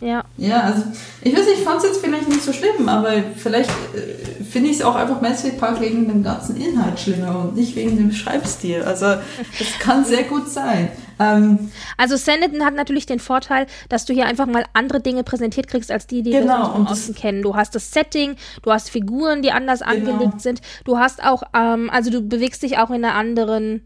Ja. 0.01 0.23
Ja, 0.37 0.61
also 0.61 0.83
ich 1.21 1.33
weiß 1.33 1.45
nicht, 1.45 1.59
ich 1.59 1.63
fand 1.63 1.77
es 1.79 1.89
jetzt 1.89 2.01
vielleicht 2.01 2.27
nicht 2.27 2.41
so 2.41 2.53
schlimm, 2.53 2.87
aber 2.87 3.11
vielleicht 3.35 3.69
äh, 3.69 4.43
finde 4.43 4.69
ich 4.69 4.77
es 4.77 4.81
auch 4.81 4.95
einfach 4.95 5.21
Mansfield 5.21 5.59
Park 5.59 5.81
wegen 5.81 6.07
dem 6.07 6.23
ganzen 6.23 6.55
Inhalt 6.55 6.99
schlimmer 6.99 7.39
und 7.39 7.55
nicht 7.55 7.75
wegen 7.75 7.97
dem 7.97 8.11
Schreibstil. 8.11 8.83
Also 8.83 9.05
das 9.05 9.79
kann 9.79 10.05
sehr 10.05 10.23
gut 10.23 10.49
sein. 10.49 10.89
Ähm, 11.19 11.71
also 11.97 12.15
Sanditon 12.15 12.63
hat 12.63 12.75
natürlich 12.75 13.05
den 13.05 13.19
Vorteil, 13.19 13.67
dass 13.89 14.05
du 14.05 14.13
hier 14.13 14.25
einfach 14.25 14.45
mal 14.45 14.65
andere 14.73 15.01
Dinge 15.01 15.23
präsentiert 15.23 15.67
kriegst, 15.67 15.91
als 15.91 16.07
die, 16.07 16.23
die 16.23 16.31
genau, 16.31 16.59
wir 16.59 16.71
von 16.71 16.87
außen 16.87 17.13
kennen. 17.13 17.41
Du 17.41 17.55
hast 17.55 17.75
das 17.75 17.91
Setting, 17.91 18.35
du 18.63 18.71
hast 18.71 18.89
Figuren, 18.89 19.41
die 19.41 19.51
anders 19.51 19.81
genau. 19.81 20.11
angelegt 20.11 20.41
sind. 20.41 20.61
Du 20.85 20.97
hast 20.97 21.21
auch, 21.23 21.43
ähm, 21.53 21.89
also 21.89 22.09
du 22.09 22.21
bewegst 22.21 22.63
dich 22.63 22.77
auch 22.77 22.89
in 22.89 23.03
einer 23.03 23.15
anderen 23.15 23.81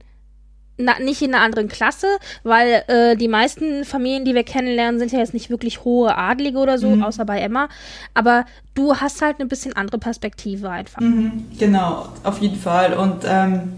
na, 0.77 0.99
nicht 0.99 1.21
in 1.21 1.33
einer 1.33 1.43
anderen 1.43 1.67
Klasse, 1.67 2.07
weil 2.43 2.83
äh, 2.87 3.15
die 3.15 3.27
meisten 3.27 3.85
Familien, 3.85 4.25
die 4.25 4.33
wir 4.33 4.43
kennenlernen, 4.43 4.99
sind 4.99 5.11
ja 5.11 5.19
jetzt 5.19 5.33
nicht 5.33 5.49
wirklich 5.49 5.83
hohe 5.83 6.17
Adlige 6.17 6.57
oder 6.57 6.77
so, 6.77 6.89
mhm. 6.89 7.03
außer 7.03 7.25
bei 7.25 7.39
Emma. 7.39 7.69
Aber 8.13 8.45
du 8.73 8.95
hast 8.95 9.21
halt 9.21 9.39
eine 9.39 9.47
bisschen 9.47 9.75
andere 9.75 9.99
Perspektive 9.99 10.69
einfach. 10.69 11.01
Mhm, 11.01 11.45
genau, 11.59 12.07
auf 12.23 12.39
jeden 12.39 12.57
Fall. 12.57 12.93
Und 12.93 13.23
ähm, 13.25 13.73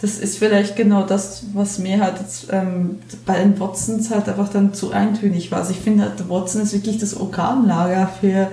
das 0.00 0.18
ist 0.18 0.38
vielleicht 0.38 0.76
genau 0.76 1.04
das, 1.04 1.44
was 1.54 1.78
mir 1.78 2.00
halt 2.00 2.18
jetzt, 2.20 2.48
ähm, 2.50 2.98
bei 3.24 3.38
den 3.38 3.58
Watsons 3.58 4.10
halt 4.10 4.28
einfach 4.28 4.48
dann 4.48 4.74
zu 4.74 4.92
eintönig 4.92 5.50
war. 5.50 5.60
Also 5.60 5.72
ich 5.72 5.80
finde, 5.80 6.04
halt, 6.04 6.28
Watson 6.28 6.62
ist 6.62 6.72
wirklich 6.72 6.98
das 6.98 7.18
Organlager 7.18 8.10
für 8.20 8.50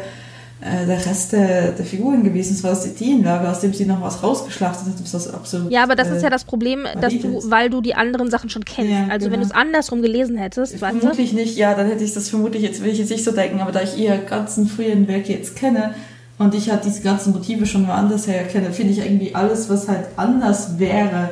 äh, 0.64 0.86
der 0.86 1.06
Rest 1.06 1.34
der, 1.34 1.72
der, 1.72 1.84
Figuren 1.84 2.24
gewesen. 2.24 2.54
Es 2.54 2.64
war 2.64 2.70
das 2.70 2.86
Ideenlager, 2.86 3.52
aus 3.52 3.60
dem 3.60 3.74
sie 3.74 3.86
noch 3.86 4.02
was 4.02 4.24
rausgeschlachtet 4.24 4.88
hat. 4.88 5.14
Das 5.14 5.28
absolut, 5.28 5.72
ja, 5.72 5.84
aber 5.84 5.96
das 5.96 6.08
äh, 6.08 6.16
ist 6.16 6.24
ja 6.24 6.30
das 6.30 6.46
Problem, 6.46 6.86
dass 7.02 7.12
du, 7.20 7.42
weil 7.50 7.70
du 7.70 7.82
die 7.82 7.96
anderen 7.96 8.32
Sachen 8.32 8.50
schon 8.50 8.64
kennst. 8.64 8.90
Ja, 8.90 9.08
also 9.10 9.26
genau. 9.26 9.34
wenn 9.34 9.40
du 9.42 9.46
es 9.46 9.52
andersrum 9.52 10.02
gelesen 10.02 10.38
hättest, 10.38 10.78
Vermutlich 10.78 11.32
du? 11.32 11.36
nicht, 11.36 11.58
ja, 11.58 11.74
dann 11.74 11.88
hätte 11.88 12.06
ich 12.06 12.14
das 12.14 12.30
vermutlich 12.30 12.64
jetzt, 12.64 12.82
will 12.82 12.92
ich 12.92 13.00
jetzt 13.00 13.10
nicht 13.10 13.26
so 13.26 13.32
denken, 13.32 13.60
aber 13.60 13.74
da 13.74 13.82
ich 13.82 13.98
ihre 13.98 14.20
ganzen 14.20 14.68
früheren 14.68 15.08
Werke 15.08 15.34
jetzt 15.34 15.58
kenne 15.58 15.96
und 16.38 16.56
ich 16.56 16.72
halt 16.72 16.86
diese 16.86 17.02
ganzen 17.02 17.34
Motive 17.34 17.66
schon 17.66 17.86
woanders 17.86 18.28
her 18.28 18.46
kenne, 18.46 18.72
finde 18.72 18.94
ich 18.94 19.00
irgendwie 19.00 19.36
alles, 19.36 19.70
was 19.70 19.90
halt 19.90 20.06
anders 20.16 20.80
wäre, 20.80 21.32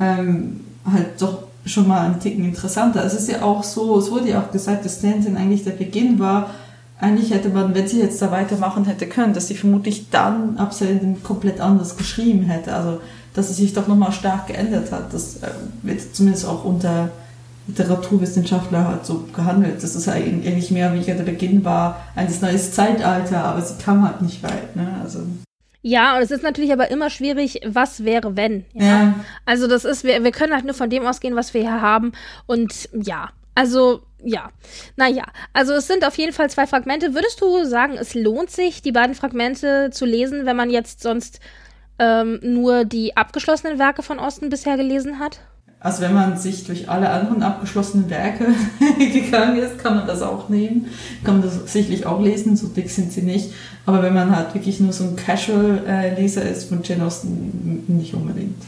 ähm, 0.00 0.60
halt 0.90 1.20
doch 1.20 1.44
schon 1.66 1.86
mal 1.86 2.06
einen 2.06 2.20
Ticken 2.20 2.44
interessanter. 2.44 3.04
Es 3.04 3.12
ist 3.12 3.30
ja 3.30 3.42
auch 3.42 3.62
so, 3.62 3.98
es 3.98 4.10
wurde 4.10 4.30
ja 4.30 4.40
auch 4.40 4.50
gesagt, 4.50 4.84
dass 4.84 4.98
Stanton 4.98 5.36
eigentlich 5.36 5.64
der 5.64 5.72
Beginn 5.72 6.18
war, 6.18 6.54
eigentlich 7.02 7.34
hätte 7.34 7.48
man, 7.48 7.74
wenn 7.74 7.88
sie 7.88 8.00
jetzt 8.00 8.22
da 8.22 8.30
weitermachen 8.30 8.84
hätte 8.84 9.08
können, 9.08 9.34
dass 9.34 9.48
sie 9.48 9.56
vermutlich 9.56 10.08
dann 10.10 10.56
Absenden 10.56 11.22
komplett 11.22 11.60
anders 11.60 11.96
geschrieben 11.96 12.44
hätte. 12.44 12.72
Also, 12.74 13.00
dass 13.34 13.48
sie 13.48 13.62
sich 13.62 13.74
doch 13.74 13.88
nochmal 13.88 14.12
stark 14.12 14.46
geändert 14.46 14.92
hat. 14.92 15.12
Das 15.12 15.42
äh, 15.42 15.48
wird 15.82 16.14
zumindest 16.14 16.46
auch 16.46 16.64
unter 16.64 17.10
Literaturwissenschaftler 17.66 18.86
halt 18.86 19.04
so 19.04 19.24
gehandelt. 19.34 19.82
dass 19.82 19.96
es 19.96 20.08
eigentlich 20.08 20.70
mehr 20.70 20.94
wie 20.94 21.00
der 21.00 21.14
Beginn 21.14 21.64
war, 21.64 22.02
ein 22.14 22.28
neues 22.40 22.72
Zeitalter, 22.72 23.44
aber 23.44 23.62
sie 23.62 23.82
kam 23.82 24.06
halt 24.06 24.22
nicht 24.22 24.42
weit. 24.42 24.76
Ne? 24.76 25.00
Also. 25.02 25.20
Ja, 25.82 26.16
und 26.16 26.22
es 26.22 26.30
ist 26.30 26.44
natürlich 26.44 26.72
aber 26.72 26.88
immer 26.92 27.10
schwierig, 27.10 27.62
was 27.66 28.04
wäre, 28.04 28.36
wenn. 28.36 28.64
Ja? 28.74 28.84
ja. 28.84 29.14
Also 29.44 29.66
das 29.66 29.84
ist, 29.84 30.04
wir, 30.04 30.22
wir 30.22 30.30
können 30.30 30.52
halt 30.52 30.64
nur 30.64 30.74
von 30.74 30.88
dem 30.88 31.04
ausgehen, 31.04 31.34
was 31.34 31.52
wir 31.52 31.62
hier 31.62 31.80
haben. 31.80 32.12
Und 32.46 32.88
ja, 32.92 33.30
also 33.54 34.02
ja, 34.24 34.50
naja, 34.96 35.24
also 35.52 35.72
es 35.72 35.88
sind 35.88 36.06
auf 36.06 36.16
jeden 36.16 36.32
Fall 36.32 36.48
zwei 36.48 36.66
Fragmente. 36.66 37.14
Würdest 37.14 37.40
du 37.40 37.64
sagen, 37.64 37.94
es 37.98 38.14
lohnt 38.14 38.50
sich, 38.50 38.82
die 38.82 38.92
beiden 38.92 39.14
Fragmente 39.14 39.90
zu 39.90 40.04
lesen, 40.04 40.46
wenn 40.46 40.56
man 40.56 40.70
jetzt 40.70 41.02
sonst 41.02 41.40
ähm, 41.98 42.38
nur 42.42 42.84
die 42.84 43.16
abgeschlossenen 43.16 43.78
Werke 43.78 44.02
von 44.02 44.18
Osten 44.18 44.48
bisher 44.48 44.76
gelesen 44.76 45.18
hat? 45.18 45.40
Also 45.80 46.02
wenn 46.02 46.14
man 46.14 46.36
sich 46.36 46.64
durch 46.64 46.88
alle 46.88 47.10
anderen 47.10 47.42
abgeschlossenen 47.42 48.08
Werke 48.08 48.46
gegangen 48.98 49.56
ist, 49.56 49.78
kann 49.78 49.96
man 49.96 50.06
das 50.06 50.22
auch 50.22 50.48
nehmen. 50.48 50.86
Kann 51.24 51.40
man 51.40 51.42
das 51.42 51.72
sicherlich 51.72 52.06
auch 52.06 52.20
lesen, 52.20 52.56
so 52.56 52.68
dick 52.68 52.88
sind 52.88 53.12
sie 53.12 53.22
nicht. 53.22 53.52
Aber 53.84 54.00
wenn 54.00 54.14
man 54.14 54.34
halt 54.34 54.54
wirklich 54.54 54.78
nur 54.78 54.92
so 54.92 55.02
ein 55.02 55.16
Casual-Leser 55.16 56.48
ist 56.48 56.68
von 56.68 56.82
Jane 56.84 57.04
Austen, 57.04 57.84
nicht 57.88 58.14
unbedingt. 58.14 58.62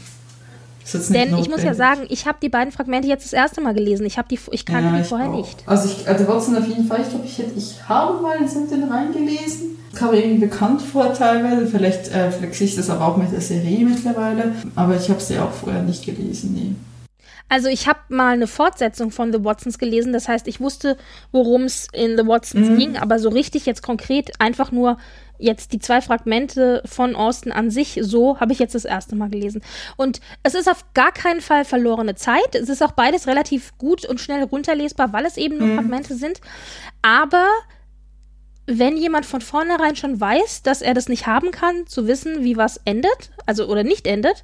Denn 1.09 1.37
ich 1.37 1.49
muss 1.49 1.63
ja 1.63 1.73
sagen, 1.73 2.05
ich 2.09 2.27
habe 2.27 2.37
die 2.41 2.49
beiden 2.49 2.71
Fragmente 2.71 3.07
jetzt 3.07 3.25
das 3.25 3.33
erste 3.33 3.59
Mal 3.61 3.73
gelesen. 3.73 4.05
Ich 4.05 4.17
habe 4.17 4.27
die, 4.27 4.39
ich 4.51 4.65
kannte 4.65 4.91
ja, 4.91 4.97
die 4.97 5.03
vorher 5.03 5.29
auch. 5.29 5.37
nicht. 5.37 5.63
Also 5.65 5.89
ich, 5.89 6.07
also 6.07 6.27
Watson 6.27 6.55
auf 6.55 6.67
jeden 6.67 6.85
Fall. 6.85 7.01
Ich 7.01 7.09
glaube, 7.09 7.25
ich 7.25 7.37
hätte, 7.37 7.53
ich 7.57 7.75
habe 7.89 8.21
mal 8.21 8.37
in 8.37 8.47
Sinten 8.47 8.83
reingelesen. 8.83 9.77
Kam 9.95 10.13
irgendwie 10.13 10.45
bekannt 10.45 10.81
vor 10.81 11.13
teilweise. 11.13 11.65
Vielleicht 11.65 12.11
äh, 12.13 12.29
flexiere 12.31 12.69
ich 12.69 12.75
das 12.75 12.89
aber 12.89 13.07
auch 13.07 13.17
mit 13.17 13.31
der 13.31 13.41
Serie 13.41 13.83
mittlerweile. 13.85 14.51
Aber 14.75 14.95
ich 14.95 15.09
habe 15.09 15.19
sie 15.19 15.39
auch 15.39 15.51
vorher 15.51 15.81
nicht 15.81 16.05
gelesen, 16.05 16.53
nee. 16.53 16.75
Also 17.47 17.67
ich 17.67 17.87
habe 17.87 17.99
mal 18.09 18.33
eine 18.33 18.47
Fortsetzung 18.47 19.11
von 19.11 19.31
The 19.31 19.43
Watsons 19.43 19.77
gelesen, 19.77 20.13
das 20.13 20.27
heißt, 20.27 20.47
ich 20.47 20.59
wusste, 20.59 20.97
worum 21.31 21.63
es 21.63 21.87
in 21.93 22.17
The 22.17 22.25
Watsons 22.25 22.69
mhm. 22.69 22.77
ging, 22.77 22.97
aber 22.97 23.19
so 23.19 23.29
richtig 23.29 23.67
jetzt 23.67 23.83
konkret 23.83 24.31
einfach 24.41 24.71
nur 24.71 24.97
jetzt 25.39 25.73
die 25.73 25.79
zwei 25.79 26.01
Fragmente 26.01 26.81
von 26.85 27.15
Austin 27.15 27.51
an 27.51 27.69
sich, 27.69 27.99
so 28.01 28.39
habe 28.39 28.53
ich 28.53 28.59
jetzt 28.59 28.75
das 28.75 28.85
erste 28.85 29.15
Mal 29.15 29.29
gelesen. 29.29 29.61
Und 29.97 30.21
es 30.43 30.55
ist 30.55 30.69
auf 30.69 30.85
gar 30.93 31.11
keinen 31.11 31.41
Fall 31.41 31.65
verlorene 31.65 32.15
Zeit. 32.15 32.55
Es 32.55 32.69
ist 32.69 32.83
auch 32.83 32.91
beides 32.91 33.27
relativ 33.27 33.77
gut 33.77 34.05
und 34.05 34.19
schnell 34.19 34.43
runterlesbar, 34.43 35.13
weil 35.13 35.25
es 35.25 35.37
eben 35.37 35.57
nur 35.57 35.67
mhm. 35.67 35.75
Fragmente 35.75 36.15
sind. 36.15 36.41
Aber 37.01 37.47
wenn 38.67 38.97
jemand 38.97 39.25
von 39.25 39.41
vornherein 39.41 39.95
schon 39.95 40.19
weiß, 40.19 40.63
dass 40.63 40.81
er 40.81 40.93
das 40.93 41.07
nicht 41.07 41.27
haben 41.27 41.51
kann, 41.51 41.85
zu 41.87 42.07
wissen, 42.07 42.43
wie 42.43 42.57
was 42.57 42.81
endet, 42.85 43.31
also 43.45 43.67
oder 43.67 43.83
nicht 43.83 44.07
endet, 44.07 44.43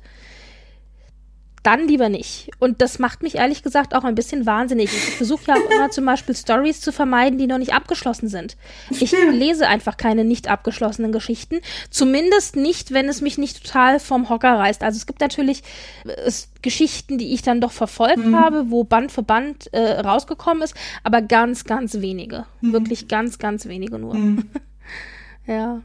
dann 1.64 1.88
lieber 1.88 2.09
nicht. 2.09 2.49
Und 2.59 2.82
das 2.82 2.97
macht 2.97 3.22
mich 3.22 3.36
ehrlich 3.36 3.62
gesagt 3.62 3.93
auch 3.93 4.03
ein 4.03 4.16
bisschen 4.16 4.45
wahnsinnig. 4.45 4.86
Ich 4.86 5.16
versuche 5.16 5.43
ja 5.47 5.55
auch 5.55 5.70
immer 5.70 5.91
zum 5.91 6.05
Beispiel 6.05 6.36
Stories 6.36 6.82
zu 6.82 6.91
vermeiden, 6.91 7.38
die 7.38 7.47
noch 7.47 7.59
nicht 7.59 7.74
abgeschlossen 7.74 8.30
sind. 8.30 8.57
Ich 8.89 9.12
lese 9.12 9.68
einfach 9.68 9.97
keine 9.97 10.24
nicht 10.24 10.47
abgeschlossenen 10.47 11.12
Geschichten. 11.12 11.62
Zumindest 11.89 12.55
nicht, 12.55 12.93
wenn 12.93 13.07
es 13.07 13.22
mich 13.22 13.38
nicht 13.38 13.64
total 13.64 13.99
vom 13.99 14.30
Hocker 14.30 14.57
reißt. 14.57 14.84
Also 14.84 14.97
es 14.97 15.05
gibt 15.05 15.22
natürlich 15.22 15.62
äh, 16.05 16.32
Geschichten, 16.62 17.18
die 17.18 17.34
ich 17.34 17.41
dann 17.43 17.62
doch 17.62 17.72
verfolgt 17.72 18.26
mhm. 18.26 18.36
habe, 18.36 18.72
wo 18.72 18.84
Band 18.84 19.12
für 19.12 19.24
Band 19.24 19.72
äh, 19.74 19.99
rausgekommen 19.99 20.64
ist, 20.64 20.76
aber 21.03 21.22
ganz, 21.22 21.64
ganz 21.66 22.01
wenige. 22.01 22.45
Mhm. 22.62 22.74
Wirklich 22.74 23.07
ganz, 23.07 23.38
ganz 23.39 23.68
wenige 23.68 23.99
nur. 23.99 24.16
Mhm. 24.16 24.49
ja. 25.47 25.82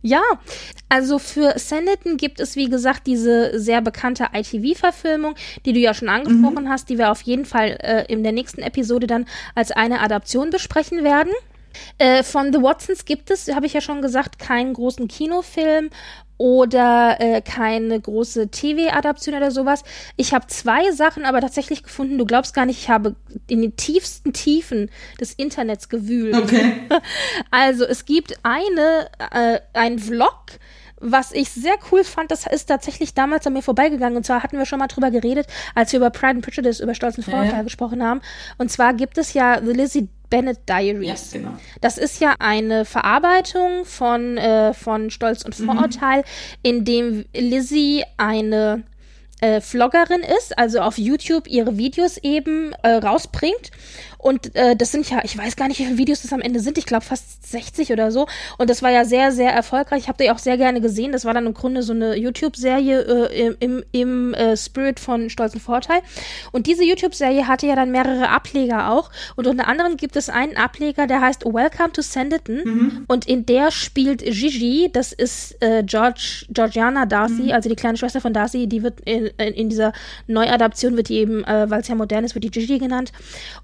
Ja, 0.00 0.22
also 0.88 1.18
für 1.18 1.58
Sanditon 1.58 2.16
gibt 2.16 2.38
es, 2.38 2.54
wie 2.54 2.68
gesagt, 2.68 3.06
diese 3.06 3.58
sehr 3.58 3.80
bekannte 3.80 4.28
ITV-Verfilmung, 4.32 5.34
die 5.66 5.72
du 5.72 5.80
ja 5.80 5.92
schon 5.92 6.08
angesprochen 6.08 6.64
mhm. 6.64 6.68
hast, 6.68 6.88
die 6.88 6.98
wir 6.98 7.10
auf 7.10 7.22
jeden 7.22 7.44
Fall 7.44 7.78
äh, 7.80 8.04
in 8.12 8.22
der 8.22 8.32
nächsten 8.32 8.62
Episode 8.62 9.08
dann 9.08 9.26
als 9.54 9.72
eine 9.72 10.00
Adaption 10.00 10.50
besprechen 10.50 11.02
werden. 11.02 11.32
Äh, 11.98 12.22
von 12.22 12.52
The 12.52 12.62
Watsons 12.62 13.04
gibt 13.04 13.30
es, 13.30 13.52
habe 13.52 13.66
ich 13.66 13.72
ja 13.72 13.80
schon 13.80 14.02
gesagt, 14.02 14.38
keinen 14.38 14.72
großen 14.72 15.08
Kinofilm 15.08 15.90
oder 16.38 17.16
äh, 17.18 17.42
keine 17.42 18.00
große 18.00 18.48
TV-Adaption 18.48 19.34
oder 19.34 19.50
sowas. 19.50 19.82
Ich 20.16 20.32
habe 20.32 20.46
zwei 20.46 20.90
Sachen 20.92 21.24
aber 21.24 21.40
tatsächlich 21.40 21.82
gefunden. 21.82 22.16
Du 22.16 22.24
glaubst 22.24 22.54
gar 22.54 22.64
nicht, 22.64 22.78
ich 22.78 22.88
habe 22.88 23.16
in 23.48 23.60
den 23.60 23.76
tiefsten 23.76 24.32
Tiefen 24.32 24.90
des 25.20 25.34
Internets 25.34 25.88
gewühlt. 25.88 26.36
Okay. 26.36 26.72
Also 27.50 27.84
es 27.84 28.04
gibt 28.04 28.38
eine, 28.42 29.08
äh, 29.32 29.60
ein 29.72 29.98
Vlog, 29.98 30.58
was 31.00 31.32
ich 31.32 31.50
sehr 31.50 31.76
cool 31.90 32.04
fand, 32.04 32.30
das 32.30 32.46
ist 32.46 32.66
tatsächlich 32.66 33.14
damals 33.14 33.46
an 33.46 33.52
mir 33.52 33.62
vorbeigegangen. 33.62 34.16
Und 34.16 34.24
zwar 34.24 34.42
hatten 34.42 34.58
wir 34.58 34.66
schon 34.66 34.78
mal 34.78 34.88
drüber 34.88 35.10
geredet, 35.10 35.46
als 35.74 35.92
wir 35.92 35.98
über 35.98 36.10
Pride 36.10 36.36
and 36.36 36.44
Prejudice, 36.44 36.80
über 36.80 36.94
Stolz 36.94 37.16
und 37.16 37.24
Vorurteil 37.24 37.52
ja. 37.52 37.62
gesprochen 37.62 38.02
haben. 38.02 38.20
Und 38.58 38.70
zwar 38.70 38.94
gibt 38.94 39.18
es 39.18 39.32
ja 39.32 39.60
The 39.64 39.72
Lizzie 39.72 40.08
Bennett 40.30 40.68
Diaries. 40.68 41.32
Ja, 41.32 41.38
genau. 41.38 41.54
Das 41.80 41.98
ist 41.98 42.20
ja 42.20 42.34
eine 42.38 42.84
Verarbeitung 42.84 43.84
von, 43.84 44.36
äh, 44.36 44.74
von 44.74 45.10
Stolz 45.10 45.42
und 45.44 45.58
mhm. 45.58 45.66
Vorurteil, 45.66 46.18
mhm. 46.18 46.24
in 46.62 46.84
dem 46.84 47.24
Lizzie 47.34 48.04
eine 48.16 48.84
äh, 49.40 49.60
Vloggerin 49.60 50.20
ist, 50.20 50.58
also 50.58 50.80
auf 50.80 50.98
YouTube 50.98 51.46
ihre 51.46 51.78
Videos 51.78 52.18
eben 52.18 52.72
äh, 52.82 52.94
rausbringt 52.94 53.70
und 54.18 54.54
äh, 54.56 54.74
das 54.74 54.90
sind 54.90 55.08
ja, 55.08 55.20
ich 55.22 55.38
weiß 55.38 55.54
gar 55.54 55.68
nicht, 55.68 55.78
wie 55.78 55.84
viele 55.84 55.98
Videos 55.98 56.22
das 56.22 56.32
am 56.32 56.40
Ende 56.40 56.58
sind. 56.58 56.76
Ich 56.76 56.86
glaube 56.86 57.04
fast 57.04 57.48
60 57.50 57.92
oder 57.92 58.10
so. 58.10 58.26
Und 58.58 58.68
das 58.68 58.82
war 58.82 58.90
ja 58.90 59.04
sehr, 59.04 59.30
sehr 59.30 59.52
erfolgreich. 59.52 60.02
Ich 60.02 60.08
habe 60.08 60.22
die 60.22 60.30
auch 60.30 60.38
sehr 60.38 60.56
gerne 60.56 60.80
gesehen. 60.80 61.12
Das 61.12 61.24
war 61.24 61.34
dann 61.34 61.46
im 61.46 61.54
Grunde 61.54 61.84
so 61.84 61.92
eine 61.92 62.16
YouTube-Serie 62.16 63.28
äh, 63.30 63.54
im, 63.60 63.84
im 63.92 64.34
äh, 64.34 64.56
Spirit 64.56 64.98
von 64.98 65.30
Stolzen 65.30 65.60
Vorteil. 65.60 66.00
Und 66.50 66.66
diese 66.66 66.84
YouTube-Serie 66.84 67.46
hatte 67.46 67.68
ja 67.68 67.76
dann 67.76 67.92
mehrere 67.92 68.28
Ableger 68.28 68.90
auch. 68.90 69.10
Und 69.36 69.46
unter 69.46 69.68
anderem 69.68 69.96
gibt 69.96 70.16
es 70.16 70.28
einen 70.28 70.56
Ableger, 70.56 71.06
der 71.06 71.20
heißt 71.20 71.44
Welcome 71.44 71.92
to 71.92 72.02
Sanditon. 72.02 72.62
Mhm. 72.64 73.04
Und 73.06 73.26
in 73.26 73.46
der 73.46 73.70
spielt 73.70 74.24
Gigi, 74.24 74.90
das 74.92 75.12
ist 75.12 75.62
äh, 75.62 75.84
George, 75.84 76.46
Georgiana 76.50 77.06
Darcy, 77.06 77.44
mhm. 77.44 77.52
also 77.52 77.68
die 77.68 77.76
kleine 77.76 77.96
Schwester 77.96 78.20
von 78.20 78.32
Darcy, 78.32 78.66
die 78.66 78.82
wird 78.82 79.00
in, 79.02 79.26
in 79.38 79.68
dieser 79.68 79.92
Neuadaption, 80.26 80.96
wird 80.96 81.08
die 81.08 81.18
eben, 81.18 81.44
äh, 81.44 81.70
weil 81.70 81.82
es 81.82 81.88
ja 81.88 81.94
modern 81.94 82.24
ist, 82.24 82.34
wird 82.34 82.44
die 82.44 82.50
Gigi 82.50 82.78
genannt. 82.78 83.12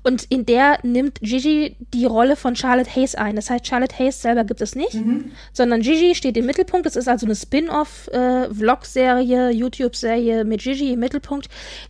Und 0.04 0.24
in 0.30 0.43
der 0.46 0.78
nimmt 0.82 1.20
Gigi 1.20 1.76
die 1.92 2.04
Rolle 2.04 2.36
von 2.36 2.56
Charlotte 2.56 2.94
Hayes 2.94 3.14
ein. 3.14 3.36
Das 3.36 3.50
heißt, 3.50 3.66
Charlotte 3.66 3.98
Hayes 3.98 4.22
selber 4.22 4.44
gibt 4.44 4.60
es 4.60 4.74
nicht, 4.74 4.94
mhm. 4.94 5.32
sondern 5.52 5.82
Gigi 5.82 6.14
steht 6.14 6.36
im 6.36 6.46
Mittelpunkt. 6.46 6.86
Das 6.86 6.96
ist 6.96 7.08
also 7.08 7.26
eine 7.26 7.34
Spin-off-Vlog-Serie, 7.34 9.50
äh, 9.50 9.52
YouTube-Serie 9.52 10.44
mit 10.44 10.62
Gigi 10.62 10.92
im 10.92 11.00
Mittelpunkt, 11.00 11.48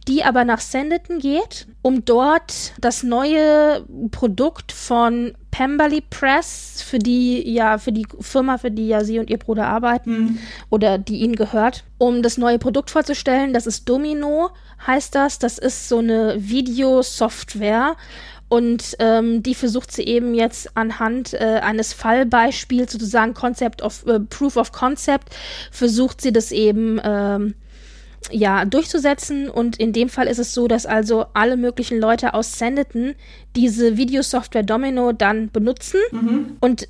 die 0.09 0.25
aber 0.25 0.45
nach 0.45 0.61
Sanditon 0.61 1.19
geht, 1.19 1.67
um 1.83 2.05
dort 2.05 2.73
das 2.81 3.03
neue 3.03 3.85
Produkt 4.11 4.73
von 4.73 5.35
Pemberley 5.55 6.01
Press, 6.01 6.83
für 6.85 6.99
die 6.99 7.49
ja, 7.49 7.79
für 7.79 7.93
die 7.93 8.09
Firma, 8.19 8.59
für 8.59 8.73
die 8.73 8.89
ja 8.89 9.05
sie 9.05 9.21
und 9.21 9.31
ihr 9.31 9.39
Bruder 9.39 9.69
arbeiten 9.69 10.11
mhm. 10.11 10.39
oder 10.69 10.99
die 10.99 11.19
ihnen 11.19 11.37
gehört, 11.37 11.85
um 11.97 12.23
das 12.23 12.39
neue 12.39 12.59
Produkt 12.59 12.91
vorzustellen. 12.91 13.53
Das 13.53 13.69
ist 13.69 13.89
Domino, 13.89 14.51
heißt 14.85 15.15
das. 15.15 15.39
Das 15.39 15.59
ist 15.59 15.89
so 15.89 15.99
eine 15.99 16.35
Videosoftware 16.39 17.95
und 18.49 18.97
ähm, 18.99 19.45
die 19.45 19.55
versucht 19.55 19.93
sie 19.93 20.03
eben 20.03 20.35
jetzt 20.35 20.77
anhand 20.77 21.35
äh, 21.35 21.61
eines 21.63 21.93
Fallbeispiels, 21.93 22.91
sozusagen 22.91 23.33
Concept 23.33 23.81
of, 23.81 24.05
äh, 24.09 24.19
Proof 24.19 24.57
of 24.57 24.73
Concept, 24.73 25.37
versucht 25.71 26.21
sie 26.21 26.33
das 26.33 26.51
eben 26.51 27.01
ähm, 27.05 27.55
ja, 28.31 28.65
durchzusetzen. 28.65 29.49
Und 29.49 29.77
in 29.77 29.93
dem 29.93 30.09
Fall 30.09 30.27
ist 30.27 30.39
es 30.39 30.55
so, 30.55 30.69
dass 30.69 30.87
also 30.87 31.27
alle 31.35 31.57
möglichen 31.57 31.99
Leute 31.99 32.35
aus 32.35 32.59
Sanditon 32.59 33.15
diese 33.57 33.97
Videosoftware 33.97 34.63
Domino 34.63 35.13
dann 35.13 35.51
benutzen 35.51 36.01
Mhm. 36.13 36.57
und 36.61 36.89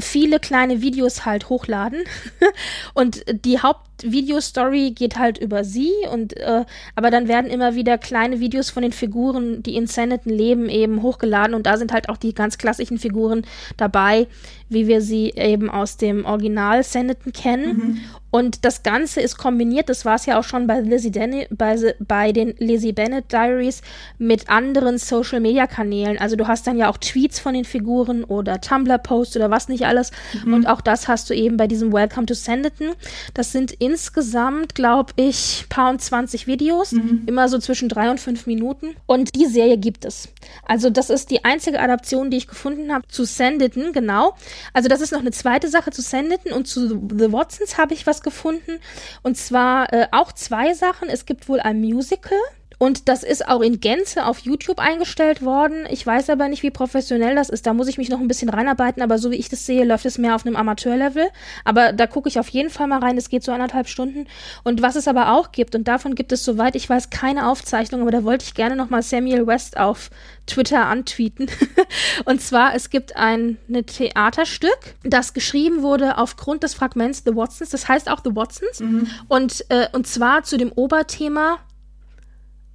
viele 0.00 0.40
kleine 0.40 0.80
Videos 0.82 1.24
halt 1.24 1.48
hochladen. 1.48 2.00
und 2.94 3.24
die 3.44 3.60
Hauptvideostory 4.02 4.90
geht 4.90 5.18
halt 5.18 5.38
über 5.38 5.64
sie 5.64 5.90
und 6.12 6.36
äh, 6.36 6.64
aber 6.94 7.10
dann 7.10 7.28
werden 7.28 7.50
immer 7.50 7.74
wieder 7.74 7.98
kleine 7.98 8.40
Videos 8.40 8.70
von 8.70 8.82
den 8.82 8.92
Figuren, 8.92 9.62
die 9.62 9.76
in 9.76 9.86
Sanditon 9.86 10.32
leben, 10.32 10.68
eben 10.68 11.02
hochgeladen 11.02 11.54
und 11.54 11.66
da 11.66 11.76
sind 11.76 11.92
halt 11.92 12.08
auch 12.08 12.16
die 12.16 12.34
ganz 12.34 12.58
klassischen 12.58 12.98
Figuren 12.98 13.42
dabei, 13.76 14.26
wie 14.68 14.86
wir 14.86 15.00
sie 15.00 15.30
eben 15.36 15.70
aus 15.70 15.96
dem 15.96 16.24
Original 16.24 16.82
Sanditon 16.82 17.32
kennen. 17.32 18.00
Und 18.34 18.64
das 18.64 18.82
Ganze 18.82 19.20
ist 19.20 19.36
kombiniert, 19.38 19.88
das 19.88 20.04
war 20.04 20.16
es 20.16 20.26
ja 20.26 20.36
auch 20.36 20.42
schon 20.42 20.66
bei, 20.66 20.80
Lizzie 20.80 21.12
Den 21.12 21.46
bei, 21.50 21.94
bei 22.00 22.32
den 22.32 22.52
Lizzie 22.58 22.92
Bennett 22.92 23.30
Diaries, 23.30 23.80
mit 24.18 24.50
anderen 24.50 24.98
Social 24.98 25.38
Media 25.38 25.68
Kanälen. 25.68 26.18
Also 26.18 26.34
du 26.34 26.48
hast 26.48 26.66
dann 26.66 26.76
ja 26.76 26.90
auch 26.90 26.96
Tweets 26.96 27.38
von 27.38 27.54
den 27.54 27.64
Figuren 27.64 28.24
oder 28.24 28.60
Tumblr-Posts 28.60 29.36
oder 29.36 29.52
was 29.52 29.68
nicht 29.68 29.86
alles. 29.86 30.10
Und 30.44 30.66
auch 30.66 30.80
das 30.80 31.06
hast 31.06 31.30
du 31.30 31.34
eben 31.34 31.56
bei 31.56 31.68
diesem 31.68 31.92
Welcome 31.92 32.26
to 32.26 32.34
Sanditon. 32.34 32.88
Das 33.34 33.52
sind 33.52 33.80
insgesamt, 33.84 34.74
glaube 34.74 35.12
ich, 35.16 35.66
paar 35.68 35.90
und 35.90 36.00
20 36.00 36.46
Videos, 36.46 36.92
immer 37.26 37.48
so 37.48 37.58
zwischen 37.58 37.88
drei 37.88 38.10
und 38.10 38.18
fünf 38.18 38.46
Minuten. 38.46 38.96
Und 39.06 39.34
die 39.34 39.46
Serie 39.46 39.78
gibt 39.78 40.04
es. 40.04 40.28
Also 40.66 40.90
das 40.90 41.10
ist 41.10 41.30
die 41.30 41.44
einzige 41.44 41.80
Adaption, 41.80 42.30
die 42.30 42.38
ich 42.38 42.48
gefunden 42.48 42.92
habe 42.92 43.06
zu 43.08 43.24
Sanditon, 43.24 43.92
genau. 43.92 44.34
Also 44.72 44.88
das 44.88 45.00
ist 45.00 45.12
noch 45.12 45.20
eine 45.20 45.32
zweite 45.32 45.68
Sache 45.68 45.90
zu 45.90 46.02
Sanditon 46.02 46.52
und 46.52 46.66
zu 46.66 46.88
The 46.88 47.32
Watsons 47.32 47.78
habe 47.78 47.94
ich 47.94 48.06
was 48.06 48.22
gefunden. 48.22 48.78
Und 49.22 49.36
zwar 49.36 49.92
äh, 49.92 50.06
auch 50.12 50.32
zwei 50.32 50.74
Sachen. 50.74 51.08
Es 51.08 51.26
gibt 51.26 51.48
wohl 51.48 51.60
ein 51.60 51.80
Musical. 51.80 52.38
Und 52.78 53.08
das 53.08 53.22
ist 53.22 53.48
auch 53.48 53.60
in 53.60 53.80
Gänze 53.80 54.26
auf 54.26 54.40
YouTube 54.40 54.78
eingestellt 54.78 55.42
worden. 55.42 55.86
Ich 55.90 56.06
weiß 56.06 56.30
aber 56.30 56.48
nicht, 56.48 56.62
wie 56.62 56.70
professionell 56.70 57.34
das 57.34 57.48
ist. 57.48 57.66
Da 57.66 57.74
muss 57.74 57.88
ich 57.88 57.98
mich 57.98 58.08
noch 58.08 58.20
ein 58.20 58.28
bisschen 58.28 58.48
reinarbeiten. 58.48 59.02
Aber 59.02 59.18
so 59.18 59.30
wie 59.30 59.36
ich 59.36 59.48
das 59.48 59.66
sehe, 59.66 59.84
läuft 59.84 60.06
es 60.06 60.18
mehr 60.18 60.34
auf 60.34 60.46
einem 60.46 60.56
Amateurlevel. 60.56 61.28
Aber 61.64 61.92
da 61.92 62.06
gucke 62.06 62.28
ich 62.28 62.38
auf 62.38 62.48
jeden 62.48 62.70
Fall 62.70 62.86
mal 62.86 62.98
rein. 62.98 63.16
Es 63.16 63.28
geht 63.28 63.44
so 63.44 63.52
anderthalb 63.52 63.88
Stunden. 63.88 64.26
Und 64.62 64.82
was 64.82 64.96
es 64.96 65.08
aber 65.08 65.32
auch 65.32 65.52
gibt, 65.52 65.74
und 65.74 65.88
davon 65.88 66.14
gibt 66.14 66.32
es, 66.32 66.44
soweit 66.44 66.76
ich 66.76 66.88
weiß, 66.88 67.10
keine 67.10 67.48
Aufzeichnung. 67.48 68.02
Aber 68.02 68.10
da 68.10 68.24
wollte 68.24 68.44
ich 68.44 68.54
gerne 68.54 68.76
noch 68.76 68.90
mal 68.90 69.02
Samuel 69.02 69.46
West 69.46 69.76
auf 69.76 70.10
Twitter 70.46 70.86
antweeten. 70.86 71.46
und 72.24 72.40
zwar, 72.40 72.74
es 72.74 72.90
gibt 72.90 73.16
ein 73.16 73.58
Theaterstück, 73.68 74.94
das 75.02 75.32
geschrieben 75.32 75.82
wurde 75.82 76.18
aufgrund 76.18 76.62
des 76.62 76.74
Fragments 76.74 77.22
The 77.24 77.34
Watsons. 77.34 77.70
Das 77.70 77.88
heißt 77.88 78.10
auch 78.10 78.20
The 78.24 78.34
Watsons. 78.34 78.82
Und, 79.28 79.64
äh, 79.70 79.88
und 79.92 80.06
zwar 80.06 80.42
zu 80.42 80.56
dem 80.56 80.72
Oberthema 80.72 81.58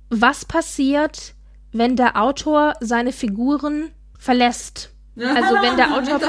was 0.09 0.45
passiert, 0.45 1.35
wenn 1.71 1.95
der 1.95 2.21
Autor 2.21 2.73
seine 2.79 3.11
Figuren 3.11 3.91
verlässt. 4.17 4.91
Also 5.17 5.55
wenn 5.55 5.75
der 5.77 5.93
Autor. 5.95 6.19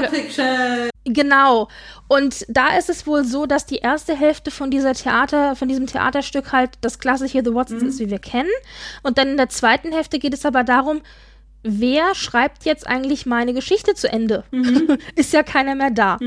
Genau. 1.04 1.68
Und 2.08 2.44
da 2.48 2.76
ist 2.76 2.90
es 2.90 3.06
wohl 3.06 3.24
so, 3.24 3.46
dass 3.46 3.64
die 3.66 3.78
erste 3.78 4.14
Hälfte 4.14 4.50
von 4.50 4.70
dieser 4.70 4.92
Theater, 4.92 5.56
von 5.56 5.68
diesem 5.68 5.86
Theaterstück 5.86 6.52
halt 6.52 6.70
das 6.82 6.98
klassische 6.98 7.42
The 7.44 7.54
Watsons 7.54 7.82
ist, 7.82 8.00
wie 8.00 8.10
wir 8.10 8.18
kennen. 8.18 8.50
Und 9.02 9.16
dann 9.16 9.28
in 9.28 9.36
der 9.36 9.48
zweiten 9.48 9.92
Hälfte 9.92 10.18
geht 10.18 10.34
es 10.34 10.44
aber 10.44 10.62
darum, 10.62 11.00
wer 11.62 12.14
schreibt 12.14 12.64
jetzt 12.64 12.86
eigentlich 12.86 13.26
meine 13.26 13.52
Geschichte 13.52 13.94
zu 13.94 14.10
Ende? 14.10 14.44
ist 15.14 15.32
ja 15.32 15.42
keiner 15.42 15.74
mehr 15.74 15.90
da. 15.90 16.18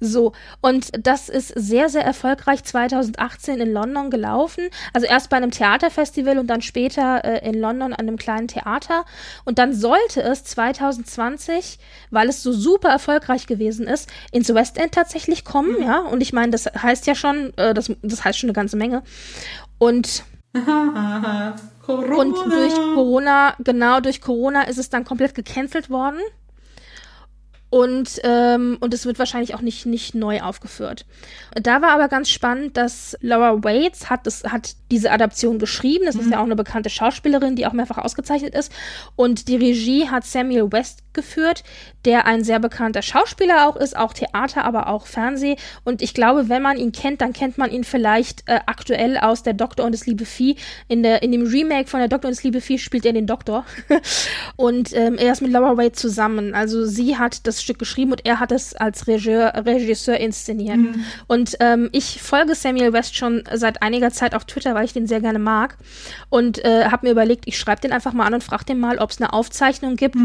So. 0.00 0.32
Und 0.60 0.90
das 1.06 1.28
ist 1.28 1.48
sehr, 1.48 1.88
sehr 1.88 2.04
erfolgreich 2.04 2.64
2018 2.64 3.60
in 3.60 3.72
London 3.72 4.10
gelaufen. 4.10 4.68
Also 4.92 5.06
erst 5.06 5.30
bei 5.30 5.36
einem 5.36 5.50
Theaterfestival 5.50 6.38
und 6.38 6.48
dann 6.48 6.62
später 6.62 7.24
äh, 7.24 7.48
in 7.48 7.54
London 7.54 7.92
an 7.92 8.00
einem 8.00 8.16
kleinen 8.16 8.48
Theater. 8.48 9.04
Und 9.44 9.58
dann 9.58 9.74
sollte 9.74 10.22
es 10.22 10.44
2020, 10.44 11.78
weil 12.10 12.28
es 12.28 12.42
so 12.42 12.52
super 12.52 12.88
erfolgreich 12.88 13.46
gewesen 13.46 13.86
ist, 13.86 14.10
ins 14.32 14.52
West 14.52 14.78
End 14.78 14.92
tatsächlich 14.92 15.44
kommen, 15.44 15.80
ja. 15.80 16.00
Und 16.00 16.20
ich 16.20 16.32
meine, 16.32 16.50
das 16.50 16.66
heißt 16.66 17.06
ja 17.06 17.14
schon, 17.14 17.52
äh, 17.56 17.74
das, 17.74 17.92
das 18.02 18.24
heißt 18.24 18.38
schon 18.38 18.48
eine 18.48 18.54
ganze 18.54 18.76
Menge. 18.76 19.02
Und 19.78 20.24
Corona. 21.82 22.16
und 22.16 22.34
durch 22.34 22.74
Corona, 22.94 23.54
genau 23.58 24.00
durch 24.00 24.20
Corona 24.20 24.62
ist 24.62 24.78
es 24.78 24.90
dann 24.90 25.04
komplett 25.04 25.34
gecancelt 25.34 25.90
worden. 25.90 26.20
Und, 27.70 28.20
ähm, 28.22 28.76
und 28.80 28.92
es 28.92 29.06
wird 29.06 29.18
wahrscheinlich 29.18 29.54
auch 29.54 29.62
nicht, 29.62 29.86
nicht 29.86 30.14
neu 30.14 30.42
aufgeführt. 30.42 31.06
Da 31.54 31.80
war 31.80 31.92
aber 31.92 32.08
ganz 32.08 32.28
spannend, 32.28 32.76
dass 32.76 33.16
Laura 33.22 33.64
Waits 33.64 34.10
hat, 34.10 34.26
das, 34.26 34.44
hat 34.44 34.74
diese 34.92 35.10
Adaption 35.10 35.58
geschrieben. 35.58 36.04
Das 36.04 36.16
ist 36.16 36.30
ja 36.30 36.38
auch 36.38 36.44
eine 36.44 36.54
bekannte 36.54 36.90
Schauspielerin, 36.90 37.56
die 37.56 37.66
auch 37.66 37.72
mehrfach 37.72 37.98
ausgezeichnet 37.98 38.54
ist. 38.54 38.70
Und 39.16 39.48
die 39.48 39.56
Regie 39.56 40.08
hat 40.08 40.24
Samuel 40.24 40.70
West 40.70 41.02
geführt, 41.14 41.64
der 42.04 42.26
ein 42.26 42.44
sehr 42.44 42.58
bekannter 42.58 43.02
Schauspieler 43.02 43.68
auch 43.68 43.76
ist, 43.76 43.96
auch 43.96 44.12
Theater, 44.12 44.64
aber 44.64 44.88
auch 44.88 45.06
Fernseh. 45.06 45.56
Und 45.84 46.02
ich 46.02 46.14
glaube, 46.14 46.48
wenn 46.48 46.62
man 46.62 46.76
ihn 46.76 46.92
kennt, 46.92 47.20
dann 47.20 47.32
kennt 47.32 47.58
man 47.58 47.70
ihn 47.70 47.84
vielleicht 47.84 48.48
äh, 48.48 48.60
aktuell 48.66 49.16
aus 49.16 49.42
Der 49.42 49.54
Doktor 49.54 49.86
und 49.86 49.92
das 49.92 50.06
liebe 50.06 50.26
Vieh. 50.26 50.56
In, 50.88 51.02
der, 51.02 51.22
in 51.22 51.32
dem 51.32 51.46
Remake 51.46 51.88
von 51.88 52.00
Der 52.00 52.08
Doktor 52.08 52.28
und 52.28 52.36
das 52.36 52.44
liebe 52.44 52.60
Vieh 52.60 52.78
spielt 52.78 53.06
er 53.06 53.14
den 53.14 53.26
Doktor. 53.26 53.64
und 54.56 54.94
ähm, 54.94 55.16
er 55.16 55.32
ist 55.32 55.40
mit 55.40 55.52
Laura 55.52 55.76
Waite 55.76 55.92
zusammen. 55.92 56.54
Also 56.54 56.84
sie 56.84 57.16
hat 57.16 57.46
das 57.46 57.62
Stück 57.62 57.78
geschrieben 57.78 58.12
und 58.12 58.26
er 58.26 58.40
hat 58.40 58.52
es 58.52 58.74
als 58.74 59.06
Regisseur, 59.06 59.52
Regisseur 59.64 60.18
inszeniert. 60.18 60.78
Und 61.28 61.56
ähm, 61.60 61.88
ich 61.92 62.20
folge 62.20 62.54
Samuel 62.54 62.92
West 62.92 63.16
schon 63.16 63.44
seit 63.54 63.82
einiger 63.82 64.10
Zeit 64.10 64.34
auf 64.34 64.44
Twitter, 64.44 64.74
weil 64.74 64.81
ich 64.84 64.92
den 64.92 65.06
sehr 65.06 65.20
gerne 65.20 65.38
mag. 65.38 65.78
Und 66.28 66.64
äh, 66.64 66.86
habe 66.86 67.06
mir 67.06 67.12
überlegt, 67.12 67.44
ich 67.46 67.58
schreibe 67.58 67.80
den 67.80 67.92
einfach 67.92 68.12
mal 68.12 68.26
an 68.26 68.34
und 68.34 68.44
frage 68.44 68.64
den 68.64 68.80
mal, 68.80 68.98
ob 68.98 69.10
es 69.10 69.20
eine 69.20 69.32
Aufzeichnung 69.32 69.96
gibt 69.96 70.16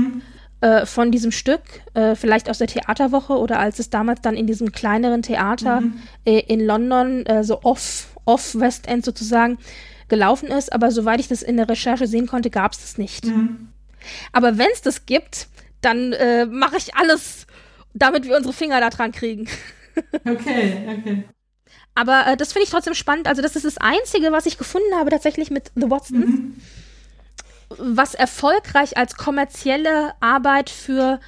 äh, 0.61 0.85
von 0.85 1.11
diesem 1.11 1.31
Stück, 1.31 1.61
äh, 1.93 2.15
vielleicht 2.15 2.49
aus 2.49 2.57
der 2.57 2.67
Theaterwoche 2.67 3.33
oder 3.37 3.59
als 3.59 3.79
es 3.79 3.89
damals 3.89 4.21
dann 4.21 4.35
in 4.35 4.47
diesem 4.47 4.71
kleineren 4.71 5.21
Theater 5.21 5.81
äh, 6.25 6.39
in 6.47 6.65
London, 6.65 7.25
äh, 7.25 7.43
so 7.43 7.61
off, 7.63 8.07
off 8.25 8.55
West 8.55 8.87
End 8.87 9.05
sozusagen, 9.05 9.57
gelaufen 10.07 10.47
ist. 10.47 10.73
Aber 10.73 10.91
soweit 10.91 11.19
ich 11.19 11.27
das 11.27 11.43
in 11.43 11.57
der 11.57 11.69
Recherche 11.69 12.07
sehen 12.07 12.27
konnte, 12.27 12.49
gab 12.49 12.73
es 12.73 12.81
das 12.81 12.97
nicht. 12.97 13.25
Aber 14.31 14.57
wenn 14.57 14.69
es 14.73 14.81
das 14.81 15.05
gibt, 15.05 15.47
dann 15.81 16.13
äh, 16.13 16.45
mache 16.45 16.77
ich 16.77 16.95
alles, 16.95 17.45
damit 17.93 18.25
wir 18.25 18.35
unsere 18.35 18.53
Finger 18.53 18.79
da 18.79 18.89
dran 18.89 19.11
kriegen. 19.11 19.47
Okay, 20.25 20.87
okay. 20.99 21.23
Aber 21.97 22.27
äh, 22.27 22.37
das 22.37 22.53
finde 22.53 22.65
ich 22.65 22.69
trotzdem 22.69 22.93
spannend. 22.93 23.27
Also 23.27 23.41
das 23.41 23.55
ist 23.55 23.65
das 23.65 23.79
Einzige, 23.79 24.31
was 24.31 24.45
ich 24.45 24.59
gefunden 24.59 24.93
habe 24.95 25.09
tatsächlich 25.09 25.49
mit 25.49 25.71
The 25.73 25.89
Watsons, 25.89 26.29
was 27.69 28.13
erfolgreich 28.13 28.97
als 28.97 29.15
kommerzielle 29.15 30.13
Arbeit 30.19 30.69
für 30.69 31.19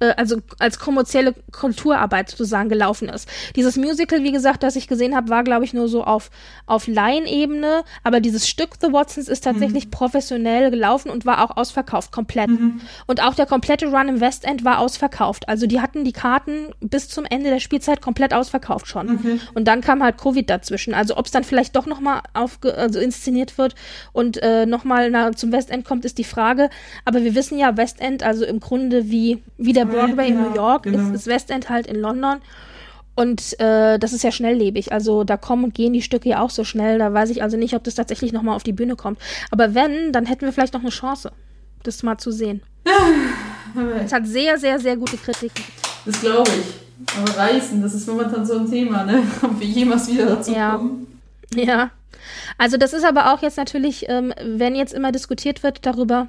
also 0.00 0.36
als 0.58 0.78
kommerzielle 0.78 1.34
Kulturarbeit 1.52 2.30
sozusagen 2.30 2.68
gelaufen 2.68 3.08
ist. 3.08 3.28
Dieses 3.56 3.76
Musical, 3.76 4.22
wie 4.22 4.32
gesagt, 4.32 4.62
das 4.62 4.76
ich 4.76 4.86
gesehen 4.88 5.16
habe, 5.16 5.28
war, 5.28 5.42
glaube 5.44 5.64
ich, 5.64 5.74
nur 5.74 5.88
so 5.88 6.04
auf, 6.04 6.30
auf 6.66 6.86
Laienebene, 6.86 7.82
aber 8.04 8.20
dieses 8.20 8.48
Stück 8.48 8.70
The 8.80 8.92
Watsons 8.92 9.28
ist 9.28 9.44
tatsächlich 9.44 9.90
professionell 9.90 10.70
gelaufen 10.70 11.10
und 11.10 11.26
war 11.26 11.44
auch 11.44 11.56
ausverkauft, 11.56 12.12
komplett. 12.12 12.48
Und 13.06 13.22
auch 13.22 13.34
der 13.34 13.46
komplette 13.46 13.86
Run 13.86 14.08
im 14.08 14.20
West 14.20 14.44
End 14.44 14.64
war 14.64 14.78
ausverkauft. 14.78 15.48
Also 15.48 15.66
die 15.66 15.80
hatten 15.80 16.04
die 16.04 16.12
Karten 16.12 16.68
bis 16.80 17.08
zum 17.08 17.24
Ende 17.24 17.50
der 17.50 17.60
Spielzeit 17.60 18.00
komplett 18.00 18.32
ausverkauft 18.32 18.86
schon. 18.86 19.08
Und 19.54 19.66
dann 19.66 19.80
kam 19.80 20.02
halt 20.02 20.18
Covid 20.18 20.48
dazwischen. 20.48 20.94
Also 20.94 21.16
ob 21.16 21.26
es 21.26 21.32
dann 21.32 21.44
vielleicht 21.44 21.74
doch 21.74 21.86
nochmal 21.86 22.22
also 22.32 23.00
inszeniert 23.00 23.58
wird 23.58 23.74
und 24.12 24.40
äh, 24.42 24.66
nochmal 24.66 25.34
zum 25.34 25.50
West 25.52 25.70
End 25.70 25.84
kommt, 25.84 26.04
ist 26.04 26.18
die 26.18 26.24
Frage. 26.24 26.70
Aber 27.04 27.24
wir 27.24 27.34
wissen 27.34 27.58
ja, 27.58 27.76
West 27.76 28.00
End, 28.00 28.22
also 28.22 28.44
im 28.44 28.60
Grunde 28.60 29.10
wie, 29.10 29.42
wie 29.56 29.72
der 29.72 29.87
Broadway 29.88 30.28
in 30.28 30.34
Ja, 30.36 30.40
New 30.48 30.54
York, 30.54 30.82
genau. 30.84 31.08
ist, 31.10 31.14
ist 31.22 31.26
West 31.26 31.50
End 31.50 31.68
halt 31.68 31.86
in 31.86 31.96
London. 32.00 32.38
Und 33.14 33.58
äh, 33.58 33.98
das 33.98 34.12
ist 34.12 34.22
ja 34.22 34.30
schnelllebig. 34.30 34.92
Also 34.92 35.24
da 35.24 35.36
kommen 35.36 35.64
und 35.64 35.74
gehen 35.74 35.92
die 35.92 36.02
Stücke 36.02 36.28
ja 36.28 36.40
auch 36.40 36.50
so 36.50 36.62
schnell. 36.62 36.98
Da 37.00 37.12
weiß 37.12 37.30
ich 37.30 37.42
also 37.42 37.56
nicht, 37.56 37.74
ob 37.74 37.82
das 37.82 37.96
tatsächlich 37.96 38.32
nochmal 38.32 38.54
auf 38.54 38.62
die 38.62 38.72
Bühne 38.72 38.94
kommt. 38.94 39.18
Aber 39.50 39.74
wenn, 39.74 40.12
dann 40.12 40.24
hätten 40.26 40.42
wir 40.44 40.52
vielleicht 40.52 40.74
noch 40.74 40.82
eine 40.82 40.90
Chance, 40.90 41.32
das 41.82 42.02
mal 42.02 42.18
zu 42.18 42.30
sehen. 42.30 42.62
Es 44.02 44.12
hat 44.12 44.26
sehr, 44.26 44.56
sehr, 44.58 44.78
sehr 44.80 44.96
gute 44.96 45.16
Kritiken. 45.18 45.62
Das 46.06 46.20
glaube 46.20 46.50
ich. 46.50 47.16
Aber 47.20 47.36
Reisen, 47.38 47.82
das 47.82 47.92
ist 47.94 48.08
momentan 48.08 48.44
so 48.46 48.58
ein 48.58 48.68
Thema, 48.70 49.04
ne? 49.04 49.22
Ob 49.42 49.60
wir 49.60 49.66
jemals 49.66 50.08
wieder 50.10 50.26
dazu 50.26 50.52
Ja. 50.52 50.76
kommen. 50.76 51.06
Ja. 51.54 51.90
Also 52.56 52.76
das 52.76 52.92
ist 52.92 53.04
aber 53.04 53.32
auch 53.32 53.42
jetzt 53.42 53.56
natürlich, 53.58 54.06
ähm, 54.08 54.32
wenn 54.42 54.74
jetzt 54.74 54.94
immer 54.94 55.12
diskutiert 55.12 55.62
wird 55.62 55.84
darüber, 55.86 56.28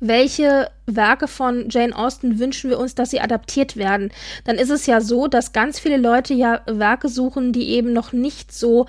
welche 0.00 0.70
Werke 0.86 1.28
von 1.28 1.68
Jane 1.70 1.96
Austen 1.96 2.38
wünschen 2.38 2.70
wir 2.70 2.78
uns, 2.78 2.94
dass 2.94 3.10
sie 3.10 3.20
adaptiert 3.20 3.76
werden, 3.76 4.10
dann 4.44 4.56
ist 4.56 4.70
es 4.70 4.86
ja 4.86 5.00
so, 5.00 5.26
dass 5.26 5.52
ganz 5.52 5.78
viele 5.78 5.96
Leute 5.96 6.34
ja 6.34 6.60
Werke 6.66 7.08
suchen, 7.08 7.52
die 7.52 7.70
eben 7.70 7.92
noch 7.92 8.12
nicht 8.12 8.52
so 8.52 8.86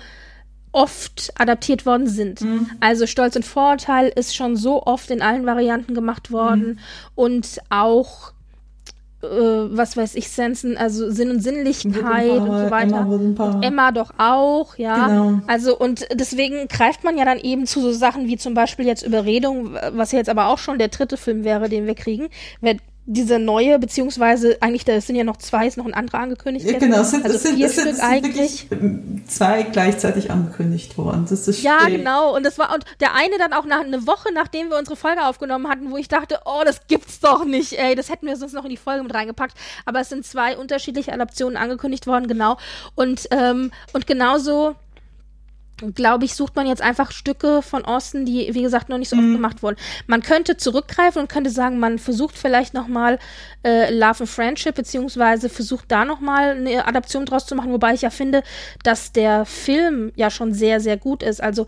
oft 0.72 1.32
adaptiert 1.38 1.86
worden 1.86 2.06
sind. 2.06 2.40
Also 2.80 3.06
Stolz 3.06 3.36
und 3.36 3.44
Vorurteil 3.44 4.12
ist 4.14 4.36
schon 4.36 4.54
so 4.56 4.82
oft 4.82 5.10
in 5.10 5.22
allen 5.22 5.46
Varianten 5.46 5.94
gemacht 5.94 6.30
worden 6.30 6.78
und 7.14 7.58
auch 7.70 8.32
äh, 9.22 9.26
was 9.26 9.96
weiß 9.96 10.14
ich, 10.14 10.28
Sensen, 10.28 10.76
also 10.76 11.10
Sinn 11.10 11.30
und 11.30 11.42
Sinnlichkeit 11.42 12.30
und 12.30 12.46
so 12.46 12.70
weiter. 12.70 13.00
Emma, 13.00 13.44
und 13.44 13.62
Emma 13.62 13.92
doch 13.92 14.12
auch, 14.16 14.76
ja. 14.76 15.08
Genau. 15.08 15.40
Also 15.46 15.76
und 15.76 16.06
deswegen 16.14 16.68
greift 16.68 17.02
man 17.04 17.18
ja 17.18 17.24
dann 17.24 17.38
eben 17.38 17.66
zu 17.66 17.80
so 17.80 17.92
Sachen 17.92 18.28
wie 18.28 18.36
zum 18.36 18.54
Beispiel 18.54 18.86
jetzt 18.86 19.04
Überredung, 19.04 19.74
was 19.92 20.12
jetzt 20.12 20.28
aber 20.28 20.46
auch 20.46 20.58
schon 20.58 20.78
der 20.78 20.88
dritte 20.88 21.16
Film 21.16 21.42
wäre, 21.44 21.68
den 21.68 21.86
wir 21.86 21.94
kriegen. 21.94 22.28
Wer 22.60 22.76
diese 23.10 23.38
neue, 23.38 23.78
beziehungsweise 23.78 24.58
eigentlich, 24.60 24.84
da 24.84 25.00
sind 25.00 25.16
ja 25.16 25.24
noch 25.24 25.38
zwei, 25.38 25.66
ist 25.66 25.78
noch 25.78 25.86
ein 25.86 25.94
anderer 25.94 26.18
angekündigt. 26.18 26.70
Ja, 26.70 26.78
genau, 26.78 27.00
es 27.00 27.10
sind, 27.10 27.24
also 27.24 27.36
es 27.36 27.42
sind, 27.42 27.56
vier 27.56 27.66
es 27.66 27.74
sind, 27.74 27.96
Stück 27.96 28.04
eigentlich. 28.04 28.68
zwei 29.26 29.62
gleichzeitig 29.62 30.30
angekündigt 30.30 30.98
worden. 30.98 31.26
Das 31.28 31.48
ist 31.48 31.62
ja, 31.62 31.86
genau. 31.86 32.36
Und 32.36 32.44
das 32.44 32.58
war, 32.58 32.74
und 32.74 32.84
der 33.00 33.14
eine 33.14 33.38
dann 33.38 33.54
auch 33.54 33.64
nach 33.64 33.80
eine 33.80 34.06
Woche, 34.06 34.28
nachdem 34.34 34.68
wir 34.68 34.76
unsere 34.76 34.94
Folge 34.94 35.24
aufgenommen 35.24 35.68
hatten, 35.68 35.90
wo 35.90 35.96
ich 35.96 36.08
dachte, 36.08 36.40
oh, 36.44 36.60
das 36.66 36.86
gibt's 36.86 37.18
doch 37.20 37.46
nicht, 37.46 37.72
ey, 37.78 37.94
das 37.94 38.10
hätten 38.10 38.26
wir 38.26 38.36
sonst 38.36 38.52
noch 38.52 38.64
in 38.64 38.70
die 38.70 38.76
Folge 38.76 39.02
mit 39.02 39.14
reingepackt. 39.14 39.56
Aber 39.86 40.00
es 40.00 40.10
sind 40.10 40.26
zwei 40.26 40.58
unterschiedliche 40.58 41.10
Adaptionen 41.10 41.56
angekündigt 41.56 42.06
worden, 42.06 42.28
genau. 42.28 42.58
Und, 42.94 43.26
ähm, 43.30 43.70
und 43.94 44.06
genauso 44.06 44.76
glaube 45.94 46.24
ich, 46.24 46.34
sucht 46.34 46.56
man 46.56 46.66
jetzt 46.66 46.82
einfach 46.82 47.10
Stücke 47.10 47.62
von 47.62 47.84
Austin, 47.84 48.24
die, 48.24 48.54
wie 48.54 48.62
gesagt, 48.62 48.88
noch 48.88 48.98
nicht 48.98 49.08
so 49.08 49.16
oft 49.16 49.24
mhm. 49.24 49.34
gemacht 49.34 49.62
wurden. 49.62 49.76
Man 50.06 50.22
könnte 50.22 50.56
zurückgreifen 50.56 51.22
und 51.22 51.28
könnte 51.28 51.50
sagen, 51.50 51.78
man 51.78 51.98
versucht 51.98 52.36
vielleicht 52.36 52.74
noch 52.74 52.88
mal 52.88 53.18
äh, 53.64 53.92
Love 53.92 54.20
and 54.20 54.28
Friendship, 54.28 54.74
beziehungsweise 54.74 55.48
versucht 55.48 55.90
da 55.90 56.04
noch 56.04 56.20
mal 56.20 56.56
eine 56.56 56.86
Adaption 56.86 57.26
draus 57.26 57.46
zu 57.46 57.54
machen, 57.54 57.72
wobei 57.72 57.94
ich 57.94 58.02
ja 58.02 58.10
finde, 58.10 58.42
dass 58.82 59.12
der 59.12 59.44
Film 59.44 60.12
ja 60.16 60.30
schon 60.30 60.52
sehr, 60.52 60.80
sehr 60.80 60.96
gut 60.96 61.22
ist. 61.22 61.42
Also 61.42 61.66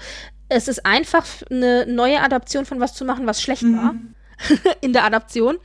es 0.49 0.69
ist 0.69 0.85
einfach 0.85 1.25
eine 1.51 1.87
neue 1.87 2.21
Adaption 2.21 2.67
von 2.67 2.81
was 2.81 2.95
zu 2.95 3.05
machen, 3.05 3.27
was 3.27 3.41
schlecht 3.41 3.63
mhm. 3.63 3.77
war 3.77 3.95
in 4.81 4.93
der 4.93 5.05
Adaption, 5.05 5.59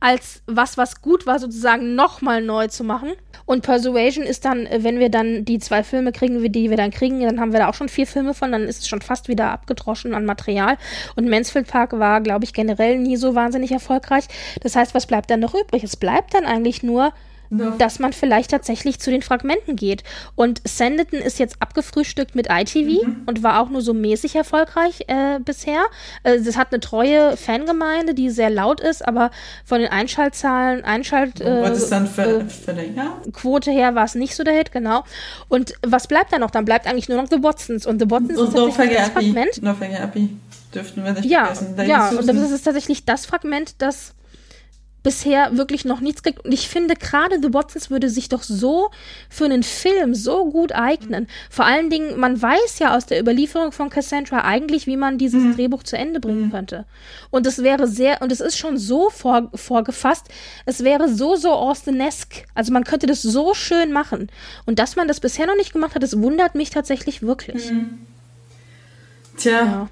als 0.00 0.42
was, 0.46 0.76
was 0.76 1.00
gut 1.00 1.26
war, 1.26 1.38
sozusagen 1.38 1.94
nochmal 1.94 2.42
neu 2.42 2.68
zu 2.68 2.84
machen. 2.84 3.12
Und 3.44 3.62
Persuasion 3.62 4.24
ist 4.24 4.44
dann, 4.44 4.66
äh, 4.66 4.82
wenn 4.82 4.98
wir 4.98 5.08
dann 5.08 5.44
die 5.44 5.58
zwei 5.58 5.82
Filme 5.82 6.12
kriegen, 6.12 6.42
die 6.52 6.70
wir 6.70 6.76
dann 6.76 6.90
kriegen, 6.90 7.20
dann 7.20 7.40
haben 7.40 7.52
wir 7.52 7.60
da 7.60 7.68
auch 7.68 7.74
schon 7.74 7.88
vier 7.88 8.06
Filme 8.06 8.34
von, 8.34 8.52
dann 8.52 8.64
ist 8.64 8.82
es 8.82 8.88
schon 8.88 9.02
fast 9.02 9.28
wieder 9.28 9.50
abgedroschen 9.50 10.14
an 10.14 10.24
Material. 10.24 10.76
Und 11.14 11.28
Mansfield 11.28 11.68
Park 11.68 11.98
war, 11.98 12.20
glaube 12.20 12.44
ich, 12.44 12.52
generell 12.52 12.98
nie 12.98 13.16
so 13.16 13.34
wahnsinnig 13.34 13.72
erfolgreich. 13.72 14.26
Das 14.60 14.76
heißt, 14.76 14.94
was 14.94 15.06
bleibt 15.06 15.30
dann 15.30 15.40
noch 15.40 15.54
übrig? 15.54 15.84
Es 15.84 15.96
bleibt 15.96 16.34
dann 16.34 16.44
eigentlich 16.44 16.82
nur 16.82 17.12
No. 17.50 17.70
dass 17.78 17.98
man 17.98 18.12
vielleicht 18.12 18.50
tatsächlich 18.50 18.98
zu 18.98 19.10
den 19.10 19.22
Fragmenten 19.22 19.76
geht. 19.76 20.02
Und 20.34 20.60
Sanditon 20.66 21.20
ist 21.20 21.38
jetzt 21.38 21.56
abgefrühstückt 21.60 22.34
mit 22.34 22.48
ITV 22.50 23.06
mhm. 23.06 23.22
und 23.26 23.42
war 23.42 23.60
auch 23.60 23.68
nur 23.68 23.82
so 23.82 23.94
mäßig 23.94 24.34
erfolgreich 24.34 25.04
äh, 25.08 25.38
bisher. 25.38 25.84
Äh, 26.22 26.34
es 26.34 26.56
hat 26.56 26.72
eine 26.72 26.80
treue 26.80 27.36
Fangemeinde, 27.36 28.14
die 28.14 28.30
sehr 28.30 28.50
laut 28.50 28.80
ist, 28.80 29.06
aber 29.06 29.30
von 29.64 29.80
den 29.80 29.90
Einschaltzahlen, 29.90 30.84
Einschalt 30.84 31.40
äh, 31.40 31.74
für, 31.74 32.30
äh, 32.30 32.90
Quote 33.32 33.70
her 33.70 33.94
war 33.94 34.04
es 34.04 34.14
nicht 34.14 34.34
so 34.34 34.44
der 34.44 34.54
Hit, 34.54 34.72
genau. 34.72 35.04
Und 35.48 35.74
was 35.86 36.06
bleibt 36.06 36.32
da 36.32 36.38
noch? 36.38 36.50
Dann 36.50 36.64
bleibt 36.64 36.86
eigentlich 36.86 37.08
nur 37.08 37.20
noch 37.20 37.28
The 37.30 37.42
Watsons. 37.42 37.86
Und 37.86 38.00
The 38.00 38.10
Watsons 38.10 38.38
und 38.38 38.48
ist 38.48 38.54
tatsächlich 38.54 38.98
das 38.98 39.08
Fragment. 39.10 39.62
No 39.62 39.74
Dürften 40.74 41.04
wir 41.04 41.12
nicht 41.12 41.24
ja, 41.24 41.46
vergessen. 41.46 41.88
ja, 41.88 42.10
und 42.10 42.26
das 42.26 42.50
ist 42.50 42.62
tatsächlich 42.64 43.04
das 43.04 43.24
Fragment, 43.24 43.76
das 43.78 44.15
bisher 45.06 45.56
wirklich 45.56 45.84
noch 45.84 46.00
nichts 46.00 46.24
kriegt. 46.24 46.44
Und 46.44 46.52
ich 46.52 46.68
finde, 46.68 46.96
gerade 46.96 47.38
The 47.40 47.54
Watsons 47.54 47.90
würde 47.90 48.10
sich 48.10 48.28
doch 48.28 48.42
so 48.42 48.90
für 49.30 49.44
einen 49.44 49.62
Film 49.62 50.16
so 50.16 50.50
gut 50.50 50.72
eignen. 50.72 51.28
Vor 51.48 51.64
allen 51.64 51.90
Dingen, 51.90 52.18
man 52.18 52.42
weiß 52.42 52.80
ja 52.80 52.96
aus 52.96 53.06
der 53.06 53.20
Überlieferung 53.20 53.70
von 53.70 53.88
Cassandra 53.88 54.40
eigentlich, 54.40 54.88
wie 54.88 54.96
man 54.96 55.16
dieses 55.16 55.44
mhm. 55.44 55.54
Drehbuch 55.54 55.84
zu 55.84 55.96
Ende 55.96 56.18
bringen 56.18 56.46
mhm. 56.46 56.50
könnte. 56.50 56.86
Und 57.30 57.46
es 57.46 57.62
wäre 57.62 57.86
sehr, 57.86 58.20
und 58.20 58.32
es 58.32 58.40
ist 58.40 58.58
schon 58.58 58.78
so 58.78 59.08
vor, 59.08 59.48
vorgefasst, 59.54 60.26
es 60.64 60.82
wäre 60.82 61.08
so, 61.08 61.36
so 61.36 61.52
Austen-esque. 61.52 62.44
Also 62.56 62.72
man 62.72 62.82
könnte 62.82 63.06
das 63.06 63.22
so 63.22 63.54
schön 63.54 63.92
machen. 63.92 64.28
Und 64.64 64.80
dass 64.80 64.96
man 64.96 65.06
das 65.06 65.20
bisher 65.20 65.46
noch 65.46 65.54
nicht 65.54 65.72
gemacht 65.72 65.94
hat, 65.94 66.02
das 66.02 66.20
wundert 66.20 66.56
mich 66.56 66.70
tatsächlich 66.70 67.22
wirklich. 67.22 67.70
Mhm. 67.70 68.00
Tja. 69.36 69.52
Ja. 69.52 69.88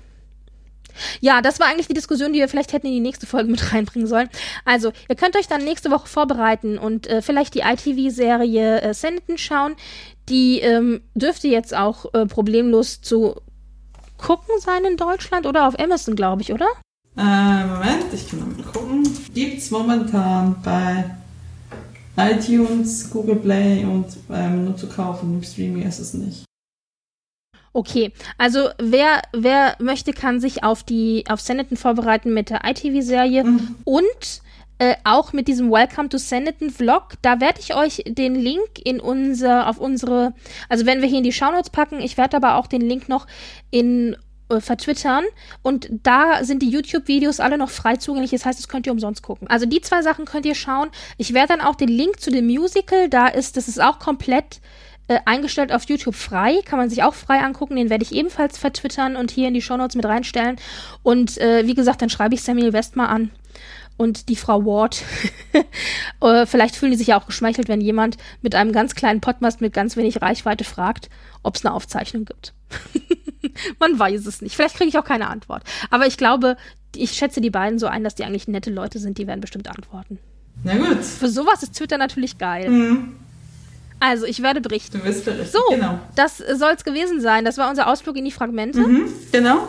Ja, 1.20 1.42
das 1.42 1.60
war 1.60 1.66
eigentlich 1.66 1.88
die 1.88 1.94
Diskussion, 1.94 2.32
die 2.32 2.38
wir 2.38 2.48
vielleicht 2.48 2.72
hätten 2.72 2.86
in 2.86 2.92
die 2.92 3.00
nächste 3.00 3.26
Folge 3.26 3.50
mit 3.50 3.72
reinbringen 3.72 4.06
sollen. 4.06 4.28
Also, 4.64 4.92
ihr 5.08 5.16
könnt 5.16 5.36
euch 5.36 5.48
dann 5.48 5.64
nächste 5.64 5.90
Woche 5.90 6.08
vorbereiten 6.08 6.78
und 6.78 7.06
äh, 7.06 7.22
vielleicht 7.22 7.54
die 7.54 7.60
ITV-Serie 7.60 8.80
äh, 8.80 8.94
Senden 8.94 9.38
schauen. 9.38 9.76
Die 10.28 10.60
ähm, 10.60 11.02
dürfte 11.14 11.48
jetzt 11.48 11.74
auch 11.76 12.12
äh, 12.14 12.26
problemlos 12.26 13.00
zu 13.02 13.36
gucken 14.16 14.58
sein 14.58 14.84
in 14.84 14.96
Deutschland 14.96 15.46
oder 15.46 15.68
auf 15.68 15.78
Amazon, 15.78 16.16
glaube 16.16 16.42
ich, 16.42 16.52
oder? 16.52 16.66
Äh, 17.16 17.66
Moment, 17.66 18.12
ich 18.12 18.28
kann 18.28 18.40
mal 18.40 18.64
gucken. 18.72 19.08
Gibt's 19.34 19.70
momentan 19.70 20.56
bei 20.64 21.04
iTunes, 22.16 23.10
Google 23.10 23.36
Play 23.36 23.84
und 23.84 24.06
ähm, 24.30 24.64
nur 24.64 24.76
zu 24.76 24.88
kaufen. 24.88 25.34
Im 25.34 25.42
Streaming 25.42 25.82
ist 25.82 25.98
es 25.98 26.14
nicht. 26.14 26.44
Okay, 27.76 28.12
also 28.38 28.68
wer, 28.78 29.20
wer 29.32 29.74
möchte, 29.80 30.12
kann 30.12 30.38
sich 30.38 30.62
auf 30.62 30.84
die 30.84 31.24
auf 31.28 31.40
Sanditon 31.40 31.76
vorbereiten 31.76 32.32
mit 32.32 32.48
der 32.48 32.60
ITV-Serie 32.64 33.42
mhm. 33.42 33.74
und 33.82 34.42
äh, 34.78 34.94
auch 35.02 35.32
mit 35.32 35.48
diesem 35.48 35.72
Welcome 35.72 36.08
to 36.08 36.18
Sanditon 36.18 36.70
Vlog. 36.70 37.14
Da 37.22 37.40
werde 37.40 37.58
ich 37.58 37.74
euch 37.74 38.04
den 38.06 38.36
Link 38.36 38.78
in 38.84 39.00
unser, 39.00 39.68
auf 39.68 39.80
unsere, 39.80 40.34
also 40.68 40.86
wenn 40.86 41.02
wir 41.02 41.08
hier 41.08 41.18
in 41.18 41.24
die 41.24 41.32
Shownotes 41.32 41.70
packen, 41.70 42.00
ich 42.00 42.16
werde 42.16 42.36
aber 42.36 42.54
auch 42.54 42.68
den 42.68 42.80
Link 42.80 43.08
noch 43.08 43.26
in 43.72 44.16
äh, 44.50 44.60
vertwittern 44.60 45.24
und 45.62 45.88
da 45.90 46.44
sind 46.44 46.62
die 46.62 46.70
YouTube-Videos 46.70 47.40
alle 47.40 47.58
noch 47.58 47.70
frei 47.70 47.96
zugänglich. 47.96 48.30
Das 48.30 48.46
heißt, 48.46 48.58
das 48.60 48.68
könnt 48.68 48.86
ihr 48.86 48.92
umsonst 48.92 49.24
gucken. 49.24 49.48
Also 49.48 49.66
die 49.66 49.80
zwei 49.80 50.00
Sachen 50.02 50.26
könnt 50.26 50.46
ihr 50.46 50.54
schauen. 50.54 50.90
Ich 51.18 51.34
werde 51.34 51.48
dann 51.48 51.60
auch 51.60 51.74
den 51.74 51.88
Link 51.88 52.20
zu 52.20 52.30
dem 52.30 52.46
Musical, 52.46 53.08
da 53.08 53.26
ist, 53.26 53.56
das 53.56 53.66
ist 53.66 53.82
auch 53.82 53.98
komplett 53.98 54.60
äh, 55.08 55.18
eingestellt 55.24 55.72
auf 55.72 55.84
YouTube 55.84 56.14
frei, 56.14 56.60
kann 56.64 56.78
man 56.78 56.88
sich 56.88 57.02
auch 57.02 57.14
frei 57.14 57.40
angucken. 57.40 57.76
Den 57.76 57.90
werde 57.90 58.04
ich 58.04 58.12
ebenfalls 58.12 58.58
vertwittern 58.58 59.16
und 59.16 59.30
hier 59.30 59.48
in 59.48 59.54
die 59.54 59.62
Shownotes 59.62 59.96
mit 59.96 60.06
reinstellen. 60.06 60.56
Und 61.02 61.38
äh, 61.38 61.66
wie 61.66 61.74
gesagt, 61.74 62.02
dann 62.02 62.10
schreibe 62.10 62.34
ich 62.34 62.42
Samuel 62.42 62.72
West 62.72 62.96
mal 62.96 63.06
an 63.06 63.30
und 63.96 64.28
die 64.28 64.36
Frau 64.36 64.64
Ward. 64.64 65.02
äh, 66.20 66.46
vielleicht 66.46 66.76
fühlen 66.76 66.92
die 66.92 66.98
sich 66.98 67.08
ja 67.08 67.20
auch 67.20 67.26
geschmeichelt, 67.26 67.68
wenn 67.68 67.80
jemand 67.80 68.16
mit 68.42 68.54
einem 68.54 68.72
ganz 68.72 68.94
kleinen 68.94 69.20
Podcast 69.20 69.60
mit 69.60 69.72
ganz 69.72 69.96
wenig 69.96 70.22
Reichweite 70.22 70.64
fragt, 70.64 71.10
ob 71.42 71.56
es 71.56 71.64
eine 71.64 71.74
Aufzeichnung 71.74 72.24
gibt. 72.24 72.54
Man 73.78 73.98
weiß 73.98 74.26
es 74.26 74.42
nicht. 74.42 74.56
Vielleicht 74.56 74.76
kriege 74.76 74.88
ich 74.88 74.98
auch 74.98 75.04
keine 75.04 75.28
Antwort. 75.28 75.62
Aber 75.90 76.06
ich 76.06 76.16
glaube, 76.16 76.56
ich 76.96 77.12
schätze 77.12 77.40
die 77.40 77.50
beiden 77.50 77.78
so 77.78 77.86
ein, 77.86 78.04
dass 78.04 78.14
die 78.14 78.24
eigentlich 78.24 78.48
nette 78.48 78.70
Leute 78.70 78.98
sind, 78.98 79.18
die 79.18 79.26
werden 79.26 79.40
bestimmt 79.40 79.68
antworten. 79.68 80.18
Na 80.62 80.76
gut. 80.76 81.04
Für 81.04 81.28
sowas 81.28 81.62
ist 81.62 81.74
Twitter 81.74 81.98
natürlich 81.98 82.38
geil. 82.38 82.70
Mhm. 82.70 83.16
Also, 84.00 84.26
ich 84.26 84.42
werde 84.42 84.60
berichten. 84.60 84.98
Du 84.98 85.04
wirst 85.04 85.24
berichten. 85.24 85.52
So, 85.52 85.74
genau. 85.74 85.98
das 86.14 86.38
soll 86.38 86.72
es 86.76 86.84
gewesen 86.84 87.20
sein. 87.20 87.44
Das 87.44 87.58
war 87.58 87.70
unser 87.70 87.88
Ausflug 87.88 88.16
in 88.16 88.24
die 88.24 88.30
Fragmente. 88.30 88.80
Mhm, 88.80 89.08
genau. 89.32 89.68